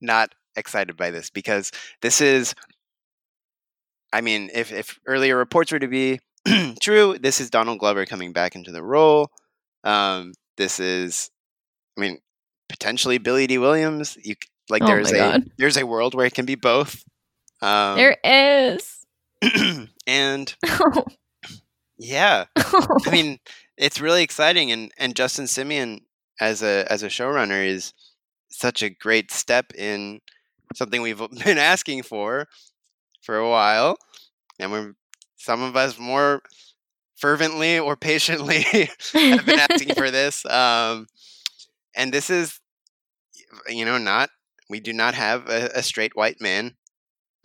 not 0.00 0.30
excited 0.56 0.96
by 0.96 1.10
this 1.10 1.30
because 1.30 1.70
this 2.02 2.20
is, 2.20 2.54
I 4.12 4.20
mean, 4.20 4.50
if 4.54 4.72
if 4.72 4.98
earlier 5.06 5.36
reports 5.36 5.72
were 5.72 5.78
to 5.78 5.88
be 5.88 6.20
true, 6.80 7.18
this 7.20 7.40
is 7.40 7.50
Donald 7.50 7.78
Glover 7.78 8.06
coming 8.06 8.32
back 8.32 8.54
into 8.54 8.70
the 8.72 8.82
role. 8.82 9.28
Um, 9.84 10.32
this 10.56 10.80
is, 10.80 11.30
I 11.98 12.00
mean, 12.00 12.18
potentially 12.68 13.18
Billy 13.18 13.46
Dee 13.46 13.58
Williams. 13.58 14.16
You 14.22 14.36
like 14.68 14.82
Oh 14.82 14.86
there's 14.86 15.12
a 15.12 15.16
God. 15.16 15.44
there's 15.58 15.76
a 15.76 15.86
world 15.86 16.14
where 16.14 16.26
it 16.26 16.34
can 16.34 16.46
be 16.46 16.54
both. 16.54 17.02
Um, 17.60 17.96
there 17.96 18.16
is. 18.24 18.95
and 20.06 20.54
yeah, 21.98 22.44
I 22.56 23.10
mean, 23.10 23.38
it's 23.76 24.00
really 24.00 24.22
exciting, 24.22 24.70
and 24.72 24.92
and 24.98 25.16
Justin 25.16 25.46
Simien 25.46 26.00
as 26.40 26.62
a 26.62 26.90
as 26.90 27.02
a 27.02 27.08
showrunner 27.08 27.66
is 27.66 27.92
such 28.48 28.82
a 28.82 28.90
great 28.90 29.30
step 29.30 29.72
in 29.74 30.20
something 30.74 31.02
we've 31.02 31.18
been 31.44 31.58
asking 31.58 32.02
for 32.02 32.46
for 33.22 33.36
a 33.36 33.48
while, 33.48 33.98
and 34.58 34.72
we're 34.72 34.94
some 35.36 35.62
of 35.62 35.76
us 35.76 35.98
more 35.98 36.42
fervently 37.16 37.78
or 37.78 37.96
patiently 37.96 38.62
have 39.12 39.46
been 39.46 39.58
asking 39.58 39.94
for 39.94 40.10
this. 40.10 40.44
Um, 40.46 41.06
and 41.94 42.12
this 42.12 42.28
is, 42.28 42.60
you 43.68 43.84
know, 43.84 43.98
not 43.98 44.30
we 44.68 44.80
do 44.80 44.92
not 44.92 45.14
have 45.14 45.48
a, 45.48 45.70
a 45.74 45.82
straight 45.82 46.16
white 46.16 46.40
man 46.40 46.76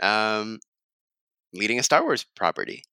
um, 0.01 0.59
leading 1.53 1.80
a 1.80 1.84
Star 1.84 2.03
Wars 2.03 2.26
property, 2.36 2.84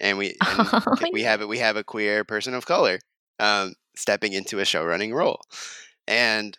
and 0.00 0.18
we 0.18 0.36
and 0.46 0.68
Oh, 0.72 1.12
we 1.12 1.22
have 1.22 1.40
it. 1.40 1.48
We 1.48 1.58
have 1.58 1.76
a 1.76 1.84
queer 1.84 2.24
person 2.24 2.54
of 2.54 2.66
color 2.66 2.98
um, 3.38 3.74
stepping 3.96 4.32
into 4.32 4.58
a 4.58 4.64
show 4.64 4.84
running 4.84 5.14
role, 5.14 5.40
and 6.06 6.58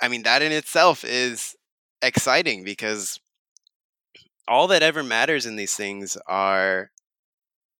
I 0.00 0.08
mean 0.08 0.22
that 0.24 0.42
in 0.42 0.52
itself 0.52 1.04
is 1.04 1.54
exciting 2.02 2.64
because 2.64 3.20
all 4.48 4.66
that 4.68 4.82
ever 4.82 5.02
matters 5.02 5.46
in 5.46 5.56
these 5.56 5.74
things 5.74 6.16
are, 6.26 6.90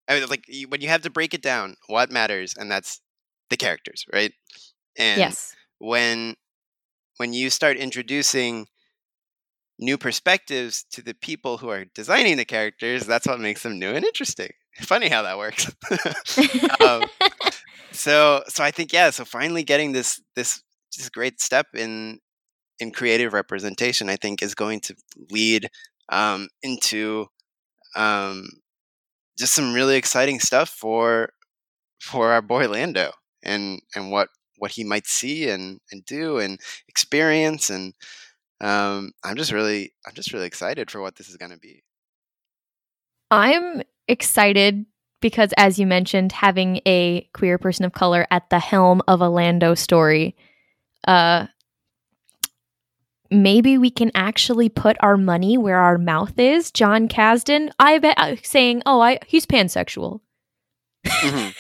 I 0.09 0.21
mean, 0.21 0.29
like 0.29 0.45
when 0.69 0.81
you 0.81 0.89
have 0.89 1.03
to 1.03 1.11
break 1.11 1.35
it 1.35 1.43
down, 1.43 1.77
what 1.89 2.13
matters, 2.13 2.55
and 2.57 2.71
that's 2.71 3.01
the 3.51 3.57
characters, 3.57 4.07
right? 4.13 4.33
And 4.97 5.19
yes. 5.19 5.55
when 5.79 6.37
when 7.17 7.33
you 7.33 7.51
start 7.51 7.77
introducing 7.77 8.67
new 9.81 9.97
perspectives 9.97 10.85
to 10.93 11.03
the 11.03 11.15
people 11.15 11.59
who 11.59 11.71
are 11.71 11.87
designing 11.95 12.37
the 12.37 12.45
characters, 12.45 13.07
that's 13.07 13.27
what 13.27 13.41
makes 13.41 13.63
them 13.63 13.79
new 13.79 13.91
and 13.91 14.05
interesting. 14.05 14.51
Funny 14.83 15.09
how 15.09 15.23
that 15.23 15.39
works. 15.39 15.71
um, 16.81 17.05
so 17.93 18.43
so 18.47 18.63
I 18.63 18.71
think 18.71 18.93
yeah, 18.93 19.11
so 19.11 19.25
finally 19.25 19.65
getting 19.65 19.93
this 19.93 20.23
this 20.37 20.63
this 20.97 21.09
great 21.09 21.41
step 21.41 21.67
in 21.75 22.21
in 22.79 22.93
creative 22.93 23.33
representation, 23.33 24.09
I 24.09 24.17
think 24.17 24.43
is 24.43 24.55
going 24.55 24.81
to 24.81 24.95
lead 25.31 25.69
um, 26.11 26.49
into 26.63 27.27
um, 27.97 28.49
just 29.39 29.55
some 29.55 29.75
really 29.75 29.97
exciting 29.97 30.41
stuff 30.41 30.69
for 30.69 31.31
for 32.01 32.33
our 32.33 32.43
boy 32.43 32.69
Lando 32.69 33.13
and 33.43 33.81
and 33.95 34.11
what 34.11 34.29
what 34.59 34.73
he 34.73 34.85
might 34.85 35.07
see 35.07 35.49
and 35.49 35.81
and 35.91 36.05
do 36.05 36.39
and 36.39 36.61
experience 36.89 37.71
and 37.71 37.95
um, 38.61 39.13
I'm 39.25 39.37
just 39.37 39.53
really 39.53 39.93
I'm 40.07 40.15
just 40.15 40.33
really 40.33 40.47
excited 40.47 40.91
for 40.91 41.01
what 41.01 41.17
this 41.17 41.29
is 41.29 41.37
going 41.37 41.53
to 41.53 41.59
be. 41.59 41.83
I'm 43.31 43.83
excited 44.09 44.87
because, 45.21 45.53
as 45.57 45.79
you 45.79 45.87
mentioned, 45.87 46.33
having 46.33 46.81
a 46.87 47.29
queer 47.33 47.59
person 47.59 47.85
of 47.85 47.93
color 47.93 48.27
at 48.31 48.51
the 48.51 48.59
helm 48.59 49.03
of 49.07 49.21
a 49.21 49.29
Lando 49.29 49.75
story, 49.75 50.37
uh, 51.07 51.47
maybe 53.31 53.79
we 53.79 53.91
can 53.91 54.11
actually 54.15 54.69
put 54.69 54.97
our 55.01 55.17
money 55.17 55.57
where 55.57 55.79
our 55.79 55.99
mouth 55.99 56.39
is. 56.39 56.71
Jon 56.71 57.09
Kasdan, 57.09 57.71
I 57.79 57.99
bet, 57.99 58.19
uh, 58.19 58.37
saying, 58.43 58.83
"Oh, 58.87 59.01
I 59.01 59.19
he's 59.27 59.47
pansexual." 59.47 60.21
Mhm. 61.07 61.55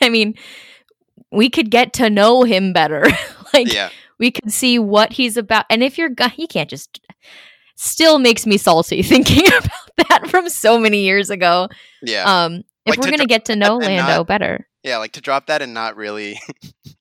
I 0.00 0.08
mean, 0.08 0.34
we 1.30 1.48
could 1.48 1.70
get 1.70 1.92
to 1.94 2.10
know 2.10 2.42
him 2.42 2.72
better. 2.72 3.04
like, 3.54 3.72
yeah, 3.72 3.90
we 4.22 4.30
could 4.30 4.52
see 4.52 4.78
what 4.78 5.12
he's 5.12 5.36
about. 5.36 5.66
And 5.68 5.82
if 5.82 5.98
you're, 5.98 6.10
you 6.36 6.46
can't 6.46 6.70
just. 6.70 7.00
Still 7.74 8.18
makes 8.20 8.46
me 8.46 8.58
salty 8.58 9.02
thinking 9.12 9.46
about 9.48 10.08
that 10.08 10.28
from 10.30 10.48
so 10.48 10.78
many 10.78 11.02
years 11.02 11.30
ago. 11.30 11.68
yeah, 12.02 12.22
Um, 12.44 12.62
if 12.86 12.90
Like, 12.90 12.98
we're 12.98 13.04
to 13.04 13.10
gonna 13.10 13.16
dr- 13.24 13.28
get 13.28 13.44
to 13.46 13.56
know 13.56 13.78
Lando 13.78 14.18
not- 14.18 14.26
better, 14.28 14.68
yeah. 14.84 14.98
Like 14.98 15.12
to 15.12 15.20
drop 15.20 15.46
that 15.46 15.62
and 15.62 15.74
not 15.74 15.96
really 15.96 16.38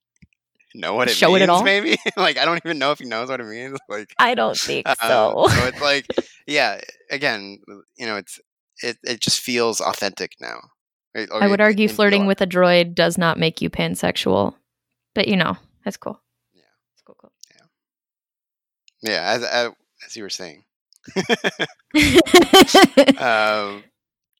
know 0.73 0.95
what 0.95 1.09
it 1.09 1.13
Show 1.13 1.35
it 1.35 1.41
at 1.43 1.49
all? 1.49 1.63
Maybe 1.63 1.97
like 2.17 2.37
I 2.37 2.45
don't 2.45 2.57
even 2.65 2.79
know 2.79 2.91
if 2.91 2.99
he 2.99 3.05
knows 3.05 3.29
what 3.29 3.39
it 3.41 3.45
means. 3.45 3.77
Like 3.89 4.11
I 4.17 4.33
don't 4.33 4.57
think 4.57 4.87
um, 4.87 4.95
so. 5.01 5.45
so 5.49 5.65
it's 5.67 5.81
like 5.81 6.07
yeah. 6.47 6.79
Again, 7.11 7.59
you 7.97 8.05
know, 8.07 8.15
it's 8.15 8.39
it 8.81 8.97
it 9.03 9.19
just 9.19 9.41
feels 9.41 9.81
authentic 9.81 10.35
now. 10.39 10.61
Or 11.13 11.43
I 11.43 11.47
would 11.47 11.61
argue 11.61 11.89
flirting 11.89 12.25
with 12.25 12.41
a 12.41 12.47
droid 12.47 12.95
does 12.95 13.17
not 13.17 13.37
make 13.37 13.61
you 13.61 13.69
pansexual, 13.69 14.55
but 15.13 15.27
you 15.27 15.35
know 15.35 15.57
that's 15.83 15.97
cool. 15.97 16.19
Yeah. 16.55 16.63
It's 16.93 17.03
cool, 17.05 17.17
cool. 17.19 17.31
Yeah 19.01 19.21
as 19.23 19.43
as, 19.43 19.71
as 20.05 20.15
you 20.15 20.23
were 20.23 20.29
saying. 20.29 20.63
um, 23.17 23.83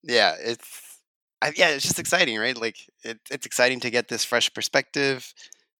yeah, 0.03 0.35
it's 0.39 0.99
I, 1.41 1.51
yeah, 1.55 1.69
it's 1.69 1.83
just 1.83 1.99
exciting, 1.99 2.37
right? 2.39 2.57
Like 2.57 2.77
it, 3.03 3.19
it's 3.31 3.45
exciting 3.45 3.79
to 3.81 3.89
get 3.89 4.07
this 4.07 4.23
fresh 4.23 4.53
perspective 4.53 5.33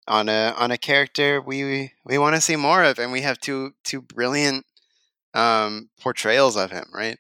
on 0.07 0.29
a 0.29 0.53
on 0.57 0.71
a 0.71 0.77
character 0.77 1.41
we 1.41 1.93
we 2.05 2.17
want 2.17 2.35
to 2.35 2.41
see 2.41 2.55
more 2.55 2.83
of, 2.83 2.99
and 2.99 3.11
we 3.11 3.21
have 3.21 3.39
two 3.39 3.73
two 3.83 4.01
brilliant 4.01 4.65
um, 5.33 5.89
portrayals 6.01 6.57
of 6.57 6.71
him, 6.71 6.85
right? 6.93 7.19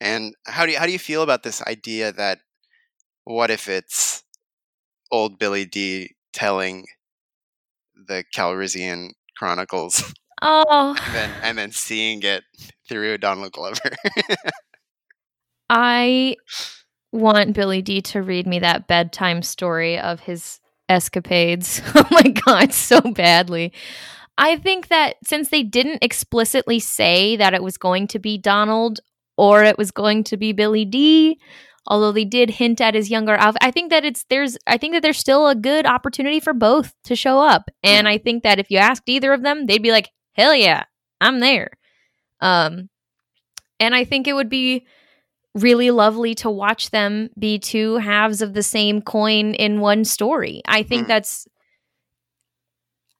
And 0.00 0.34
how 0.46 0.66
do 0.66 0.72
you 0.72 0.78
how 0.78 0.86
do 0.86 0.92
you 0.92 0.98
feel 0.98 1.22
about 1.22 1.42
this 1.42 1.62
idea 1.66 2.12
that 2.12 2.40
what 3.24 3.50
if 3.50 3.68
it's 3.68 4.24
old 5.12 5.38
Billy 5.38 5.64
Dee 5.66 6.14
telling 6.32 6.86
the 7.94 8.24
Calrissian 8.34 9.10
Chronicles 9.36 10.12
oh, 10.42 10.96
and 11.06 11.14
then 11.14 11.30
and 11.42 11.58
then 11.58 11.72
seeing 11.72 12.22
it 12.22 12.44
through 12.88 13.18
Donald 13.18 13.52
Glover. 13.52 13.90
I 15.70 16.36
want 17.12 17.54
Billy 17.54 17.82
Dee 17.82 18.02
to 18.02 18.22
read 18.22 18.46
me 18.46 18.58
that 18.58 18.86
bedtime 18.88 19.42
story 19.42 19.98
of 19.98 20.20
his 20.20 20.60
escapades. 20.88 21.80
oh 21.94 22.06
my 22.10 22.30
god, 22.44 22.72
so 22.72 23.00
badly. 23.00 23.72
I 24.36 24.56
think 24.56 24.88
that 24.88 25.16
since 25.24 25.50
they 25.50 25.62
didn't 25.62 26.02
explicitly 26.02 26.80
say 26.80 27.36
that 27.36 27.54
it 27.54 27.62
was 27.62 27.76
going 27.76 28.08
to 28.08 28.18
be 28.18 28.38
Donald 28.38 29.00
or 29.36 29.64
it 29.64 29.78
was 29.78 29.90
going 29.90 30.24
to 30.24 30.36
be 30.36 30.52
Billy 30.52 30.84
Dee, 30.84 31.38
although 31.86 32.12
they 32.12 32.24
did 32.24 32.50
hint 32.50 32.80
at 32.80 32.94
his 32.94 33.10
younger 33.10 33.34
Alf, 33.34 33.56
I 33.60 33.70
think 33.70 33.90
that 33.90 34.04
it's 34.04 34.24
there's 34.30 34.56
I 34.66 34.78
think 34.78 34.94
that 34.94 35.02
there's 35.02 35.18
still 35.18 35.48
a 35.48 35.54
good 35.54 35.86
opportunity 35.86 36.40
for 36.40 36.52
both 36.52 36.94
to 37.04 37.16
show 37.16 37.40
up. 37.40 37.70
And 37.82 38.08
I 38.08 38.18
think 38.18 38.42
that 38.42 38.58
if 38.58 38.70
you 38.70 38.78
asked 38.78 39.08
either 39.08 39.32
of 39.32 39.42
them, 39.42 39.66
they'd 39.66 39.82
be 39.82 39.92
like, 39.92 40.10
"Hell 40.40 40.54
yeah, 40.54 40.84
I'm 41.20 41.40
there." 41.40 41.70
Um 42.40 42.88
and 43.78 43.94
I 43.94 44.04
think 44.04 44.26
it 44.28 44.34
would 44.34 44.48
be 44.50 44.86
really 45.54 45.90
lovely 45.90 46.34
to 46.36 46.50
watch 46.50 46.90
them 46.90 47.30
be 47.38 47.58
two 47.58 47.96
halves 47.96 48.40
of 48.42 48.54
the 48.54 48.62
same 48.62 49.02
coin 49.02 49.54
in 49.54 49.80
one 49.80 50.04
story. 50.04 50.62
I 50.66 50.82
think 50.82 51.04
Mhm. 51.04 51.08
that's 51.08 51.48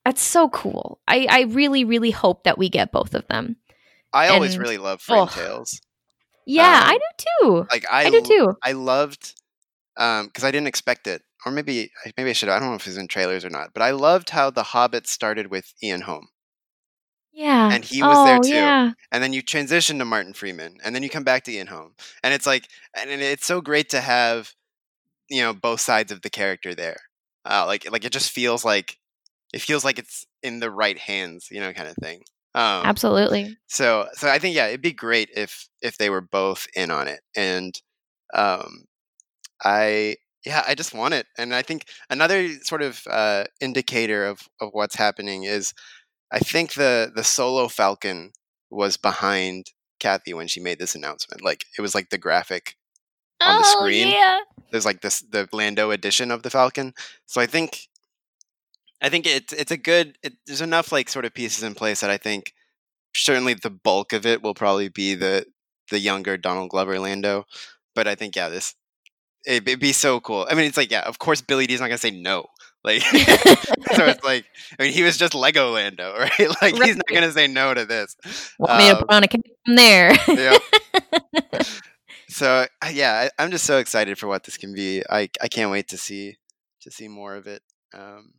that's 0.04 0.22
so 0.22 0.48
cool. 0.48 1.00
I 1.08 1.26
I 1.30 1.40
really 1.42 1.84
really 1.84 2.10
hope 2.10 2.44
that 2.44 2.58
we 2.58 2.68
get 2.68 2.92
both 2.92 3.14
of 3.14 3.26
them. 3.28 3.56
I 4.12 4.28
always 4.28 4.58
really 4.58 4.78
love 4.78 5.00
Frame 5.00 5.22
ugh. 5.22 5.30
Tales. 5.30 5.80
Yeah, 6.46 6.82
I 6.84 6.94
Um, 6.94 6.98
do 6.98 7.24
too. 7.42 7.66
Like 7.70 7.86
I, 7.90 8.06
I, 8.06 8.10
do 8.10 8.22
too. 8.22 8.54
I 8.62 8.72
loved 8.72 9.34
um 9.96 10.26
because 10.26 10.44
I 10.44 10.50
didn't 10.50 10.68
expect 10.68 11.06
it, 11.06 11.22
or 11.46 11.52
maybe 11.52 11.92
maybe 12.16 12.30
I 12.30 12.32
should. 12.32 12.48
I 12.48 12.58
don't 12.58 12.70
know 12.70 12.74
if 12.74 12.86
it's 12.86 12.96
in 12.96 13.08
trailers 13.08 13.44
or 13.44 13.50
not, 13.50 13.70
but 13.74 13.82
I 13.82 13.90
loved 13.92 14.30
how 14.30 14.50
The 14.50 14.62
Hobbit 14.64 15.06
started 15.06 15.48
with 15.50 15.72
Ian 15.82 16.02
Holm, 16.02 16.28
Yeah. 17.32 17.74
and 17.74 17.84
he 17.84 18.02
was 18.02 18.22
there 18.22 18.38
Oh, 18.38 18.40
too. 18.40 18.50
Yeah. 18.54 18.92
and 19.12 19.22
then 19.22 19.32
you 19.32 19.42
transition 19.42 19.98
to 19.98 20.04
Martin 20.04 20.32
Freeman, 20.34 20.78
and 20.84 20.94
then 20.94 21.02
you 21.02 21.10
come 21.10 21.24
back 21.24 21.44
to 21.44 21.52
Ian 21.52 21.66
Holm, 21.68 21.94
and 22.22 22.34
it's 22.34 22.46
like, 22.46 22.68
and 22.94 23.10
and 23.10 23.22
it's 23.22 23.46
so 23.46 23.60
great 23.60 23.90
to 23.90 24.00
have, 24.00 24.52
you 25.30 25.42
know, 25.42 25.54
both 25.54 25.80
sides 25.80 26.12
of 26.12 26.22
the 26.22 26.30
character 26.30 26.74
there. 26.74 26.98
Uh, 27.44 27.64
like 27.66 27.90
like 27.90 28.04
it 28.04 28.12
just 28.12 28.30
feels 28.32 28.64
like 28.64 28.98
it 29.54 29.62
feels 29.62 29.84
like 29.84 29.98
it's 29.98 30.26
in 30.42 30.60
the 30.60 30.70
right 30.70 30.98
hands, 30.98 31.48
you 31.50 31.60
know, 31.60 31.72
kind 31.74 31.88
of 31.88 31.96
thing. 31.96 32.22
Um, 32.54 32.84
Absolutely. 32.86 33.56
So 33.68 34.08
so 34.14 34.28
I 34.30 34.38
think 34.38 34.56
yeah, 34.56 34.68
it'd 34.68 34.82
be 34.82 34.92
great 34.92 35.30
if 35.36 35.68
if 35.82 35.98
they 35.98 36.10
were 36.10 36.20
both 36.22 36.66
in 36.76 36.90
on 36.90 37.08
it. 37.08 37.20
And 37.36 37.74
Um, 38.34 38.86
I 39.64 40.16
yeah, 40.46 40.64
I 40.66 40.74
just 40.74 40.94
want 40.94 41.12
it, 41.14 41.26
and 41.38 41.54
I 41.54 41.62
think 41.62 41.86
another 42.10 42.48
sort 42.62 42.82
of 42.82 43.02
uh, 43.10 43.44
indicator 43.60 44.24
of 44.26 44.40
of 44.60 44.70
what's 44.72 44.94
happening 44.96 45.44
is 45.44 45.74
I 46.32 46.38
think 46.38 46.74
the 46.74 47.10
the 47.14 47.24
solo 47.24 47.68
Falcon 47.68 48.32
was 48.70 48.96
behind 48.96 49.72
Kathy 49.98 50.32
when 50.34 50.46
she 50.46 50.60
made 50.60 50.78
this 50.78 50.94
announcement. 50.94 51.42
Like 51.42 51.64
it 51.78 51.82
was 51.82 51.94
like 51.94 52.10
the 52.10 52.18
graphic 52.18 52.76
on 53.40 53.60
the 53.60 53.66
oh 53.66 53.78
screen. 53.80 54.08
yeah. 54.08 54.40
There's 54.70 54.86
like 54.86 55.00
this 55.00 55.20
the 55.20 55.48
Lando 55.52 55.90
edition 55.90 56.30
of 56.30 56.42
the 56.42 56.50
Falcon. 56.50 56.94
So 57.26 57.40
I 57.40 57.46
think 57.46 57.88
I 59.02 59.08
think 59.08 59.26
it's 59.26 59.52
it's 59.52 59.72
a 59.72 59.76
good. 59.76 60.18
It, 60.22 60.34
there's 60.46 60.60
enough 60.60 60.92
like 60.92 61.08
sort 61.08 61.24
of 61.24 61.34
pieces 61.34 61.62
in 61.62 61.74
place 61.74 62.00
that 62.00 62.10
I 62.10 62.16
think 62.18 62.52
certainly 63.14 63.54
the 63.54 63.70
bulk 63.70 64.12
of 64.12 64.26
it 64.26 64.42
will 64.42 64.54
probably 64.54 64.88
be 64.88 65.14
the 65.14 65.46
the 65.90 65.98
younger 65.98 66.36
Donald 66.36 66.70
Glover 66.70 66.98
Lando. 66.98 67.46
But 67.94 68.06
I 68.06 68.14
think 68.14 68.36
yeah, 68.36 68.48
this 68.48 68.74
it, 69.46 69.66
it'd 69.66 69.80
be 69.80 69.92
so 69.92 70.20
cool. 70.20 70.46
I 70.50 70.54
mean, 70.54 70.66
it's 70.66 70.76
like 70.76 70.90
yeah, 70.90 71.02
of 71.08 71.18
course 71.18 71.40
Billy 71.40 71.66
Dee's 71.66 71.80
not 71.80 71.88
gonna 71.88 71.98
say 71.98 72.10
no. 72.10 72.46
Like 72.82 73.02
so 73.94 74.06
it's 74.06 74.24
like 74.24 74.46
I 74.78 74.84
mean 74.84 74.92
he 74.92 75.02
was 75.02 75.16
just 75.16 75.34
Lego 75.34 75.72
Lando, 75.72 76.14
right? 76.18 76.48
Like 76.62 76.74
he's 76.82 76.96
not 76.96 77.06
gonna 77.12 77.30
say 77.32 77.46
no 77.46 77.74
to 77.74 77.84
this. 77.84 78.16
Want 78.58 78.78
me 78.78 78.88
to 78.90 78.98
Um, 78.98 79.04
on 79.08 79.24
a 79.24 79.28
cape 79.28 79.42
from 79.66 79.76
there? 79.76 80.12
yeah. 80.28 80.58
so 82.28 82.66
uh, 82.82 82.88
yeah, 82.92 83.28
I, 83.38 83.42
I'm 83.42 83.50
just 83.50 83.64
so 83.64 83.78
excited 83.78 84.18
for 84.18 84.26
what 84.28 84.44
this 84.44 84.56
can 84.56 84.74
be. 84.74 85.02
I 85.10 85.28
I 85.42 85.48
can't 85.48 85.70
wait 85.70 85.88
to 85.88 85.98
see 85.98 86.36
to 86.82 86.90
see 86.90 87.08
more 87.08 87.34
of 87.34 87.46
it. 87.46 87.62
Um, 87.94 88.32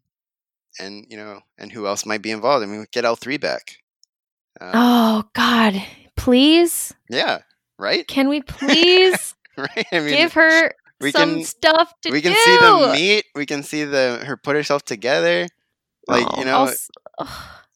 and 0.80 1.05
you 1.09 1.18
know, 1.18 1.41
and 1.57 1.72
who 1.72 1.85
else 1.85 2.05
might 2.05 2.22
be 2.22 2.31
involved? 2.31 2.63
I 2.63 2.68
mean, 2.68 2.85
get 2.91 3.05
L 3.05 3.15
three 3.15 3.38
back. 3.38 3.76
Um, 4.59 4.72
oh 4.73 5.23
God, 5.34 5.81
please, 6.18 6.93
Yeah, 7.09 7.39
right, 7.77 8.07
can 8.07 8.27
we 8.27 8.41
please 8.41 9.34
right. 9.57 9.85
I 9.91 9.99
mean, 9.99 10.09
give 10.15 10.34
her 10.34 10.73
we 11.01 11.11
some 11.11 11.35
can- 11.35 11.43
stuff 11.45 11.93
to 12.03 12.11
we 12.11 12.21
can 12.21 12.33
do? 12.33 12.39
see 12.39 12.57
the 12.57 12.89
meet. 12.93 13.25
We 13.35 13.45
can 13.45 13.63
see 13.63 13.83
the 13.83 14.23
her 14.25 14.37
put 14.37 14.55
herself 14.55 14.83
together. 14.85 15.47
Like 16.07 16.25
Oh, 16.29 16.39
you 16.39 16.45
know, 16.45 16.57
I'll 16.59 16.67
s- 16.69 16.89
ugh. 17.19 17.27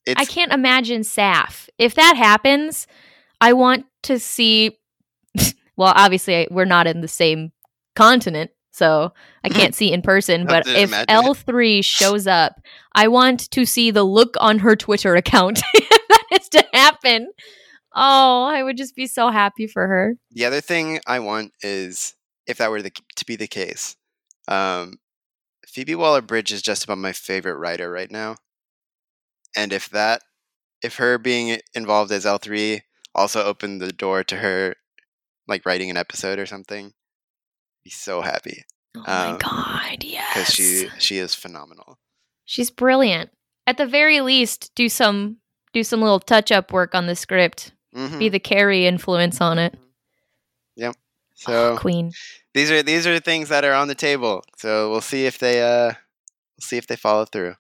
it's 0.06 0.20
I 0.22 0.26
can't 0.26 0.52
imagine 0.52 1.02
Saf. 1.02 1.68
If 1.78 1.96
that 1.96 2.16
happens, 2.18 2.88
I 3.42 3.54
want 3.54 3.86
to 4.04 4.20
see. 4.20 4.78
Well, 5.78 5.92
obviously, 5.94 6.48
we're 6.50 6.64
not 6.64 6.88
in 6.88 7.02
the 7.02 7.08
same 7.10 7.52
continent, 7.98 8.52
so 8.72 9.12
I 9.44 9.50
can't 9.58 9.76
see 9.76 9.92
in 9.92 10.02
person. 10.02 10.46
But 10.46 10.66
if. 10.68 10.94
L 11.10 11.34
three 11.34 11.82
shows 11.82 12.28
up, 12.28 12.54
I 12.94 13.10
want 13.10 13.52
to 13.52 13.66
see 13.66 13.92
the 13.92 14.04
look 14.06 14.36
on 14.40 14.60
her 14.60 14.78
Twitter 14.78 15.16
account. 15.16 15.60
if 15.74 16.08
that 16.08 16.24
is 16.32 16.48
to 16.48 16.66
happen, 16.74 17.28
oh, 17.94 18.46
I 18.46 18.64
would 18.64 18.78
just 18.78 18.96
be 18.96 19.06
so 19.06 19.32
happy 19.32 19.68
for 19.68 19.86
her. 19.86 20.16
The 20.32 20.46
other 20.46 20.62
thing 20.62 21.02
I 21.06 21.20
want 21.20 21.52
is 21.62 22.15
if 22.48 22.58
that 22.58 22.70
were 22.72 22.82
the, 22.82 22.92
to 23.16 23.26
be 23.26 23.36
the 23.36 23.48
case, 23.48 23.96
um, 24.48 25.00
Phoebe 25.68 25.96
Waller 25.96 26.22
Bridge 26.22 26.52
is 26.52 26.62
just 26.62 26.84
about 26.84 26.98
my 27.00 27.12
favorite 27.12 27.58
writer 27.58 27.90
right 27.90 28.12
now, 28.12 28.38
and 29.56 29.74
if 29.74 29.90
that, 29.90 30.22
if 30.82 30.98
her 30.98 31.18
being 31.18 31.60
involved 31.74 32.12
as 32.12 32.26
L 32.26 32.38
three 32.38 32.82
also 33.14 33.44
opened 33.44 33.82
the 33.82 33.92
door 33.92 34.24
to 34.26 34.38
her, 34.38 34.76
like 35.48 35.66
writing 35.66 35.90
an 35.90 35.98
episode 35.98 36.38
or 36.40 36.46
something, 36.46 36.88
I'd 36.88 37.84
be 37.84 37.90
so 37.90 38.22
happy 38.22 38.64
Oh 38.96 39.00
Um, 39.02 39.06
my 39.34 39.38
god, 39.40 40.04
yes, 40.04 40.34
because 40.34 40.54
she 40.54 40.88
she 41.00 41.18
is 41.18 41.36
phenomenal. 41.36 42.00
she's 42.46 42.70
brilliant. 42.72 43.32
At 43.68 43.78
the 43.78 43.86
very 43.88 44.22
least, 44.22 44.72
do 44.76 44.88
some 44.90 45.38
do 45.74 45.84
some 45.84 46.02
little 46.02 46.20
touch 46.20 46.52
up 46.52 46.72
work 46.72 46.96
on 46.96 47.08
the 47.08 47.16
script. 47.16 47.74
Mhm. 47.96 48.20
Be 48.20 48.30
the 48.30 48.40
Carrie 48.40 48.86
influence 48.86 49.42
on 49.42 49.58
it. 49.60 49.78
So 51.36 51.74
oh, 51.74 51.78
Queen. 51.78 52.12
these 52.54 52.72
are 52.72 52.82
these 52.84 53.06
are 53.06 53.20
things 53.20 53.50
that 53.50 53.66
are 53.66 53.74
on 53.74 53.88
the 53.88 53.96
table. 53.96 54.44
So 54.58 54.90
we'll 54.90 55.02
see 55.02 55.26
if 55.26 55.38
they 55.38 55.62
uh 55.62 55.94
we'll 56.58 56.62
see 56.62 56.78
if 56.78 56.88
they 56.88 56.96
follow 56.96 57.26
through. 57.26 57.56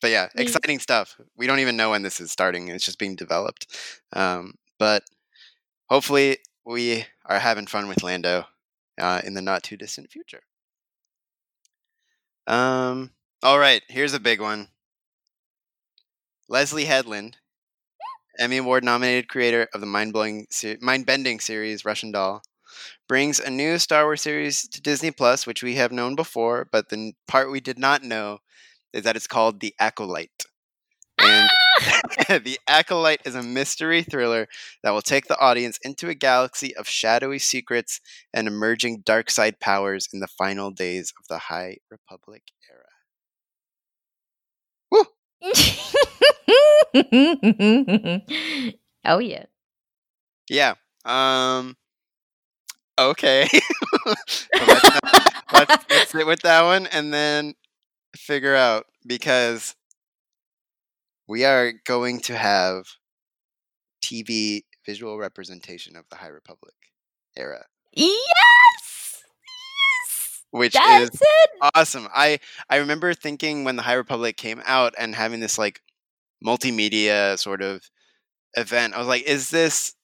But 0.00 0.10
yeah, 0.10 0.28
Yeah. 0.34 0.42
exciting 0.42 0.78
stuff. 0.80 1.16
We 1.36 1.46
don't 1.46 1.60
even 1.60 1.76
know 1.76 1.90
when 1.90 2.02
this 2.02 2.20
is 2.20 2.32
starting. 2.32 2.68
It's 2.68 2.84
just 2.84 2.98
being 2.98 3.14
developed. 3.16 3.66
Um, 4.12 4.54
but 4.78 5.04
hopefully 5.88 6.38
we 6.64 7.04
are 7.26 7.38
having 7.38 7.66
fun 7.66 7.86
with 7.88 8.02
Lando 8.02 8.46
uh, 9.00 9.20
in 9.24 9.34
the 9.34 9.42
not 9.42 9.62
too 9.62 9.76
distant 9.76 10.10
future. 10.10 10.42
Um. 12.46 13.10
All 13.42 13.58
right. 13.58 13.82
Here's 13.88 14.14
a 14.14 14.20
big 14.20 14.40
one. 14.40 14.68
Leslie 16.48 16.84
Headland, 16.84 17.36
Emmy 18.38 18.58
Award 18.58 18.84
nominated 18.84 19.28
creator 19.28 19.68
of 19.74 19.80
the 19.80 19.86
mind 19.86 20.12
blowing, 20.12 20.46
ser- 20.50 20.76
mind 20.80 21.06
bending 21.06 21.40
series 21.40 21.84
Russian 21.84 22.12
Doll, 22.12 22.42
brings 23.08 23.40
a 23.40 23.50
new 23.50 23.78
Star 23.78 24.04
Wars 24.04 24.22
series 24.22 24.66
to 24.68 24.80
Disney 24.80 25.10
Plus, 25.10 25.46
which 25.46 25.62
we 25.62 25.74
have 25.76 25.92
known 25.92 26.14
before, 26.16 26.68
but 26.70 26.88
the 26.88 27.12
part 27.28 27.50
we 27.50 27.60
did 27.60 27.78
not 27.78 28.02
know 28.02 28.38
is 28.92 29.04
that 29.04 29.16
it's 29.16 29.26
called 29.26 29.60
The 29.60 29.74
Acolyte. 29.80 30.44
And 31.18 31.48
The 32.44 32.58
Acolyte 32.68 33.20
is 33.24 33.34
a 33.34 33.42
mystery 33.42 34.02
thriller 34.02 34.48
that 34.82 34.90
will 34.90 35.02
take 35.02 35.26
the 35.26 35.38
audience 35.38 35.78
into 35.82 36.08
a 36.08 36.14
galaxy 36.14 36.74
of 36.76 36.88
shadowy 36.88 37.38
secrets 37.38 38.00
and 38.32 38.46
emerging 38.48 39.02
dark 39.04 39.30
side 39.30 39.60
powers 39.60 40.08
in 40.12 40.20
the 40.20 40.28
final 40.28 40.70
days 40.70 41.12
of 41.18 41.26
the 41.28 41.38
High 41.38 41.78
Republic 41.90 42.42
era. 42.70 42.84
Woo! 44.90 45.04
oh 49.04 49.18
yeah. 49.18 49.44
Yeah. 50.48 50.74
Um. 51.04 51.76
Okay. 52.98 53.48
Let's, 54.06 54.46
not- 54.58 55.02
let's, 55.52 55.84
let's 55.90 56.10
sit 56.10 56.26
with 56.26 56.40
that 56.42 56.62
one 56.62 56.86
and 56.86 57.12
then 57.12 57.54
figure 58.16 58.54
out 58.54 58.86
because 59.06 59.74
we 61.26 61.44
are 61.44 61.72
going 61.84 62.20
to 62.20 62.36
have 62.36 62.86
TV 64.02 64.64
visual 64.84 65.18
representation 65.18 65.96
of 65.96 66.04
the 66.10 66.16
High 66.16 66.28
Republic 66.28 66.74
era, 67.36 67.66
Yes. 67.92 69.22
Yes. 69.44 70.42
which 70.50 70.74
That's 70.74 71.14
is 71.14 71.20
it. 71.20 71.50
awesome. 71.74 72.08
I 72.14 72.38
I 72.68 72.76
remember 72.76 73.14
thinking 73.14 73.64
when 73.64 73.76
the 73.76 73.82
High 73.82 73.94
Republic 73.94 74.36
came 74.36 74.62
out 74.66 74.94
and 74.98 75.14
having 75.14 75.40
this 75.40 75.58
like 75.58 75.80
multimedia 76.44 77.38
sort 77.38 77.62
of 77.62 77.82
event. 78.56 78.94
I 78.94 78.98
was 78.98 79.08
like, 79.08 79.22
is 79.24 79.50
this 79.50 79.94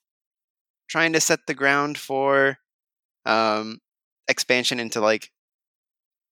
trying 0.89 1.13
to 1.13 1.21
set 1.21 1.47
the 1.47 1.55
ground 1.55 1.99
for 1.99 2.59
um 3.27 3.81
expansion 4.29 4.81
into 4.81 5.01
like 5.01 5.31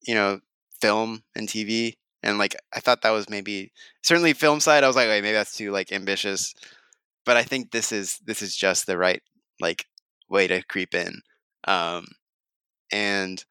you 0.06 0.14
know 0.14 0.40
film 0.80 1.22
and 1.34 1.48
TV? 1.48 1.96
And 2.22 2.38
like 2.38 2.56
I 2.74 2.80
thought 2.80 3.02
that 3.02 3.10
was 3.10 3.28
maybe 3.30 3.72
certainly 4.02 4.32
film 4.32 4.60
side. 4.60 4.84
I 4.84 4.86
was 4.88 4.96
like, 4.96 5.08
wait, 5.08 5.22
maybe 5.22 5.34
that's 5.34 5.56
too 5.56 5.70
like 5.70 5.92
ambitious. 5.92 6.54
But 7.24 7.36
I 7.36 7.42
think 7.42 7.70
this 7.70 7.92
is 7.92 8.18
this 8.24 8.42
is 8.42 8.56
just 8.56 8.86
the 8.86 8.98
right 8.98 9.22
like 9.60 9.86
way 10.28 10.46
to 10.46 10.62
creep 10.62 10.94
in. 10.94 11.20
Um 11.64 12.06
and 12.92 13.44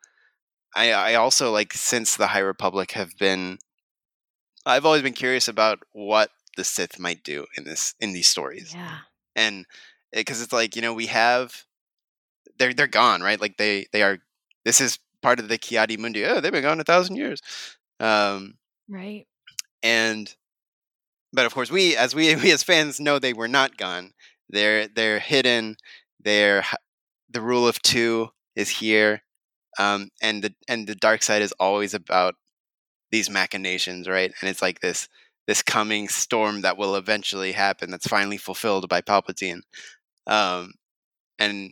I 0.76 0.92
I 0.92 1.16
also 1.16 1.52
like 1.52 1.74
since 1.74 2.16
the 2.16 2.28
High 2.28 2.40
Republic 2.40 2.92
have 2.92 3.18
been 3.18 3.60
I've 4.66 4.86
always 4.86 5.04
been 5.04 5.14
curious 5.14 5.48
about 5.48 5.80
what 5.92 6.32
the 6.58 6.64
Sith 6.64 7.00
might 7.00 7.24
do 7.24 7.46
in 7.58 7.66
this 7.66 7.94
in 8.00 8.14
these 8.14 8.28
stories. 8.28 8.74
Yeah. 8.74 9.00
And 9.36 9.66
because 10.12 10.42
it's 10.42 10.54
like, 10.54 10.76
you 10.76 10.82
know, 10.82 10.94
we 10.94 11.08
have 11.08 11.64
they're 12.58 12.74
they're 12.74 12.88
gone, 12.88 13.22
right? 13.22 13.40
Like 13.40 13.58
they 13.58 13.88
they 13.92 14.04
are 14.04 14.20
this 14.66 14.82
is 14.82 15.00
part 15.22 15.40
of 15.40 15.48
the 15.50 15.58
Ki-Adi-Mundi. 15.58 16.26
Oh, 16.26 16.40
they've 16.40 16.52
been 16.52 16.64
gone 16.64 16.80
a 16.80 16.84
thousand 16.84 17.16
years. 17.18 17.42
Um 18.00 18.56
Right. 18.90 19.26
and 19.84 20.36
but 21.34 21.46
of 21.46 21.54
course 21.54 21.72
we 21.72 21.96
as 21.96 22.16
we 22.16 22.36
we 22.44 22.52
as 22.52 22.64
fans 22.64 23.00
know 23.00 23.20
they 23.20 23.34
were 23.34 23.48
not 23.48 23.78
gone 23.78 24.12
they're 24.50 24.88
they're 24.88 25.20
hidden 25.20 25.76
they're 26.24 26.64
the 27.30 27.42
rule 27.42 27.68
of 27.68 27.82
two 27.82 28.30
is 28.56 28.70
here 28.70 29.22
um 29.80 30.10
and 30.22 30.44
the 30.44 30.54
and 30.68 30.88
the 30.88 30.96
dark 30.96 31.24
side 31.24 31.42
is 31.42 31.54
always 31.60 31.94
about 31.94 32.36
these 33.12 33.30
machinations 33.30 34.08
right 34.08 34.34
and 34.42 34.50
it's 34.50 34.62
like 34.62 34.82
this 34.82 35.08
this 35.48 35.62
coming 35.64 36.08
storm 36.08 36.62
that 36.62 36.78
will 36.78 36.96
eventually 36.96 37.52
happen 37.54 37.92
that's 37.92 38.08
finally 38.08 38.38
fulfilled 38.38 38.88
by 38.90 39.02
palpatine 39.02 39.62
um 40.28 40.74
and 41.40 41.72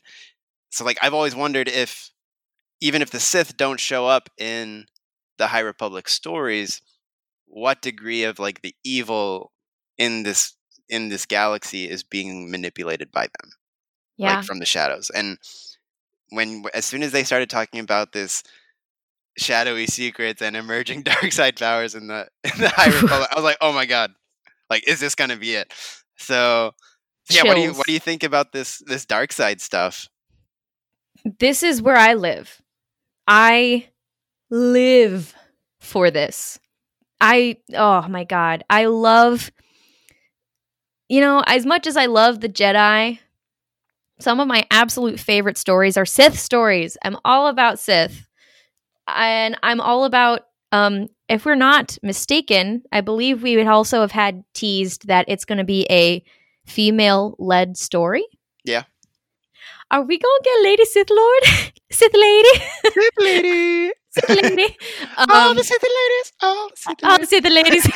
so 0.74 0.86
like 0.86 0.98
i've 1.02 1.14
always 1.14 1.36
wondered 1.36 1.68
if 1.68 2.12
even 2.82 3.02
if 3.02 3.12
the 3.12 3.20
sith 3.20 3.56
don't 3.58 3.80
show 3.80 4.08
up 4.08 4.30
in 4.38 4.86
the 5.38 5.48
high 5.48 5.60
republic 5.60 6.08
stories 6.10 6.82
what 7.46 7.82
degree 7.82 8.24
of 8.24 8.40
like 8.40 8.62
the 8.62 8.76
evil 8.84 9.52
in 9.98 10.24
this 10.24 10.56
in 10.90 11.10
this 11.10 11.26
galaxy 11.26 11.90
is 11.90 12.04
being 12.04 12.50
manipulated 12.52 13.12
by 13.12 13.24
them 13.24 13.52
Yeah. 14.18 14.36
like 14.38 14.46
from 14.46 14.60
the 14.60 14.66
shadows. 14.66 15.10
And 15.10 15.38
when 16.30 16.64
as 16.74 16.86
soon 16.86 17.04
as 17.04 17.12
they 17.12 17.24
started 17.24 17.50
talking 17.50 17.80
about 17.80 18.12
this 18.12 18.44
shadowy 19.38 19.88
secrets 19.88 20.42
and 20.42 20.56
emerging 20.56 21.04
dark 21.04 21.32
side 21.32 21.58
powers 21.58 21.96
in 21.96 22.08
the 22.08 22.28
in 22.44 22.60
the 22.62 22.70
high 22.70 22.88
republic 22.94 23.30
i 23.32 23.36
was 23.36 23.44
like 23.44 23.58
oh 23.62 23.74
my 23.74 23.86
god. 23.86 24.12
Like 24.70 24.88
is 24.88 25.00
this 25.00 25.16
gonna 25.16 25.38
be 25.38 25.56
it? 25.56 25.72
So 26.18 26.72
yeah 27.30 27.44
what 27.44 27.56
do 27.56 27.62
you 27.62 27.74
what 27.74 27.88
do 27.88 27.94
you 27.94 28.00
think 28.00 28.24
about 28.24 28.52
this 28.52 28.80
this 28.88 29.06
dark 29.06 29.32
side 29.32 29.62
stuff 29.62 30.08
this 31.26 31.64
is 31.64 31.82
where 31.82 31.98
I 31.98 32.14
live. 32.14 32.62
I 33.28 33.88
live 34.50 35.34
for 35.80 36.12
this. 36.12 36.60
I 37.22 37.58
oh 37.74 38.08
my 38.08 38.24
god, 38.24 38.64
I 38.70 38.86
love 38.86 39.52
you 41.10 41.22
know, 41.22 41.44
as 41.46 41.66
much 41.66 41.86
as 41.86 41.96
I 41.96 42.08
love 42.08 42.40
the 42.40 42.50
Jedi, 42.50 43.20
some 44.20 44.40
of 44.40 44.48
my 44.48 44.66
absolute 44.72 45.20
favorite 45.20 45.58
stories 45.58 45.98
are 45.98 46.06
Sith 46.06 46.40
stories. 46.40 46.98
I'm 47.04 47.18
all 47.24 47.48
about 47.48 47.78
Sith. 47.78 48.28
And 49.08 49.58
I'm 49.62 49.82
all 49.82 50.06
about 50.06 50.42
um 50.72 51.08
if 51.30 51.46
we're 51.46 51.56
not 51.56 51.98
mistaken, 52.04 52.84
I 52.92 53.02
believe 53.02 53.44
we 53.44 53.58
would 53.58 53.68
also 53.68 54.02
have 54.02 54.12
had 54.12 54.44
teased 54.54 55.08
that 55.08 55.26
it's 55.28 55.46
going 55.46 55.58
to 55.58 55.64
be 55.64 55.86
a 55.90 56.24
female 56.66 57.36
led 57.40 57.78
story. 57.78 58.26
Yeah. 58.66 58.84
Are 59.94 60.02
we 60.02 60.18
going 60.18 60.40
to 60.42 60.44
get 60.44 60.64
Lady 60.64 60.86
Sith 60.86 61.10
Lord? 61.10 61.44
Sith 61.92 62.14
Lady? 62.14 62.66
Sith 62.94 63.14
lady. 63.20 63.92
Sith 64.10 64.30
Lady? 64.30 64.78
all 65.18 65.50
Um, 65.52 65.56
the 65.56 65.64
Sith 65.64 65.84
ladies. 65.84 66.34
All 66.42 66.70
the 66.70 66.76
Sith 66.76 67.04
ladies. 67.04 67.30
see 67.30 67.40
the 67.40 67.50
ladies. 67.52 67.88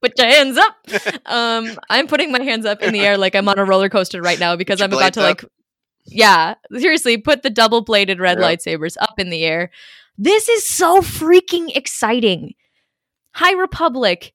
Put 0.00 0.18
your 0.18 0.28
hands 0.28 0.56
up. 0.56 0.76
Um, 1.26 1.78
I'm 1.90 2.06
putting 2.06 2.30
my 2.32 2.40
hands 2.42 2.66
up 2.66 2.82
in 2.82 2.92
the 2.92 3.00
air 3.00 3.16
like 3.18 3.34
I'm 3.34 3.48
on 3.48 3.58
a 3.58 3.64
roller 3.64 3.88
coaster 3.88 4.22
right 4.22 4.38
now 4.38 4.54
because 4.56 4.80
I'm 4.80 4.92
about 4.92 5.14
to 5.14 5.20
blades 5.20 5.42
like, 5.42 5.52
yeah, 6.04 6.54
seriously, 6.76 7.16
put 7.18 7.42
the 7.42 7.50
double 7.50 7.80
bladed 7.82 8.20
red 8.20 8.38
Yep. 8.38 8.60
lightsabers 8.60 8.96
up 9.00 9.14
in 9.18 9.30
the 9.30 9.44
air. 9.44 9.70
This 10.18 10.48
is 10.48 10.68
so 10.68 11.00
freaking 11.00 11.74
exciting. 11.76 12.54
High 13.34 13.54
Republic 13.54 14.32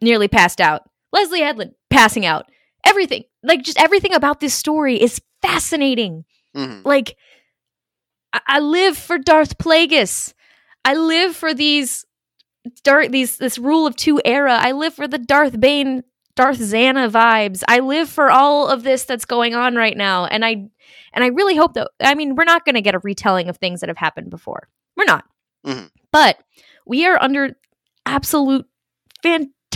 nearly 0.00 0.28
passed 0.28 0.60
out. 0.60 0.82
Leslye 1.14 1.38
Headland 1.40 1.72
passing 1.90 2.24
out. 2.26 2.46
Everything, 2.84 3.24
like 3.42 3.62
just 3.62 3.78
everything 3.80 4.14
about 4.14 4.40
this 4.40 4.54
story 4.54 5.00
is 5.00 5.20
fascinating. 5.42 6.24
Mhm. 6.56 6.84
Like, 6.84 7.16
I, 8.32 8.40
I 8.46 8.58
live 8.60 8.96
for 8.96 9.18
Darth 9.18 9.58
Plagueis. 9.58 10.34
I 10.84 10.94
live 10.94 11.34
for 11.36 11.54
these 11.54 12.04
Darth 12.82 13.10
these 13.12 13.36
this 13.38 13.58
rule 13.58 13.86
of 13.86 13.96
two 13.96 14.20
era. 14.24 14.58
I 14.60 14.72
live 14.72 14.94
for 14.94 15.08
the 15.08 15.18
Darth 15.18 15.58
Bane, 15.60 16.02
Darth 16.36 16.58
Zannah 16.58 17.10
vibes. 17.10 17.62
I 17.68 17.78
live 17.80 18.08
for 18.08 18.30
all 18.30 18.68
of 18.68 18.82
this 18.82 19.04
that's 19.04 19.24
going 19.24 19.54
on 19.54 19.74
right 19.76 19.96
now, 19.96 20.26
and 20.26 20.44
I 20.44 20.68
and 21.12 21.24
I 21.24 21.28
really 21.28 21.56
hope 21.56 21.74
that 21.74 21.90
I 22.00 22.14
mean 22.14 22.34
we're 22.34 22.44
not 22.44 22.64
going 22.64 22.74
to 22.74 22.82
get 22.82 22.94
a 22.94 22.98
retelling 23.00 23.48
of 23.48 23.56
things 23.56 23.80
that 23.80 23.88
have 23.88 23.96
happened 23.96 24.30
before. 24.30 24.68
We're 24.96 25.04
not, 25.04 25.24
Mhm. 25.66 25.90
but 26.12 26.38
we 26.86 27.06
are 27.06 27.20
under 27.22 27.56
absolute 28.06 28.66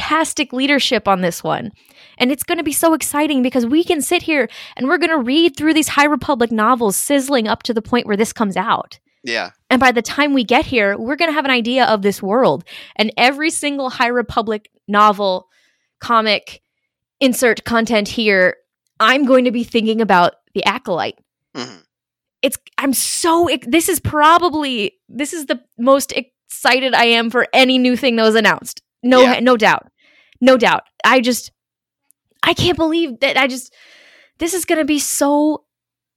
fantastic 0.03 0.53
leadership 0.53 1.09
on 1.09 1.21
this 1.21 1.43
one. 1.43 1.71
And 2.19 2.31
it's 2.31 2.43
going 2.43 2.59
to 2.59 2.65
be 2.65 2.73
so 2.73 2.95
exciting 2.95 3.43
because 3.43 3.67
we 3.67 3.85
can 3.85 4.01
sit 4.03 4.23
here 4.23 4.49
and 4.77 4.87
we're 4.87 4.99
going 4.99 5.11
to 5.11 5.19
read 5.19 5.57
through 5.57 5.75
these 5.75 5.89
High 5.89 6.05
Republic 6.07 6.51
novels 6.51 6.97
sizzling 6.97 7.49
up 7.49 7.63
to 7.65 7.75
the 7.75 7.83
point 7.83 8.07
where 8.07 8.17
this 8.17 8.33
comes 8.33 8.57
out. 8.57 8.99
Yeah. 9.25 9.51
And 9.71 9.81
by 9.81 9.93
the 9.93 10.03
time 10.03 10.35
we 10.35 10.45
get 10.45 10.67
here, 10.67 10.99
we're 10.99 11.17
going 11.17 11.31
to 11.31 11.35
have 11.35 11.45
an 11.45 11.51
idea 11.51 11.85
of 11.87 12.03
this 12.03 12.23
world. 12.23 12.65
And 12.97 13.13
every 13.17 13.51
single 13.51 13.91
High 13.91 14.09
Republic 14.09 14.69
novel, 14.89 15.49
comic, 16.01 16.61
insert 17.21 17.65
content 17.65 18.09
here, 18.09 18.57
I'm 19.01 19.25
going 19.25 19.45
to 19.45 19.53
be 19.53 19.65
thinking 19.65 20.01
about 20.01 20.35
the 20.55 20.65
Acolyte. 20.65 21.19
Mhm. 21.57 21.83
It's, 22.43 22.59
I'm 22.79 22.93
so, 22.93 23.49
this 23.67 23.89
is 23.89 24.01
probably, 24.01 24.95
this 25.09 25.33
is 25.33 25.47
the 25.47 25.61
most 25.79 26.13
excited 26.13 26.93
I 26.93 27.05
am 27.05 27.31
for 27.31 27.47
any 27.53 27.79
new 27.79 27.97
thing 27.97 28.17
that 28.17 28.25
was 28.25 28.35
announced. 28.35 28.83
No, 29.05 29.23
Yeah. 29.23 29.41
no 29.41 29.57
doubt. 29.57 29.87
No 30.43 30.59
doubt. 30.59 30.83
I 31.05 31.21
just, 31.21 31.53
I 32.43 32.53
can't 32.53 32.77
believe 32.77 33.21
that 33.21 33.39
I 33.39 33.47
just, 33.47 33.73
this 34.39 34.53
is 34.53 34.67
going 34.67 34.79
to 34.81 34.85
be 34.85 34.99
so 34.99 35.65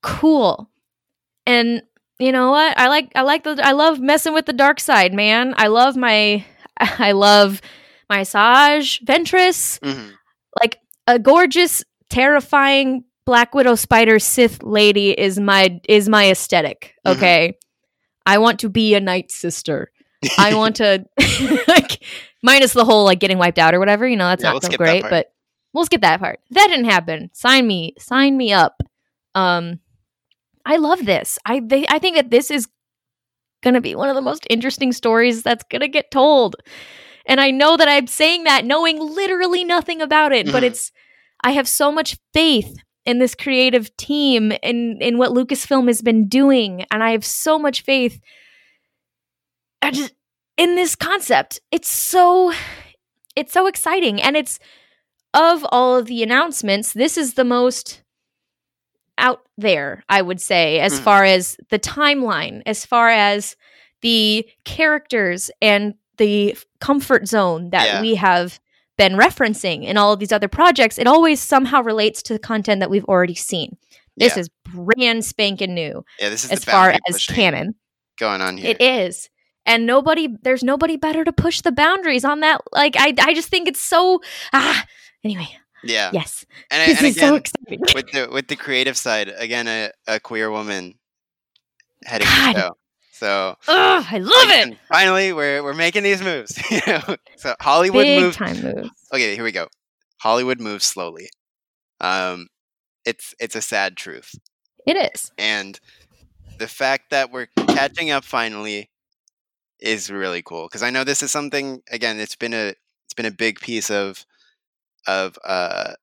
cool. 0.03 0.69
And 1.45 1.83
you 2.19 2.31
know 2.31 2.49
what? 2.51 2.77
I 2.77 2.87
like 2.87 3.11
I 3.15 3.21
like 3.21 3.43
the 3.43 3.59
I 3.63 3.73
love 3.73 3.99
messing 3.99 4.33
with 4.33 4.45
the 4.45 4.53
dark 4.53 4.79
side, 4.79 5.13
man. 5.13 5.53
I 5.57 5.67
love 5.67 5.95
my 5.95 6.43
I 6.79 7.11
love 7.11 7.61
my 8.09 8.21
Asajj 8.21 9.03
Ventress, 9.05 9.79
Mhm. 9.79 10.11
like 10.61 10.79
a 11.07 11.19
gorgeous, 11.19 11.83
terrifying 12.09 13.03
Black 13.25 13.53
Widow 13.53 13.75
spider 13.75 14.17
Sith 14.19 14.63
lady 14.63 15.11
is 15.11 15.39
my 15.39 15.79
is 15.87 16.09
my 16.09 16.31
aesthetic. 16.31 16.93
Mhm. 17.05 17.15
Okay. 17.17 17.57
I 18.25 18.37
want 18.39 18.59
to 18.61 18.69
be 18.69 18.95
a 18.95 18.99
night 18.99 19.29
sister. 19.31 19.91
I 20.39 20.55
want 20.55 20.77
to 20.77 21.05
like 21.67 22.01
minus 22.45 22.73
the 22.73 22.85
whole 22.85 23.03
like 23.05 23.19
getting 23.19 23.37
wiped 23.37 23.59
out 23.59 23.73
or 23.73 23.79
whatever, 23.79 24.07
you 24.07 24.15
know, 24.15 24.27
that's 24.27 24.43
Yeah, 24.43 24.53
not 24.53 24.63
so 24.63 24.71
great, 24.77 25.03
but 25.09 25.27
we'll 25.73 25.85
skip 25.85 26.01
that 26.01 26.19
part. 26.19 26.39
That 26.51 26.67
didn't 26.67 26.85
happen. 26.85 27.29
Sign 27.33 27.67
me, 27.67 27.95
sign 27.99 28.37
me 28.37 28.53
up. 28.53 28.81
Um 29.33 29.79
I 30.65 30.77
love 30.77 31.05
this. 31.05 31.37
I 31.45 31.61
they, 31.63 31.85
I 31.89 31.99
think 31.99 32.15
that 32.15 32.31
this 32.31 32.49
is 32.49 32.67
going 33.63 33.73
to 33.73 33.81
be 33.81 33.95
one 33.95 34.09
of 34.09 34.15
the 34.15 34.21
most 34.21 34.45
interesting 34.49 34.91
stories 34.91 35.43
that's 35.43 35.63
going 35.69 35.81
to 35.81 35.87
get 35.87 36.11
told. 36.11 36.55
And 37.25 37.41
I 37.41 37.51
know 37.51 37.77
that 37.77 37.87
I'm 37.87 38.07
saying 38.07 38.43
that 38.43 38.65
knowing 38.65 38.99
literally 38.99 39.63
nothing 39.63 40.01
about 40.01 40.31
it, 40.33 40.45
but 40.51 40.63
Mhm. 40.63 40.67
it's 40.67 40.91
I 41.43 41.51
have 41.51 41.67
so 41.67 41.91
much 41.91 42.17
faith 42.33 42.77
in 43.05 43.19
this 43.19 43.35
creative 43.35 43.95
team 43.97 44.51
and 44.63 45.01
in 45.01 45.17
what 45.19 45.31
Lucasfilm 45.31 45.87
has 45.87 46.01
been 46.01 46.27
doing 46.27 46.85
and 46.91 47.03
I 47.03 47.11
have 47.11 47.23
so 47.25 47.59
much 47.59 47.81
faith 47.83 48.19
I 49.83 49.91
just 49.91 50.14
in 50.57 50.75
this 50.75 50.95
concept. 50.95 51.59
It's 51.71 51.89
so 51.89 52.53
it's 53.35 53.51
so 53.51 53.67
exciting 53.67 54.21
and 54.21 54.37
it's 54.37 54.59
of 55.33 55.65
all 55.69 55.97
of 55.97 56.05
the 56.05 56.23
announcements, 56.23 56.93
this 56.93 57.17
is 57.17 57.33
the 57.33 57.43
most 57.43 58.01
out 59.17 59.41
there, 59.57 60.03
I 60.07 60.21
would 60.21 60.39
say, 60.39 60.79
as 60.79 60.99
Mhm. 60.99 61.03
far 61.03 61.23
as 61.25 61.57
the 61.69 61.79
timeline, 61.79 62.61
as 62.65 62.85
far 62.85 63.09
as 63.09 63.57
the 64.01 64.47
characters 64.63 65.51
and 65.61 65.95
the 66.17 66.57
comfort 66.79 67.27
zone 67.27 67.71
that 67.71 67.85
Yeah. 67.87 68.01
we 68.01 68.15
have 68.15 68.59
been 68.97 69.13
referencing 69.17 69.83
in 69.83 69.97
all 69.97 70.13
of 70.13 70.19
these 70.19 70.31
other 70.31 70.47
projects. 70.47 70.97
It 70.97 71.07
always 71.07 71.41
somehow 71.41 71.81
relates 71.81 72.21
to 72.23 72.33
the 72.33 72.39
content 72.39 72.79
that 72.79 72.89
we've 72.89 73.03
already 73.05 73.35
seen. 73.35 73.75
This 74.15 74.35
Yeah. 74.37 74.41
is 74.41 74.49
brand 74.63 75.25
spanking 75.25 75.73
new 75.73 76.05
Yeah, 76.19 76.29
this 76.29 76.45
is 76.45 76.51
as 76.51 76.63
far 76.63 76.95
as 77.09 77.25
canon. 77.25 77.75
going 78.17 78.39
on 78.41 78.55
here. 78.57 78.71
It 78.71 78.81
is. 78.81 79.29
And 79.65 79.85
nobody 79.85 80.27
there's 80.43 80.63
nobody 80.63 80.95
better 80.97 81.23
to 81.23 81.31
push 81.33 81.61
the 81.61 81.71
boundaries 81.71 82.23
on 82.25 82.39
that. 82.41 82.61
Like 82.71 82.95
I 82.97 83.13
I 83.19 83.33
just 83.33 83.49
think 83.49 83.67
it's 83.67 83.79
so 83.79 84.21
ah 84.53 84.85
anyway, 85.23 85.47
Yeah, 85.83 86.11
yes. 86.13 86.45
and, 86.71 86.81
I- 86.83 86.85
This 86.87 86.97
and 86.99 87.07
is 87.07 87.15
so 87.15 87.35
exciting. 87.35 87.79
with 87.95 88.11
the 88.11 88.29
with 88.31 88.47
the 88.47 88.55
creative 88.55 88.95
side, 88.97 89.29
again, 89.37 89.67
a, 89.67 89.89
a 90.07 90.19
queer 90.19 90.51
woman 90.51 90.95
heading 92.05 92.27
God. 92.27 92.55
the 92.55 92.59
show. 92.61 92.77
So 93.11 93.55
Ugh, 93.67 94.05
I 94.11 94.17
love 94.19 94.49
it. 94.49 94.77
Finally, 94.89 95.31
we're 95.33 95.63
we're 95.63 95.73
making 95.73 96.03
these 96.03 96.21
moves. 96.21 96.59
you 96.71 96.81
know, 96.85 97.15
so 97.37 97.55
Hollywood 97.61 98.03
Big 98.03 98.21
moves. 98.21 98.35
time 98.37 98.61
moves. 98.61 98.89
Okay, 99.13 99.33
here 99.35 99.43
we 99.43 99.51
go. 99.53 99.67
Hollywood 100.19 100.59
moves 100.59 100.83
slowly. 100.85 101.29
Um, 102.01 102.47
it's 103.05 103.33
it's 103.39 103.55
a 103.55 103.61
sad 103.61 103.95
truth. 103.95 104.35
It 104.85 104.95
is. 105.15 105.31
and 105.37 105.79
the 106.59 106.67
fact 106.67 107.09
that 107.09 107.31
we're 107.31 107.47
catching 107.69 108.11
up 108.11 108.23
finally 108.23 108.89
is 109.79 110.09
really 110.09 110.41
cool 110.41 110.67
because 110.67 110.83
I 110.83 110.89
know 110.89 111.03
this 111.03 111.21
is 111.23 111.31
something 111.31 111.81
again 111.91 112.19
it's 112.19 112.35
been 112.35 112.53
a 112.53 112.73
it's 113.05 113.13
been 113.15 113.25
a 113.25 113.31
big 113.31 113.59
piece 113.59 113.89
of 113.91 114.25
of 115.07 115.37
uh 115.45 115.93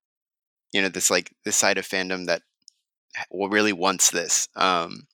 you 0.73 0.83
know 0.83 0.89
this 0.89 1.11
like 1.11 1.33
this 1.45 1.57
side 1.57 1.79
of 1.79 1.87
fandom 1.87 2.27
that 2.27 2.43
really 3.33 3.73
wants 3.73 4.11
this 4.11 4.49
um 4.57 5.07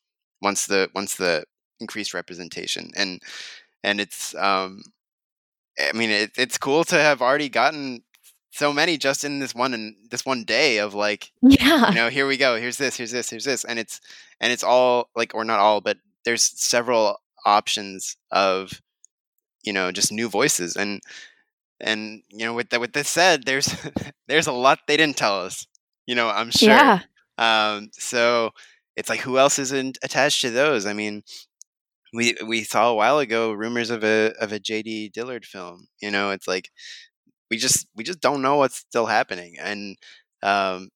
wants 0.42 0.66
the 0.66 0.90
wants 0.94 1.16
the 1.16 1.44
increased 1.80 2.14
representation 2.14 2.90
and 2.96 3.20
and 3.84 4.00
it's 4.00 4.34
um 4.34 4.82
I 5.78 5.92
mean 5.92 6.10
it, 6.10 6.32
it's 6.36 6.58
cool 6.58 6.84
to 6.84 6.96
have 6.96 7.22
already 7.22 7.48
gotten 7.48 8.02
so 8.50 8.72
many 8.72 8.96
just 8.98 9.24
in 9.24 9.38
this 9.38 9.54
one 9.54 9.74
and 9.74 9.94
this 10.10 10.26
one 10.26 10.44
day 10.44 10.78
of 10.78 10.94
like 10.94 11.30
Yeah. 11.42 11.90
you 11.90 11.94
know 11.94 12.08
here 12.08 12.26
we 12.26 12.36
go 12.36 12.56
here's 12.56 12.78
this 12.78 12.96
here's 12.96 13.12
this 13.12 13.30
here's 13.30 13.44
this 13.44 13.64
and 13.64 13.78
it's 13.78 14.00
and 14.40 14.52
it's 14.52 14.64
all 14.64 15.10
like 15.14 15.34
or 15.34 15.44
not 15.44 15.60
all 15.60 15.80
but 15.80 15.98
there's 16.24 16.42
several 16.42 17.20
options 17.44 18.16
of 18.30 18.80
you 19.64 19.72
know 19.72 19.92
just 19.92 20.12
new 20.12 20.28
voices 20.28 20.76
and 20.76 21.00
and 21.80 22.22
you 22.30 22.44
know 22.44 22.54
with 22.54 22.70
that 22.70 22.80
with 22.80 22.92
this 22.92 23.08
said 23.08 23.44
there's 23.44 23.74
there's 24.28 24.46
a 24.46 24.52
lot 24.52 24.80
they 24.86 24.96
didn't 24.96 25.16
tell 25.16 25.40
us 25.40 25.66
you 26.06 26.14
know 26.14 26.28
i'm 26.28 26.50
sure. 26.50 26.68
Yeah. 26.68 27.00
um 27.38 27.90
so 27.92 28.50
it's 28.96 29.08
like 29.08 29.20
who 29.20 29.38
else 29.38 29.60
isn't 29.60 29.96
attached 30.02 30.40
to 30.40 30.50
those? 30.50 30.84
I 30.84 30.92
mean 30.92 31.22
we 32.12 32.34
we 32.46 32.64
saw 32.64 32.88
a 32.90 32.94
while 32.94 33.18
ago 33.18 33.52
rumors 33.52 33.90
of 33.90 34.02
a 34.02 34.32
of 34.40 34.52
a 34.52 34.58
jd 34.58 35.12
dillard 35.12 35.44
film 35.44 35.86
you 36.00 36.10
know 36.10 36.30
it's 36.30 36.48
like 36.48 36.70
we 37.50 37.56
just 37.58 37.86
we 37.94 38.04
just 38.04 38.20
don't 38.20 38.42
know 38.42 38.56
what's 38.56 38.76
still 38.78 39.06
happening 39.06 39.56
and 39.60 39.96
um 40.42 40.88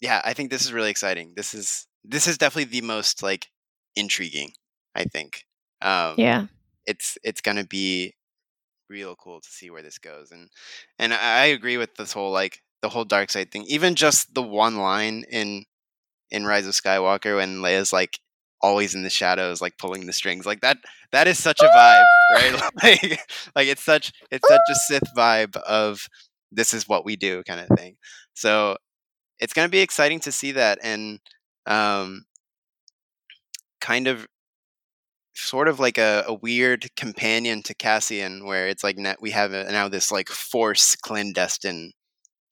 yeah 0.00 0.20
i 0.24 0.32
think 0.32 0.50
this 0.50 0.64
is 0.64 0.72
really 0.72 0.90
exciting. 0.90 1.34
This 1.36 1.54
is 1.54 1.86
this 2.04 2.26
is 2.26 2.38
definitely 2.38 2.70
the 2.80 2.86
most 2.86 3.22
like 3.22 3.48
intriguing 3.96 4.52
i 4.94 5.04
think 5.04 5.44
um 5.82 6.16
Yeah. 6.18 6.46
it's 6.86 7.18
it's 7.22 7.40
gonna 7.40 7.64
be 7.64 8.14
real 8.88 9.14
cool 9.16 9.40
to 9.40 9.48
see 9.48 9.70
where 9.70 9.82
this 9.82 9.98
goes 9.98 10.30
and 10.32 10.48
and 10.98 11.12
i 11.14 11.46
agree 11.46 11.76
with 11.76 11.94
this 11.96 12.12
whole 12.12 12.30
like 12.32 12.60
the 12.82 12.88
whole 12.88 13.04
dark 13.04 13.30
side 13.30 13.50
thing 13.50 13.64
even 13.68 13.94
just 13.94 14.34
the 14.34 14.42
one 14.42 14.76
line 14.76 15.24
in 15.30 15.64
in 16.30 16.46
rise 16.46 16.66
of 16.66 16.74
skywalker 16.74 17.36
when 17.36 17.60
leia's 17.62 17.92
like 17.92 18.18
always 18.62 18.94
in 18.94 19.02
the 19.02 19.10
shadows, 19.10 19.60
like 19.60 19.78
pulling 19.78 20.06
the 20.06 20.12
strings. 20.12 20.46
Like 20.46 20.60
that 20.60 20.78
that 21.12 21.26
is 21.28 21.38
such 21.38 21.60
a 21.60 21.66
vibe, 21.66 22.04
right? 22.34 22.52
like, 22.82 23.20
like 23.54 23.68
it's 23.68 23.84
such 23.84 24.12
it's 24.30 24.46
such 24.46 24.60
a 24.70 24.74
Sith 24.74 25.14
vibe 25.16 25.56
of 25.58 26.06
this 26.52 26.72
is 26.72 26.88
what 26.88 27.04
we 27.04 27.16
do 27.16 27.42
kind 27.44 27.60
of 27.60 27.76
thing. 27.78 27.96
So 28.34 28.76
it's 29.38 29.52
gonna 29.52 29.68
be 29.68 29.80
exciting 29.80 30.20
to 30.20 30.32
see 30.32 30.52
that 30.52 30.78
and 30.82 31.20
um 31.66 32.24
kind 33.80 34.06
of 34.06 34.26
sort 35.34 35.68
of 35.68 35.80
like 35.80 35.98
a, 35.98 36.24
a 36.26 36.34
weird 36.34 36.94
companion 36.96 37.62
to 37.64 37.74
Cassian, 37.74 38.44
where 38.46 38.68
it's 38.68 38.84
like 38.84 38.96
we 39.20 39.30
have 39.32 39.52
a, 39.52 39.70
now 39.70 39.88
this 39.88 40.12
like 40.12 40.28
force 40.28 40.96
clandestine, 40.96 41.92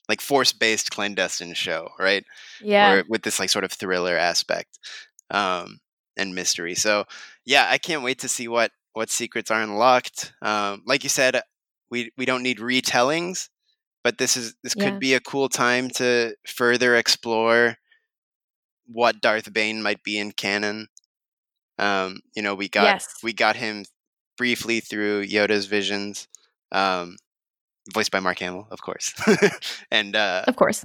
like 0.09 0.20
force 0.20 0.52
based 0.52 0.90
clandestine 0.90 1.55
show, 1.55 1.90
right? 1.98 2.24
Yeah. 2.60 2.88
Where, 2.90 3.05
with 3.09 3.22
this 3.22 3.38
like 3.40 3.50
sort 3.50 3.64
of 3.64 3.72
thriller 3.72 4.16
aspect 4.16 4.78
um, 5.30 5.78
and 6.16 6.34
mystery. 6.34 6.74
So 6.74 7.05
yeah, 7.44 7.66
I 7.70 7.78
can't 7.78 8.02
wait 8.05 8.18
to 8.20 8.28
see 8.28 8.48
what 8.48 8.72
what 8.94 9.10
secrets 9.10 9.50
are 9.50 9.62
unlocked. 9.62 10.32
Um, 10.42 10.82
like 10.86 11.05
you 11.05 11.10
said, 11.10 11.40
we 11.90 12.12
we 12.16 12.24
don't 12.26 12.42
need 12.42 12.59
retellings, 12.59 13.48
but 14.05 14.18
this 14.18 14.36
is 14.36 14.55
this 14.64 14.74
Yeah. 14.74 14.92
could 14.92 15.00
be 15.00 15.14
a 15.14 15.20
cool 15.20 15.48
time 15.48 15.90
to 15.96 16.34
further 16.46 16.96
explore 16.96 17.76
what 18.86 19.20
Darth 19.20 19.52
Bane 19.52 19.82
might 19.82 20.02
be 20.02 20.18
in 20.18 20.32
canon. 20.32 20.88
Um, 21.78 22.20
you 22.34 22.42
know, 22.42 22.55
we 22.55 22.68
got 22.68 22.84
Yes. 22.84 23.09
we 23.22 23.32
got 23.32 23.56
him 23.56 23.84
briefly 24.36 24.80
through 24.80 25.26
Yoda's 25.26 25.66
visions, 25.66 26.26
um, 26.72 27.16
voiced 27.92 28.10
by 28.10 28.20
Mark 28.20 28.38
Hamill, 28.40 28.66
of 28.70 28.80
course, 28.82 29.12
and 29.90 30.14
uh, 30.16 30.44
Of 30.46 30.56
course. 30.56 30.84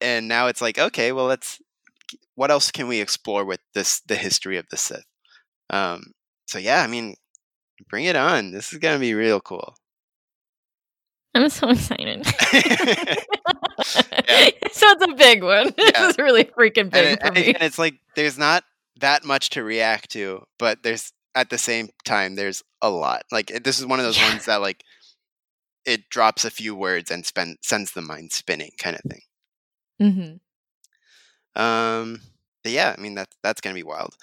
and 0.00 0.28
now 0.28 0.46
it's 0.48 0.60
like, 0.60 0.78
okay, 0.78 1.12
well, 1.12 1.26
let's. 1.26 1.58
What 2.36 2.50
else 2.50 2.70
can 2.70 2.86
we 2.88 3.00
explore 3.00 3.44
with 3.44 3.60
this 3.74 4.00
the 4.06 4.14
history 4.16 4.56
of 4.58 4.66
the 4.70 4.76
Sith? 4.76 5.04
Um, 5.70 6.12
so 6.46 6.58
yeah, 6.58 6.82
I 6.82 6.86
mean, 6.86 7.16
bring 7.90 8.04
it 8.04 8.14
on. 8.16 8.52
This 8.52 8.72
is 8.72 8.78
gonna 8.78 8.98
be 9.00 9.14
real 9.14 9.40
cool. 9.40 9.74
I'm 11.34 11.48
so 11.50 11.68
excited. 11.70 12.26
Yeah. 14.28 14.50
so 14.72 14.86
it's 14.90 15.04
a 15.04 15.14
big 15.14 15.42
one. 15.42 15.72
Yeah. 15.78 16.08
Is 16.08 16.18
really 16.18 16.44
freaking 16.44 16.82
and, 16.82 16.90
big 16.90 17.06
it- 17.14 17.20
for 17.20 17.26
and, 17.28 17.34
me. 17.36 17.54
and 17.54 17.62
it's 17.62 17.78
like 17.78 17.94
there's 18.16 18.36
not 18.38 18.64
that 19.00 19.24
much 19.24 19.50
to 19.50 19.62
react 19.64 20.10
to, 20.12 20.44
but 20.58 20.82
there's 20.82 21.12
at 21.34 21.50
the 21.50 21.58
same 21.58 21.88
time 22.04 22.34
there's 22.34 22.62
a 22.82 22.90
lot. 22.90 23.22
Like 23.32 23.64
this 23.64 23.78
is 23.78 23.86
one 23.86 23.98
of 24.00 24.04
those 24.04 24.18
Yeah. 24.18 24.30
ones 24.30 24.46
that 24.46 24.60
like 24.60 24.82
it 25.84 26.08
drops 26.10 26.44
a 26.44 26.50
few 26.50 26.74
words 26.74 27.10
and 27.10 27.24
spend 27.26 27.58
sends 27.62 27.92
the 27.92 28.02
mind 28.02 28.32
spinning 28.32 28.72
kind 28.78 28.96
of 28.96 29.02
thing. 29.10 29.22
Mm-hmm. 30.00 31.60
Um, 31.60 32.20
but 32.62 32.72
yeah, 32.72 32.94
I 32.96 33.00
mean 33.00 33.14
that's 33.14 33.36
that's 33.42 33.60
gonna 33.60 33.74
be 33.74 33.82
wild. 33.82 34.14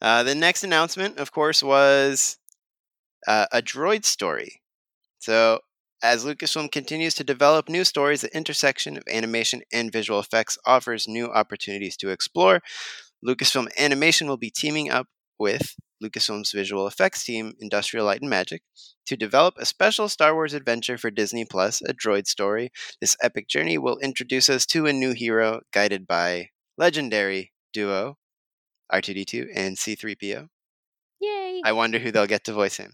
Uh, 0.00 0.22
the 0.22 0.34
next 0.34 0.64
announcement, 0.64 1.18
of 1.18 1.32
course, 1.32 1.62
was 1.62 2.38
uh, 3.26 3.46
a 3.52 3.62
droid 3.62 4.04
story. 4.04 4.62
So 5.18 5.60
as 6.02 6.24
Lucasfilm 6.24 6.70
continues 6.72 7.14
to 7.14 7.24
develop 7.24 7.68
new 7.68 7.84
stories, 7.84 8.22
the 8.22 8.36
intersection 8.36 8.96
of 8.96 9.04
animation 9.10 9.62
and 9.72 9.92
visual 9.92 10.20
effects 10.20 10.58
offers 10.66 11.08
new 11.08 11.28
opportunities 11.28 11.96
to 11.98 12.10
explore. 12.10 12.62
Lucasfilm 13.26 13.68
Animation 13.78 14.28
will 14.28 14.36
be 14.36 14.50
teaming 14.50 14.90
up 14.90 15.08
with 15.38 15.74
Lucasfilm's 16.02 16.52
visual 16.52 16.86
effects 16.86 17.24
team, 17.24 17.54
Industrial 17.58 18.06
Light 18.06 18.20
and 18.20 18.30
Magic, 18.30 18.62
to 19.06 19.16
develop 19.16 19.54
a 19.58 19.66
special 19.66 20.08
Star 20.08 20.34
Wars 20.34 20.54
adventure 20.54 20.98
for 20.98 21.10
Disney 21.10 21.44
Plus, 21.44 21.80
a 21.82 21.94
droid 21.94 22.26
story. 22.26 22.70
This 23.00 23.16
epic 23.22 23.48
journey 23.48 23.78
will 23.78 23.98
introduce 23.98 24.48
us 24.48 24.66
to 24.66 24.86
a 24.86 24.92
new 24.92 25.12
hero 25.12 25.60
guided 25.72 26.06
by 26.06 26.50
legendary 26.78 27.52
duo 27.72 28.16
R2D2 28.92 29.48
and 29.54 29.76
C3PO. 29.76 30.48
Yay. 31.20 31.60
I 31.64 31.72
wonder 31.72 31.98
who 31.98 32.12
they'll 32.12 32.26
get 32.26 32.44
to 32.44 32.52
voice 32.52 32.76
him. 32.76 32.92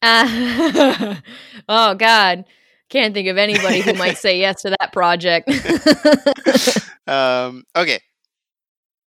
Uh, 0.00 1.16
oh 1.68 1.94
God, 1.94 2.44
can't 2.88 3.14
think 3.14 3.28
of 3.28 3.38
anybody 3.38 3.80
who 3.80 3.94
might 3.94 4.18
say 4.18 4.38
yes 4.38 4.62
to 4.62 4.70
that 4.70 4.92
project. 4.92 5.48
um, 7.06 7.64
okay, 7.76 8.00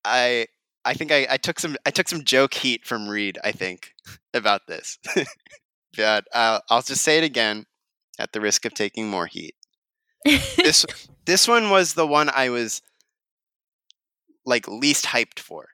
I 0.04 0.48
I 0.86 0.94
think 0.94 1.12
I, 1.12 1.28
I 1.30 1.38
took 1.38 1.60
some 1.60 1.76
I 1.86 1.92
took 1.92 2.08
some 2.08 2.24
joke 2.24 2.54
heat 2.54 2.86
from 2.86 3.08
Reed. 3.08 3.38
I 3.44 3.52
think 3.52 3.94
about 4.34 4.68
this, 4.68 4.98
but 5.98 6.26
uh, 6.34 6.60
I'll 6.70 6.82
just 6.82 7.02
say 7.02 7.18
it 7.18 7.24
again 7.24 7.66
at 8.20 8.32
the 8.32 8.42
risk 8.42 8.66
of 8.66 8.74
taking 8.74 9.10
more 9.10 9.28
heat. 9.28 9.56
This 10.26 10.86
this 11.26 11.48
one 11.48 11.70
was 11.70 11.94
the 11.94 12.08
one 12.08 12.30
I 12.34 12.50
was 12.50 12.82
like 14.46 14.68
least 14.68 15.06
hyped 15.06 15.40
for. 15.40 15.68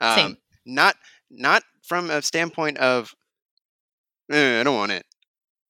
Um, 0.00 0.16
Same. 0.16 0.36
Not 0.66 0.96
not 1.30 1.62
from 1.82 2.10
a 2.10 2.22
standpoint 2.22 2.78
of 2.78 3.14
"Eh, 4.30 4.60
I 4.60 4.62
don't 4.64 4.76
want 4.76 4.92
it. 4.92 5.06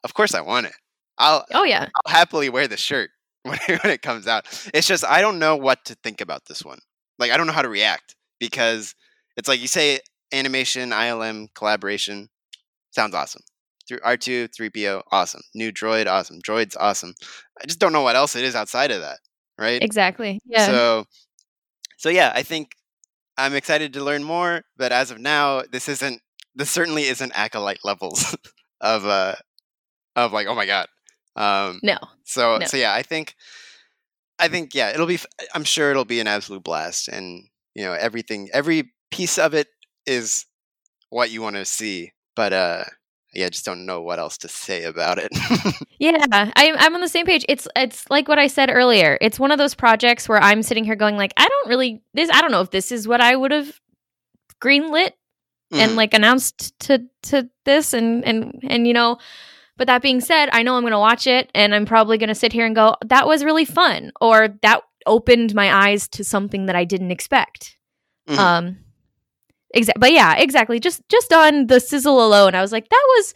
Of 0.03 0.15
course 0.15 0.35
I 0.35 0.41
want 0.41 0.67
it. 0.67 0.75
I'll 1.19 1.45
oh 1.53 1.65
yeah, 1.65 1.89
I'll 1.95 2.13
happily 2.13 2.49
wear 2.49 2.67
the 2.67 2.77
shirt 2.77 3.11
when 3.43 3.59
when 3.69 3.93
it 3.93 4.03
comes 4.03 4.27
out. 4.27 4.47
It's 4.73 4.87
just 4.87 5.05
I 5.05 5.21
don't 5.21 5.39
know 5.39 5.57
what 5.57 5.85
to 5.87 5.95
think 5.97 6.21
about 6.21 6.47
this 6.47 6.65
one. 6.65 6.79
Like 7.19 7.31
I 7.31 7.37
don't 7.37 7.47
know 7.47 7.53
how 7.53 7.63
to 7.63 7.69
react 7.69 8.17
because 8.39 8.95
it's 9.37 9.49
like 9.49 9.61
you 9.61 9.69
say 9.69 10.01
animation, 10.33 10.91
ILM 10.91 11.49
collaboration 11.55 12.29
sounds 12.91 13.15
awesome. 13.15 13.43
Through 13.87 13.99
R2, 13.99 14.49
3PO, 14.59 15.03
awesome. 15.13 15.43
New 15.55 15.71
droid, 15.71 16.07
awesome. 16.07 16.41
Droid's 16.41 16.77
awesome. 16.77 17.15
I 17.61 17.67
just 17.67 17.79
don't 17.79 17.93
know 17.93 18.03
what 18.03 18.17
else 18.17 18.35
it 18.35 18.45
is 18.45 18.55
outside 18.55 18.91
of 18.91 19.03
that, 19.03 19.19
right? 19.59 19.83
exactly. 19.83 20.41
Yeah. 20.47 20.67
So 20.67 21.05
so 21.99 22.09
yeah, 22.09 22.33
I 22.35 22.43
think 22.43 22.73
I'm 23.37 23.55
excited 23.55 23.93
to 23.95 24.05
learn 24.05 24.23
more, 24.25 24.63
but 24.77 24.93
as 24.93 25.11
of 25.11 25.19
now, 25.19 25.63
this 25.71 25.89
isn't 25.89 26.21
this 26.55 26.71
certainly 26.71 27.05
isn't 27.05 27.33
acolyte 27.35 27.85
levels 27.85 28.37
of 28.81 29.05
uh 29.07 29.35
of 30.17 30.33
like, 30.33 30.47
oh 30.47 30.55
my 30.55 30.67
god. 30.67 30.87
Um 31.37 31.81
no. 31.83 31.99
so 32.25 32.59
No. 32.59 32.67
so 32.67 32.77
yeah, 32.77 32.95
I 32.95 33.03
think 33.03 33.35
I 34.39 34.49
think 34.49 34.75
yeah, 34.75 34.91
it'll 34.91 35.07
be. 35.07 35.19
I'm 35.55 35.65
sure 35.65 35.91
it'll 35.91 36.05
be 36.05 36.21
an 36.21 36.27
absolute 36.27 36.65
blast, 36.65 37.09
and 37.09 37.45
you 37.75 37.85
know 37.85 37.93
everything, 37.93 38.49
every 38.53 38.93
piece 39.11 39.39
of 39.39 39.55
it 39.55 39.69
is 40.07 40.47
what 41.11 41.31
you 41.31 41.41
want 41.43 41.57
to 41.57 41.65
see. 41.65 42.13
But 42.37 42.53
uh, 42.53 42.85
yeah, 43.33 43.47
I 43.47 43.49
just 43.51 43.65
don't 43.65 43.87
know 43.87 44.03
what 44.03 44.19
else 44.19 44.39
to 44.39 44.49
say 44.49 44.85
about 44.85 45.19
it. 45.19 45.31
Yeah, 46.01 46.19
I'm 46.31 46.77
I'm 46.77 46.95
on 46.97 47.01
the 47.01 47.09
same 47.09 47.25
page. 47.25 47.45
It's 47.49 47.69
it's 47.77 48.11
like 48.11 48.29
what 48.29 48.39
I 48.39 48.49
said 48.49 48.69
earlier. 48.69 49.17
It's 49.21 49.39
one 49.39 49.53
of 49.53 49.59
those 49.59 49.75
projects 49.75 50.29
where 50.29 50.43
I'm 50.43 50.63
sitting 50.63 50.85
here 50.85 50.97
going 50.97 51.17
like, 51.17 51.33
I 51.37 51.47
don't 51.49 51.69
really 51.69 52.03
this. 52.13 52.29
I 52.31 52.41
don't 52.43 52.51
know 52.51 52.61
if 52.61 52.71
this 52.71 52.91
is 52.93 53.07
what 53.09 53.21
I 53.21 53.35
would 53.37 53.53
have 53.53 53.81
greenlit 54.61 55.13
and 55.73 55.93
Mhm. 55.93 55.97
like 55.97 56.13
announced 56.15 56.79
to 56.81 57.05
to 57.23 57.49
this 57.65 57.95
and 57.95 58.25
and 58.25 58.61
and 58.69 58.87
you 58.87 58.93
know 58.93 59.19
but 59.77 59.87
that 59.87 60.03
being 60.03 60.21
said 60.21 60.49
i 60.53 60.63
know 60.63 60.77
i'm 60.77 60.83
going 60.83 60.93
to 60.93 60.99
watch 60.99 61.27
it 61.27 61.51
and 61.55 61.75
i'm 61.75 61.87
probably 61.87 62.17
going 62.19 62.29
to 62.29 62.35
sit 62.35 62.53
here 62.53 62.67
and 62.67 62.75
go 62.77 62.95
that 63.05 63.27
was 63.27 63.45
really 63.45 63.65
fun 63.65 64.13
or 64.21 64.49
that 64.63 64.83
opened 65.07 65.55
my 65.55 65.73
eyes 65.89 66.09
to 66.09 66.23
something 66.25 66.67
that 66.67 66.77
i 66.77 66.85
didn't 66.85 67.11
expect 67.11 67.77
Mhm. 68.29 68.39
um 68.39 68.77
exa- 69.77 69.99
but 69.99 70.13
yeah 70.13 70.35
exactly 70.37 70.81
just 70.81 71.03
just 71.11 71.33
on 71.33 71.67
the 71.67 71.81
sizzle 71.81 72.25
alone 72.25 72.55
i 72.55 72.61
was 72.63 72.73
like 72.73 72.89
that 72.89 73.05
was 73.17 73.35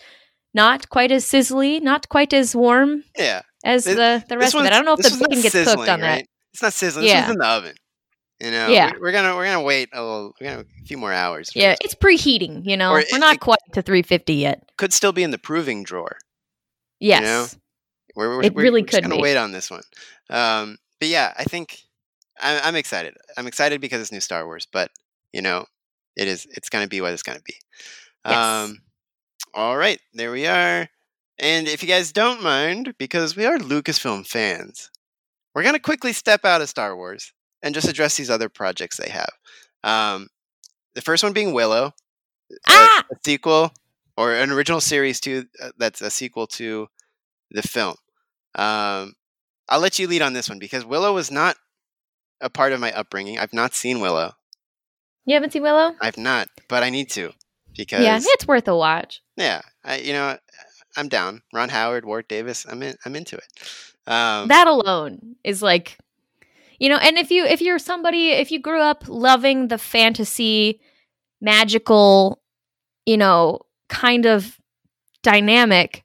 not 0.54 0.88
quite 0.88 1.12
as 1.12 1.24
sizzly 1.26 1.80
not 1.82 2.08
quite 2.08 2.32
as 2.32 2.56
warm 2.56 3.04
yeah, 3.18 3.42
as 3.64 3.84
This- 3.84 3.96
the 3.96 4.24
the 4.28 4.38
rest 4.38 4.54
of 4.54 4.64
it 4.64 4.72
i 4.72 4.76
don't 4.76 4.84
know 4.86 4.94
if 4.94 5.00
the 5.00 5.10
chicken 5.10 5.42
gets 5.42 5.54
cooked 5.74 5.88
on 5.88 6.00
that? 6.00 6.24
It's 6.54 6.62
not 6.62 6.72
sizzling. 6.72 7.04
This 7.04 7.12
Yeah. 7.12 7.20
one's 7.20 7.32
in 7.32 7.38
the 7.38 7.46
oven. 7.46 7.74
You 8.40 8.50
know, 8.50 8.68
Yeah. 8.68 8.92
we're, 8.94 9.00
we're 9.00 9.12
gonna 9.12 9.36
we're 9.36 9.44
gonna 9.44 9.62
wait 9.62 9.90
a 9.92 10.02
little, 10.02 10.32
we're 10.40 10.48
gonna 10.50 10.60
a 10.62 10.86
few 10.86 10.96
more 10.96 11.12
hours. 11.12 11.50
yeah 11.54 11.70
this. 11.72 11.78
it's 11.84 11.94
preheating 11.94 12.62
you 12.64 12.76
know 12.76 12.90
Or 12.90 12.94
we're 12.94 13.00
it- 13.00 13.20
not 13.20 13.34
it- 13.34 13.40
quite 13.40 13.58
to 13.74 13.82
350 13.82 14.32
yet 14.34 14.62
could 14.78 14.92
still 14.94 15.12
be 15.12 15.22
in 15.22 15.30
the 15.30 15.38
proving 15.38 15.82
drawer. 15.84 16.16
Yes 17.00 17.22
know? 17.22 17.46
We're, 18.16 18.36
we're, 18.36 18.42
It 18.42 18.54
we're- 18.54 18.64
really 18.64 18.82
we're 18.82 18.86
just 18.88 19.02
gonna 19.02 19.14
be. 19.16 19.22
wait 19.22 19.36
on 19.36 19.52
this 19.52 19.70
one. 19.70 19.82
Um, 20.30 20.76
but 21.00 21.08
yeah, 21.08 21.32
I 21.38 21.44
think 21.44 21.78
I'm, 22.40 22.60
I'm 22.64 22.76
excited. 22.76 23.14
I'm 23.36 23.46
excited 23.46 23.80
because 23.80 24.00
it's 24.00 24.12
new 24.12 24.20
Star 24.20 24.44
Wars, 24.46 24.66
but 24.72 24.90
you 25.32 25.40
know, 25.42 25.66
it 26.16 26.26
is 26.28 26.46
it's 26.50 26.68
gonna 26.68 26.88
be 26.88 27.00
what 27.00 27.12
it's 27.12 27.22
gonna 27.22 27.40
be. 27.44 27.54
Yes. 28.26 28.34
Um, 28.36 28.78
all 29.54 29.76
right, 29.76 30.00
there 30.14 30.32
we 30.32 30.46
are. 30.46 30.88
And 31.38 31.68
if 31.68 31.82
you 31.82 31.88
guys 31.88 32.10
don't 32.12 32.42
mind, 32.42 32.94
because 32.98 33.36
we 33.36 33.46
are 33.46 33.58
Lucasfilm 33.58 34.26
fans, 34.26 34.90
we're 35.54 35.62
gonna 35.62 35.78
quickly 35.78 36.12
step 36.12 36.44
out 36.44 36.60
of 36.60 36.68
Star 36.68 36.96
Wars 36.96 37.32
and 37.62 37.74
just 37.74 37.88
address 37.88 38.16
these 38.16 38.30
other 38.30 38.48
projects 38.48 38.96
they 38.96 39.10
have. 39.10 39.30
Um, 39.84 40.28
the 40.94 41.00
first 41.02 41.22
one 41.22 41.32
being 41.32 41.52
Willow, 41.52 41.92
a- 42.50 42.54
ah 42.68 43.04
a 43.12 43.14
sequel 43.24 43.72
or 44.18 44.34
an 44.34 44.50
original 44.50 44.80
series 44.80 45.20
to 45.20 45.44
uh, 45.62 45.70
that's 45.78 46.00
a 46.02 46.10
sequel 46.10 46.46
to 46.48 46.88
the 47.52 47.62
film. 47.62 47.94
Um, 48.54 49.14
I'll 49.68 49.80
let 49.80 49.98
you 49.98 50.08
lead 50.08 50.22
on 50.22 50.32
this 50.32 50.48
one 50.48 50.58
because 50.58 50.84
Willow 50.84 51.14
was 51.14 51.30
not 51.30 51.56
a 52.40 52.50
part 52.50 52.72
of 52.72 52.80
my 52.80 52.90
upbringing. 52.92 53.38
I've 53.38 53.52
not 53.52 53.74
seen 53.74 54.00
Willow. 54.00 54.32
you 55.24 55.34
haven't 55.34 55.52
seen 55.52 55.62
willow 55.62 55.94
I've 56.00 56.18
not, 56.18 56.48
but 56.68 56.82
I 56.82 56.90
need 56.90 57.10
to 57.10 57.32
because 57.76 58.02
Yeah, 58.04 58.18
it's 58.20 58.46
worth 58.46 58.66
a 58.68 58.76
watch. 58.76 59.22
yeah, 59.36 59.60
I 59.84 59.98
you 59.98 60.12
know 60.12 60.36
I'm 60.96 61.08
down. 61.08 61.42
Ron 61.54 61.68
Howard, 61.68 62.04
Warwick 62.04 62.28
Davis, 62.28 62.66
I'm 62.68 62.82
in. 62.82 62.96
I'm 63.04 63.14
into 63.14 63.36
it. 63.36 63.44
Um, 64.10 64.48
that 64.48 64.66
alone 64.66 65.36
is 65.44 65.62
like 65.62 65.96
You 66.80 66.88
know, 66.88 66.96
and 66.96 67.18
if 67.18 67.30
you 67.30 67.44
if 67.44 67.60
you're 67.60 67.78
somebody 67.78 68.30
if 68.30 68.50
you 68.50 68.58
grew 68.60 68.80
up 68.80 69.04
loving 69.06 69.68
the 69.68 69.78
fantasy 69.78 70.80
magical, 71.40 72.40
you 73.06 73.16
know, 73.16 73.60
kind 73.88 74.26
of 74.26 74.58
dynamic, 75.22 76.04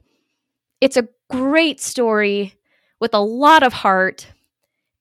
it's 0.81 0.97
a 0.97 1.07
great 1.29 1.79
story 1.81 2.53
with 2.99 3.13
a 3.13 3.19
lot 3.19 3.63
of 3.63 3.73
heart 3.73 4.27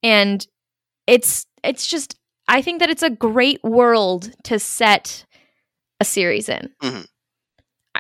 and 0.03 0.47
it's 1.07 1.47
it's 1.63 1.87
just 1.87 2.17
I 2.49 2.61
think 2.63 2.81
that 2.81 2.91
it's 2.91 3.03
a 3.03 3.11
great 3.11 3.63
world 3.63 4.33
to 4.45 4.59
set 4.59 5.25
a 6.01 6.05
series 6.05 6.49
in. 6.49 6.71
Mhm. 6.83 7.07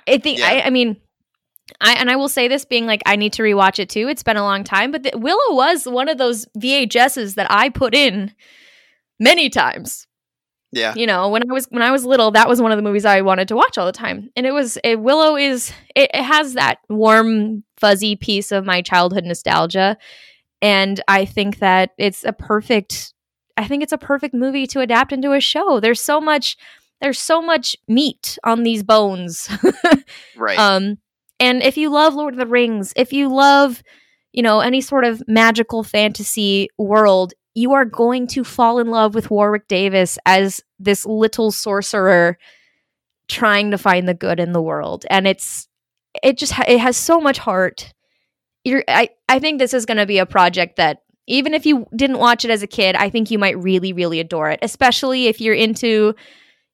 I 0.06 0.18
think 0.18 0.38
Yeah. 0.38 0.48
I 0.48 0.66
I 0.66 0.70
mean 0.70 0.96
I 1.80 1.94
and 1.94 2.10
I 2.10 2.16
will 2.16 2.28
say 2.28 2.48
this 2.48 2.64
being 2.64 2.86
like 2.86 3.02
I 3.06 3.16
need 3.16 3.32
to 3.34 3.42
rewatch 3.42 3.78
it 3.78 3.88
too. 3.88 4.08
It's 4.08 4.22
been 4.22 4.36
a 4.36 4.42
long 4.42 4.64
time, 4.64 4.90
but 4.90 5.02
the, 5.04 5.12
Willow 5.14 5.54
was 5.54 5.84
one 5.86 6.08
of 6.08 6.18
those 6.18 6.46
VHSs 6.58 7.34
that 7.34 7.46
I 7.50 7.68
put 7.68 7.94
in 7.94 8.32
many 9.20 9.48
times. 9.48 10.06
Yeah. 10.72 10.94
You 10.96 11.06
know, 11.06 11.28
when 11.28 11.48
I 11.48 11.52
was 11.52 11.66
when 11.66 11.82
I 11.82 11.90
was 11.90 12.04
little, 12.04 12.30
that 12.30 12.48
was 12.48 12.60
one 12.60 12.72
of 12.72 12.78
the 12.78 12.82
movies 12.82 13.04
I 13.04 13.20
wanted 13.20 13.48
to 13.48 13.56
watch 13.56 13.76
all 13.76 13.86
the 13.86 13.92
time. 13.92 14.30
And 14.34 14.46
it 14.46 14.52
was 14.52 14.78
it, 14.82 15.00
Willow 15.00 15.36
is 15.36 15.72
it, 15.94 16.10
it 16.14 16.22
has 16.22 16.54
that 16.54 16.78
warm 16.88 17.62
fuzzy 17.76 18.16
piece 18.16 18.50
of 18.52 18.64
my 18.64 18.80
childhood 18.80 19.24
nostalgia 19.24 19.98
and 20.62 21.00
I 21.08 21.24
think 21.24 21.58
that 21.58 21.90
it's 21.98 22.24
a 22.24 22.32
perfect 22.32 23.12
I 23.58 23.68
think 23.68 23.82
it's 23.82 23.92
a 23.92 23.98
perfect 23.98 24.32
movie 24.32 24.66
to 24.68 24.80
adapt 24.80 25.12
into 25.12 25.32
a 25.32 25.40
show. 25.40 25.80
There's 25.80 26.00
so 26.00 26.20
much 26.20 26.56
there's 27.02 27.18
so 27.18 27.42
much 27.42 27.76
meat 27.88 28.38
on 28.44 28.62
these 28.62 28.82
bones. 28.82 29.50
Right. 30.36 30.58
Um, 30.58 30.98
and 31.38 31.62
if 31.62 31.76
you 31.76 31.90
love 31.90 32.14
Lord 32.14 32.34
of 32.34 32.38
the 32.38 32.46
Rings, 32.46 32.92
if 32.96 33.12
you 33.12 33.28
love, 33.28 33.82
you 34.32 34.42
know, 34.42 34.60
any 34.60 34.80
sort 34.80 35.04
of 35.04 35.22
magical 35.28 35.84
fantasy 35.84 36.68
world, 36.78 37.32
you 37.54 37.72
are 37.72 37.84
going 37.84 38.26
to 38.28 38.44
fall 38.44 38.78
in 38.78 38.88
love 38.88 39.14
with 39.14 39.30
Warwick 39.30 39.68
Davis 39.68 40.18
as 40.24 40.60
this 40.78 41.04
little 41.04 41.50
sorcerer 41.50 42.38
trying 43.28 43.70
to 43.70 43.78
find 43.78 44.08
the 44.08 44.14
good 44.14 44.40
in 44.40 44.52
the 44.52 44.62
world. 44.62 45.04
And 45.10 45.26
it's 45.26 45.68
it 46.22 46.36
just 46.38 46.52
ha- 46.52 46.64
it 46.66 46.78
has 46.78 46.96
so 46.96 47.20
much 47.20 47.38
heart. 47.38 47.92
You're 48.64 48.84
I 48.88 49.10
I 49.28 49.38
think 49.38 49.58
this 49.58 49.74
is 49.74 49.86
going 49.86 49.98
to 49.98 50.06
be 50.06 50.18
a 50.18 50.26
project 50.26 50.76
that 50.76 50.98
even 51.26 51.54
if 51.54 51.64
you 51.66 51.86
didn't 51.94 52.18
watch 52.18 52.44
it 52.44 52.50
as 52.50 52.62
a 52.62 52.66
kid, 52.66 52.96
I 52.96 53.08
think 53.10 53.30
you 53.30 53.38
might 53.38 53.58
really 53.58 53.92
really 53.92 54.20
adore 54.20 54.50
it, 54.50 54.58
especially 54.62 55.26
if 55.26 55.40
you're 55.40 55.54
into 55.54 56.14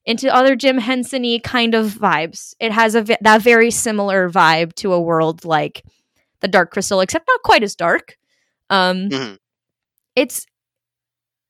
into 0.07 0.35
other 0.35 0.57
Jim 0.57 0.79
Henson-y 0.79 1.39
kind 1.45 1.75
of 1.75 1.87
vibes. 1.93 2.55
It 2.61 2.73
has 2.73 2.95
a 2.95 3.03
that 3.21 3.43
very 3.43 3.71
similar 3.71 4.31
vibe 4.31 4.73
to 4.77 4.93
a 4.93 5.01
world 5.01 5.45
like 5.45 5.85
the 6.41 6.49
Dark 6.49 6.71
Crystal, 6.71 7.01
except 7.01 7.29
not 7.29 7.43
quite 7.43 7.63
as 7.63 7.75
dark. 7.75 8.17
Um, 8.71 9.09
Mhm. 9.11 9.39
It's, 10.17 10.47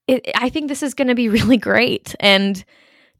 it, 0.09 0.29
I 0.35 0.49
think 0.49 0.67
this 0.67 0.83
is 0.83 0.93
going 0.93 1.07
to 1.07 1.15
be 1.15 1.29
really 1.37 1.57
great, 1.57 2.15
and 2.19 2.63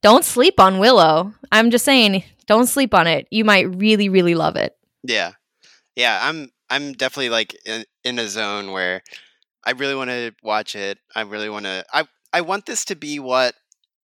don't 0.02 0.26
sleep 0.26 0.60
on 0.60 0.80
Willow. 0.80 1.34
I'm 1.52 1.72
just 1.72 1.86
saying, 1.86 2.24
don't 2.48 2.68
sleep 2.68 2.94
on 2.94 3.08
it. 3.08 3.28
You 3.32 3.46
might 3.46 3.76
really, 3.76 4.10
really 4.10 4.36
love 4.36 4.56
it. 4.56 4.76
Yeah, 5.04 5.32
yeah. 5.96 6.20
I'm 6.22 6.52
I'm 6.70 6.94
definitely 6.94 7.30
like 7.30 7.56
in, 7.66 7.86
in 8.04 8.20
a 8.20 8.28
zone 8.28 8.72
where 8.72 9.02
I 9.64 9.72
really 9.72 9.96
want 9.96 10.10
to 10.10 10.32
watch 10.44 10.76
it. 10.76 10.98
I 11.16 11.22
really 11.22 11.50
want 11.50 11.66
to. 11.66 11.86
I 11.94 12.08
I 12.34 12.42
want 12.42 12.66
this 12.66 12.86
to 12.86 12.96
be 12.96 13.20
what 13.20 13.56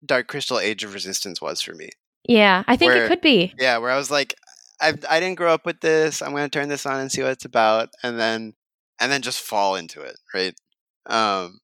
Dark 0.05 0.27
Crystal: 0.27 0.59
Age 0.59 0.83
of 0.83 0.93
Resistance 0.93 1.41
was 1.41 1.61
for 1.61 1.73
me. 1.73 1.89
Yeah, 2.27 2.63
I 2.67 2.75
think 2.75 2.93
Where- 2.93 3.05
it 3.05 3.07
could 3.07 3.21
be. 3.21 3.53
Yeah, 3.59 3.77
where 3.77 3.91
I 3.91 3.97
was 3.97 4.11
like, 4.11 4.35
I 4.79 4.93
I 5.09 5.19
didn't 5.19 5.37
grow 5.37 5.53
up 5.53 5.65
with 5.65 5.81
this. 5.81 6.21
I'm 6.21 6.31
gonna 6.31 6.49
turn 6.49 6.69
this 6.69 6.85
on 6.85 6.99
and 6.99 7.11
see 7.11 7.21
what 7.23 7.31
it's 7.31 7.45
about, 7.45 7.89
and 8.03 8.19
then 8.19 8.53
and 8.99 9.11
then 9.11 9.21
just 9.21 9.41
fall 9.41 9.75
into 9.75 10.01
it. 10.01 10.17
Right. 10.33 10.55
Um, 11.07 11.59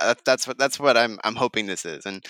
that, 0.00 0.24
that's 0.24 0.46
what 0.46 0.58
that's 0.58 0.78
what 0.78 0.96
I'm 0.96 1.18
I'm 1.24 1.36
hoping 1.36 1.66
this 1.66 1.84
is. 1.84 2.06
And 2.06 2.24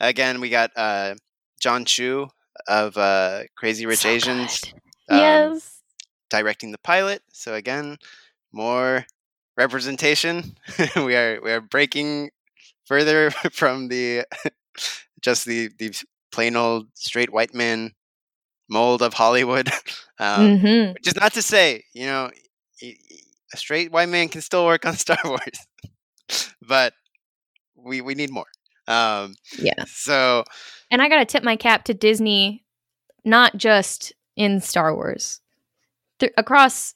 again, 0.00 0.40
we 0.40 0.48
got 0.50 0.70
uh 0.76 1.14
Jon 1.60 1.84
Chu 1.84 2.28
of 2.68 2.96
uh 2.96 3.42
Crazy 3.56 3.86
Rich 3.86 4.04
So 4.04 4.06
Asians. 4.06 4.72
um, 5.08 5.54
yes. 5.54 5.82
directing 6.30 6.72
the 6.72 6.78
pilot. 6.78 7.22
So 7.32 7.54
again, 7.54 7.98
more 8.52 9.06
representation. 9.56 10.56
we 10.96 11.14
are 11.16 11.40
we 11.42 11.50
are 11.52 11.60
breaking 11.60 12.30
further 12.86 13.30
from 13.52 13.88
the 13.88 14.24
just 15.22 15.44
the 15.46 15.70
the 15.78 15.94
plain 16.32 16.56
old 16.56 16.88
straight 16.94 17.32
white 17.32 17.54
man 17.54 17.92
mold 18.68 19.02
of 19.02 19.14
Hollywood. 19.14 19.70
Um, 20.18 20.60
hmm 20.60 20.94
Which 20.94 21.06
is 21.08 21.16
not 21.16 21.32
to 21.34 21.42
say, 21.42 21.84
you 21.94 22.06
know, 22.06 22.30
a 22.82 23.56
straight 23.56 23.92
white 23.92 24.08
man 24.08 24.28
can 24.28 24.40
still 24.40 24.64
work 24.66 24.84
on 24.86 24.94
Star 24.96 25.18
Wars, 25.24 25.40
but 26.62 26.94
we 27.84 28.00
we 28.00 28.14
need 28.14 28.30
more. 28.30 28.46
Um, 28.86 29.34
Yeah. 29.58 29.84
so 29.86 30.44
And 30.90 31.00
I 31.00 31.08
got 31.08 31.18
to 31.18 31.24
tip 31.24 31.42
my 31.42 31.56
cap 31.56 31.84
to 31.84 31.94
Disney, 31.94 32.64
not 33.24 33.56
just 33.56 34.12
in 34.36 34.60
Star 34.60 34.94
Wars, 34.94 35.40
Th- 36.18 36.32
across 36.36 36.94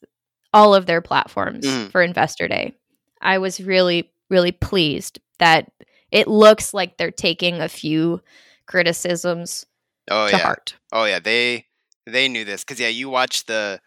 all 0.52 0.74
of 0.74 0.86
their 0.86 1.00
platforms 1.00 1.64
Mhm. 1.66 1.90
for 1.90 2.02
Investor 2.02 2.48
Day. 2.48 2.74
I 3.20 3.38
was 3.38 3.60
really, 3.60 4.12
really 4.30 4.52
pleased 4.52 5.18
that 5.38 5.72
it 6.10 6.28
looks 6.28 6.72
like 6.72 6.96
they're 6.96 7.10
taking 7.10 7.60
a 7.60 7.68
few 7.68 8.22
criticisms 8.66 9.66
oh 10.10 10.28
to 10.28 10.36
yeah, 10.36 10.42
heart. 10.42 10.74
Oh 10.92 11.04
yeah, 11.04 11.18
they 11.18 11.66
they 12.06 12.28
knew 12.28 12.44
this 12.44 12.64
because 12.64 12.80
yeah, 12.80 12.88
you 12.88 13.08
watch 13.08 13.44
the. 13.46 13.80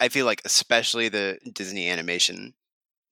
I 0.00 0.08
feel 0.10 0.26
like 0.26 0.42
especially 0.44 1.08
the 1.08 1.38
Disney 1.50 1.88
animation 1.88 2.52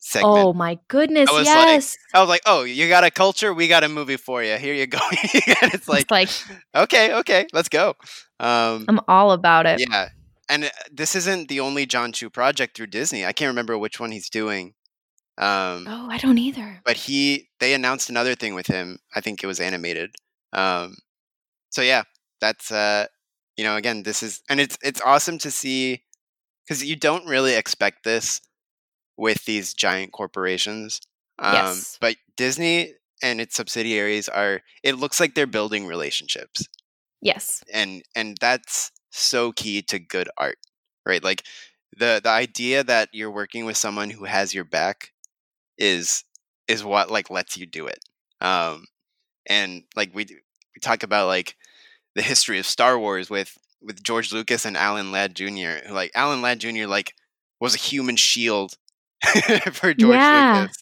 segment. 0.01 0.35
Oh 0.37 0.53
my 0.53 0.79
goodness, 0.89 1.29
I 1.31 1.33
was 1.33 1.47
like- 1.47 1.57
yes. 1.69 1.97
I 2.13 2.21
was 2.21 2.29
like, 2.29 2.43
oh, 2.47 2.65
you 2.65 2.89
got 2.89 3.05
a 3.05 3.11
culture, 3.11 3.55
we 3.55 3.69
got 3.69 3.85
a 3.85 3.89
movie 3.89 4.17
for 4.17 4.43
you. 4.43 4.57
Here 4.57 4.75
you 4.75 4.87
go. 4.87 4.99
it's 5.13 5.89
like, 5.89 6.03
it's 6.03 6.11
like 6.11 6.29
okay, 6.75 7.15
okay, 7.15 7.47
let's 7.53 7.69
go. 7.69 7.95
Um, 8.41 8.85
I'm 8.89 9.01
all 9.09 9.31
about 9.33 9.67
it. 9.67 9.81
yeah, 9.81 10.09
and 10.49 10.65
uh, 10.65 10.69
this 10.91 11.15
isn't 11.15 11.49
the 11.49 11.61
only 11.61 11.87
Jon 11.87 12.13
Chu 12.13 12.29
project 12.31 12.77
through 12.77 12.89
Disney. 12.89 13.25
I 13.25 13.33
can't 13.33 13.49
remember 13.49 13.79
which 13.79 14.01
one 14.01 14.11
he's 14.11 14.29
doing. 14.29 14.75
Um, 15.39 15.87
Oh, 15.89 16.09
I 16.11 16.19
don't 16.19 16.37
either. 16.39 16.81
but 16.85 16.97
he 16.97 17.49
they 17.61 17.73
announced 17.73 18.11
another 18.11 18.35
thing 18.35 18.55
with 18.55 18.67
him. 18.67 18.99
I 19.15 19.21
think 19.21 19.43
it 19.43 19.47
was 19.47 19.61
animated. 19.61 20.11
Um, 20.53 20.97
so 21.71 21.81
yeah, 21.83 22.03
that's 22.41 22.71
uh, 22.73 23.07
you 23.57 23.65
know, 23.65 23.77
again, 23.77 24.03
this 24.03 24.23
is 24.23 24.43
and 24.51 24.61
it's 24.61 24.77
it's 24.83 25.01
awesome 25.01 25.39
to 25.39 25.51
see 25.51 26.03
because 26.67 26.85
you 26.85 26.97
don't 26.97 27.27
really 27.27 27.55
expect 27.55 28.05
this 28.05 28.41
with 29.21 29.45
these 29.45 29.75
giant 29.75 30.13
corporations. 30.13 31.01
Um, 31.39 31.55
Yes. 31.55 31.99
But 32.01 32.17
Disney 32.37 32.95
and 33.23 33.41
its 33.41 33.55
subsidiaries 33.55 34.29
are. 34.29 34.63
It 34.83 34.97
looks 34.97 35.21
like 35.21 35.35
they're 35.35 35.47
building 35.47 35.87
relationships, 35.87 36.67
Yes. 37.21 37.63
and 37.73 38.03
and 38.17 38.37
that's 38.41 38.91
so 39.11 39.53
key 39.53 39.83
to 39.83 39.99
good 39.99 40.29
art, 40.39 40.59
right? 41.07 41.23
Like 41.23 41.45
the 41.97 42.21
the 42.23 42.31
idea 42.31 42.83
that 42.85 43.11
you're 43.13 43.31
working 43.31 43.65
with 43.67 43.77
someone 43.77 44.11
who 44.11 44.25
has 44.25 44.55
your 44.55 44.65
back 44.65 45.13
is 45.79 46.25
is 46.69 46.83
what 46.85 47.11
like 47.11 47.31
lets 47.31 47.57
you 47.59 47.67
do 47.67 47.87
it. 47.87 47.99
Um, 48.41 48.87
and 49.47 49.85
like 49.97 50.15
we 50.15 50.25
we 50.25 50.81
talk 50.81 51.03
about 51.03 51.27
like 51.27 51.57
the 52.15 52.23
history 52.23 52.59
of 52.59 52.67
Star 52.67 52.99
Wars 52.99 53.29
with 53.29 53.59
with 53.83 54.03
George 54.03 54.33
Lucas 54.33 54.65
and 54.65 54.77
Alan 54.77 55.13
Ladd 55.13 55.35
Jr. 55.35 55.85
Who 55.87 55.95
like 55.95 56.11
Alan 56.15 56.41
Ladd 56.43 56.61
Jr. 56.61 56.87
like 56.87 57.15
was 57.61 57.75
a 57.75 57.79
human 57.79 58.17
shield 58.17 58.77
for 59.73 59.95
George 59.95 60.15
Yeah. 60.15 60.61
Lucas. 60.63 60.77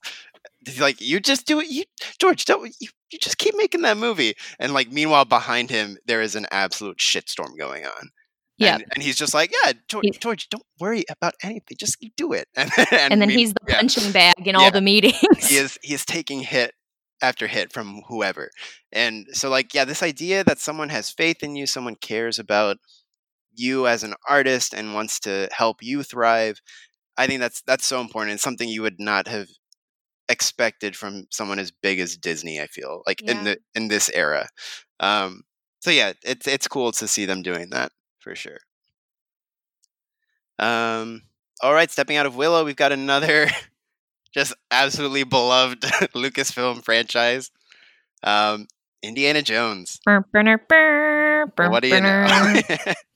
He's 0.66 0.80
like, 0.80 1.00
you 1.00 1.18
just 1.20 1.46
do 1.46 1.60
it, 1.60 1.68
you 1.68 1.84
George, 2.18 2.44
don't 2.44 2.66
you, 2.80 2.88
you 3.10 3.18
just 3.18 3.38
keep 3.38 3.54
making 3.56 3.82
that 3.82 3.96
movie. 3.96 4.34
And 4.58 4.74
like 4.74 4.90
meanwhile 4.92 5.24
behind 5.24 5.70
him 5.70 5.96
there 6.06 6.20
is 6.20 6.34
an 6.34 6.46
absolute 6.50 6.98
shitstorm 6.98 7.56
going 7.58 7.86
on. 7.86 8.10
Yeah. 8.58 8.74
And, 8.74 8.84
and 8.96 9.02
he's 9.02 9.16
just 9.16 9.34
like, 9.34 9.52
yeah, 9.64 9.72
George, 9.88 10.18
George, 10.20 10.48
don't 10.50 10.64
worry 10.80 11.04
about 11.08 11.34
anything. 11.42 11.76
Just 11.78 12.04
do 12.16 12.32
it. 12.32 12.48
And, 12.56 12.70
And, 12.92 13.20
then 13.22 13.28
mean- 13.28 13.38
he's 13.38 13.54
the 13.54 13.60
yeah, 13.68 13.76
punching 13.76 14.12
bag 14.12 14.34
in 14.38 14.54
Yeah. 14.56 14.58
all 14.60 14.70
the 14.70 14.80
meetings. 14.80 15.16
he 15.48 15.56
is 15.56 15.78
he 15.82 15.94
is 15.94 16.04
taking 16.04 16.40
hit 16.40 16.74
after 17.22 17.46
hit 17.46 17.72
from 17.72 18.02
whoever. 18.08 18.50
And 18.92 19.26
so 19.32 19.48
like 19.48 19.72
yeah, 19.74 19.84
this 19.86 20.02
idea 20.02 20.44
that 20.44 20.58
someone 20.58 20.88
has 20.90 21.08
faith 21.10 21.42
in 21.42 21.56
you, 21.56 21.66
someone 21.66 21.94
cares 21.96 22.38
about 22.38 22.76
you 23.54 23.86
as 23.86 24.02
an 24.04 24.14
artist 24.28 24.74
and 24.74 24.92
wants 24.94 25.18
to 25.20 25.48
help 25.52 25.78
you 25.82 26.02
thrive. 26.02 26.60
I 27.18 27.26
think 27.26 27.40
that's 27.40 27.62
that's 27.66 27.86
so 27.86 28.00
important. 28.00 28.34
It's 28.34 28.42
something 28.42 28.68
you 28.68 28.82
would 28.82 28.98
not 28.98 29.28
have 29.28 29.48
expected 30.28 30.96
from 30.96 31.26
someone 31.30 31.58
as 31.58 31.70
big 31.70 31.98
as 31.98 32.16
Disney, 32.16 32.60
I 32.60 32.66
feel. 32.66 33.02
Like 33.06 33.20
in 33.22 33.44
the 33.44 33.58
in 33.74 33.88
this 33.88 34.10
era. 34.14 34.48
Um 35.00 35.42
so 35.80 35.90
yeah, 35.90 36.12
it's 36.24 36.46
it's 36.46 36.68
cool 36.68 36.92
to 36.92 37.06
see 37.08 37.26
them 37.26 37.42
doing 37.42 37.70
that 37.70 37.92
for 38.20 38.34
sure. 38.34 38.58
Um 40.58 41.22
all 41.60 41.74
right, 41.74 41.90
stepping 41.90 42.16
out 42.16 42.26
of 42.26 42.36
Willow, 42.36 42.64
we've 42.64 42.76
got 42.76 42.92
another 42.92 43.48
just 44.34 44.54
absolutely 44.70 45.24
beloved 45.24 45.80
Lucasfilm 46.14 46.84
franchise. 46.84 47.50
Um, 48.22 48.66
Indiana 49.02 49.42
Jones. 49.42 50.00
What 51.70 51.82
do 51.82 51.88
you 51.88 52.00
know? 52.00 52.26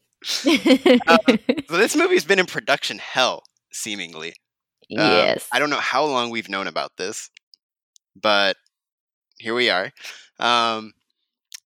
so 0.22 1.76
this 1.76 1.96
movie's 1.96 2.24
been 2.24 2.38
in 2.38 2.46
production 2.46 2.98
hell, 2.98 3.42
seemingly. 3.72 4.34
Um, 4.92 4.98
yes. 4.98 5.48
I 5.52 5.58
don't 5.58 5.70
know 5.70 5.76
how 5.80 6.04
long 6.04 6.30
we've 6.30 6.48
known 6.48 6.66
about 6.66 6.92
this. 6.96 7.30
but 8.20 8.56
here 9.38 9.54
we 9.54 9.70
are. 9.70 9.90
Um, 10.38 10.92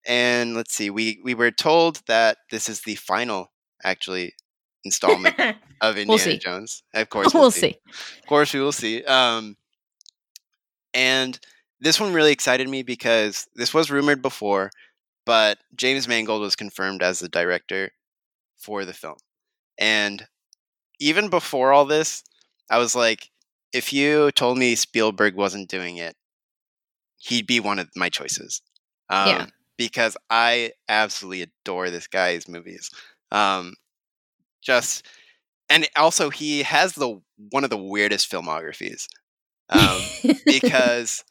and 0.06 0.56
let's 0.56 0.74
see, 0.74 0.90
we 0.90 1.20
we 1.24 1.34
were 1.34 1.52
told 1.52 2.02
that 2.08 2.38
this 2.52 2.70
is 2.70 2.82
the 2.82 2.96
final, 2.96 3.52
actually, 3.84 4.34
installment 4.84 5.36
of 5.82 5.98
Indiana 5.98 6.20
see. 6.20 6.38
Jones. 6.38 6.84
Of 6.94 7.10
course, 7.12 7.34
we'll 7.34 7.52
see. 7.52 7.78
Of 8.22 8.28
course, 8.28 8.54
we 8.54 8.60
will 8.62 8.72
see. 8.72 9.04
Um, 9.04 9.58
and 10.94 11.40
this 11.80 12.00
one 12.00 12.14
really 12.14 12.32
excited 12.32 12.70
me 12.70 12.84
because 12.84 13.48
this 13.56 13.74
was 13.74 13.92
rumored 13.92 14.22
before, 14.22 14.72
but 15.26 15.58
James 15.76 16.08
Mangold 16.08 16.42
was 16.42 16.56
confirmed 16.56 17.04
as 17.04 17.20
the 17.20 17.30
director 17.30 17.92
for 18.58 18.86
the 18.86 18.94
film. 18.94 19.18
And 19.78 20.28
even 21.00 21.30
before 21.30 21.74
all 21.74 21.86
this, 21.86 22.24
I 22.70 22.78
was 22.78 22.96
like, 22.96 23.30
if 23.74 23.92
you 23.92 24.32
told 24.32 24.58
me 24.58 24.76
Spielberg 24.76 25.36
wasn't 25.36 25.70
doing 25.70 25.98
it, 25.98 26.16
he'd 27.18 27.48
be 27.48 27.60
one 27.60 27.80
of 27.80 27.90
my 27.96 28.10
choices. 28.10 28.62
Um, 29.10 29.28
Yeah. 29.28 29.46
Because 29.78 30.16
I 30.30 30.72
absolutely 30.88 31.42
adore 31.42 31.90
this 31.90 32.08
guy's 32.08 32.48
movies. 32.48 32.90
Um, 33.32 33.74
just 34.62 35.06
and 35.70 35.88
also 35.96 36.30
he 36.30 36.64
has 36.64 36.94
the 36.94 37.20
one 37.52 37.64
of 37.64 37.70
the 37.70 37.78
weirdest 37.78 38.32
filmographies 38.32 39.08
um, 39.70 40.02
because 40.46 41.24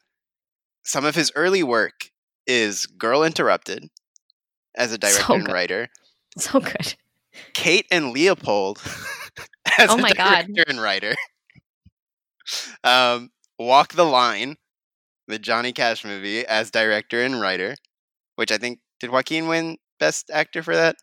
some 0.83 1.05
of 1.05 1.15
his 1.15 1.33
early 1.35 1.63
work 1.63 2.11
is 2.47 2.87
Girl 2.87 3.25
Interrupted 3.25 3.89
as 4.77 4.93
a 4.93 4.99
director 4.99 5.23
So 5.23 5.35
and 5.35 5.49
writer, 5.51 5.89
so 6.37 6.61
good. 6.61 6.95
Kate 7.55 7.87
and 7.91 8.13
Leopold 8.13 8.83
as 9.79 9.91
Oh 9.91 9.97
my 9.97 10.13
God. 10.13 10.47
director 10.47 10.65
and 10.69 10.81
writer, 10.81 11.15
um, 12.83 13.31
Walk 13.59 13.93
the 13.95 14.05
Line, 14.05 14.57
the 15.29 15.39
Johnny 15.39 15.73
Cash 15.73 16.05
movie, 16.05 16.45
as 16.47 16.71
director 16.71 17.23
and 17.23 17.41
writer, 17.41 17.77
which 18.37 18.53
I 18.53 18.59
think 18.59 18.81
did 19.01 19.11
Joaquin 19.11 19.49
win 19.49 19.79
Best 19.99 20.31
Actor 20.33 20.63
for 20.63 20.75
that? 20.75 20.97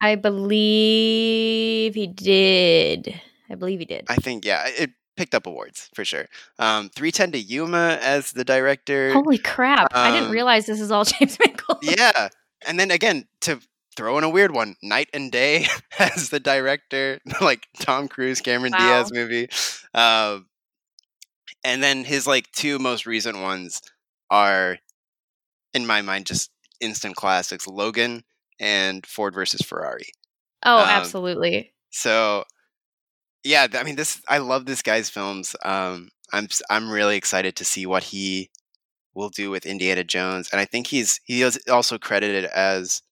I 0.00 0.14
believe 0.16 1.94
he 1.94 2.06
did. 2.06 3.20
I 3.50 3.54
believe 3.54 3.78
he 3.78 3.84
did. 3.84 4.04
I 4.08 4.16
think 4.16 4.44
yeah, 4.44 4.66
it 4.66 4.90
picked 5.16 5.34
up 5.34 5.46
awards 5.46 5.88
for 5.94 6.04
sure. 6.04 6.26
Um, 6.58 6.90
310 6.90 7.32
to 7.32 7.38
Yuma 7.38 7.98
as 8.02 8.32
the 8.32 8.44
director. 8.44 9.12
Holy 9.12 9.38
crap! 9.38 9.88
I 9.94 10.10
didn't 10.10 10.26
um, 10.26 10.32
realize 10.32 10.66
this 10.66 10.80
is 10.80 10.90
all 10.90 11.04
James 11.06 11.38
Mangold. 11.44 11.78
yeah, 11.82 12.28
and 12.66 12.78
then 12.78 12.90
again 12.90 13.26
to 13.42 13.60
throw 13.96 14.18
in 14.18 14.24
a 14.24 14.28
weird 14.30 14.52
one, 14.52 14.76
Knight 14.82 15.08
and 15.12 15.32
Day 15.32 15.66
as 15.98 16.30
the 16.30 16.40
director, 16.40 17.20
like 17.40 17.66
Tom 17.80 18.08
Cruise, 18.08 18.40
Cameron 18.40 18.72
Wow. 18.72 18.78
Diaz 18.78 19.12
movie. 19.12 19.48
Um, 19.94 20.46
and 21.64 21.82
then 21.82 22.04
his 22.04 22.26
like 22.26 22.50
two 22.52 22.78
most 22.78 23.06
recent 23.06 23.38
ones 23.38 23.80
are, 24.30 24.78
in 25.74 25.86
my 25.86 26.02
mind, 26.02 26.26
just 26.26 26.50
instant 26.80 27.16
classics: 27.16 27.66
Logan 27.66 28.24
and 28.60 29.04
Ford 29.06 29.34
versus 29.34 29.62
Ferrari. 29.62 30.08
Oh, 30.64 30.78
Um, 30.78 30.88
absolutely. 30.88 31.72
So, 31.90 32.44
yeah, 33.44 33.66
I 33.74 33.82
mean, 33.82 33.96
this 33.96 34.20
I 34.28 34.38
love 34.38 34.66
this 34.66 34.82
guy's 34.82 35.08
films. 35.10 35.54
Um, 35.64 36.10
I'm 36.32 36.48
I'm 36.70 36.90
really 36.90 37.16
excited 37.16 37.56
to 37.56 37.64
see 37.64 37.86
what 37.86 38.04
he 38.04 38.50
will 39.14 39.30
do 39.30 39.50
with 39.50 39.66
Indiana 39.66 40.04
Jones, 40.04 40.48
and 40.52 40.60
I 40.60 40.64
think 40.64 40.88
he's 40.88 41.20
he 41.24 41.42
is 41.42 41.58
also 41.70 41.98
credited 41.98 42.44
as 42.46 43.02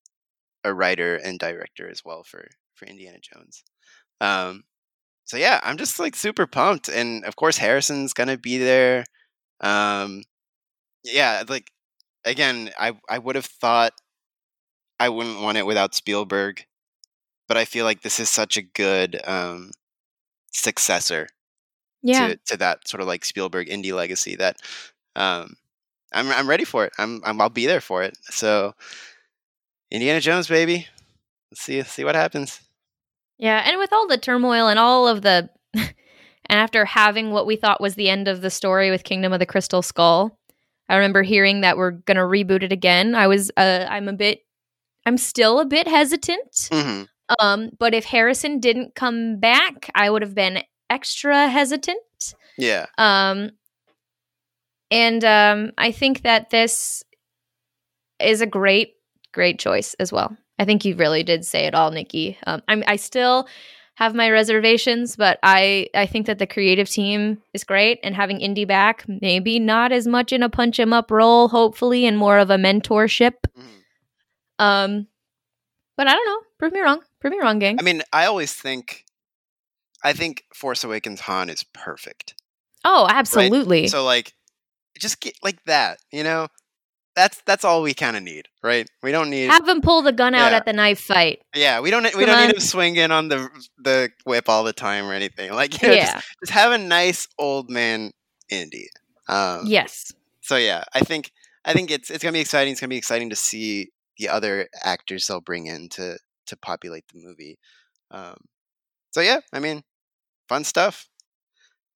a 0.65 0.75
writer 0.75 1.17
and 1.17 1.39
director 1.39 1.89
as 1.91 2.05
well 2.05 2.25
for 2.25 2.49
for 2.75 2.87
Indiana 2.87 3.19
Jones. 3.21 3.65
Um, 4.21 4.65
so 5.25 5.37
yeah, 5.39 5.61
I'm 5.65 5.79
just 5.79 5.99
like 6.01 6.17
super 6.17 6.47
pumped, 6.49 6.89
and 6.91 7.25
of 7.27 7.37
course 7.37 7.59
Harrison's 7.59 8.15
gonna 8.15 8.39
be 8.39 8.59
there. 8.59 9.05
Um, 9.61 10.25
yeah, 11.05 11.45
like 11.49 11.71
again, 12.25 12.71
I 12.79 12.99
I 13.09 13.19
would 13.19 13.37
have 13.37 13.47
thought 13.47 13.95
I 15.01 15.09
wouldn't 15.09 15.41
want 15.41 15.59
it 15.59 15.67
without 15.67 15.95
Spielberg 15.95 16.65
but 17.49 17.59
I 17.59 17.65
feel 17.67 17.85
like 17.85 18.03
this 18.03 18.21
is 18.21 18.31
such 18.31 18.57
a 18.57 18.63
good 18.63 19.21
um, 19.29 19.73
successor 20.53 21.29
Yeah. 22.03 22.31
to, 22.31 22.37
to 22.47 22.57
that 22.59 22.89
sort 22.89 23.01
of 23.03 23.09
like 23.09 23.25
Spielberg 23.25 23.69
indie 23.69 23.95
legacy 23.95 24.37
that 24.37 24.57
um, 25.17 25.55
I'm 26.13 26.31
I'm 26.33 26.49
ready 26.49 26.65
for 26.65 26.85
it. 26.87 26.93
I'm, 26.99 27.23
I'm 27.25 27.41
I'll 27.41 27.51
be 27.51 27.67
there 27.67 27.81
for 27.83 28.03
it. 28.03 28.19
So 28.31 28.75
Indiana 29.95 30.21
Jones, 30.21 30.49
baby. 30.49 30.89
Let's 31.51 31.63
see 31.63 31.81
see 31.83 32.05
what 32.05 32.17
happens. 32.17 32.61
Yeah, 33.39 33.63
and 33.65 33.79
with 33.79 33.93
all 33.93 34.09
the 34.09 34.19
turmoil 34.19 34.67
and 34.67 34.79
all 34.79 35.07
of 35.07 35.23
the 35.23 35.49
and 35.75 35.93
after 36.49 36.85
having 36.85 37.31
what 37.31 37.47
we 37.47 37.55
thought 37.55 37.81
was 37.81 37.95
the 37.95 38.09
end 38.09 38.27
of 38.27 38.41
the 38.41 38.51
story 38.51 38.91
with 38.91 39.05
Kingdom 39.05 39.33
of 39.33 39.39
the 39.39 39.47
Crystal 39.47 39.83
Skull, 39.83 40.37
I 40.89 40.97
remember 40.97 41.23
hearing 41.23 41.61
that 41.61 41.77
we're 41.77 41.93
going 41.93 42.17
to 42.17 42.23
reboot 42.23 42.65
it 42.65 42.73
again. 42.73 43.15
I 43.15 43.29
was 43.29 43.53
uh 43.57 43.87
I'm 43.89 44.09
a 44.09 44.13
bit 44.13 44.41
I'm 45.07 45.17
still 45.17 45.61
a 45.61 45.65
bit 45.65 45.87
hesitant. 45.87 46.69
hmm 46.73 47.03
Um 47.39 47.71
but 47.79 47.95
if 47.95 48.05
Harrison 48.05 48.59
didn't 48.59 48.97
come 48.97 49.39
back, 49.39 49.91
I 49.95 50.11
would 50.11 50.23
have 50.23 50.35
been 50.35 50.63
extra 50.91 51.49
hesitant. 51.49 52.35
Yeah. 52.59 52.87
Um, 52.99 53.51
and 54.91 55.25
um, 55.25 55.73
I 55.79 55.93
think 55.93 56.23
that 56.23 56.51
this 56.51 57.03
is 58.21 58.41
a 58.41 58.47
great, 58.47 58.94
great 59.35 59.59
choice 59.59 59.95
as 59.95 60.13
well. 60.13 60.37
I 60.59 60.65
think 60.65 60.85
you 60.85 60.95
really 60.97 61.23
did 61.23 61.45
say 61.45 61.67
it 61.67 61.75
all, 61.75 61.91
Nikki. 61.91 62.39
Um, 62.47 62.63
I'm, 62.69 62.83
I 62.87 62.97
still 62.97 63.49
have 63.97 64.15
my 64.15 64.31
reservations, 64.31 65.17
but 65.17 65.39
I, 65.43 65.89
I 65.95 66.07
think 66.07 66.27
that 66.27 66.39
the 66.39 66.47
creative 66.47 66.89
team 66.89 67.43
is 67.53 67.65
great, 67.65 68.01
and 68.03 68.15
having 68.15 68.41
Indy 68.41 68.65
back, 68.65 69.05
maybe 69.09 69.59
not 69.59 69.93
as 69.93 70.07
much 70.07 70.33
in 70.33 70.43
a 70.43 70.49
punch 70.49 70.79
him 70.79 70.93
up 70.93 71.11
role, 71.11 71.49
hopefully, 71.49 72.07
and 72.07 72.17
more 72.17 72.39
of 72.39 72.51
a 72.51 72.57
mentorship. 72.57 73.35
Mhm. 73.57 73.65
Um, 74.59 75.07
but 75.97 76.09
I 76.09 76.13
don't 76.15 76.27
know. 76.27 76.41
Prove 76.59 76.73
me 76.73 76.81
wrong. 76.81 77.03
Prove 77.21 77.33
me 77.33 77.41
wrong, 77.41 77.59
gang. 77.59 77.77
I 77.79 77.83
mean, 77.83 78.03
I 78.13 78.27
always 78.27 78.53
think 78.53 79.05
I 80.03 80.13
think 80.13 80.45
Force 80.55 80.85
Awakens 80.85 81.21
Han 81.21 81.49
is 81.51 81.65
perfect. 81.73 82.35
oh, 82.85 83.07
absolutely. 83.09 83.89
So 83.89 84.05
like 84.05 84.33
just 84.99 85.21
get 85.21 85.35
like 85.43 85.63
that, 85.65 85.99
you 86.13 86.23
know? 86.23 86.49
That's 87.17 87.41
that's 87.47 87.65
all 87.65 87.83
we 87.83 87.95
kind 87.95 88.17
of 88.17 88.23
need, 88.23 88.49
right? 88.63 88.89
We 89.03 89.13
don't 89.13 89.31
need 89.31 89.47
Have 89.51 89.69
him 89.69 89.81
pull 89.81 90.03
the 90.03 90.13
gun 90.13 90.35
out 90.35 90.51
Yeah. 90.51 90.57
at 90.57 90.65
the 90.67 90.73
knife 90.73 90.99
fight. 91.01 91.43
Yeah, 91.55 91.81
we 91.81 91.91
don't 91.91 92.03
we 92.05 92.11
Come 92.11 92.21
don't 92.27 92.31
on. 92.39 92.47
need 92.49 92.55
him 92.57 92.61
swinging 92.61 93.11
on 93.13 93.29
the 93.29 93.49
the 93.79 94.11
whip 94.25 94.49
all 94.49 94.65
the 94.65 94.73
time 94.73 95.07
or 95.07 95.13
anything. 95.13 95.53
Like 95.53 95.81
you 95.81 95.89
know, 95.89 95.95
yeah. 95.95 96.13
just, 96.15 96.27
just 96.41 96.53
have 96.53 96.73
a 96.73 96.79
nice 96.79 97.29
old 97.39 97.71
man 97.71 98.11
Indy. 98.51 98.89
Um, 99.29 99.63
yes. 99.67 100.13
So 100.41 100.57
yeah, 100.57 100.85
I 100.93 101.01
think 101.01 101.31
I 101.65 101.73
think 101.73 101.91
it's 101.91 102.11
it's 102.11 102.23
gonna 102.23 102.33
be 102.33 102.41
exciting. 102.41 102.73
It's 102.73 102.81
gonna 102.81 102.89
be 102.89 102.97
exciting 102.99 103.31
to 103.31 103.37
see 103.37 103.91
the 104.19 104.29
other 104.29 104.69
actors 104.83 105.27
they'll 105.27 105.41
bring 105.41 105.67
in 105.67 105.89
to 105.91 106.19
to 106.47 106.57
populate 106.57 107.05
the 107.13 107.21
movie. 107.25 107.59
Um, 108.11 108.37
so 109.13 109.21
yeah, 109.21 109.41
I 109.53 109.61
mean, 109.61 109.83
fun 110.49 110.65
stuff. 110.65 111.09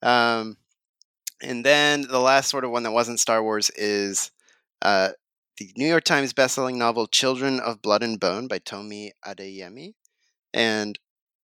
Um, 0.03 0.57
and 1.43 1.65
then 1.65 2.03
the 2.03 2.21
last 2.21 2.51
sort 2.51 2.65
of 2.65 2.71
one 2.71 2.85
that 2.85 2.93
wasn't 2.93 3.21
Star 3.21 3.43
Wars 3.43 3.71
is 3.71 4.31
uh, 4.83 5.11
the 5.59 5.71
New 5.77 5.87
York 5.87 6.05
Times 6.05 6.33
bestselling 6.33 6.77
novel 6.77 7.07
"Children 7.07 7.61
of 7.61 7.83
Blood 7.83 8.03
and 8.03 8.19
Bone" 8.19 8.49
by 8.49 8.59
Tomi 8.59 9.13
Adeyemi, 9.27 9.95
and 10.53 10.99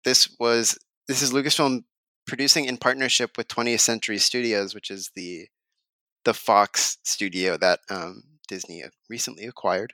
this 0.04 0.34
was 0.38 0.78
this 1.08 1.22
is 1.22 1.32
Lucasfilm 1.32 1.84
producing 2.26 2.64
in 2.64 2.76
partnership 2.78 3.36
with 3.36 3.48
20th 3.48 3.80
Century 3.80 4.18
Studios, 4.18 4.74
which 4.74 4.90
is 4.90 5.10
the 5.14 5.46
the 6.24 6.34
Fox 6.34 6.98
studio 7.04 7.56
that 7.58 7.80
um, 7.90 8.22
Disney 8.48 8.82
recently 9.08 9.44
acquired. 9.44 9.92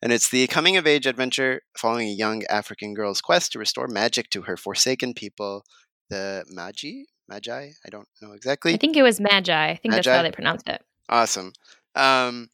And 0.00 0.12
it's 0.12 0.30
the 0.30 0.46
coming 0.46 0.76
of 0.76 0.86
age 0.86 1.06
adventure 1.06 1.62
following 1.76 2.08
a 2.08 2.12
young 2.12 2.44
African 2.44 2.94
girl's 2.94 3.20
quest 3.20 3.52
to 3.52 3.58
restore 3.58 3.88
magic 3.88 4.30
to 4.30 4.42
her 4.42 4.56
forsaken 4.56 5.14
people, 5.14 5.64
the 6.10 6.44
Magi. 6.48 7.04
Magi? 7.28 7.70
I 7.84 7.88
don't 7.90 8.08
know 8.20 8.32
exactly. 8.32 8.74
I 8.74 8.76
think 8.76 8.96
it 8.96 9.02
was 9.02 9.20
Magi. 9.20 9.70
I 9.70 9.76
think 9.76 9.94
that's 9.94 10.06
how 10.06 10.22
they 10.22 10.30
pronounced 10.30 10.68
it. 10.68 10.82
Awesome. 11.08 11.52
Um, 11.94 12.50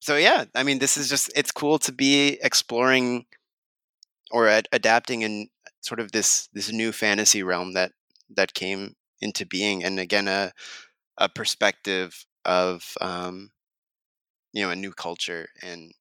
so 0.00 0.16
yeah, 0.16 0.44
I 0.54 0.62
mean, 0.62 0.78
this 0.78 0.96
is 0.96 1.08
just 1.08 1.30
it's 1.34 1.50
cool 1.52 1.78
to 1.80 1.92
be 1.92 2.38
exploring 2.42 3.26
or 4.30 4.48
ad- 4.48 4.68
adapting 4.72 5.22
in 5.22 5.48
sort 5.80 6.00
of 6.00 6.12
this 6.12 6.48
this 6.52 6.70
new 6.72 6.92
fantasy 6.92 7.42
realm 7.42 7.72
that 7.74 7.92
that 8.36 8.54
came 8.54 8.94
into 9.20 9.46
being, 9.46 9.84
and 9.84 9.98
again, 9.98 10.28
a 10.28 10.52
a 11.16 11.28
perspective 11.28 12.26
of 12.44 12.94
um, 13.00 13.50
you 14.52 14.62
know 14.62 14.70
a 14.70 14.76
new 14.76 14.92
culture 14.92 15.48
and 15.62 15.92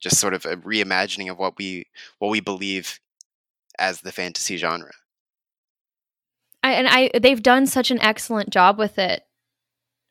just 0.00 0.18
sort 0.18 0.34
of 0.34 0.44
a 0.44 0.56
reimagining 0.56 1.30
of 1.30 1.38
what 1.38 1.56
we 1.58 1.86
what 2.18 2.30
we 2.30 2.40
believe 2.40 2.98
as 3.78 4.00
the 4.00 4.12
fantasy 4.12 4.56
genre. 4.56 4.92
I, 6.62 6.72
and 6.72 6.88
I 6.88 7.10
they've 7.18 7.42
done 7.42 7.66
such 7.66 7.90
an 7.90 8.00
excellent 8.00 8.50
job 8.50 8.78
with 8.78 8.98
it 8.98 9.22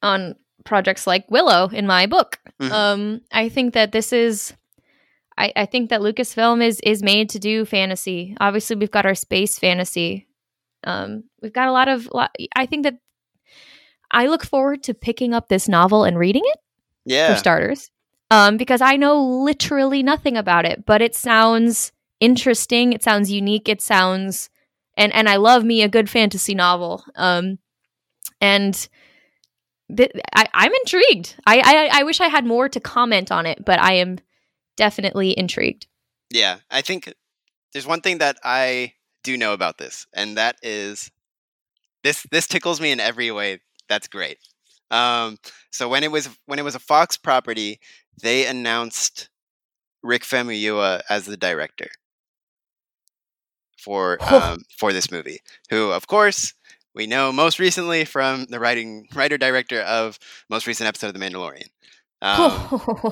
on 0.01 0.35
projects 0.68 1.07
like 1.07 1.30
Willow 1.31 1.69
in 1.69 1.88
my 1.88 2.06
book. 2.06 2.39
Mhm. 2.61 2.72
Um, 2.72 3.22
I 3.31 3.49
think 3.49 3.73
that 3.73 3.91
this 3.91 4.11
is. 4.14 4.53
I, 5.39 5.53
I 5.56 5.65
think 5.68 5.89
that 5.91 6.02
Lucasfilm 6.02 6.64
is 6.64 6.80
is 6.81 7.02
made 7.03 7.30
to 7.30 7.39
do 7.39 7.64
fantasy. 7.65 8.35
Obviously, 8.39 8.76
we've 8.76 8.91
got 8.91 9.06
our 9.06 9.15
space 9.15 9.57
fantasy. 9.60 10.27
Um, 10.84 11.23
we've 11.41 11.53
got 11.53 11.68
a 11.68 11.72
lot 11.72 11.88
of. 11.88 12.07
Lot, 12.11 12.35
I 12.56 12.65
think 12.65 12.84
that 12.84 12.98
I 14.11 14.27
look 14.27 14.45
forward 14.45 14.84
to 14.84 14.94
picking 14.94 15.34
up 15.34 15.48
this 15.48 15.68
novel 15.68 16.03
and 16.03 16.18
reading 16.18 16.44
it 16.45 16.60
Yeah. 17.06 17.31
for 17.34 17.39
starters, 17.39 17.91
um, 18.31 18.57
because 18.57 18.81
I 18.81 18.95
know 18.95 19.22
literally 19.23 20.02
nothing 20.02 20.38
about 20.38 20.65
it, 20.65 20.85
but 20.85 21.02
it 21.02 21.14
sounds 21.15 21.91
interesting. 22.19 22.94
It 22.94 23.03
sounds 23.03 23.30
unique. 23.31 23.69
It 23.69 23.81
sounds, 23.81 24.49
and 24.95 25.14
and 25.14 25.30
I 25.30 25.35
love 25.35 25.64
me 25.64 25.84
a 25.84 25.88
good 25.89 26.10
fantasy 26.10 26.56
novel. 26.56 27.03
Um, 27.15 27.60
and 28.41 28.88
th- 29.95 30.11
I, 30.35 30.47
I'm 30.53 30.73
intrigued. 30.73 31.35
I, 31.45 31.59
I 31.59 31.99
I 31.99 32.03
wish 32.03 32.19
I 32.22 32.27
had 32.27 32.45
more 32.45 32.69
to 32.69 32.80
comment 32.80 33.31
on 33.31 33.45
it, 33.45 33.64
but 33.65 33.80
I 33.80 33.93
am 33.93 34.19
definitely 34.76 35.38
intrigued. 35.38 35.88
Yeah, 36.30 36.57
I 36.69 36.81
think 36.81 37.14
there's 37.73 37.88
one 37.88 38.01
thing 38.01 38.18
that 38.19 38.38
I 38.43 38.93
do 39.23 39.38
know 39.38 39.53
about 39.53 39.77
this, 39.77 40.07
and 40.14 40.38
that 40.38 40.57
is 40.61 41.11
this 42.03 42.26
this 42.31 42.47
tickles 42.47 42.81
me 42.81 42.91
in 42.91 42.99
every 42.99 43.31
way. 43.31 43.59
That's 43.89 44.07
great. 44.07 44.38
Um, 44.91 45.38
so 45.72 45.89
when 45.89 46.03
it 46.03 46.11
was 46.11 46.30
when 46.45 46.59
it 46.59 46.65
was 46.65 46.76
a 46.76 46.80
Fox 46.80 47.18
property, 47.18 47.80
they 48.22 48.45
announced 48.45 49.30
Rick 50.03 50.23
Famuyiwa 50.23 51.01
as 51.09 51.26
the 51.26 51.38
director 51.38 51.89
for 53.77 54.18
um, 54.34 54.59
for 54.77 54.93
this 54.93 55.11
movie. 55.11 55.39
Who, 55.69 55.91
of 55.91 56.07
course, 56.07 56.53
we 56.98 57.07
know 57.07 57.32
most 57.32 57.60
recently 57.60 58.03
from 58.03 58.45
the 58.49 58.60
writing 58.60 59.07
writer 59.15 59.38
director 59.38 59.80
of 59.82 60.19
most 60.49 60.68
recent 60.68 60.88
episode 60.88 61.07
of 61.07 61.14
The 61.14 61.19
Mandalorian. 61.19 61.68
Um, 62.22 62.52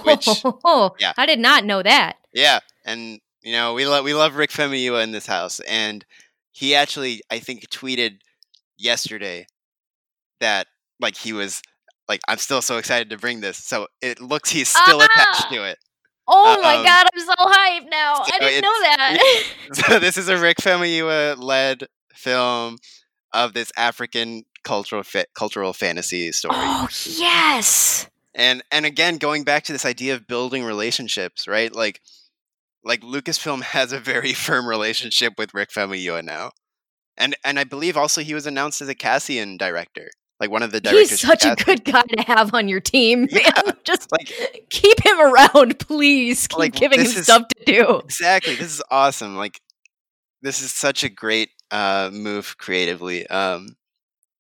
which- 0.04 0.28
yeah. 1.00 1.14
I 1.18 1.26
did 1.26 1.40
not 1.40 1.64
know 1.64 1.82
that. 1.84 2.18
Yeah, 2.34 2.60
and 2.86 3.20
you 3.44 3.54
know 3.54 3.74
we 3.76 3.86
love 3.86 4.04
we 4.04 4.14
love 4.14 4.36
Rick 4.36 4.50
Famuyiwa 4.50 5.04
in 5.04 5.12
this 5.12 5.28
house, 5.28 5.60
and 5.62 6.04
he 6.52 6.76
actually 6.76 7.22
I 7.32 7.40
think 7.40 7.70
tweeted 7.70 8.20
yesterday 8.78 9.46
that 10.40 10.68
like 11.00 11.16
he 11.18 11.34
was 11.34 11.62
like 12.10 12.22
I'm 12.28 12.38
still 12.40 12.62
so 12.62 12.78
excited 12.78 13.10
to 13.12 13.18
bring 13.18 13.42
this, 13.42 13.58
so 13.58 13.88
it 14.02 14.20
looks 14.20 14.50
he's 14.50 14.70
still 14.70 14.98
attached 15.00 15.46
Ah! 15.46 15.48
to 15.52 15.64
it. 15.70 15.78
Oh 16.28 16.56
Uh, 16.58 16.62
my 16.64 16.78
um, 16.78 16.84
god, 16.84 17.06
I'm 17.14 17.20
so 17.20 17.34
hyped 17.40 17.90
now. 17.92 18.16
so 18.24 18.32
I 18.36 18.40
didn't 18.40 18.62
know 18.64 18.82
that. 18.82 19.44
So 19.74 20.00
this 20.00 20.18
is 20.18 20.28
a 20.28 20.38
Rick 20.40 20.58
Famuyiwa 20.58 21.38
led 21.38 21.84
film 22.14 22.78
of 23.36 23.54
this 23.54 23.72
African 23.78 24.44
cultural 24.64 25.04
fa- 25.04 25.26
cultural 25.36 25.74
fantasy 25.74 26.32
story. 26.32 26.56
oh 26.58 26.88
yes. 27.06 28.08
and 28.34 28.64
and 28.72 28.86
again 28.86 29.18
going 29.18 29.44
back 29.44 29.64
to 29.66 29.72
this 29.74 29.86
idea 29.86 30.16
of 30.16 30.26
building 30.28 30.64
relationships 30.64 31.48
right 31.48 31.72
like 31.76 32.02
like 32.84 33.02
lucasfilm 33.02 33.62
has 33.76 33.94
a 33.94 34.00
very 34.00 34.34
firm 34.34 34.68
relationship 34.68 35.34
with 35.38 35.54
rick 35.54 35.70
famuyiwa 35.70 36.24
now 36.24 36.50
and 37.16 37.36
and 37.46 37.60
i 37.60 37.64
believe 37.64 37.96
also 37.96 38.22
he 38.22 38.34
was 38.34 38.48
announced 38.48 38.82
as 38.82 38.90
a 38.90 38.96
cassian 38.96 39.56
director 39.56 40.10
like 40.40 40.50
one 40.50 40.64
of 40.64 40.72
the 40.72 40.82
directors 40.82 41.12
He's 41.12 41.20
such 41.22 41.46
a 41.46 41.56
good 41.64 41.86
guy 41.86 42.02
to 42.02 42.24
have 42.24 42.54
on 42.54 42.68
your 42.68 42.82
team, 42.82 43.28
Yeah, 43.32 43.52
man. 43.66 43.76
Just 43.86 44.12
like 44.12 44.30
keep 44.70 45.00
him 45.06 45.18
around, 45.22 45.80
please. 45.80 46.46
Keep 46.48 46.60
Like, 46.60 46.74
giving 46.76 47.00
him 47.00 47.06
is- 47.06 47.24
stuff 47.24 47.44
to 47.48 47.64
do. 47.66 48.00
exactly 48.04 48.56
this 48.56 48.74
is 48.74 48.82
awesome 48.92 49.38
like 49.38 49.62
this 50.42 50.62
is 50.62 50.74
such 50.74 51.04
a 51.06 51.10
great 51.10 51.52
uh 51.72 52.10
move 52.14 52.58
creatively 52.58 53.28
um 53.28 53.76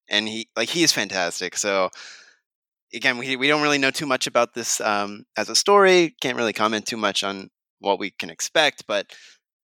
and 0.10 0.27
he 0.27 0.47
like 0.56 0.69
he 0.69 0.84
is 0.84 0.91
fantastic 0.91 1.57
so 1.57 1.89
again 2.93 3.18
we, 3.18 3.35
we 3.35 3.47
don't 3.47 3.61
really 3.61 3.77
know 3.77 3.91
too 3.91 4.06
much 4.06 4.27
about 4.27 4.53
this 4.53 4.80
um 4.81 5.26
as 5.38 5.49
a 5.49 5.56
story 5.56 6.15
can't 6.22 6.38
really 6.38 6.53
comment 6.53 6.85
too 6.85 6.97
much 6.97 7.23
on 7.23 7.49
what 7.80 7.99
we 7.99 8.11
can 8.11 8.30
expect 8.30 8.84
but 8.88 9.07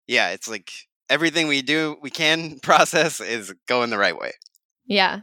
yeah 0.06 0.30
it's 0.30 0.48
like 0.48 0.70
everything 1.08 1.48
we 1.48 1.62
do 1.62 1.96
we 2.02 2.10
can 2.10 2.58
process 2.62 3.20
is 3.20 3.52
going 3.68 3.90
the 3.90 3.98
right 3.98 4.18
way 4.18 4.32
Yeah. 4.86 5.20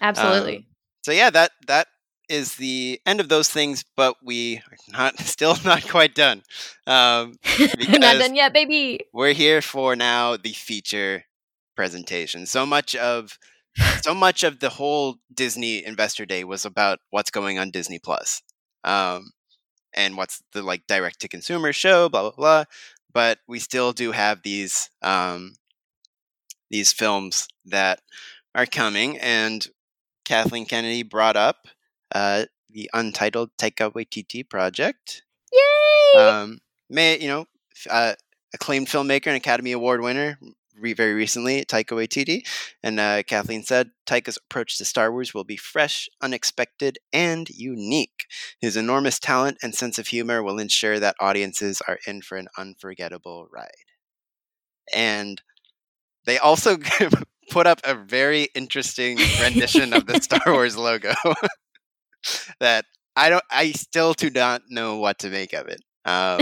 Absolutely. 0.00 0.66
so 1.02 1.12
yeah 1.12 1.30
that 1.30 1.52
that 1.66 1.86
is 2.28 2.56
the 2.56 3.00
end 3.06 3.20
of 3.20 3.28
those 3.28 3.48
things 3.48 3.84
but 3.96 4.16
we 4.22 4.56
are 4.58 4.76
not 4.88 5.18
still 5.34 5.56
not 5.64 5.86
quite 5.88 6.14
done 6.14 6.42
um 6.86 7.34
Not 7.88 8.18
done 8.18 8.34
yet, 8.34 8.52
baby. 8.52 9.00
we're 9.12 9.32
here 9.32 9.60
for 9.62 9.94
now 9.96 10.36
the 10.36 10.52
feature 10.52 11.24
presentation. 11.76 12.46
So 12.46 12.64
much 12.66 12.94
of 12.94 13.38
so 14.02 14.14
much 14.14 14.42
of 14.44 14.60
the 14.60 14.70
whole 14.70 15.16
Disney 15.32 15.84
Investor 15.84 16.24
Day 16.26 16.44
was 16.44 16.64
about 16.64 16.98
what's 17.10 17.30
going 17.30 17.58
on 17.58 17.70
Disney 17.70 17.98
Plus, 17.98 18.42
um, 18.84 19.32
and 19.94 20.16
what's 20.16 20.42
the 20.52 20.62
like 20.62 20.86
direct 20.86 21.20
to 21.20 21.28
consumer 21.28 21.72
show, 21.72 22.08
blah 22.08 22.22
blah 22.22 22.30
blah. 22.36 22.64
But 23.12 23.38
we 23.48 23.58
still 23.58 23.92
do 23.92 24.12
have 24.12 24.42
these 24.42 24.90
um, 25.02 25.54
these 26.70 26.92
films 26.92 27.48
that 27.66 28.00
are 28.54 28.66
coming, 28.66 29.18
and 29.18 29.66
Kathleen 30.24 30.66
Kennedy 30.66 31.02
brought 31.02 31.36
up 31.36 31.66
uh, 32.14 32.44
the 32.70 32.90
untitled 32.92 33.50
Taika 33.58 33.92
Waititi 33.92 34.48
project 34.48 35.22
Yay! 35.52 36.20
um, 36.20 36.58
may 36.88 37.18
you 37.18 37.28
know 37.28 37.46
uh, 37.90 38.14
acclaimed 38.54 38.86
filmmaker 38.86 39.26
and 39.26 39.36
Academy 39.36 39.72
Award 39.72 40.00
winner 40.00 40.38
re- 40.78 40.92
very 40.92 41.14
recently, 41.14 41.64
Taika 41.64 41.92
Waititi, 41.92 42.46
and 42.82 42.98
uh, 42.98 43.22
Kathleen 43.22 43.62
said 43.62 43.90
Taika's 44.06 44.36
approach 44.36 44.78
to 44.78 44.84
Star 44.84 45.12
Wars 45.12 45.34
will 45.34 45.44
be 45.44 45.56
fresh, 45.56 46.08
unexpected, 46.20 46.98
and 47.12 47.48
unique. 47.50 48.26
His 48.60 48.76
enormous 48.76 49.18
talent 49.18 49.58
and 49.62 49.74
sense 49.74 49.98
of 49.98 50.08
humor 50.08 50.42
will 50.42 50.58
ensure 50.58 50.98
that 51.00 51.16
audiences 51.20 51.82
are 51.86 51.98
in 52.06 52.22
for 52.22 52.36
an 52.36 52.48
unforgettable 52.58 53.48
ride. 53.52 53.70
And 54.92 55.42
they 56.26 56.38
also 56.38 56.78
put 57.50 57.66
up 57.66 57.80
a 57.84 57.94
very 57.94 58.48
interesting 58.54 59.18
rendition 59.40 59.92
of 59.92 60.06
the 60.06 60.20
Star 60.20 60.40
Wars 60.52 60.76
logo 60.76 61.14
that 62.60 62.84
I 63.16 63.28
don't. 63.28 63.44
I 63.50 63.72
still 63.72 64.12
do 64.14 64.30
not 64.30 64.62
know 64.68 64.96
what 64.98 65.18
to 65.20 65.30
make 65.30 65.52
of 65.52 65.68
it. 65.68 65.80
Um, 66.06 66.38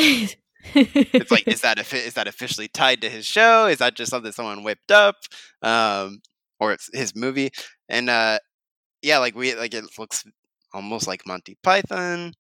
it's 0.75 1.31
like 1.31 1.47
is 1.47 1.61
that 1.61 1.79
is 1.93 2.15
that 2.15 2.27
officially 2.27 2.67
tied 2.69 3.01
to 3.03 3.09
his 3.09 3.25
show? 3.25 3.67
Is 3.67 3.79
that 3.79 3.95
just 3.95 4.11
something 4.11 4.33
someone 4.33 4.65
whipped 4.65 4.91
up, 4.91 5.17
um, 5.63 6.21
or 6.59 6.73
it's 6.73 6.89
his 6.93 7.15
movie? 7.15 7.51
And 7.89 8.11
uh, 8.11 8.39
yeah, 9.03 9.19
like 9.19 9.37
we 9.37 9.55
like 9.55 9.73
it 9.73 9.85
looks 9.99 10.25
almost 10.73 11.07
like 11.07 11.27
Monty 11.27 11.57
Python. 11.63 12.35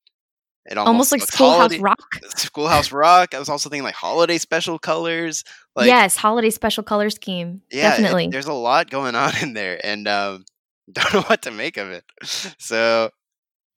It 0.66 0.78
almost, 0.78 0.88
almost 0.88 1.12
like 1.12 1.22
Schoolhouse 1.22 1.56
holiday- 1.58 1.78
Rock. 1.80 1.98
Schoolhouse 2.36 2.92
Rock. 2.92 3.34
I 3.34 3.38
was 3.38 3.48
also 3.48 3.68
thinking 3.68 3.84
like 3.84 3.94
holiday 3.94 4.38
special 4.38 4.78
colors. 4.78 5.44
Like 5.76 5.86
yes, 5.86 6.16
holiday 6.16 6.50
special 6.50 6.82
color 6.84 7.10
scheme. 7.10 7.62
yeah, 7.70 7.94
it- 7.94 7.98
Definitely. 7.98 8.28
there's 8.28 8.46
a 8.46 8.52
lot 8.52 8.90
going 8.90 9.14
on 9.16 9.32
in 9.42 9.54
there, 9.54 9.84
and 9.84 10.06
um, 10.08 10.44
don't 10.92 11.12
know 11.14 11.22
what 11.22 11.42
to 11.42 11.50
make 11.50 11.76
of 11.76 11.90
it. 11.90 12.04
So 12.58 13.10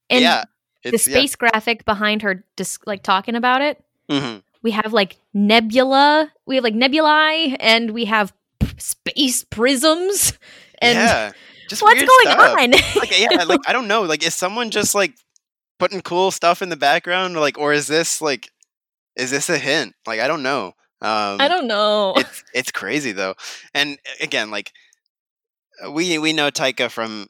and 0.09 0.21
yeah, 0.21 0.43
the 0.83 0.93
it's, 0.93 1.07
yeah. 1.07 1.17
space 1.17 1.35
graphic 1.35 1.85
behind 1.85 2.21
her 2.21 2.43
just 2.57 2.85
like 2.87 3.03
talking 3.03 3.35
about 3.35 3.61
it. 3.61 3.83
Mhm. 4.09 4.43
We 4.61 4.71
have 4.71 4.93
like 4.93 5.17
nebula, 5.33 6.31
we 6.45 6.55
have 6.55 6.63
like 6.63 6.73
nebulae, 6.73 7.55
and 7.59 7.91
we 7.91 8.05
have 8.05 8.33
p- 8.59 8.67
space 8.77 9.43
prisms. 9.43 10.33
And 10.79 10.97
yeah, 10.97 11.31
just 11.69 11.81
what's 11.81 11.99
going 11.99 12.35
stuff. 12.35 12.59
on? 12.59 12.71
like 12.71 13.19
yeah, 13.19 13.43
like 13.43 13.61
I 13.67 13.73
don't 13.73 13.87
know. 13.87 14.01
Like 14.03 14.25
is 14.25 14.33
someone 14.33 14.69
just 14.71 14.93
like 14.95 15.15
putting 15.79 16.01
cool 16.01 16.31
stuff 16.31 16.61
in 16.61 16.69
the 16.69 16.75
background, 16.77 17.35
or, 17.35 17.39
like, 17.39 17.57
or 17.57 17.73
is 17.73 17.87
this 17.87 18.21
like, 18.21 18.49
is 19.15 19.31
this 19.31 19.49
a 19.49 19.57
hint? 19.57 19.93
Like 20.05 20.19
I 20.19 20.27
don't 20.27 20.43
know. 20.43 20.73
Um, 21.01 21.39
I 21.39 21.47
don't 21.47 21.67
know. 21.67 22.13
It's 22.17 22.43
it's 22.53 22.71
crazy 22.71 23.11
though, 23.11 23.35
and 23.73 23.97
again, 24.21 24.51
like 24.51 24.71
we 25.91 26.17
we 26.17 26.33
know 26.33 26.49
Taika 26.51 26.89
from 26.89 27.27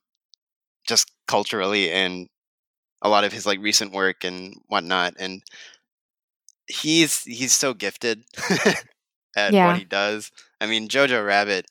just 0.88 1.11
culturally 1.27 1.91
and 1.91 2.27
a 3.01 3.09
lot 3.09 3.23
of 3.23 3.34
his 3.34 3.45
like 3.45 3.59
recent 3.59 3.91
work 3.93 4.23
and 4.23 4.55
whatnot, 4.67 5.13
and 5.19 5.41
he's 6.67 7.22
he's 7.23 7.53
so 7.53 7.73
gifted 7.73 8.23
at 9.35 9.53
Yeah. 9.53 9.67
what 9.67 9.77
he 9.77 9.85
does. 9.85 10.31
I 10.61 10.65
mean, 10.67 10.88
Jojo 10.88 11.26
Rabbit 11.26 11.65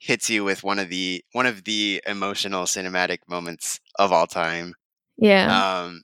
hits 0.00 0.30
you 0.30 0.44
with 0.44 0.62
one 0.62 0.78
of 0.78 0.88
the 0.90 1.24
one 1.32 1.46
of 1.46 1.64
the 1.64 2.02
emotional 2.06 2.64
cinematic 2.64 3.18
moments 3.28 3.80
of 3.98 4.12
all 4.12 4.26
time. 4.26 4.74
yeah. 5.16 5.80
Um, 5.82 6.02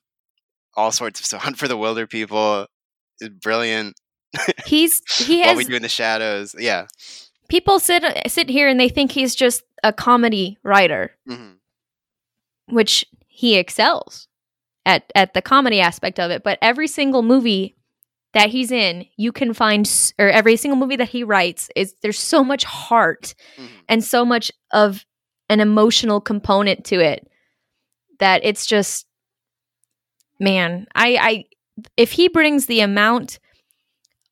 all 0.77 0.91
sorts 0.91 1.21
of 1.21 1.27
so 1.27 1.39
Hunt 1.39 1.57
for 1.59 1.69
the 1.69 1.77
Wilderpeople 1.77 2.67
is 3.21 3.29
brilliant. 3.29 3.95
He's 4.67 5.01
he 5.25 5.41
has 5.43 5.49
What 5.51 5.57
we 5.59 5.65
do 5.65 5.77
in 5.77 5.83
the 5.83 5.89
shadows, 5.89 6.55
yeah. 6.59 6.87
people 7.49 7.79
sit 7.79 8.03
sit 8.27 8.49
here 8.49 8.67
and 8.69 8.81
they 8.81 8.89
think 8.89 9.13
he's 9.13 9.35
just 9.37 9.63
a 9.85 9.93
comedy 9.93 10.59
writer, 10.65 11.15
hmm 11.29 11.53
which 12.69 13.05
he 13.37 13.57
excels 13.57 14.29
at 14.87 15.11
at 15.17 15.35
the 15.35 15.43
comedy 15.43 15.81
aspect 15.81 16.21
of 16.21 16.31
it. 16.31 16.45
But 16.45 16.59
every 16.63 16.87
single 16.87 17.23
movie 17.23 17.75
that 18.33 18.51
he's 18.51 18.71
in, 18.71 19.07
you 19.17 19.33
can 19.33 19.53
find, 19.55 19.89
or 20.19 20.29
every 20.29 20.57
single 20.57 20.77
movie 20.77 20.97
that 20.97 21.09
he 21.09 21.25
writes 21.25 21.69
is 21.75 21.97
there's 22.01 22.19
so 22.19 22.45
much 22.45 22.65
heart 22.65 23.35
hmm 23.57 23.67
and 23.89 24.03
so 24.03 24.25
much 24.25 24.51
of 24.73 25.05
an 25.51 25.61
emotional 25.61 26.21
component 26.21 26.85
to 26.87 27.01
it 27.01 27.29
that 28.19 28.41
it's 28.45 28.65
just, 28.67 29.07
man, 30.39 30.87
I 30.95 31.19
I 31.21 31.45
if 31.97 32.13
he 32.13 32.29
brings 32.29 32.67
the 32.67 32.81
amount 32.81 33.41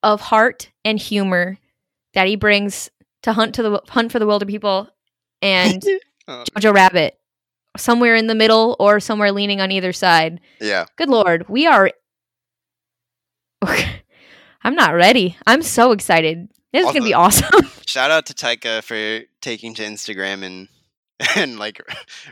of 0.03 0.21
heart 0.21 0.71
and 0.85 0.99
humor 0.99 1.59
that 2.15 2.29
he 2.29 2.37
brings 2.37 2.89
to 3.23 3.33
hunt 3.33 3.55
to 3.57 3.63
the 3.63 3.81
hunt 3.89 4.13
for 4.13 4.19
the 4.21 4.27
wilderpeople 4.27 4.89
and 5.43 5.83
Oh. 6.29 6.45
Jojo 6.55 6.73
Rabbit, 6.73 7.19
somewhere 7.77 8.15
in 8.15 8.27
the 8.27 8.35
middle 8.35 8.77
or 8.79 9.01
somewhere 9.01 9.33
leaning 9.33 9.61
on 9.61 9.71
either 9.71 9.93
side. 9.93 10.41
Yeah. 10.61 10.87
Good 10.97 11.09
lord, 11.09 11.49
we 11.49 11.67
are. 11.67 11.91
I'm 14.65 14.75
not 14.75 14.95
ready. 14.95 15.37
I'm 15.47 15.63
so 15.63 15.93
excited. 15.93 16.49
This 16.73 16.87
is 16.87 16.93
gonna 16.93 17.05
be 17.05 17.15
awesome. 17.15 17.69
Shout 17.87 18.11
out 18.11 18.27
to 18.27 18.35
Taika 18.35 18.83
for 18.83 19.27
taking 19.41 19.75
to 19.75 19.83
Instagram 19.83 20.43
and 20.43 20.69
and 21.37 21.59
like 21.59 21.81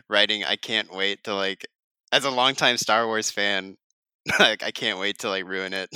writing. 0.08 0.44
I 0.44 0.56
can't 0.56 0.94
wait 0.94 1.24
to 1.24 1.34
like 1.34 1.66
as 2.12 2.24
a 2.24 2.30
longtime 2.30 2.76
Star 2.76 3.06
Wars 3.06 3.30
fan. 3.30 3.76
Like 4.38 4.62
I 4.62 4.70
can't 4.70 4.98
wait 4.98 5.18
to 5.20 5.28
like 5.28 5.48
ruin 5.48 5.72
it. 5.74 5.88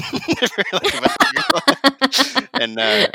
and 2.55 2.81
uh, 2.81 3.09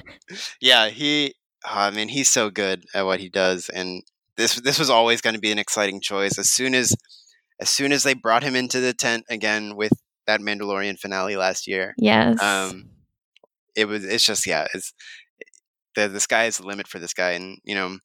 yeah, 0.62 0.90
he. 0.90 1.34
Oh, 1.66 1.72
I 1.74 1.90
mean, 1.92 2.08
he's 2.08 2.30
so 2.30 2.50
good 2.50 2.86
at 2.94 3.06
what 3.06 3.20
he 3.20 3.28
does, 3.28 3.70
and 3.70 4.04
this 4.40 4.56
this 4.56 4.80
was 4.80 4.90
always 4.90 5.22
going 5.22 5.36
to 5.36 5.40
be 5.40 5.52
an 5.52 5.60
exciting 5.60 6.02
choice. 6.02 6.40
As 6.40 6.50
soon 6.50 6.74
as 6.74 6.96
as 7.60 7.70
soon 7.70 7.92
as 7.92 8.04
they 8.04 8.14
brought 8.14 8.42
him 8.42 8.56
into 8.56 8.80
the 8.80 8.94
tent 8.94 9.26
again 9.30 9.76
with 9.76 9.92
that 10.26 10.40
Mandalorian 10.40 10.98
finale 10.98 11.36
last 11.36 11.68
year, 11.68 11.94
yes. 11.98 12.42
um, 12.42 12.90
it 13.76 13.86
was. 13.86 14.06
It's 14.06 14.26
just 14.26 14.48
yeah. 14.48 14.66
It's 14.74 14.94
the 15.96 16.08
the 16.08 16.22
sky 16.22 16.46
is 16.46 16.58
the 16.58 16.66
limit 16.66 16.88
for 16.88 17.00
this 17.00 17.14
guy, 17.14 17.32
and 17.32 17.60
you 17.66 17.76
know, 17.76 17.98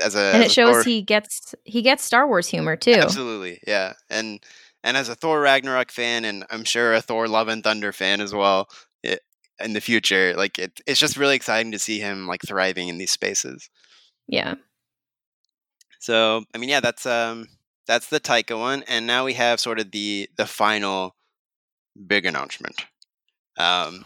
as 0.00 0.16
a 0.16 0.32
and 0.34 0.42
it 0.42 0.50
shows 0.50 0.74
Thor- 0.74 0.82
he 0.82 1.00
gets 1.02 1.54
he 1.64 1.80
gets 1.80 2.04
Star 2.04 2.26
Wars 2.26 2.48
humor 2.48 2.76
too. 2.76 2.92
absolutely 2.92 3.60
yeah, 3.66 3.92
and 4.10 4.40
and 4.82 4.96
as 4.96 5.08
a 5.08 5.14
Thor 5.14 5.40
Ragnarok 5.40 5.92
fan, 5.92 6.24
and 6.24 6.44
I'm 6.50 6.64
sure 6.64 6.92
a 6.92 7.00
Thor 7.00 7.28
Love 7.28 7.48
and 7.48 7.62
Thunder 7.62 7.92
fan 7.92 8.20
as 8.20 8.34
well. 8.34 8.68
It, 9.02 9.20
in 9.58 9.72
the 9.72 9.80
future, 9.80 10.34
like 10.36 10.58
it, 10.58 10.80
it's 10.86 11.00
just 11.00 11.16
really 11.16 11.36
exciting 11.36 11.72
to 11.72 11.78
see 11.78 11.98
him 11.98 12.26
like 12.26 12.42
thriving 12.46 12.88
in 12.88 12.98
these 12.98 13.12
spaces. 13.12 13.70
Yeah. 14.28 14.56
So 16.06 16.44
I 16.54 16.58
mean, 16.58 16.68
yeah, 16.68 16.78
that's 16.78 17.04
um 17.04 17.48
that's 17.88 18.06
the 18.10 18.20
Taika 18.20 18.56
one, 18.56 18.84
and 18.86 19.08
now 19.08 19.24
we 19.24 19.32
have 19.32 19.58
sort 19.58 19.80
of 19.80 19.90
the 19.90 20.30
the 20.36 20.46
final 20.46 21.16
big 22.06 22.26
announcement. 22.26 22.86
Um, 23.58 24.04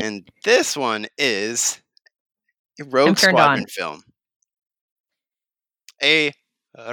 and 0.00 0.28
this 0.44 0.76
one 0.76 1.08
is 1.18 1.80
a 2.80 2.84
Rogue 2.84 3.18
Squadron 3.18 3.62
on. 3.62 3.66
film. 3.66 4.02
A 6.00 6.30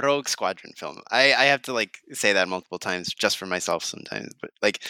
Rogue 0.02 0.28
Squadron 0.28 0.72
film. 0.76 0.98
I 1.12 1.32
I 1.32 1.44
have 1.44 1.62
to 1.62 1.72
like 1.72 1.98
say 2.10 2.32
that 2.32 2.48
multiple 2.48 2.80
times 2.80 3.14
just 3.14 3.38
for 3.38 3.46
myself 3.46 3.84
sometimes, 3.84 4.32
but 4.40 4.50
like 4.62 4.82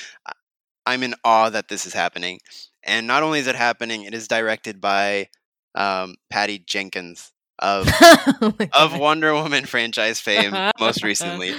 I'm 0.86 1.02
in 1.02 1.14
awe 1.22 1.50
that 1.50 1.68
this 1.68 1.84
is 1.84 1.92
happening. 1.92 2.40
And 2.82 3.06
not 3.06 3.22
only 3.22 3.40
is 3.40 3.46
it 3.46 3.56
happening, 3.56 4.04
it 4.04 4.14
is 4.14 4.26
directed 4.26 4.80
by 4.80 5.28
um, 5.74 6.14
Patty 6.30 6.58
Jenkins 6.60 7.31
of 7.62 7.88
Oh 8.42 8.52
of 8.72 8.98
Wonder 8.98 9.32
Woman 9.32 9.64
franchise 9.64 10.20
fame 10.20 10.52
most 10.78 11.02
recently. 11.02 11.54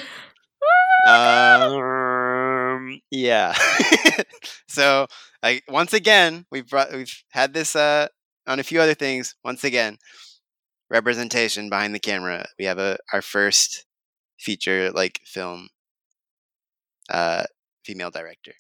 Um, 1.08 3.02
yeah. 3.10 3.54
so, 4.68 5.08
like 5.42 5.64
once 5.68 5.94
again, 5.94 6.46
we've 6.52 6.70
brought 6.70 6.94
we've 6.94 7.24
had 7.32 7.54
this 7.54 7.76
uh 7.76 8.08
on 8.46 8.60
a 8.60 8.64
few 8.64 8.80
other 8.82 8.94
things. 8.94 9.36
Once 9.44 9.64
again, 9.64 9.98
representation 10.90 11.70
behind 11.70 11.96
the 11.96 12.00
camera. 12.00 12.46
We 12.60 12.66
have 12.66 12.80
a 12.80 12.98
our 13.12 13.22
first 13.22 13.86
feature 14.40 14.92
like 14.92 15.22
film 15.26 15.70
uh 17.10 17.44
female 17.86 18.12
director. 18.12 18.54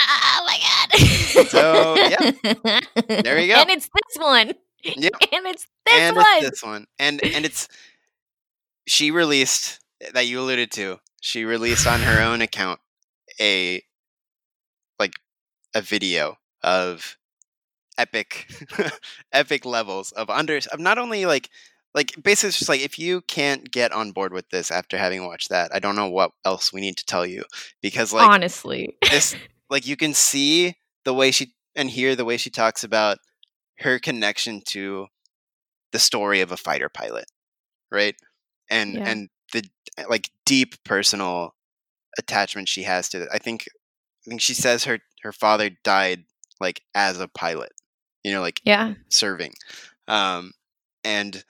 Oh 0.00 0.44
my 0.46 0.58
god. 0.58 1.48
So, 1.48 1.94
yeah. 1.96 2.80
There 3.22 3.38
you 3.38 3.52
go. 3.52 3.60
And 3.60 3.70
it's 3.70 3.88
this 3.88 4.22
one. 4.22 4.52
Yep. 4.84 5.12
And 5.32 5.46
it's 5.46 5.66
this 5.86 6.00
and 6.00 6.16
one. 6.16 6.26
it's 6.36 6.50
this 6.50 6.62
one. 6.62 6.86
And 6.98 7.22
and 7.22 7.44
it's 7.44 7.68
she 8.86 9.10
released 9.10 9.80
eh, 10.00 10.10
that 10.14 10.26
you 10.26 10.40
alluded 10.40 10.70
to. 10.72 10.98
She 11.20 11.44
released 11.44 11.86
on 11.86 12.00
her 12.00 12.22
own 12.22 12.42
account 12.42 12.80
a 13.40 13.82
like 14.98 15.14
a 15.74 15.80
video 15.80 16.36
of 16.62 17.16
epic 17.98 18.46
epic 19.32 19.64
levels 19.64 20.12
of 20.12 20.30
under 20.30 20.58
of 20.72 20.80
not 20.80 20.98
only 20.98 21.26
like 21.26 21.48
like 21.94 22.14
basically 22.22 22.48
it's 22.48 22.58
just 22.58 22.68
like 22.68 22.80
if 22.80 22.98
you 22.98 23.20
can't 23.22 23.70
get 23.70 23.92
on 23.92 24.12
board 24.12 24.32
with 24.32 24.48
this 24.50 24.70
after 24.70 24.96
having 24.96 25.26
watched 25.26 25.50
that, 25.50 25.74
I 25.74 25.78
don't 25.78 25.96
know 25.96 26.08
what 26.08 26.32
else 26.44 26.72
we 26.72 26.80
need 26.80 26.96
to 26.96 27.04
tell 27.04 27.26
you 27.26 27.44
because 27.82 28.12
like 28.12 28.28
Honestly. 28.28 28.96
this 29.10 29.34
like 29.70 29.86
you 29.86 29.96
can 29.96 30.14
see 30.14 30.76
the 31.04 31.14
way 31.14 31.30
she 31.30 31.54
and 31.74 31.90
hear 31.90 32.14
the 32.16 32.24
way 32.24 32.36
she 32.36 32.50
talks 32.50 32.84
about 32.84 33.18
her 33.82 33.98
connection 33.98 34.60
to 34.66 35.06
the 35.92 35.98
story 35.98 36.40
of 36.40 36.52
a 36.52 36.56
fighter 36.56 36.88
pilot 36.88 37.26
right 37.90 38.16
and 38.70 38.94
Yeah. 38.96 39.08
and 39.10 39.28
the 39.52 39.64
like 40.08 40.30
deep 40.46 40.74
personal 40.84 41.54
attachment 42.18 42.68
she 42.68 42.82
has 42.84 43.08
to 43.10 43.22
it 43.22 43.28
i 43.32 43.38
think 43.38 43.66
i 44.26 44.30
think 44.30 44.40
she 44.40 44.54
says 44.54 44.84
her 44.84 44.98
her 45.22 45.32
father 45.32 45.70
died 45.84 46.24
like 46.60 46.82
as 46.94 47.20
a 47.20 47.28
pilot 47.28 47.72
you 48.24 48.32
know 48.32 48.40
like 48.40 48.60
Yeah. 48.64 48.94
serving 49.10 49.52
um 50.08 50.52
and 51.04 51.44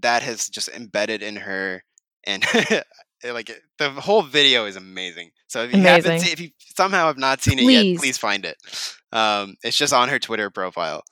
that 0.00 0.22
has 0.22 0.48
just 0.48 0.68
embedded 0.68 1.22
in 1.22 1.36
her 1.36 1.82
and 2.24 2.44
like 3.24 3.50
the 3.78 3.90
whole 3.90 4.22
video 4.22 4.64
is 4.66 4.76
amazing 4.76 5.30
so 5.48 5.62
if 5.64 5.72
you 5.72 5.80
haven't 5.82 6.20
seen, 6.20 6.32
if 6.32 6.40
you 6.40 6.50
somehow 6.74 7.06
have 7.06 7.18
not 7.18 7.42
seen 7.42 7.58
it 7.58 7.62
yet 7.62 7.82
Please. 7.82 7.98
please 7.98 8.18
find 8.18 8.44
it 8.44 8.56
um 9.12 9.56
it's 9.62 9.76
just 9.76 9.92
on 9.92 10.08
her 10.08 10.18
twitter 10.18 10.50
profile 10.50 11.02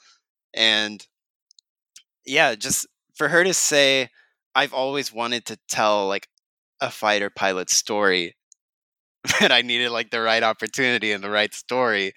and 0.54 1.06
yeah 2.26 2.54
just 2.54 2.86
for 3.14 3.28
her 3.28 3.44
to 3.44 3.54
say 3.54 4.08
i've 4.54 4.72
always 4.74 5.12
wanted 5.12 5.44
to 5.46 5.58
tell 5.68 6.06
like 6.08 6.28
a 6.80 6.90
fighter 6.90 7.30
pilot 7.30 7.70
story 7.70 8.34
but 9.40 9.52
i 9.52 9.62
needed 9.62 9.90
like 9.90 10.10
the 10.10 10.20
right 10.20 10.42
opportunity 10.42 11.12
and 11.12 11.22
the 11.22 11.30
right 11.30 11.54
story 11.54 12.12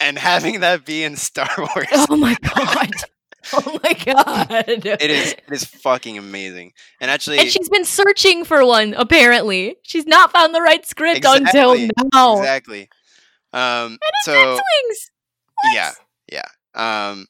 and 0.00 0.18
having 0.18 0.60
that 0.60 0.84
be 0.84 1.02
in 1.02 1.16
star 1.16 1.48
wars 1.58 1.86
Oh 2.08 2.16
my 2.16 2.36
god. 2.54 2.90
Oh 3.52 3.78
my 3.82 3.92
god. 3.94 4.64
it 4.68 5.10
is 5.10 5.32
it 5.32 5.44
is 5.52 5.64
fucking 5.64 6.18
amazing 6.18 6.72
and 7.00 7.10
actually 7.10 7.38
And 7.38 7.48
she's 7.48 7.68
been 7.70 7.84
searching 7.84 8.44
for 8.44 8.66
one, 8.66 8.92
apparently. 8.94 9.76
She's 9.84 10.06
not 10.06 10.32
found 10.32 10.54
the 10.54 10.60
right 10.60 10.84
script 10.84 11.24
until 11.24 11.74
now. 12.12 12.38
exactly 12.38 12.90
um 13.54 13.96
so 14.24 14.32
X-Wings. 14.32 15.10
What? 15.54 15.74
yeah 15.74 15.90
yeah 16.30 16.42
um 16.74 17.26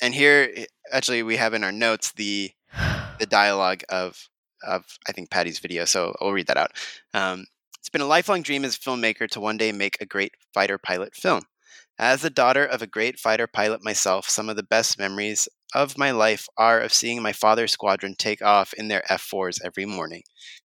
and 0.00 0.14
here 0.14 0.50
eh, 0.56 0.64
actually 0.92 1.22
we 1.22 1.36
have 1.36 1.54
in 1.54 1.64
our 1.64 1.72
notes 1.72 2.12
the 2.12 2.50
the 3.18 3.26
dialogue 3.28 3.82
of 3.88 4.28
of 4.66 4.84
I 5.08 5.12
think 5.12 5.30
Patty's 5.30 5.58
video, 5.58 5.84
so 5.84 6.14
I'll 6.20 6.32
read 6.32 6.46
that 6.48 6.56
out. 6.56 6.72
Um, 7.14 7.46
it's 7.78 7.88
been 7.88 8.02
a 8.02 8.06
lifelong 8.06 8.42
dream 8.42 8.64
as 8.64 8.76
a 8.76 8.78
filmmaker 8.78 9.28
to 9.30 9.40
one 9.40 9.56
day 9.56 9.72
make 9.72 9.96
a 10.00 10.06
great 10.06 10.32
fighter 10.52 10.78
pilot 10.78 11.14
film. 11.14 11.44
As 11.98 12.22
the 12.22 12.30
daughter 12.30 12.64
of 12.64 12.82
a 12.82 12.86
great 12.86 13.18
fighter 13.18 13.46
pilot 13.46 13.84
myself, 13.84 14.28
some 14.28 14.48
of 14.48 14.56
the 14.56 14.62
best 14.62 14.98
memories 14.98 15.48
of 15.74 15.98
my 15.98 16.10
life 16.10 16.48
are 16.56 16.80
of 16.80 16.92
seeing 16.92 17.22
my 17.22 17.32
father's 17.32 17.72
squadron 17.72 18.14
take 18.18 18.42
off 18.42 18.72
in 18.74 18.88
their 18.88 19.02
F4s 19.10 19.60
every 19.64 19.84
morning, 19.84 20.22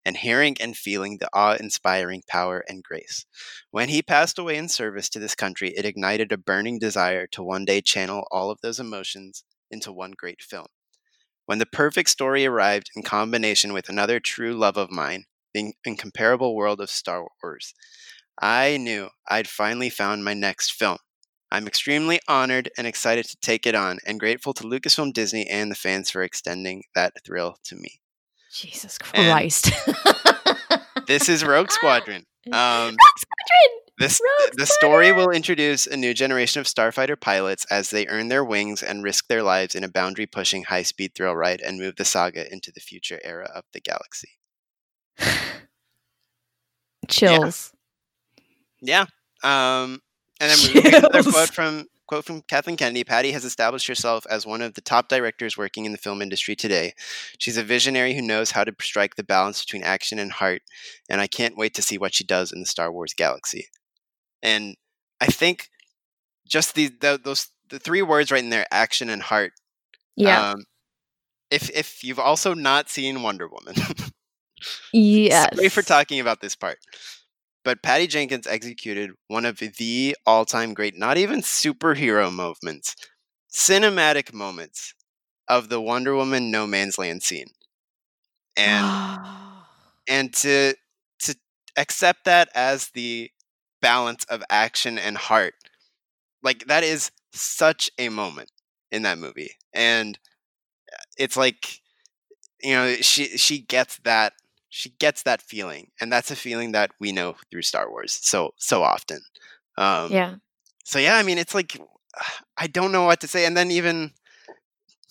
and 0.06 0.18
hearing 0.18 0.56
and 0.60 0.78
feeling 0.78 1.18
the 1.18 1.30
awe 1.34 1.56
inspiring 1.56 2.24
power 2.28 2.64
and 2.68 2.84
grace. 2.84 3.26
When 3.72 3.90
he 3.90 4.02
passed 4.02 4.40
away 4.40 4.58
in 4.58 4.70
service 4.70 5.10
to 5.10 5.20
this 5.20 5.36
country, 5.36 5.74
it 5.76 5.86
ignited 5.86 6.32
a 6.32 6.38
burning 6.38 6.80
desire 6.80 7.28
to 7.28 7.44
one 7.44 7.66
day 7.66 7.82
channel 7.82 8.28
all 8.32 8.50
of 8.50 8.60
those 8.62 8.80
emotions 8.80 9.44
into 9.70 9.92
one 9.92 10.14
great 10.18 10.42
film. 10.42 10.68
When 11.46 11.60
the 11.60 11.66
perfect 11.66 12.10
story 12.10 12.46
arrived 12.46 12.92
in 12.96 13.04
combination 13.04 13.74
with 13.74 13.90
another 13.90 14.20
true 14.20 14.54
love 14.54 14.78
of 14.78 14.92
mine, 14.92 15.26
the 15.54 15.74
incomparable 15.84 16.56
world 16.56 16.80
of 16.80 16.90
Star 16.90 17.28
Wars, 17.42 17.74
I 18.42 18.78
knew 18.78 19.10
I'd 19.28 19.48
finally 19.48 19.90
found 19.90 20.24
my 20.24 20.34
next 20.34 20.72
film. 20.72 20.98
I'm 21.54 21.68
extremely 21.68 22.20
honored 22.28 22.72
and 22.80 22.88
excited 22.88 23.26
to 23.28 23.38
take 23.38 23.68
it 23.68 23.76
on, 23.76 24.00
and 24.08 24.20
grateful 24.20 24.56
to 24.56 24.64
Lucasfilm 24.64 25.14
Disney 25.14 25.48
and 25.48 25.70
the 25.70 25.76
fans 25.76 26.10
for 26.10 26.24
extending 26.24 26.82
that 26.96 27.14
thrill 27.24 27.58
to 27.66 27.76
me. 27.76 28.02
Jesus 28.52 28.98
Christ. 28.98 29.72
This 31.06 31.30
is 31.30 31.46
Rogue 31.46 31.70
Squadron. 31.72 32.26
Um, 32.48 32.54
Rogue 32.56 32.98
Squadron. 33.18 33.82
This 34.00 34.20
Rogue 34.20 34.54
the 34.56 34.66
story 34.66 35.12
will 35.12 35.30
introduce 35.30 35.86
a 35.86 35.96
new 35.96 36.16
generation 36.16 36.60
of 36.60 36.66
starfighter 36.66 37.22
pilots 37.22 37.68
as 37.70 37.92
they 37.92 38.08
earn 38.08 38.30
their 38.30 38.44
wings 38.44 38.82
and 38.82 39.04
risk 39.04 39.28
their 39.28 39.44
lives 39.44 39.76
in 39.76 39.84
a 39.84 39.90
boundary-pushing 39.90 40.64
high-speed 40.64 41.14
thrill 41.14 41.36
ride 41.36 41.62
and 41.62 41.78
move 41.78 41.98
the 41.98 42.06
saga 42.06 42.52
into 42.52 42.72
the 42.72 42.80
future 42.80 43.20
era 43.24 43.48
of 43.54 43.64
the 43.74 43.80
galaxy. 43.80 44.40
Chills. 47.08 47.74
Yeah. 48.82 49.06
Um, 49.44 50.02
and 50.40 50.52
then 50.52 50.94
another 50.96 51.24
quote 51.24 51.50
from 51.50 51.86
quote 52.08 52.26
from 52.26 52.42
Kathleen 52.44 52.76
Kennedy. 52.78 53.04
Patty 53.04 53.32
has 53.32 53.46
established 53.46 53.88
herself 53.88 54.26
as 54.30 54.46
one 54.46 54.62
of 54.62 54.74
the 54.74 54.82
top 54.82 55.08
directors 55.08 55.58
working 55.58 55.86
in 55.86 55.92
the 55.92 55.98
film 55.98 56.22
industry 56.22 56.56
today. 56.56 56.94
She's 57.38 57.58
a 57.58 57.64
visionary 57.64 58.14
who 58.14 58.22
knows 58.22 58.52
how 58.52 58.64
to 58.64 58.74
strike 58.82 59.16
the 59.16 59.24
balance 59.24 59.64
between 59.64 59.84
action 59.84 60.20
and 60.20 60.32
heart, 60.32 60.62
and 61.10 61.22
I 61.22 61.28
can't 61.28 61.58
wait 61.58 61.74
to 61.76 61.82
see 61.82 61.98
what 61.98 62.14
she 62.14 62.24
does 62.24 62.52
in 62.52 62.60
the 62.60 62.66
Star 62.66 62.92
Wars 62.92 63.14
galaxy. 63.14 63.68
And 64.42 64.76
I 65.22 65.28
think 65.28 65.70
just 66.48 66.76
the, 66.76 66.90
the 67.00 67.20
those 67.24 67.48
the 67.70 67.80
three 67.80 68.02
words 68.02 68.32
right 68.32 68.44
in 68.44 68.50
there, 68.50 68.66
action 68.72 69.10
and 69.10 69.22
heart, 69.22 69.54
Yeah. 70.16 70.52
um, 70.52 70.66
if 71.50 71.70
if 71.70 72.04
you've 72.04 72.20
also 72.20 72.54
not 72.54 72.90
seen 72.90 73.22
Wonder 73.24 73.48
Woman, 73.48 73.76
Yes. 74.94 75.56
sorry 75.56 75.70
for 75.70 75.82
talking 75.82 76.20
about 76.20 76.42
this 76.42 76.56
part. 76.56 76.78
But 77.64 77.82
Patty 77.82 78.08
Jenkins 78.08 78.48
executed 78.48 79.12
one 79.28 79.46
of 79.46 79.60
the 79.60 80.18
all-time 80.26 80.74
great, 80.74 80.98
not 80.98 81.18
even 81.18 81.42
superhero 81.42 82.32
moments, 82.32 82.96
cinematic 83.52 84.34
moments 84.34 84.94
of 85.48 85.70
the 85.70 85.82
Wonder 85.82 86.16
Woman 86.16 86.52
No 86.52 86.68
Man's 86.68 86.98
Land 86.98 87.24
scene. 87.24 87.48
And 88.58 88.86
and 90.08 90.34
to 90.36 90.76
to 91.20 91.36
accept 91.78 92.26
that 92.26 92.50
as 92.56 92.90
the 92.90 93.32
balance 93.82 94.24
of 94.26 94.44
action 94.50 94.98
and 94.98 95.18
heart 95.18 95.56
like 96.44 96.66
that 96.68 96.84
is 96.84 97.12
such 97.34 97.90
a 97.98 98.10
moment 98.10 98.50
in 98.92 99.04
that 99.04 99.18
movie 99.18 99.52
and 99.74 100.20
uh, 100.94 101.04
it's 101.18 101.38
like 101.38 101.82
you 102.62 102.74
know 102.74 102.96
she 102.96 103.38
she 103.38 103.60
gets 103.60 103.98
that 104.00 104.34
she 104.76 104.90
gets 104.98 105.22
that 105.22 105.40
feeling 105.40 105.92
and 106.02 106.12
that's 106.12 106.32
a 106.32 106.36
feeling 106.36 106.72
that 106.72 106.90
we 107.00 107.12
know 107.12 107.36
through 107.52 107.62
star 107.62 107.92
wars 107.92 108.18
so 108.24 108.56
so 108.58 108.82
often 108.82 109.20
um 109.78 110.12
yeah. 110.12 110.34
so 110.84 110.98
yeah 110.98 111.16
i 111.16 111.22
mean 111.22 111.38
it's 111.38 111.54
like 111.54 111.80
i 112.58 112.66
don't 112.66 112.92
know 112.92 113.04
what 113.04 113.22
to 113.22 113.28
say 113.28 113.46
and 113.46 113.56
then 113.56 113.70
even 113.70 114.10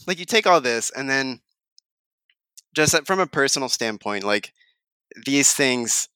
like 0.08 0.18
you 0.18 0.24
take 0.24 0.48
all 0.48 0.60
this 0.60 0.90
and 0.90 1.08
then 1.08 1.40
just 2.74 3.06
from 3.06 3.20
a 3.20 3.26
personal 3.26 3.68
standpoint 3.68 4.24
like 4.24 4.52
these 5.26 5.54
things 5.54 6.08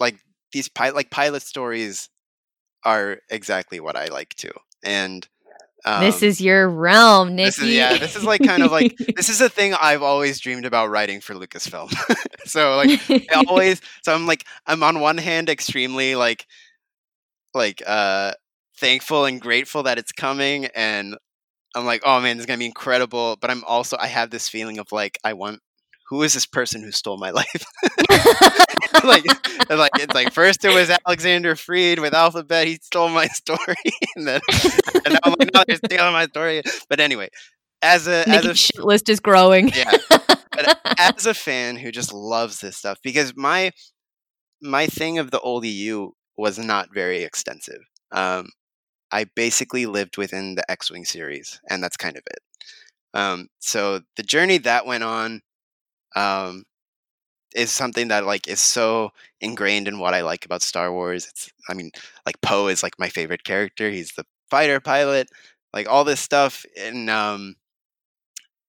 like 0.00 0.18
these 0.52 0.68
pilot 0.68 0.96
like 0.96 1.10
pilot 1.10 1.42
stories 1.42 2.08
are 2.84 3.18
exactly 3.30 3.78
what 3.78 3.94
i 3.94 4.06
like 4.06 4.34
too 4.34 4.52
and 4.82 5.28
um, 5.86 6.00
this 6.00 6.22
is 6.22 6.40
your 6.40 6.68
realm, 6.68 7.36
Nikki. 7.36 7.46
this 7.46 7.58
is 7.60 7.68
yeah 7.70 7.96
this 7.96 8.16
is 8.16 8.24
like 8.24 8.42
kind 8.42 8.62
of 8.62 8.72
like 8.72 8.96
this 9.16 9.28
is 9.28 9.40
a 9.40 9.48
thing 9.48 9.72
i've 9.74 10.02
always 10.02 10.40
dreamed 10.40 10.66
about 10.66 10.90
writing 10.90 11.20
for 11.20 11.34
lucasfilm 11.34 11.92
so 12.44 12.76
like 12.76 13.00
I 13.10 13.44
always 13.46 13.80
so 14.02 14.12
i'm 14.12 14.26
like 14.26 14.44
i'm 14.66 14.82
on 14.82 15.00
one 15.00 15.18
hand 15.18 15.48
extremely 15.48 16.16
like 16.16 16.46
like 17.54 17.82
uh 17.86 18.32
thankful 18.78 19.24
and 19.24 19.40
grateful 19.40 19.84
that 19.84 19.98
it's 19.98 20.12
coming 20.12 20.66
and 20.74 21.16
i'm 21.74 21.86
like 21.86 22.02
oh 22.04 22.20
man 22.20 22.36
this 22.36 22.42
is 22.42 22.46
gonna 22.46 22.58
be 22.58 22.66
incredible 22.66 23.36
but 23.40 23.50
i'm 23.50 23.64
also 23.64 23.96
i 23.98 24.06
have 24.06 24.30
this 24.30 24.48
feeling 24.48 24.78
of 24.78 24.90
like 24.92 25.18
i 25.24 25.32
want 25.32 25.60
who 26.08 26.22
is 26.22 26.34
this 26.34 26.46
person 26.46 26.82
who 26.82 26.92
stole 26.92 27.18
my 27.18 27.30
life? 27.40 27.64
Like 29.04 29.24
it's 29.26 29.70
like 29.70 29.90
it's 29.96 30.14
like 30.14 30.32
first 30.32 30.64
it 30.64 30.74
was 30.74 30.90
alexander 31.06 31.54
freed 31.54 31.98
with 31.98 32.14
alphabet 32.14 32.66
he 32.66 32.76
stole 32.82 33.08
my 33.08 33.26
story 33.42 33.76
and 34.16 34.26
then 34.26 34.40
and 35.04 35.14
now 35.14 35.18
i'm 35.24 35.34
like 35.38 35.52
no 35.52 35.64
they're 35.66 35.76
stealing 35.76 36.12
my 36.12 36.26
story. 36.26 36.62
But 36.88 37.00
anyway 37.00 37.28
as 37.82 38.08
a 38.08 38.28
as 38.28 38.44
a 38.46 38.54
shit 38.54 38.82
list 38.82 39.08
is 39.08 39.20
growing. 39.20 39.68
yeah. 39.68 39.96
But 40.08 40.78
as 40.98 41.26
a 41.26 41.34
fan 41.34 41.76
who 41.76 41.92
just 41.92 42.12
loves 42.12 42.60
this 42.60 42.76
stuff 42.76 42.98
because 43.02 43.34
my 43.36 43.72
my 44.62 44.86
thing 44.86 45.18
of 45.18 45.30
the 45.30 45.40
old 45.40 45.64
eu 45.66 46.10
was 46.36 46.58
not 46.58 46.88
very 46.92 47.22
extensive. 47.22 47.80
Um 48.12 48.48
i 49.12 49.24
basically 49.36 49.86
lived 49.86 50.16
within 50.16 50.54
the 50.54 50.68
x-wing 50.70 51.04
series 51.04 51.60
and 51.68 51.82
that's 51.82 51.96
kind 51.96 52.16
of 52.16 52.22
it. 52.30 52.40
Um 53.14 53.48
so 53.60 54.00
the 54.16 54.22
journey 54.22 54.58
that 54.58 54.86
went 54.86 55.04
on 55.04 55.42
um 56.16 56.64
is 57.54 57.70
something 57.70 58.08
that 58.08 58.26
like 58.26 58.48
is 58.48 58.60
so 58.60 59.10
ingrained 59.40 59.88
in 59.88 59.98
what 59.98 60.14
i 60.14 60.22
like 60.22 60.44
about 60.44 60.62
star 60.62 60.92
wars 60.92 61.26
it's 61.28 61.50
i 61.68 61.74
mean 61.74 61.90
like 62.26 62.40
poe 62.42 62.68
is 62.68 62.82
like 62.82 62.94
my 62.98 63.08
favorite 63.08 63.44
character 63.44 63.90
he's 63.90 64.12
the 64.16 64.24
fighter 64.50 64.80
pilot 64.80 65.28
like 65.72 65.88
all 65.88 66.04
this 66.04 66.20
stuff 66.20 66.64
and 66.78 67.10
um 67.10 67.56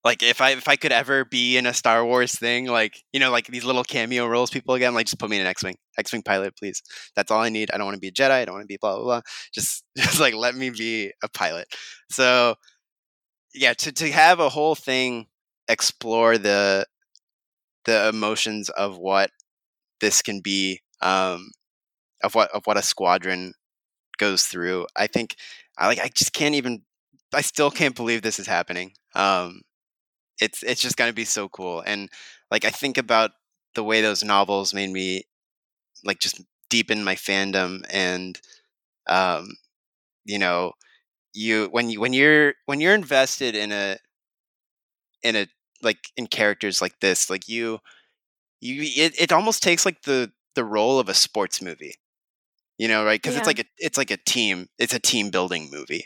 like 0.08 0.24
if 0.24 0.40
I 0.40 0.52
if 0.52 0.70
I 0.70 0.78
could 0.78 0.94
ever 0.94 1.26
be 1.26 1.58
in 1.58 1.66
a 1.66 1.74
Star 1.74 2.06
Wars 2.06 2.34
thing, 2.34 2.68
like 2.68 3.04
you 3.12 3.20
know, 3.20 3.30
like 3.30 3.48
these 3.48 3.66
little 3.66 3.84
cameo 3.84 4.26
roles 4.26 4.50
people 4.50 4.74
again, 4.76 4.94
like 4.94 5.06
just 5.06 5.20
put 5.20 5.30
me 5.30 5.36
in 5.36 5.42
an 5.42 5.48
X-wing, 5.48 5.76
X-wing 5.98 6.24
pilot, 6.24 6.56
please. 6.56 6.82
That's 7.16 7.30
all 7.30 7.42
I 7.42 7.50
need. 7.50 7.72
I 7.72 7.78
don't 7.78 7.86
want 7.88 7.96
to 7.96 8.00
be 8.00 8.08
a 8.08 8.12
Jedi. 8.12 8.32
I 8.32 8.46
don't 8.46 8.56
want 8.56 8.64
to 8.64 8.68
be 8.68 8.78
blah 8.80 8.96
blah 8.96 9.04
blah. 9.04 9.22
Just 9.54 9.84
just 9.98 10.20
like 10.20 10.34
let 10.34 10.56
me 10.56 10.70
be 10.70 11.12
a 11.24 11.30
pilot. 11.30 11.68
So 12.10 12.56
yeah, 13.54 13.74
to 13.74 13.92
to 13.92 14.12
have 14.12 14.40
a 14.40 14.50
whole 14.50 14.76
thing 14.76 15.28
explore 15.68 16.38
the 16.38 16.86
the 17.88 18.10
emotions 18.10 18.70
of 18.72 19.00
what 19.00 19.32
this 20.02 20.22
can 20.22 20.42
be, 20.42 20.82
um, 21.02 21.52
of 22.24 22.36
what 22.36 22.52
of 22.52 22.64
what 22.66 22.78
a 22.78 22.84
squadron 22.84 23.54
goes 24.20 24.44
through. 24.46 24.88
I 24.96 25.08
think 25.08 25.36
I 25.78 25.88
like 25.88 26.00
I 26.00 26.10
just 26.10 26.34
can't 26.34 26.56
even. 26.56 26.84
I 27.34 27.42
still 27.42 27.72
can't 27.72 27.96
believe 27.96 28.22
this 28.24 28.40
is 28.40 28.48
happening. 28.48 28.94
Um, 29.16 29.62
it's 30.42 30.64
it's 30.64 30.82
just 30.82 30.98
to 30.98 31.14
be 31.14 31.26
so 31.26 31.50
cool 31.50 31.82
and 31.86 32.10
like 32.52 32.66
i 32.66 32.70
think 32.70 32.98
about 32.98 33.32
the 33.76 33.84
way 33.84 34.02
those 34.02 34.24
novels 34.24 34.74
made 34.74 34.90
me 34.92 35.24
like 36.04 36.20
just 36.20 36.42
deepen 36.70 37.04
my 37.04 37.16
fandom 37.16 37.84
and 37.92 38.40
um 39.08 39.50
you 40.26 40.40
know 40.40 40.74
you 41.34 41.68
when 41.72 41.90
you 41.90 42.00
when 42.02 42.14
you're 42.14 42.54
when 42.66 42.82
you're 42.82 42.96
invested 42.96 43.56
in 43.56 43.72
a 43.72 43.98
in 45.24 45.36
a 45.36 45.48
like 45.82 46.00
in 46.18 46.28
characters 46.28 46.82
like 46.82 47.00
this 47.02 47.30
like 47.30 47.48
you 47.48 47.80
you 48.62 48.82
it, 49.06 49.20
it 49.20 49.32
almost 49.32 49.64
takes 49.64 49.86
like 49.86 50.02
the 50.04 50.32
the 50.56 50.64
role 50.66 51.00
of 51.00 51.10
a 51.10 51.14
sports 51.14 51.62
movie 51.62 51.96
you 52.78 52.88
know 52.88 53.06
right 53.06 53.22
because 53.22 53.34
Yeah. 53.36 53.40
it's 53.40 53.48
like 53.48 53.60
a 53.60 53.66
it's 53.78 53.98
like 53.98 54.12
a 54.12 54.18
team 54.18 54.68
it's 54.80 54.94
a 54.94 55.00
team 55.00 55.30
building 55.30 55.70
movie 55.72 56.06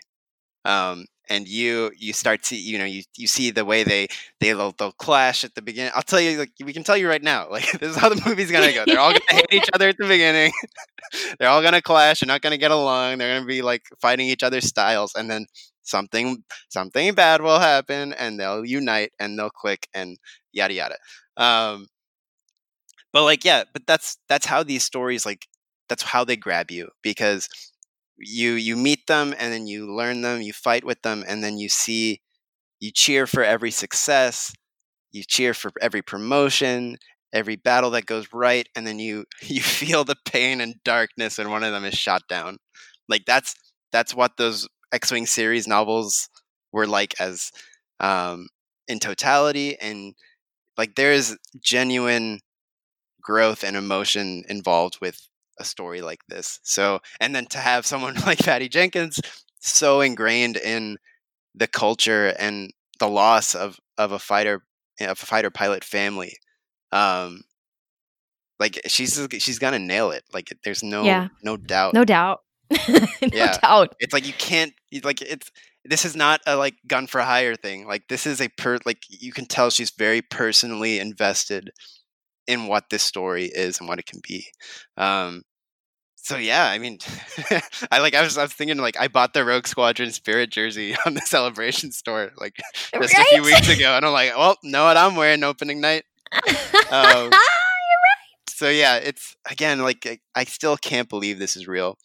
um 0.65 1.06
and 1.30 1.48
you 1.48 1.91
you 1.98 2.14
start 2.14 2.43
to 2.43 2.56
you 2.57 2.77
know 2.77 2.85
you 2.85 3.03
you 3.18 3.27
see 3.27 3.52
the 3.52 3.65
way 3.65 3.84
they 3.84 4.07
they 4.39 4.53
they'll, 4.53 4.73
they'll 4.77 4.91
clash 4.93 5.43
at 5.43 5.56
the 5.56 5.61
beginning 5.61 5.91
i'll 5.95 6.02
tell 6.03 6.19
you 6.22 6.38
like 6.38 6.52
we 6.64 6.73
can 6.73 6.84
tell 6.84 6.98
you 6.98 7.07
right 7.07 7.23
now 7.23 7.48
like 7.52 7.72
this 7.73 7.91
is 7.91 7.98
how 7.98 8.10
the 8.10 8.22
movie's 8.26 8.52
gonna 8.52 8.73
go 8.73 8.85
they're 8.85 8.99
all 8.99 9.11
gonna 9.11 9.22
hate 9.30 9.48
each 9.52 9.69
other 9.73 9.89
at 9.89 9.98
the 9.98 10.07
beginning 10.07 10.52
they're 11.39 11.49
all 11.49 11.61
gonna 11.61 11.81
clash 11.81 12.19
they're 12.19 12.27
not 12.27 12.41
gonna 12.41 12.57
get 12.57 12.72
along 12.72 13.18
they're 13.18 13.35
gonna 13.35 13.45
be 13.48 13.61
like 13.61 13.84
fighting 14.02 14.27
each 14.27 14.43
other's 14.43 14.65
styles 14.65 15.14
and 15.15 15.30
then 15.30 15.45
something 15.83 16.43
something 16.69 17.13
bad 17.15 17.41
will 17.41 17.59
happen 17.59 18.13
and 18.13 18.39
they'll 18.39 18.65
unite 18.65 19.11
and 19.19 19.37
they'll 19.37 19.49
click 19.49 19.87
and 19.93 20.17
yada 20.53 20.73
yada. 20.73 20.97
Um 21.37 21.87
but 23.13 23.23
like 23.23 23.43
yeah 23.45 23.63
but 23.73 23.85
that's 23.87 24.17
that's 24.27 24.45
how 24.45 24.63
these 24.63 24.83
stories 24.83 25.25
like 25.25 25.47
that's 25.89 26.03
how 26.03 26.23
they 26.23 26.35
grab 26.35 26.71
you 26.71 26.89
because 27.01 27.47
you 28.17 28.53
you 28.53 28.75
meet 28.77 29.07
them 29.07 29.33
and 29.39 29.53
then 29.53 29.67
you 29.67 29.91
learn 29.93 30.21
them 30.21 30.41
you 30.41 30.53
fight 30.53 30.83
with 30.85 31.01
them 31.01 31.23
and 31.27 31.43
then 31.43 31.57
you 31.57 31.69
see 31.69 32.21
you 32.79 32.91
cheer 32.91 33.27
for 33.27 33.43
every 33.43 33.71
success 33.71 34.53
you 35.11 35.23
cheer 35.27 35.53
for 35.53 35.71
every 35.81 36.01
promotion 36.01 36.97
every 37.33 37.55
battle 37.57 37.91
that 37.91 38.05
goes 38.05 38.27
right 38.33 38.69
and 38.75 38.87
then 38.87 38.99
you 38.99 39.25
you 39.43 39.61
feel 39.61 40.03
the 40.05 40.17
pain 40.25 40.61
and 40.61 40.75
darkness 40.85 41.37
when 41.37 41.49
one 41.51 41.63
of 41.63 41.73
them 41.73 41.85
is 41.85 41.95
shot 41.95 42.23
down. 42.29 42.57
Like 43.09 43.23
that's 43.25 43.55
that's 43.91 44.15
what 44.15 44.37
those 44.37 44.67
x-wing 44.91 45.26
series 45.26 45.68
novels 45.68 46.30
were 46.72 46.88
like 46.88 47.13
as 47.19 47.51
um 47.99 48.47
in 48.88 48.99
totality 48.99 49.77
and 49.80 50.13
like 50.77 50.95
there 50.95 51.11
is 51.11 51.38
genuine 51.61 52.39
growth 53.22 53.63
and 53.63 53.76
emotion 53.77 54.43
involved 54.49 54.97
with 55.01 55.27
a 55.59 55.63
story 55.63 56.01
like 56.01 56.19
this. 56.27 56.59
So, 56.63 56.99
and 57.19 57.35
then 57.35 57.45
to 57.47 57.59
have 57.59 57.85
someone 57.85 58.15
like 58.26 58.39
Patty 58.39 58.68
Jenkins 58.68 59.19
so 59.59 60.01
ingrained 60.01 60.57
in 60.57 60.97
the 61.53 61.68
culture 61.68 62.34
and 62.39 62.72
the 62.99 63.07
loss 63.07 63.53
of 63.53 63.80
of 63.97 64.11
a 64.11 64.19
fighter 64.19 64.63
of 64.99 65.22
a 65.22 65.26
fighter 65.26 65.51
pilot 65.51 65.84
family, 65.84 66.34
um, 66.91 67.41
like 68.59 68.80
she's 68.88 69.27
she's 69.39 69.59
gonna 69.59 69.80
nail 69.80 70.11
it. 70.11 70.23
Like 70.34 70.51
there's 70.63 70.84
no 70.84 71.03
Yeah. 71.05 71.27
no 71.43 71.57
doubt. 71.57 71.93
no 71.93 72.05
doubt. 72.05 72.41
no 72.89 73.07
Yeah. 73.31 73.57
doubt. 73.61 73.95
It's 73.99 74.14
like 74.14 74.27
you 74.27 74.34
can't 74.34 74.73
like 75.03 75.22
it's 75.22 75.52
this 75.85 76.06
is 76.06 76.15
not 76.15 76.41
a 76.48 76.56
like 76.56 76.76
gun 76.88 77.07
for 77.07 77.22
hire 77.22 77.56
thing. 77.56 77.88
Like 77.88 78.07
this 78.10 78.26
is 78.26 78.41
a 78.41 78.49
per 78.49 78.80
like 78.85 79.03
you 79.10 79.31
can 79.34 79.45
tell 79.45 79.69
she's 79.69 79.91
very 79.91 80.22
personally 80.22 80.99
invested 80.99 81.72
in 82.48 82.68
what 82.68 82.89
this 82.89 83.03
story 83.03 83.45
is 83.45 83.80
and 83.80 83.88
what 83.89 83.99
it 83.99 84.06
can 84.06 84.22
be. 84.27 84.48
Um 84.98 85.43
so 86.15 86.38
yeah, 86.38 86.65
I 86.69 86.77
mean 86.80 86.99
I 87.91 87.99
like 87.99 88.15
I 88.15 88.22
was 88.22 88.38
I 88.38 88.43
was 88.43 88.53
thinking 88.53 88.77
like 88.77 88.98
I 88.99 89.07
bought 89.07 89.34
the 89.34 89.45
Rogue 89.45 89.68
Squadron 89.68 90.11
Spirit 90.11 90.52
jersey 90.52 90.95
on 91.06 91.14
the 91.15 91.22
celebration 91.22 91.91
store 91.91 92.31
like 92.38 92.56
just 93.02 93.18
a 93.18 93.26
few 93.26 93.43
weeks 93.43 93.69
ago 93.69 93.95
and 93.95 94.06
I'm 94.06 94.14
like, 94.14 94.35
well, 94.38 94.56
know 94.64 94.85
what 94.85 94.98
I'm 94.98 95.15
wearing 95.15 95.43
opening 95.43 95.81
night. 95.81 96.03
Um, 96.91 97.31
so 98.49 98.69
yeah, 98.69 98.98
it's 98.98 99.35
again 99.49 99.80
like 99.80 100.06
I, 100.06 100.19
I 100.35 100.43
still 100.45 100.77
can't 100.77 101.10
believe 101.10 101.39
this 101.39 101.56
is 101.56 101.68
real. 101.68 101.98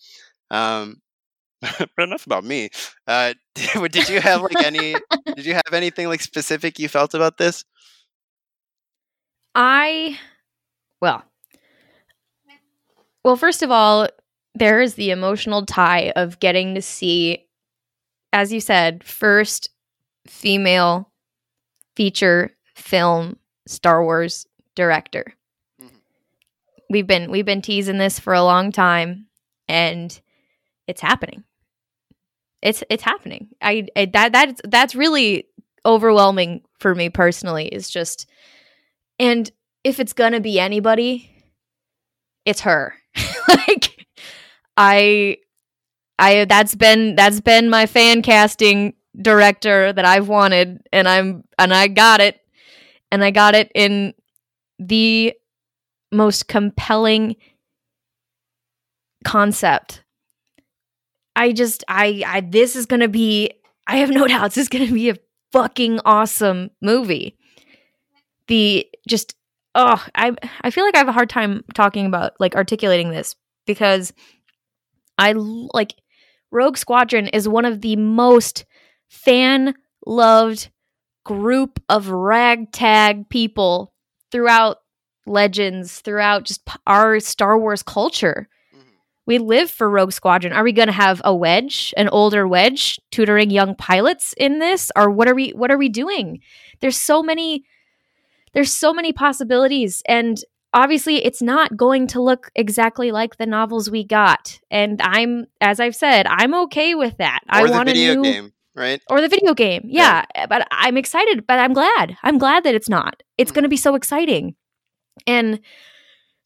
Um, 0.50 1.00
but 1.60 1.90
enough 1.98 2.26
about 2.26 2.44
me. 2.44 2.70
Uh, 3.06 3.34
did, 3.54 3.92
did 3.92 4.08
you 4.08 4.20
have 4.20 4.42
like 4.42 4.62
any? 4.62 4.96
did 5.34 5.46
you 5.46 5.54
have 5.54 5.72
anything 5.72 6.08
like 6.08 6.20
specific 6.20 6.78
you 6.78 6.88
felt 6.88 7.14
about 7.14 7.38
this? 7.38 7.64
I, 9.54 10.18
well, 11.00 11.24
well, 13.24 13.36
first 13.36 13.62
of 13.62 13.70
all, 13.70 14.08
there 14.54 14.80
is 14.80 14.94
the 14.94 15.10
emotional 15.10 15.64
tie 15.64 16.12
of 16.16 16.38
getting 16.40 16.74
to 16.74 16.82
see, 16.82 17.46
as 18.32 18.52
you 18.52 18.60
said, 18.60 19.02
first 19.04 19.68
female 20.26 21.10
feature 21.96 22.52
film 22.74 23.36
Star 23.66 24.02
Wars 24.02 24.46
director. 24.74 25.34
Mhm. 25.80 26.00
We've 26.90 27.06
been 27.06 27.30
we've 27.30 27.44
been 27.44 27.62
teasing 27.62 27.98
this 27.98 28.18
for 28.18 28.32
a 28.34 28.42
long 28.44 28.72
time 28.72 29.26
and 29.68 30.20
it's 30.86 31.00
happening. 31.00 31.44
It's 32.62 32.82
it's 32.90 33.02
happening. 33.02 33.48
I, 33.60 33.86
I 33.96 34.06
that 34.06 34.32
that's 34.32 34.60
that's 34.64 34.94
really 34.94 35.46
overwhelming 35.84 36.62
for 36.80 36.94
me 36.94 37.10
personally. 37.10 37.68
Is 37.68 37.90
just 37.90 38.26
and 39.18 39.50
if 39.84 40.00
it's 40.00 40.12
gonna 40.12 40.40
be 40.40 40.58
anybody, 40.58 41.30
it's 42.44 42.62
her. 42.62 42.94
like 43.48 44.06
I 44.76 45.38
I 46.18 46.44
that's 46.46 46.74
been 46.74 47.14
that's 47.16 47.40
been 47.40 47.68
my 47.68 47.86
fan 47.86 48.22
casting 48.22 48.94
director 49.20 49.92
that 49.92 50.04
I've 50.04 50.28
wanted 50.28 50.80
and 50.92 51.08
I'm 51.08 51.44
and 51.58 51.72
I 51.72 51.88
got 51.88 52.20
it. 52.20 52.40
And 53.12 53.22
I 53.22 53.30
got 53.30 53.54
it 53.54 53.70
in 53.74 54.14
the 54.80 55.32
most 56.12 56.48
compelling 56.48 57.36
concept. 59.24 60.02
I 61.36 61.52
just 61.52 61.84
I 61.86 62.22
I 62.26 62.40
this 62.40 62.74
is 62.74 62.86
going 62.86 63.00
to 63.00 63.08
be 63.08 63.52
I 63.86 63.98
have 63.98 64.10
no 64.10 64.26
doubts 64.28 64.56
this 64.56 64.62
is 64.62 64.68
going 64.68 64.86
to 64.86 64.92
be 64.94 65.10
a 65.10 65.16
fucking 65.52 66.00
awesome 66.04 66.70
movie. 66.82 67.36
The 68.48 68.86
just 69.06 69.36
oh, 69.74 70.04
I 70.14 70.34
I 70.62 70.70
feel 70.70 70.84
like 70.84 70.96
I 70.96 70.98
have 70.98 71.08
a 71.08 71.12
hard 71.12 71.30
time 71.30 71.62
talking 71.74 72.06
about 72.06 72.32
like 72.40 72.56
articulating 72.56 73.10
this 73.10 73.36
because 73.66 74.12
I 75.18 75.32
like 75.32 75.94
Rogue 76.50 76.76
Squadron 76.76 77.28
is 77.28 77.48
one 77.48 77.64
of 77.64 77.80
the 77.82 77.96
most 77.96 78.64
fan 79.08 79.74
loved 80.06 80.70
group 81.24 81.82
of 81.88 82.08
ragtag 82.08 83.28
people 83.28 83.92
throughout 84.30 84.78
legends, 85.26 86.00
throughout 86.00 86.44
just 86.44 86.68
our 86.86 87.20
Star 87.20 87.58
Wars 87.58 87.82
culture. 87.82 88.48
We 89.26 89.38
live 89.38 89.70
for 89.70 89.90
Rogue 89.90 90.12
Squadron. 90.12 90.52
Are 90.52 90.62
we 90.62 90.72
going 90.72 90.86
to 90.86 90.92
have 90.92 91.20
a 91.24 91.34
wedge, 91.34 91.92
an 91.96 92.08
older 92.10 92.46
wedge 92.46 93.00
tutoring 93.10 93.50
young 93.50 93.74
pilots 93.74 94.32
in 94.38 94.60
this 94.60 94.90
or 94.96 95.10
what 95.10 95.28
are 95.28 95.34
we 95.34 95.50
what 95.50 95.70
are 95.70 95.78
we 95.78 95.88
doing? 95.88 96.40
There's 96.80 97.00
so 97.00 97.22
many 97.22 97.64
there's 98.54 98.72
so 98.72 98.94
many 98.94 99.12
possibilities 99.12 100.02
and 100.06 100.38
obviously 100.72 101.24
it's 101.24 101.42
not 101.42 101.76
going 101.76 102.06
to 102.08 102.22
look 102.22 102.50
exactly 102.54 103.10
like 103.10 103.36
the 103.36 103.46
novels 103.46 103.90
we 103.90 104.04
got. 104.04 104.60
And 104.70 105.00
I'm 105.02 105.46
as 105.60 105.80
I've 105.80 105.96
said, 105.96 106.26
I'm 106.28 106.54
okay 106.54 106.94
with 106.94 107.16
that. 107.18 107.40
I 107.48 107.62
or 107.62 107.66
the 107.66 107.72
want 107.72 107.88
video 107.88 108.12
a 108.12 108.16
new 108.16 108.22
game, 108.22 108.52
right? 108.76 109.02
or 109.10 109.20
the 109.20 109.28
video 109.28 109.54
game. 109.54 109.82
Yeah, 109.86 110.24
but 110.48 110.68
I'm 110.70 110.96
excited, 110.96 111.46
but 111.48 111.58
I'm 111.58 111.72
glad. 111.72 112.16
I'm 112.22 112.38
glad 112.38 112.62
that 112.62 112.76
it's 112.76 112.88
not. 112.88 113.22
It's 113.38 113.50
Mhm. 113.50 113.54
going 113.54 113.62
to 113.64 113.68
be 113.68 113.76
so 113.76 113.96
exciting. 113.96 114.54
And 115.26 115.60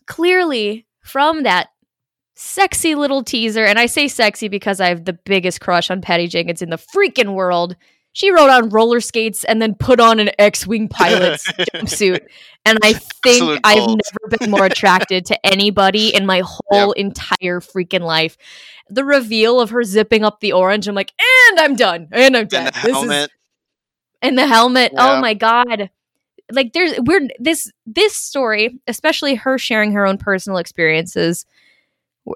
clearly 0.07 0.86
from 1.02 1.43
that 1.43 1.69
sexy 2.41 2.95
little 2.95 3.23
teaser, 3.23 3.65
and 3.65 3.79
I 3.79 3.87
say 3.87 4.09
sexy 4.09 4.49
because 4.49 4.81
I 4.81 4.89
have 4.89 5.05
the 5.05 5.12
biggest 5.12 5.61
crush 5.61 5.91
on 5.91 6.01
Patty 6.01 6.27
Jenkins 6.27 6.62
in 6.62 6.71
the 6.71 6.79
freaking 6.79 7.35
world. 7.35 7.77
She 8.12 8.31
rode 8.33 8.49
on 8.51 8.71
roller 8.71 9.01
skates 9.01 9.45
and 9.45 9.61
then 9.62 9.75
put 9.75 10.01
on 10.01 10.19
an 10.19 10.31
X-wing 10.39 10.89
pilot's 10.89 11.47
jumpsuit. 11.53 12.21
And 12.65 12.79
I 12.83 12.95
think 13.23 13.61
I've 13.62 13.87
never 13.89 14.37
been 14.39 14.51
more 14.51 14.65
attracted 14.65 15.27
to 15.27 15.47
anybody 15.47 16.12
in 16.15 16.27
my 16.27 16.43
whole 16.45 16.91
entire 16.93 17.61
freaking 17.61 18.01
life. 18.01 18.37
The 18.89 19.05
reveal 19.05 19.61
of 19.61 19.71
her 19.71 19.85
zipping 19.85 20.25
up 20.25 20.41
the 20.41 20.53
orange, 20.53 20.89
I'm 20.89 20.97
like, 20.97 21.12
and 21.51 21.61
I'm 21.61 21.77
done, 21.77 22.09
and 22.11 22.37
I'm 22.37 22.47
done. 22.47 22.67
And 22.67 22.75
the 22.75 22.81
This 22.81 22.87
is- 22.89 22.93
helmet. 22.97 23.31
and 24.23 24.37
the 24.39 24.47
helmet. 24.47 24.93
Oh 24.97 25.05
yeah. 25.05 25.19
Oh 25.19 25.21
my 25.21 25.35
god. 25.35 25.91
Like 26.51 26.73
there's 26.73 26.99
we're 27.03 27.29
this 27.39 27.71
this 27.87 28.17
story, 28.17 28.81
especially 28.89 29.37
her 29.37 29.57
sharing 29.57 29.93
her 29.93 30.05
own 30.05 30.19
personal 30.19 30.59
experiences. 30.59 31.47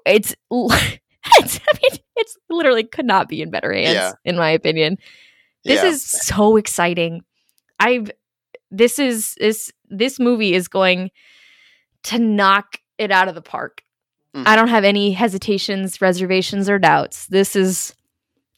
It's 0.07 0.35
it's 0.51 1.61
I 1.61 1.79
mean 1.83 1.99
it's 2.17 2.37
literally 2.51 2.85
could 2.85 3.07
not 3.07 3.29
be 3.29 3.43
in 3.43 3.51
better 3.51 3.73
hands 3.73 3.95
Yeah. 3.95 4.13
in 4.25 4.37
my 4.37 4.51
opinion. 4.51 4.99
This 5.65 5.83
yeah. 5.83 5.89
is 5.91 6.03
so 6.05 6.57
exciting. 6.57 7.23
I've 7.81 8.11
this 8.71 8.99
is 8.99 9.35
this 9.39 9.71
this 9.89 10.19
movie 10.21 10.55
is 10.55 10.69
going 10.69 11.11
to 12.05 12.19
knock 12.19 12.77
it 12.99 13.11
out 13.11 13.29
of 13.29 13.35
the 13.35 13.43
park. 13.43 13.83
Mhm. 14.35 14.47
I 14.47 14.57
don't 14.57 14.69
have 14.69 14.85
any 14.85 15.13
hesitations, 15.13 16.01
reservations, 16.01 16.69
or 16.69 16.79
doubts. 16.79 17.27
This 17.29 17.57
is 17.57 17.95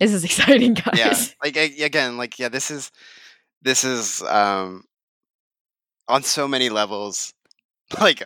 this 0.00 0.12
is 0.12 0.24
exciting, 0.28 0.74
guys. 0.74 0.98
yeah 0.98 1.16
like 1.42 1.56
again 1.56 2.16
like 2.16 2.38
yeah 2.38 2.48
this 2.48 2.70
is 2.70 2.90
this 3.62 3.84
is 3.84 4.22
um 4.22 4.84
on 6.08 6.22
so 6.22 6.46
many 6.48 6.68
levels 6.68 7.32
like 8.00 8.22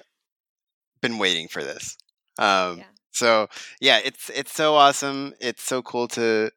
been 1.00 1.18
waiting 1.18 1.48
for 1.48 1.62
this 1.62 1.96
um 2.38 2.78
Yeah. 2.78 2.84
So 3.12 3.48
yeah 3.80 4.00
it's 4.04 4.30
it's 4.30 4.52
so 4.52 4.74
awesome 4.74 5.34
it's 5.40 5.62
so 5.62 5.82
cool 5.82 6.08
to 6.08 6.50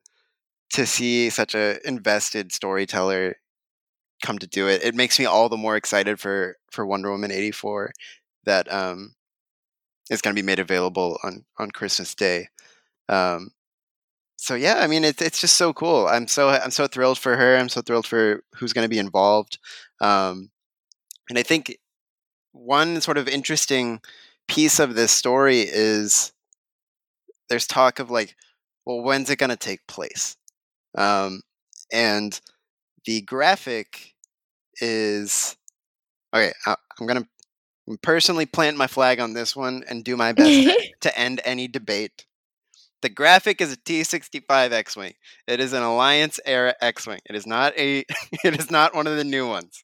to 0.72 0.86
see 0.86 1.30
such 1.30 1.56
a 1.56 1.86
invested 1.88 2.52
storyteller 2.52 3.36
come 4.24 4.40
to 4.40 4.48
do 4.48 4.68
it 4.68 4.84
it 4.84 4.96
makes 4.96 5.20
me 5.20 5.26
all 5.26 5.50
the 5.50 5.58
more 5.58 5.76
excited 5.76 6.20
for 6.20 6.58
for 6.72 6.86
wonder 6.86 7.12
woman 7.12 7.32
84 7.32 7.92
that 8.46 8.72
um 8.72 9.16
is 10.10 10.22
going 10.22 10.36
to 10.36 10.42
be 10.42 10.46
made 10.46 10.60
available 10.60 11.20
on 11.24 11.46
on 11.58 11.72
christmas 11.72 12.16
day 12.16 12.48
um 13.10 13.52
so 14.44 14.56
yeah, 14.56 14.80
I 14.80 14.88
mean 14.88 15.06
it's 15.06 15.22
it's 15.22 15.40
just 15.40 15.56
so 15.56 15.72
cool. 15.72 16.06
I'm 16.06 16.28
so 16.28 16.50
I'm 16.50 16.72
so 16.72 16.86
thrilled 16.86 17.18
for 17.18 17.38
her. 17.38 17.56
I'm 17.56 17.70
so 17.70 17.82
thrilled 17.82 18.06
for 18.06 18.44
who's 18.56 18.74
going 18.74 18.84
to 18.84 18.90
be 18.90 19.00
involved. 19.00 19.58
Um, 20.02 20.50
and 21.30 21.40
I 21.40 21.44
think 21.44 21.78
one 22.52 23.00
sort 23.00 23.18
of 23.18 23.30
interesting 23.30 24.02
piece 24.50 24.80
of 24.80 24.96
this 24.96 25.14
story 25.14 25.62
is 25.62 26.34
there's 27.54 27.68
talk 27.68 28.00
of 28.00 28.10
like, 28.10 28.36
well, 28.84 29.04
when's 29.04 29.30
it 29.30 29.38
going 29.38 29.52
to 29.52 29.56
take 29.56 29.86
place? 29.86 30.36
Um, 30.98 31.42
and 31.92 32.42
the 33.06 33.22
graphic 33.22 34.16
is 34.82 35.56
okay. 36.36 36.52
I, 36.66 36.76
I'm 37.00 37.06
going 37.06 37.24
to 37.24 37.98
personally 38.02 38.48
plant 38.48 38.76
my 38.76 38.88
flag 38.88 39.20
on 39.20 39.34
this 39.34 39.56
one 39.56 39.84
and 39.88 40.04
do 40.04 40.18
my 40.18 40.34
best 40.34 40.76
to 41.02 41.16
end 41.16 41.42
any 41.46 41.68
debate. 41.68 42.26
The 43.04 43.10
graphic 43.10 43.62
is 43.62 43.72
a 43.72 43.78
T65 43.78 44.72
X-wing. 44.72 45.14
It 45.48 45.60
is 45.60 45.74
an 45.74 45.84
Alliance 45.84 46.40
era 46.44 46.74
X-wing. 46.82 47.20
It 47.30 47.36
is 47.36 47.46
not 47.46 47.78
a. 47.78 48.00
it 48.44 48.60
is 48.60 48.72
not 48.72 48.96
one 48.96 49.06
of 49.06 49.16
the 49.16 49.24
new 49.24 49.48
ones. 49.48 49.84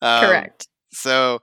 Um, 0.00 0.26
Correct. 0.26 0.68
So, 0.92 1.40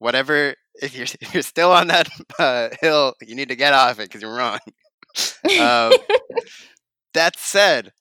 whatever. 0.00 0.54
If 0.82 0.94
you're 0.94 1.06
if 1.22 1.32
you're 1.32 1.42
still 1.42 1.72
on 1.72 1.86
that 1.86 2.10
uh, 2.38 2.68
hill, 2.82 3.14
you 3.22 3.34
need 3.34 3.48
to 3.48 3.56
get 3.56 3.72
off 3.72 4.00
it 4.00 4.10
because 4.10 4.20
you're 4.20 4.34
wrong. 4.34 4.58
Um, 5.58 5.92
that 7.14 7.36
said, 7.38 7.92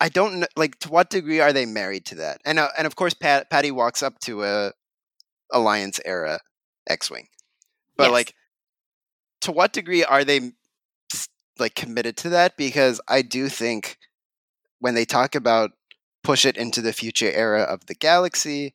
I 0.00 0.08
don't 0.08 0.40
know. 0.40 0.46
Like, 0.56 0.78
to 0.80 0.88
what 0.88 1.10
degree 1.10 1.40
are 1.40 1.52
they 1.52 1.66
married 1.66 2.04
to 2.06 2.16
that? 2.16 2.40
And 2.44 2.58
uh, 2.58 2.68
and 2.76 2.86
of 2.86 2.96
course, 2.96 3.14
Pat, 3.14 3.50
Patty 3.50 3.70
walks 3.70 4.02
up 4.02 4.18
to 4.20 4.44
a 4.44 4.72
Alliance 5.52 6.00
era 6.04 6.40
X-wing, 6.88 7.28
but 7.96 8.04
Yes. 8.04 8.12
like, 8.12 8.34
to 9.42 9.52
what 9.52 9.72
degree 9.72 10.04
are 10.04 10.24
they 10.24 10.52
like 11.58 11.74
committed 11.74 12.16
to 12.18 12.30
that? 12.30 12.56
Because 12.56 13.00
I 13.08 13.22
do 13.22 13.48
think 13.48 13.98
when 14.80 14.94
they 14.94 15.04
talk 15.04 15.34
about 15.34 15.72
push 16.24 16.44
it 16.44 16.56
into 16.56 16.80
the 16.80 16.92
future 16.92 17.30
era 17.30 17.62
of 17.62 17.86
the 17.86 17.94
galaxy, 17.94 18.74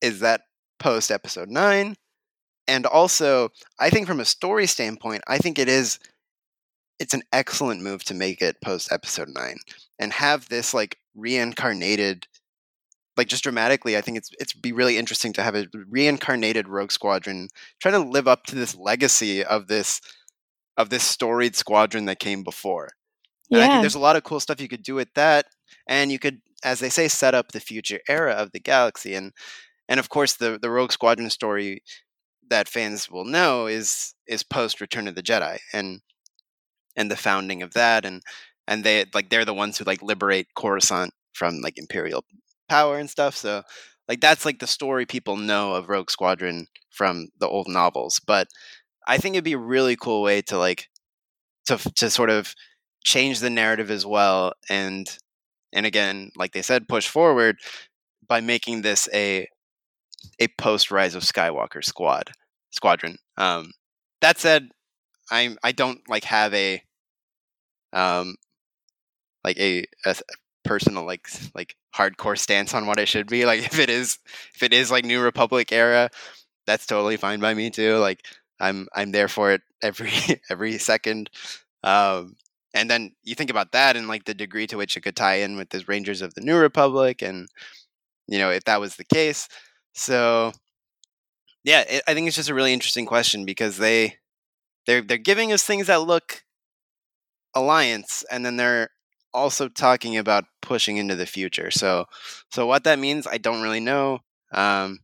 is 0.00 0.20
that 0.20 0.42
post 0.78 1.10
Episode 1.10 1.48
Nine? 1.48 1.96
And 2.66 2.86
also, 2.86 3.50
I 3.78 3.90
think 3.90 4.06
from 4.06 4.20
a 4.20 4.24
story 4.24 4.66
standpoint, 4.66 5.22
I 5.26 5.38
think 5.38 5.58
it 5.58 5.68
is 5.68 5.98
it's 6.98 7.14
an 7.14 7.22
excellent 7.32 7.82
move 7.82 8.04
to 8.04 8.14
make 8.14 8.40
it 8.40 8.60
post 8.62 8.92
episode 8.92 9.28
9 9.28 9.56
and 9.98 10.12
have 10.12 10.48
this 10.48 10.74
like 10.74 10.98
reincarnated 11.14 12.26
like 13.16 13.28
just 13.28 13.42
dramatically 13.42 13.96
i 13.96 14.00
think 14.00 14.16
it's 14.16 14.30
it's 14.38 14.52
be 14.52 14.72
really 14.72 14.98
interesting 14.98 15.32
to 15.32 15.42
have 15.42 15.54
a 15.54 15.66
reincarnated 15.88 16.68
rogue 16.68 16.92
squadron 16.92 17.48
trying 17.80 17.94
to 17.94 18.10
live 18.10 18.28
up 18.28 18.44
to 18.44 18.54
this 18.54 18.74
legacy 18.74 19.44
of 19.44 19.68
this 19.68 20.00
of 20.76 20.90
this 20.90 21.04
storied 21.04 21.54
squadron 21.54 22.06
that 22.06 22.18
came 22.18 22.42
before. 22.42 22.90
And 23.50 23.60
i 23.60 23.68
think 23.68 23.82
there's 23.82 23.94
a 23.94 24.00
lot 24.00 24.16
of 24.16 24.24
cool 24.24 24.40
stuff 24.40 24.60
you 24.60 24.68
could 24.68 24.82
do 24.82 24.96
with 24.96 25.12
that 25.14 25.46
and 25.86 26.10
you 26.10 26.18
could 26.18 26.40
as 26.64 26.80
they 26.80 26.88
say 26.88 27.06
set 27.08 27.34
up 27.34 27.52
the 27.52 27.60
future 27.60 28.00
era 28.08 28.32
of 28.32 28.50
the 28.52 28.58
galaxy 28.58 29.14
and 29.14 29.32
and 29.88 30.00
of 30.00 30.08
course 30.08 30.34
the 30.34 30.58
the 30.60 30.70
rogue 30.70 30.90
squadron 30.90 31.30
story 31.30 31.82
that 32.50 32.68
fans 32.68 33.10
will 33.10 33.24
know 33.24 33.66
is 33.66 34.14
is 34.26 34.42
post 34.42 34.80
return 34.80 35.06
of 35.06 35.14
the 35.14 35.22
jedi 35.22 35.58
and 35.72 36.00
and 36.96 37.10
the 37.10 37.16
founding 37.16 37.62
of 37.62 37.72
that 37.74 38.04
and 38.04 38.22
and 38.66 38.84
they 38.84 39.04
like 39.14 39.30
they're 39.30 39.44
the 39.44 39.54
ones 39.54 39.78
who 39.78 39.84
like 39.84 40.02
liberate 40.02 40.48
coruscant 40.54 41.12
from 41.32 41.60
like 41.60 41.78
imperial 41.78 42.24
power 42.68 42.98
and 42.98 43.10
stuff 43.10 43.36
so 43.36 43.62
like 44.08 44.20
that's 44.20 44.44
like 44.44 44.58
the 44.58 44.66
story 44.66 45.06
people 45.06 45.36
know 45.36 45.74
of 45.74 45.88
rogue 45.88 46.10
squadron 46.10 46.66
from 46.90 47.28
the 47.38 47.48
old 47.48 47.68
novels 47.68 48.20
but 48.26 48.48
i 49.06 49.18
think 49.18 49.34
it'd 49.34 49.44
be 49.44 49.52
a 49.52 49.58
really 49.58 49.96
cool 49.96 50.22
way 50.22 50.40
to 50.40 50.58
like 50.58 50.88
to 51.66 51.76
to 51.94 52.10
sort 52.10 52.30
of 52.30 52.54
change 53.04 53.40
the 53.40 53.50
narrative 53.50 53.90
as 53.90 54.06
well 54.06 54.52
and 54.70 55.18
and 55.72 55.84
again 55.84 56.30
like 56.36 56.52
they 56.52 56.62
said 56.62 56.88
push 56.88 57.06
forward 57.08 57.56
by 58.26 58.40
making 58.40 58.82
this 58.82 59.08
a 59.12 59.46
a 60.38 60.48
post 60.58 60.90
Rise 60.90 61.14
of 61.14 61.22
Skywalker 61.22 61.84
squad 61.84 62.30
squadron. 62.70 63.16
Um, 63.36 63.72
that 64.20 64.38
said, 64.38 64.70
I'm 65.30 65.58
I 65.62 65.72
don't 65.72 66.00
like 66.08 66.24
have 66.24 66.54
a 66.54 66.82
um 67.92 68.36
like 69.44 69.58
a, 69.58 69.84
a 70.06 70.14
personal 70.64 71.04
like 71.04 71.28
like 71.54 71.76
hardcore 71.94 72.38
stance 72.38 72.74
on 72.74 72.86
what 72.86 72.98
it 72.98 73.08
should 73.08 73.26
be. 73.28 73.44
Like 73.44 73.60
if 73.64 73.78
it 73.78 73.90
is 73.90 74.18
if 74.54 74.62
it 74.62 74.72
is 74.72 74.90
like 74.90 75.04
New 75.04 75.20
Republic 75.20 75.72
era, 75.72 76.10
that's 76.66 76.86
totally 76.86 77.16
fine 77.16 77.40
by 77.40 77.54
me 77.54 77.70
too. 77.70 77.96
Like 77.98 78.24
I'm 78.60 78.88
I'm 78.94 79.12
there 79.12 79.28
for 79.28 79.52
it 79.52 79.62
every 79.82 80.12
every 80.50 80.78
second. 80.78 81.30
Um, 81.84 82.36
and 82.74 82.90
then 82.90 83.12
you 83.24 83.34
think 83.36 83.50
about 83.50 83.72
that 83.72 83.96
and 83.96 84.08
like 84.08 84.24
the 84.24 84.34
degree 84.34 84.66
to 84.68 84.76
which 84.78 84.96
it 84.96 85.02
could 85.02 85.16
tie 85.16 85.36
in 85.36 85.56
with 85.56 85.70
the 85.70 85.84
Rangers 85.88 86.22
of 86.22 86.34
the 86.34 86.42
New 86.42 86.56
Republic, 86.58 87.22
and 87.22 87.48
you 88.28 88.38
know 88.38 88.50
if 88.50 88.64
that 88.64 88.80
was 88.80 88.96
the 88.96 89.04
case. 89.04 89.48
So 89.94 90.52
yeah, 91.64 91.80
it, 91.88 92.02
I 92.06 92.14
think 92.14 92.26
it's 92.26 92.36
just 92.36 92.48
a 92.50 92.54
really 92.54 92.72
interesting 92.72 93.06
question 93.06 93.44
because 93.44 93.76
they 93.78 94.16
they're 94.86 95.02
they're 95.02 95.18
giving 95.18 95.52
us 95.52 95.64
things 95.64 95.86
that 95.88 96.02
look 96.02 96.44
alliance, 97.54 98.24
and 98.30 98.44
then 98.44 98.56
they're 98.56 98.90
also 99.32 99.68
talking 99.68 100.16
about 100.16 100.44
pushing 100.62 100.96
into 100.96 101.14
the 101.16 101.26
future. 101.26 101.70
So 101.70 102.06
so 102.50 102.66
what 102.66 102.84
that 102.84 102.98
means, 102.98 103.26
I 103.26 103.38
don't 103.38 103.62
really 103.62 103.80
know. 103.80 104.20
Um, 104.52 105.00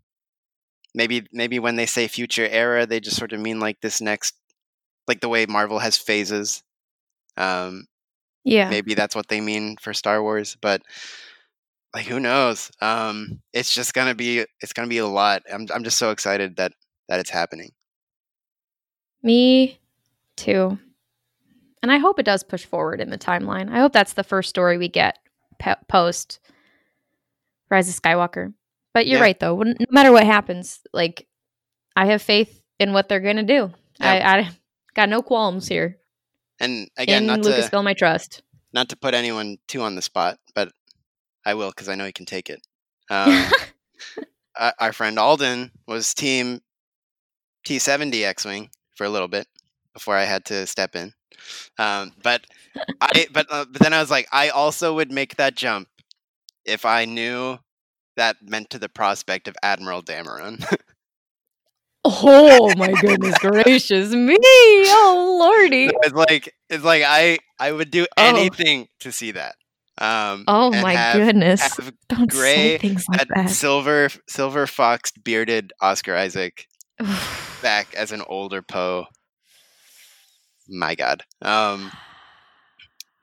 maybe 0.95 1.27
maybe 1.33 1.59
when 1.59 1.77
they 1.77 1.87
say 1.87 2.09
future 2.09 2.47
era, 2.49 2.87
they 2.87 3.01
just 3.01 3.17
sort 3.17 3.33
of 3.33 3.41
mean 3.41 3.61
like 3.61 3.81
this 3.81 4.01
next, 4.01 4.35
like 5.09 5.21
the 5.21 5.29
way 5.29 5.47
Marvel 5.47 5.79
has 5.79 5.97
phases. 5.97 6.63
Um, 7.37 7.87
Yeah. 8.45 8.69
maybe 8.71 8.95
that's 8.95 9.15
what 9.17 9.29
they 9.29 9.41
mean 9.41 9.77
for 9.81 9.95
Star 9.95 10.23
Wars, 10.23 10.57
but 10.61 10.83
like 11.95 12.07
who 12.07 12.21
knows? 12.21 12.71
Um, 12.81 13.41
it's 13.53 13.73
just 13.75 13.95
gonna 13.95 14.15
be 14.15 14.45
it's 14.61 14.73
gonna 14.73 14.89
be 14.89 14.99
a 14.99 15.07
lot. 15.07 15.43
I'm 15.53 15.67
I'm 15.75 15.85
just 15.85 15.99
so 15.99 16.11
excited 16.11 16.57
that 16.57 16.73
that 17.09 17.21
it's 17.21 17.31
happening. 17.31 17.71
Me 19.23 19.79
too. 20.37 20.79
And 21.83 21.91
I 21.91 21.99
hope 21.99 22.19
it 22.19 22.25
does 22.27 22.43
push 22.43 22.65
forward 22.65 23.01
in 23.01 23.11
the 23.11 23.19
timeline. 23.19 23.71
I 23.71 23.79
hope 23.81 23.93
that's 23.93 24.13
the 24.13 24.25
first 24.25 24.49
story 24.51 24.77
we 24.79 24.89
get 24.89 25.19
pe- 25.59 25.75
post 25.89 26.41
Rise 27.71 27.89
of 27.89 27.95
Skywalker. 28.01 28.53
But 28.93 29.07
you're 29.07 29.19
Yeah. 29.19 29.23
right, 29.25 29.39
though. 29.41 29.57
No 29.63 29.75
matter 29.91 30.13
what 30.13 30.25
happens, 30.25 30.81
like 30.93 31.27
I 31.97 32.07
have 32.07 32.21
faith 32.23 32.61
in 32.79 32.93
what 32.93 33.09
they're 33.09 33.21
gonna 33.21 33.43
do. 33.45 33.73
I, 34.01 34.21
I 34.21 34.51
got 34.95 35.09
no 35.09 35.23
qualms 35.23 35.69
here. 35.69 35.99
And 36.59 36.89
again, 36.97 37.23
in 37.23 37.27
not 37.27 37.43
to 37.43 37.51
Lucasfilm, 37.51 37.87
I 37.87 37.95
trust. 37.95 38.43
not 38.73 38.89
to 38.91 38.97
put 38.97 39.15
anyone 39.15 39.59
too 39.69 39.83
on 39.83 39.95
the 39.95 40.03
spot, 40.03 40.39
but 40.55 40.71
I 41.45 41.55
will 41.55 41.71
because 41.71 41.89
I 41.89 41.95
know 41.95 42.05
he 42.07 42.13
can 42.13 42.27
take 42.27 42.51
it. 42.51 42.61
Um, 43.09 43.51
our 44.79 44.93
friend 44.93 45.19
Alden 45.19 45.71
was 45.87 46.13
team 46.15 46.61
T70 47.67 48.25
X-wing 48.25 48.71
for 49.01 49.07
a 49.07 49.09
little 49.11 49.29
bit 49.29 49.47
before 49.95 50.15
I 50.15 50.25
had 50.25 50.45
to 50.47 50.67
step 50.67 50.95
in. 50.95 51.15
Um, 51.79 52.13
but 52.23 52.45
I 53.01 53.29
but 53.33 53.47
uh, 53.49 53.65
but 53.73 53.81
then 53.81 53.95
I 53.95 54.01
was 54.01 54.11
like, 54.11 54.29
I 54.31 54.51
also 54.51 54.95
would 54.97 55.11
make 55.11 55.37
that 55.37 55.57
jump 55.57 55.89
if 56.67 56.85
I 56.85 57.07
knew 57.07 57.57
that 58.19 58.37
meant 58.43 58.69
to 58.71 58.79
the 58.79 58.91
prospect 58.91 59.49
of 59.49 59.57
Admiral 59.63 60.03
Dameron. 60.03 60.63
oh 62.05 62.75
my 62.77 62.93
goodness 63.01 63.39
gracious 63.41 64.11
me! 64.13 64.37
Oh 64.39 65.39
lordy! 65.41 65.89
it's 66.03 66.13
like 66.15 66.55
it's 66.69 66.85
like 66.85 67.03
I 67.07 67.39
I 67.59 67.73
would 67.73 67.91
do 67.91 68.07
Oh. 68.19 68.23
anything 68.37 68.89
to 69.01 69.11
see 69.13 69.31
that. 69.31 69.55
Um, 69.97 70.45
Oh 70.47 70.71
my 70.71 70.93
have- 70.93 71.17
goodness! 71.17 71.61
have 71.63 71.93
Don't 72.11 72.31
gray 72.31 72.55
say 72.55 72.79
things 72.79 73.07
like 73.09 73.21
that 73.21 73.29
that. 73.35 73.49
silver 73.51 74.11
silver 74.29 74.67
fox 74.67 75.11
bearded 75.13 75.73
Oscar 75.81 76.15
Isaac 76.17 76.67
back 77.63 77.95
as 77.95 78.13
an 78.13 78.23
older 78.27 78.63
Poe. 78.63 79.07
My 80.69 80.95
God. 80.95 81.23
Um 81.43 81.91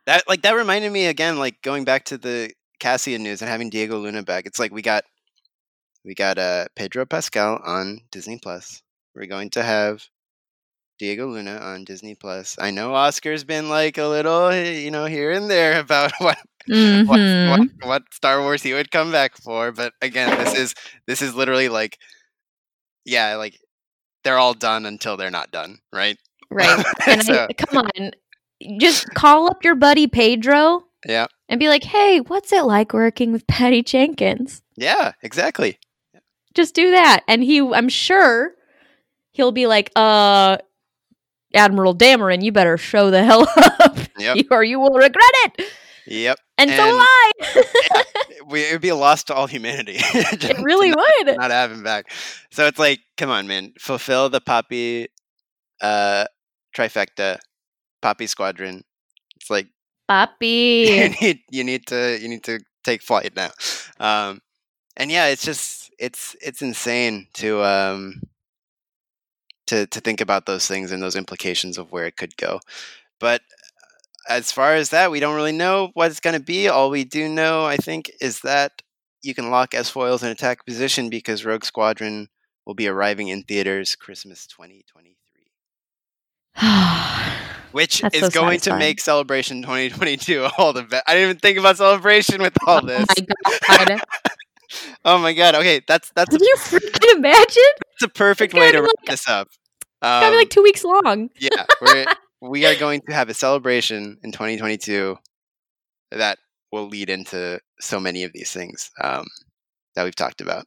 that 0.06 0.24
like 0.28 0.42
that 0.44 0.56
reminded 0.56 0.92
me 0.92 1.06
again, 1.08 1.38
like 1.38 1.62
going 1.62 1.84
back 1.84 2.06
to 2.06 2.18
the 2.18 2.52
Cassian 2.80 3.24
news 3.24 3.42
and 3.42 3.50
having 3.50 3.70
Diego 3.70 3.98
Luna 3.98 4.24
back. 4.24 4.46
It's 4.46 4.60
like 4.60 4.72
we 4.72 4.82
got 4.82 5.04
we 6.06 6.14
got 6.16 6.38
uh 6.38 6.66
Pedro 6.76 7.06
Pascal 7.06 7.60
on 7.64 8.00
Disney 8.12 8.40
Plus. 8.42 8.82
We're 9.16 9.26
going 9.28 9.50
to 9.52 9.64
have 9.64 10.04
Diego 11.00 11.28
Luna 11.28 11.58
on 11.58 11.84
Disney 11.84 12.16
Plus. 12.16 12.56
I 12.60 12.72
know 12.72 12.94
Oscar's 12.94 13.44
been 13.44 13.70
like 13.70 13.98
a 13.98 14.08
little, 14.08 14.48
eh, 14.48 14.80
you 14.80 14.92
know, 14.92 15.06
here 15.06 15.32
and 15.32 15.50
there 15.50 15.80
about 15.80 16.12
what 16.20 16.38
what, 17.06 17.20
Mhm. 17.20 17.50
what 17.50 17.62
what 17.84 18.04
Star 18.14 18.42
Wars 18.42 18.62
he 18.64 18.74
would 18.74 18.92
come 18.92 19.12
back 19.12 19.38
for. 19.38 19.72
But 19.72 19.94
again, 20.02 20.38
this 20.44 20.54
is 20.56 20.76
this 21.08 21.22
is 21.22 21.34
literally 21.36 21.70
like, 21.70 21.98
yeah, 23.06 23.36
like 23.36 23.60
they're 24.28 24.38
all 24.38 24.54
done 24.54 24.86
until 24.86 25.16
they're 25.16 25.32
not 25.32 25.52
done, 25.52 25.80
right? 25.94 26.18
Right. 26.52 26.86
And 27.08 27.24
So- 27.24 27.48
I, 27.49 27.54
come 27.54 27.78
on, 27.95 28.12
just 28.80 29.06
call 29.14 29.49
up 29.49 29.64
your 29.64 29.76
buddy 29.76 30.08
Pedro 30.08 30.84
Yeah, 31.08 31.28
and 31.48 31.60
be 31.60 31.70
like, 31.70 31.84
"Hey, 31.86 32.20
what's 32.20 32.52
it 32.52 32.64
like 32.64 32.91
working 32.94 33.32
with 33.32 33.48
Patty 33.48 33.84
Jenkins?" 33.84 34.62
yeah, 34.76 35.14
exactly. 35.24 35.80
Just 36.54 36.74
do 36.76 36.91
that, 36.91 37.24
and 37.28 37.44
he, 37.44 37.62
I'm 37.62 37.88
sure, 37.90 38.52
he'll 39.32 39.52
be 39.54 39.68
like, 39.68 39.91
"Uh, 39.95 40.58
Admiral 41.54 41.95
Dameron, 41.95 42.44
you 42.44 42.52
better 42.52 42.78
show 42.78 43.12
the 43.12 43.24
hell 43.24 43.48
up, 43.58 43.98
Yep, 44.18 44.48
or 44.52 44.64
you 44.64 44.80
will 44.80 44.95
regret 44.95 45.32
it." 45.45 45.70
Yep. 46.08 46.40
And, 46.58 46.70
so 46.72 46.86
will 46.86 47.00
I. 47.00 47.32
We, 48.48 48.62
it 48.62 48.72
would 48.72 48.82
be 48.82 48.90
a 48.90 48.96
loss 48.96 49.26
to 49.26 49.34
all 49.34 49.46
humanity. 49.46 49.96
it 49.98 50.58
really 50.60 50.92
not, 50.92 51.00
would. 51.26 51.36
not 51.36 51.52
have 51.52 51.70
him 51.70 51.84
back. 51.84 52.10
So 52.50 52.66
it's 52.66 52.80
like, 52.80 53.02
come 53.18 53.30
on, 53.30 53.46
man, 53.46 53.74
fulfill 53.78 54.30
the 54.30 54.40
Poppy 54.40 55.10
uh, 55.82 56.28
trifecta, 56.74 57.40
Poppy 58.02 58.26
Squadron. 58.26 58.86
It's 59.36 59.50
like 59.50 59.68
you 60.88 61.10
need 61.22 61.40
you 61.52 61.64
need 61.64 61.86
to 61.88 62.18
you 62.22 62.30
need 62.30 62.44
to 62.44 62.60
take 62.84 63.02
flight 63.02 63.36
now 63.36 63.50
um 64.00 64.40
and 64.96 65.12
yeah 65.12 65.28
it's 65.28 65.44
just 65.44 65.92
it's 66.00 66.36
it's 66.42 66.62
insane 66.62 67.28
to 67.34 67.62
um 67.64 68.22
to 69.66 69.86
to 69.88 70.00
think 70.00 70.22
about 70.22 70.46
those 70.46 70.66
things 70.68 70.92
and 70.92 71.04
those 71.04 71.16
implications 71.16 71.78
of 71.78 71.92
where 71.92 72.06
it 72.06 72.16
could 72.16 72.38
go 72.38 72.60
but 73.20 73.42
as 74.30 74.52
far 74.52 74.76
as 74.76 74.90
that 74.90 75.12
we 75.12 75.20
don't 75.20 75.36
really 75.36 75.52
know 75.52 75.90
what 75.94 76.10
it's 76.12 76.20
going 76.20 76.36
to 76.38 76.44
be 76.44 76.68
all 76.68 76.90
we 76.90 77.04
do 77.04 77.28
know 77.30 77.66
i 77.66 77.78
think 77.78 78.12
is 78.22 78.41
that 78.41 78.72
you 79.24 79.34
can 79.34 79.49
lock 79.49 79.74
s 79.74 79.90
foils 79.90 80.24
in 80.24 80.30
attack 80.30 80.66
position 80.66 81.10
because 81.10 81.45
rogue 81.45 81.64
squadron 81.66 82.28
will 82.66 82.74
be 82.76 82.88
arriving 82.88 83.28
in 83.30 83.44
theaters 83.44 83.95
christmas 83.95 84.45
2023 84.48 85.16
which 87.72 88.02
That's 88.02 88.16
is 88.16 88.22
so 88.22 88.30
going 88.30 88.60
to 88.62 88.78
make 88.78 88.99
celebration 88.99 89.62
2022 89.62 90.48
all 90.58 90.74
the 90.74 90.84
best 90.84 91.04
i 91.08 91.14
didn't 91.14 91.30
even 91.30 91.40
think 91.40 91.58
about 91.60 91.78
celebration 91.78 92.41
with 92.41 92.54
all 92.66 92.82
oh 92.84 92.88
this 92.88 93.06
my 93.68 93.86
god! 93.86 94.02
oh 95.06 95.18
my 95.20 95.34
god 95.34 95.56
okay 95.56 95.82
that's 95.88 96.12
that's 96.16 96.34
a, 96.34 96.38
Can 96.38 96.45
you 96.48 96.56
freaking 96.58 97.16
imagine? 97.18 97.45
that's 97.45 98.04
a 98.04 98.08
perfect 98.10 98.54
way 98.54 98.72
to 98.72 98.82
wrap 98.82 98.91
like- 98.99 99.10
this 99.10 99.28
up 99.28 99.48
It's 99.48 99.88
gonna 100.02 100.28
be 100.32 100.34
Um, 100.34 100.38
like 100.38 100.49
two 100.49 100.64
weeks 100.64 100.84
long. 100.84 101.30
yeah 101.40 101.66
we're 101.82 102.06
we 102.42 102.66
are 102.66 102.76
going 102.76 103.02
to 103.08 103.14
have 103.14 103.30
a 103.30 103.34
celebration 103.34 104.18
in 104.24 104.32
2022 104.32 105.18
that 106.12 106.38
will 106.72 106.88
lead 106.88 107.10
into 107.10 107.60
so 107.80 108.00
many 108.00 108.24
of 108.24 108.32
these 108.34 108.52
things 108.52 108.92
um, 109.02 109.26
that 109.96 110.04
we've 110.04 110.16
talked 110.16 110.42
about 110.42 110.66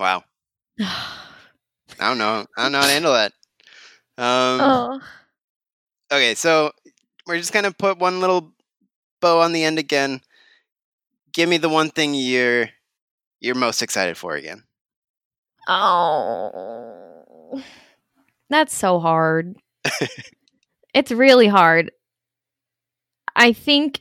wow 0.00 0.22
i 0.80 2.08
don't 2.08 2.18
know 2.18 2.46
i 2.56 2.62
don't 2.62 2.72
know 2.72 2.78
how 2.80 2.86
to 2.86 2.92
handle 2.92 3.12
that 3.12 3.32
um, 4.18 4.60
oh. 4.60 5.00
okay 6.12 6.34
so 6.34 6.70
we're 7.26 7.38
just 7.38 7.52
gonna 7.52 7.72
put 7.72 7.98
one 7.98 8.20
little 8.20 8.52
bow 9.20 9.40
on 9.40 9.52
the 9.52 9.64
end 9.64 9.78
again 9.78 10.20
give 11.32 11.48
me 11.48 11.58
the 11.58 11.68
one 11.68 11.90
thing 11.90 12.14
you're 12.14 12.68
you're 13.40 13.54
most 13.54 13.82
excited 13.82 14.16
for 14.16 14.34
again 14.34 14.62
Oh. 15.68 17.62
That's 18.50 18.74
so 18.74 18.98
hard. 19.00 19.56
It's 20.94 21.10
really 21.10 21.46
hard. 21.48 21.90
I 23.36 23.52
think 23.52 24.00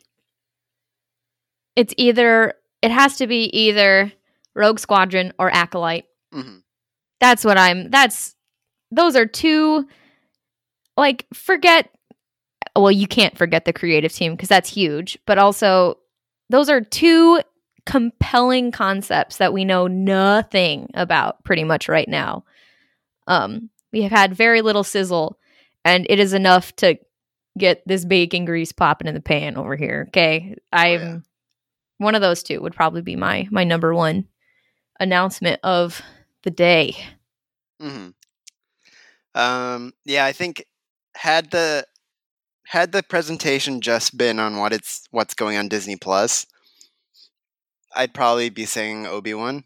it's 1.76 1.94
either 1.98 2.54
it 2.82 2.92
has 2.92 3.18
to 3.18 3.28
be 3.28 3.46
either 3.46 4.12
Rogue 4.56 4.80
Squadron 4.80 5.34
or 5.38 5.50
Acolyte. 5.52 6.06
hmm 6.32 6.58
That's 7.20 7.46
what 7.46 7.58
I'm 7.58 7.90
that's 7.90 8.36
those 8.92 9.16
are 9.16 9.26
two 9.26 9.88
like 10.96 11.26
forget 11.34 11.90
well 12.76 12.92
you 12.92 13.08
can't 13.08 13.38
forget 13.38 13.66
the 13.66 13.74
creative 13.74 14.12
team 14.14 14.34
because 14.34 14.50
that's 14.50 14.70
huge, 14.70 15.20
but 15.26 15.38
also 15.38 15.98
those 16.50 16.70
are 16.70 16.82
two 16.82 17.42
compelling 17.86 18.72
concepts 18.72 19.38
that 19.38 19.54
we 19.54 19.64
know 19.66 19.88
nothing 19.88 20.90
about 20.94 21.44
pretty 21.44 21.64
much 21.64 21.88
right 21.88 22.08
now. 22.08 22.44
Um 23.28 23.70
we 23.94 24.02
have 24.02 24.12
had 24.12 24.34
very 24.34 24.62
little 24.62 24.84
sizzle 24.84 25.40
and 25.88 26.06
it 26.10 26.20
is 26.20 26.34
enough 26.34 26.76
to 26.78 26.98
get 27.58 27.82
this 27.88 28.06
bacon 28.06 28.46
grease 28.46 28.72
popping 28.72 29.08
in 29.08 29.16
the 29.16 29.22
pan 29.22 29.58
over 29.58 29.76
here, 29.76 30.06
okay? 30.10 30.56
I'm 30.74 31.02
yeah. 31.02 31.18
One 32.00 32.16
of 32.16 32.22
those 32.22 32.44
two 32.44 32.62
would 32.62 32.76
probably 32.76 33.02
be 33.02 33.16
my 33.16 33.48
my 33.52 33.64
number 33.64 33.94
one 33.94 34.28
announcement 35.00 35.60
of 35.64 36.02
the 36.44 36.52
day. 36.52 36.96
hmm 37.80 38.10
Um, 39.36 39.94
yeah, 40.06 40.26
I 40.26 40.34
think 40.34 40.66
had 41.16 41.52
the 41.52 41.86
had 42.68 42.92
the 42.92 43.04
presentation 43.04 43.82
just 43.82 44.18
been 44.18 44.40
on 44.40 44.58
what 44.58 44.74
it's 44.74 45.08
what's 45.12 45.34
going 45.36 45.58
on 45.58 45.70
Disney 45.70 45.96
Plus, 45.96 46.46
I'd 47.96 48.14
probably 48.14 48.50
be 48.50 48.66
saying 48.66 49.08
Obi 49.08 49.34
Wan. 49.34 49.64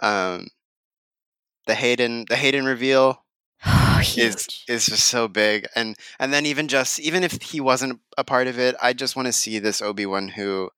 Um, 0.00 0.48
the 1.66 1.74
Hayden 1.74 2.26
the 2.28 2.36
Hayden 2.36 2.64
reveal 2.64 3.23
is 4.16 4.46
is 4.68 4.86
just 4.86 5.06
so 5.06 5.28
big, 5.28 5.66
and 5.74 5.96
and 6.18 6.32
then 6.32 6.46
even 6.46 6.68
just 6.68 7.00
even 7.00 7.22
if 7.22 7.40
he 7.42 7.60
wasn't 7.60 8.00
a 8.16 8.24
part 8.24 8.46
of 8.46 8.58
it, 8.58 8.74
I 8.82 8.92
just 8.92 9.16
want 9.16 9.26
to 9.26 9.32
see 9.32 9.58
this 9.58 9.82
Obi 9.82 10.06
Wan 10.06 10.28
who, 10.28 10.70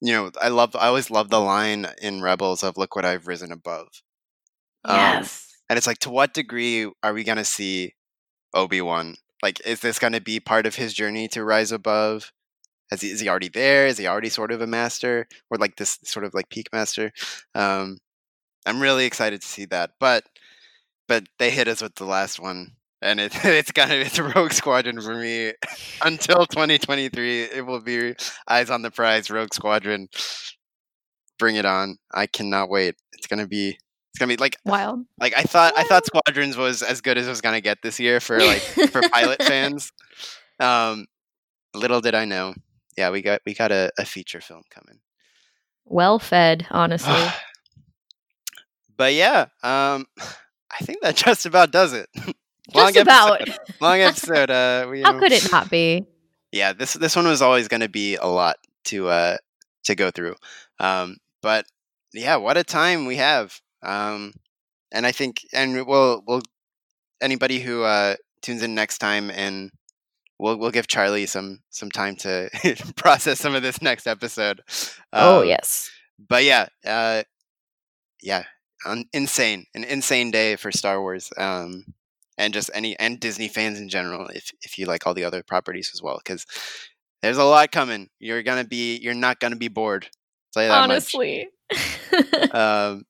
you 0.00 0.12
know, 0.12 0.30
I 0.40 0.48
love 0.48 0.74
I 0.76 0.88
always 0.88 1.10
love 1.10 1.30
the 1.30 1.40
line 1.40 1.86
in 2.00 2.22
Rebels 2.22 2.62
of 2.62 2.76
"Look 2.76 2.96
what 2.96 3.04
I've 3.04 3.26
risen 3.26 3.52
above." 3.52 3.88
Um, 4.84 4.96
yes. 4.96 5.48
and 5.68 5.76
it's 5.76 5.86
like, 5.86 5.98
to 5.98 6.10
what 6.10 6.34
degree 6.34 6.90
are 7.02 7.12
we 7.12 7.24
going 7.24 7.38
to 7.38 7.44
see 7.44 7.94
Obi 8.54 8.80
Wan? 8.80 9.16
Like, 9.42 9.60
is 9.66 9.80
this 9.80 9.98
going 9.98 10.12
to 10.12 10.20
be 10.20 10.40
part 10.40 10.66
of 10.66 10.74
his 10.76 10.94
journey 10.94 11.28
to 11.28 11.44
rise 11.44 11.72
above? 11.72 12.32
Is 12.90 13.00
he, 13.00 13.10
is 13.10 13.20
he 13.20 13.28
already 13.28 13.48
there? 13.48 13.86
Is 13.86 13.98
he 13.98 14.06
already 14.06 14.28
sort 14.28 14.52
of 14.52 14.60
a 14.60 14.66
master, 14.66 15.26
or 15.50 15.58
like 15.58 15.76
this 15.76 15.98
sort 16.04 16.24
of 16.24 16.34
like 16.34 16.48
peak 16.50 16.68
master? 16.72 17.12
Um, 17.54 17.98
I'm 18.66 18.80
really 18.80 19.06
excited 19.06 19.40
to 19.40 19.46
see 19.46 19.64
that. 19.66 19.92
But 19.98 20.24
but 21.12 21.24
they 21.38 21.50
hit 21.50 21.68
us 21.68 21.82
with 21.82 21.94
the 21.96 22.06
last 22.06 22.40
one, 22.40 22.72
and 23.02 23.20
it, 23.20 23.32
it's 23.44 23.70
kind 23.70 23.92
of 23.92 23.98
it's 23.98 24.18
Rogue 24.18 24.52
Squadron 24.52 24.98
for 24.98 25.14
me 25.14 25.52
until 26.02 26.46
2023. 26.46 27.42
It 27.42 27.66
will 27.66 27.82
be 27.82 28.14
eyes 28.48 28.70
on 28.70 28.80
the 28.80 28.90
prize, 28.90 29.30
Rogue 29.30 29.52
Squadron. 29.52 30.08
Bring 31.38 31.56
it 31.56 31.66
on! 31.66 31.98
I 32.14 32.26
cannot 32.26 32.70
wait. 32.70 32.94
It's 33.12 33.26
gonna 33.26 33.46
be 33.46 33.76
it's 34.10 34.18
gonna 34.18 34.32
be 34.32 34.38
like 34.38 34.56
Wild. 34.64 35.04
like 35.20 35.36
I 35.36 35.42
thought 35.42 35.74
I 35.76 35.84
thought 35.84 36.06
Squadrons 36.06 36.56
was 36.56 36.80
as 36.82 37.02
good 37.02 37.18
as 37.18 37.26
it 37.26 37.30
was 37.30 37.42
gonna 37.42 37.60
get 37.60 37.82
this 37.82 38.00
year 38.00 38.18
for 38.18 38.40
like 38.40 38.62
for 38.62 39.02
pilot 39.10 39.42
fans. 39.42 39.92
Um, 40.60 41.04
little 41.74 42.00
did 42.00 42.14
I 42.14 42.24
know. 42.24 42.54
Yeah, 42.96 43.10
we 43.10 43.20
got 43.20 43.42
we 43.44 43.52
got 43.52 43.70
a, 43.70 43.92
a 43.98 44.06
feature 44.06 44.40
film 44.40 44.62
coming. 44.70 45.00
Well 45.84 46.18
fed, 46.18 46.66
honestly. 46.70 47.26
but 48.96 49.12
yeah, 49.12 49.46
um, 49.62 50.06
I 50.72 50.84
think 50.84 51.02
that 51.02 51.16
just 51.26 51.46
about 51.46 51.70
does 51.70 51.92
it. 51.92 52.08
Just 52.72 52.96
about. 52.96 53.42
long 53.80 54.00
episode. 54.00 54.48
Uh, 54.50 54.86
we, 54.88 55.02
How 55.02 55.12
know- 55.12 55.18
could 55.18 55.32
it 55.32 55.50
not 55.52 55.68
be? 55.70 56.06
yeah 56.52 56.72
this 56.74 56.92
this 56.94 57.16
one 57.16 57.26
was 57.26 57.42
always 57.42 57.66
going 57.66 57.80
to 57.80 57.88
be 57.88 58.16
a 58.16 58.26
lot 58.26 58.56
to 58.84 59.08
uh 59.08 59.36
to 59.84 59.94
go 59.94 60.10
through 60.10 60.34
um 60.78 61.16
but 61.42 61.64
yeah 62.12 62.36
what 62.36 62.58
a 62.58 62.62
time 62.64 63.06
we 63.06 63.16
have 63.16 63.58
um 63.82 64.34
and 64.92 65.06
i 65.06 65.12
think 65.12 65.40
and 65.54 65.86
we'll 65.86 66.22
we'll 66.26 66.42
anybody 67.22 67.58
who 67.58 67.82
uh 67.84 68.16
tunes 68.42 68.62
in 68.62 68.74
next 68.74 68.98
time 68.98 69.30
and 69.30 69.70
we'll 70.38 70.58
we'll 70.58 70.70
give 70.70 70.86
charlie 70.86 71.24
some 71.24 71.60
some 71.70 71.90
time 71.90 72.16
to 72.16 72.50
process 72.96 73.40
some 73.40 73.54
of 73.54 73.62
this 73.62 73.80
next 73.80 74.06
episode 74.06 74.60
oh 75.14 75.40
Um, 75.40 75.48
yes. 75.48 75.90
but 76.28 76.44
yeah 76.44 76.66
uh 76.84 77.22
yeah 78.22 78.44
un- 78.86 79.08
insane 79.12 79.66
an 79.74 79.84
insane 79.84 80.30
day 80.30 80.56
for 80.56 80.72
star 80.72 81.00
wars 81.00 81.30
um 81.38 81.84
and 82.38 82.54
just 82.54 82.70
any 82.74 82.98
and 82.98 83.20
disney 83.20 83.48
fans 83.48 83.78
in 83.78 83.88
general 83.88 84.28
if 84.28 84.50
if 84.62 84.78
you 84.78 84.86
like 84.86 85.06
all 85.06 85.14
the 85.14 85.24
other 85.24 85.42
properties 85.42 85.90
as 85.94 86.02
well 86.02 86.18
because 86.24 86.46
there's 87.22 87.38
a 87.38 87.44
lot 87.44 87.70
coming 87.72 88.08
you're 88.18 88.42
gonna 88.42 88.64
be 88.64 88.96
you're 88.98 89.14
not 89.14 89.40
gonna 89.40 89.56
be 89.56 89.68
bored 89.68 90.08
tell 90.52 90.62
you 90.62 90.68
that 90.68 90.88
much. 90.88 90.90
Honestly. 90.90 91.48
um 92.52 93.04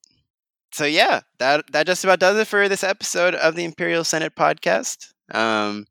so 0.73 0.85
yeah 0.85 1.21
that 1.39 1.65
that 1.73 1.87
just 1.87 2.05
about 2.05 2.21
does 2.21 2.37
it 2.37 2.47
for 2.47 2.69
this 2.69 2.85
episode 2.85 3.35
of 3.35 3.57
the 3.57 3.65
imperial 3.65 4.05
senate 4.05 4.35
podcast 4.37 5.09
um 5.33 5.87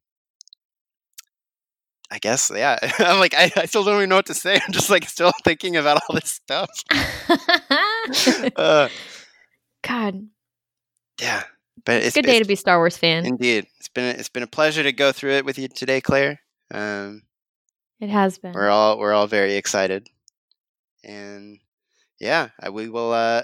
I 2.11 2.19
guess, 2.19 2.51
yeah. 2.53 2.77
I'm 2.99 3.19
like, 3.19 3.33
I, 3.33 3.51
I 3.55 3.65
still 3.65 3.85
don't 3.85 3.95
even 3.95 4.09
know 4.09 4.17
what 4.17 4.25
to 4.25 4.33
say. 4.33 4.55
I'm 4.55 4.73
just 4.73 4.89
like 4.89 5.07
still 5.07 5.31
thinking 5.45 5.77
about 5.77 6.01
all 6.09 6.15
this 6.15 6.31
stuff. 6.31 6.69
Uh, 8.57 8.89
God, 9.83 10.27
yeah, 11.21 11.43
but 11.85 12.03
it's 12.03 12.15
good 12.15 12.25
day 12.25 12.39
to 12.39 12.45
be 12.45 12.53
a 12.53 12.57
Star 12.57 12.77
Wars 12.77 12.97
fan. 12.97 13.25
Indeed, 13.25 13.67
it's 13.79 13.89
been 13.89 14.15
a, 14.15 14.19
it's 14.19 14.29
been 14.29 14.43
a 14.43 14.47
pleasure 14.47 14.83
to 14.83 14.91
go 14.91 15.11
through 15.11 15.31
it 15.33 15.45
with 15.45 15.57
you 15.57 15.67
today, 15.67 16.01
Claire. 16.01 16.39
Um, 16.73 17.23
It 17.99 18.09
has 18.09 18.37
been. 18.37 18.53
we're 18.53 18.69
all 18.69 18.97
we're 18.99 19.13
all 19.13 19.27
very 19.27 19.55
excited, 19.55 20.07
and 21.03 21.59
yeah, 22.19 22.49
I- 22.59 22.69
we 22.69 22.89
will. 22.89 23.11
Uh, 23.11 23.41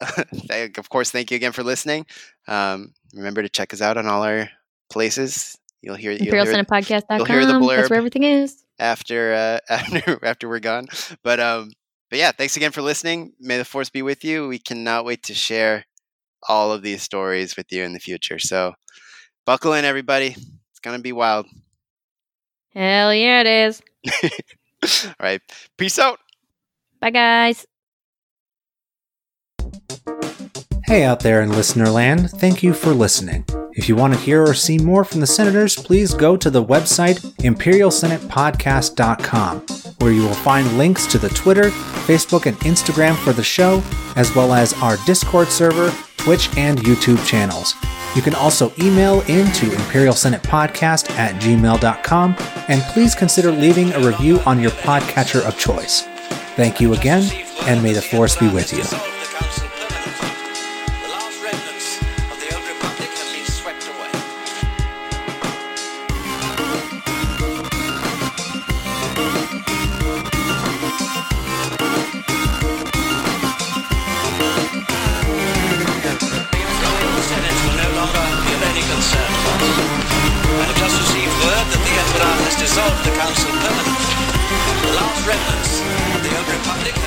of 0.50 0.88
course, 0.90 1.10
thank 1.10 1.30
you 1.30 1.36
again 1.36 1.52
for 1.52 1.62
listening. 1.62 2.04
Um, 2.48 2.92
remember 3.14 3.42
to 3.42 3.48
check 3.48 3.72
us 3.72 3.80
out 3.80 3.96
on 3.96 4.06
all 4.06 4.22
our 4.24 4.48
places. 4.90 5.56
You'll 5.82 5.94
hear 5.94 6.12
you'll 6.12 6.32
hear 6.42 6.50
it 6.50 6.66
you'll 7.18 7.26
hear 7.26 7.46
the 7.46 7.52
blurb. 7.54 7.76
That's 7.76 7.90
where 7.90 7.96
everything 7.98 8.24
is. 8.24 8.62
after 8.78 9.32
uh, 9.32 9.58
after 9.70 10.18
after 10.24 10.48
we're 10.48 10.58
gone. 10.58 10.86
But 11.22 11.40
um, 11.40 11.72
but 12.10 12.18
yeah, 12.18 12.32
thanks 12.32 12.56
again 12.56 12.72
for 12.72 12.82
listening. 12.82 13.32
May 13.40 13.58
the 13.58 13.64
force 13.64 13.90
be 13.90 14.02
with 14.02 14.24
you. 14.24 14.48
We 14.48 14.58
cannot 14.58 15.04
wait 15.04 15.22
to 15.24 15.34
share 15.34 15.84
all 16.48 16.72
of 16.72 16.82
these 16.82 17.02
stories 17.02 17.56
with 17.56 17.66
you 17.70 17.82
in 17.82 17.92
the 17.92 17.98
future. 17.98 18.38
So 18.38 18.74
buckle 19.44 19.72
in, 19.72 19.84
everybody. 19.84 20.28
It's 20.28 20.80
gonna 20.82 20.98
be 20.98 21.12
wild. 21.12 21.46
Hell 22.74 23.14
yeah, 23.14 23.40
it 23.40 23.46
is. 23.46 23.82
All 25.06 25.14
right. 25.18 25.40
Peace 25.78 25.98
out. 25.98 26.18
Bye, 27.00 27.10
guys. 27.10 27.66
Hey 30.84 31.02
out 31.02 31.20
there 31.20 31.42
in 31.42 31.50
listener 31.50 31.88
land, 31.88 32.30
thank 32.30 32.62
you 32.62 32.72
for 32.72 32.94
listening. 32.94 33.44
If 33.76 33.88
you 33.90 33.94
want 33.94 34.14
to 34.14 34.20
hear 34.20 34.42
or 34.42 34.54
see 34.54 34.78
more 34.78 35.04
from 35.04 35.20
the 35.20 35.26
senators, 35.26 35.76
please 35.76 36.14
go 36.14 36.34
to 36.38 36.48
the 36.48 36.64
website 36.64 37.18
imperialsenatepodcast.com, 37.42 39.60
where 39.98 40.12
you 40.12 40.22
will 40.22 40.32
find 40.32 40.78
links 40.78 41.06
to 41.08 41.18
the 41.18 41.28
Twitter, 41.28 41.64
Facebook, 42.08 42.46
and 42.46 42.56
Instagram 42.60 43.14
for 43.16 43.34
the 43.34 43.44
show, 43.44 43.82
as 44.16 44.34
well 44.34 44.54
as 44.54 44.72
our 44.82 44.96
Discord 45.04 45.48
server, 45.48 45.94
Twitch, 46.16 46.48
and 46.56 46.78
YouTube 46.78 47.22
channels. 47.26 47.74
You 48.14 48.22
can 48.22 48.34
also 48.34 48.72
email 48.80 49.20
into 49.22 49.66
imperialsenatepodcast 49.66 51.10
at 51.10 51.34
gmail.com, 51.42 52.36
and 52.68 52.80
please 52.94 53.14
consider 53.14 53.52
leaving 53.52 53.92
a 53.92 54.00
review 54.00 54.40
on 54.46 54.58
your 54.58 54.70
podcatcher 54.70 55.46
of 55.46 55.58
choice. 55.58 56.04
Thank 56.56 56.80
you 56.80 56.94
again, 56.94 57.30
and 57.64 57.82
may 57.82 57.92
the 57.92 58.00
force 58.00 58.36
be 58.36 58.48
with 58.48 58.72
you. 58.72 58.84
The 83.26 83.34
council 83.34 83.50
permanently. 83.50 84.14
The 84.82 84.92
last 84.94 85.26
remnants 85.26 85.80
of 86.14 86.22
the 86.22 86.36
old 86.38 86.48
republic 86.48 87.05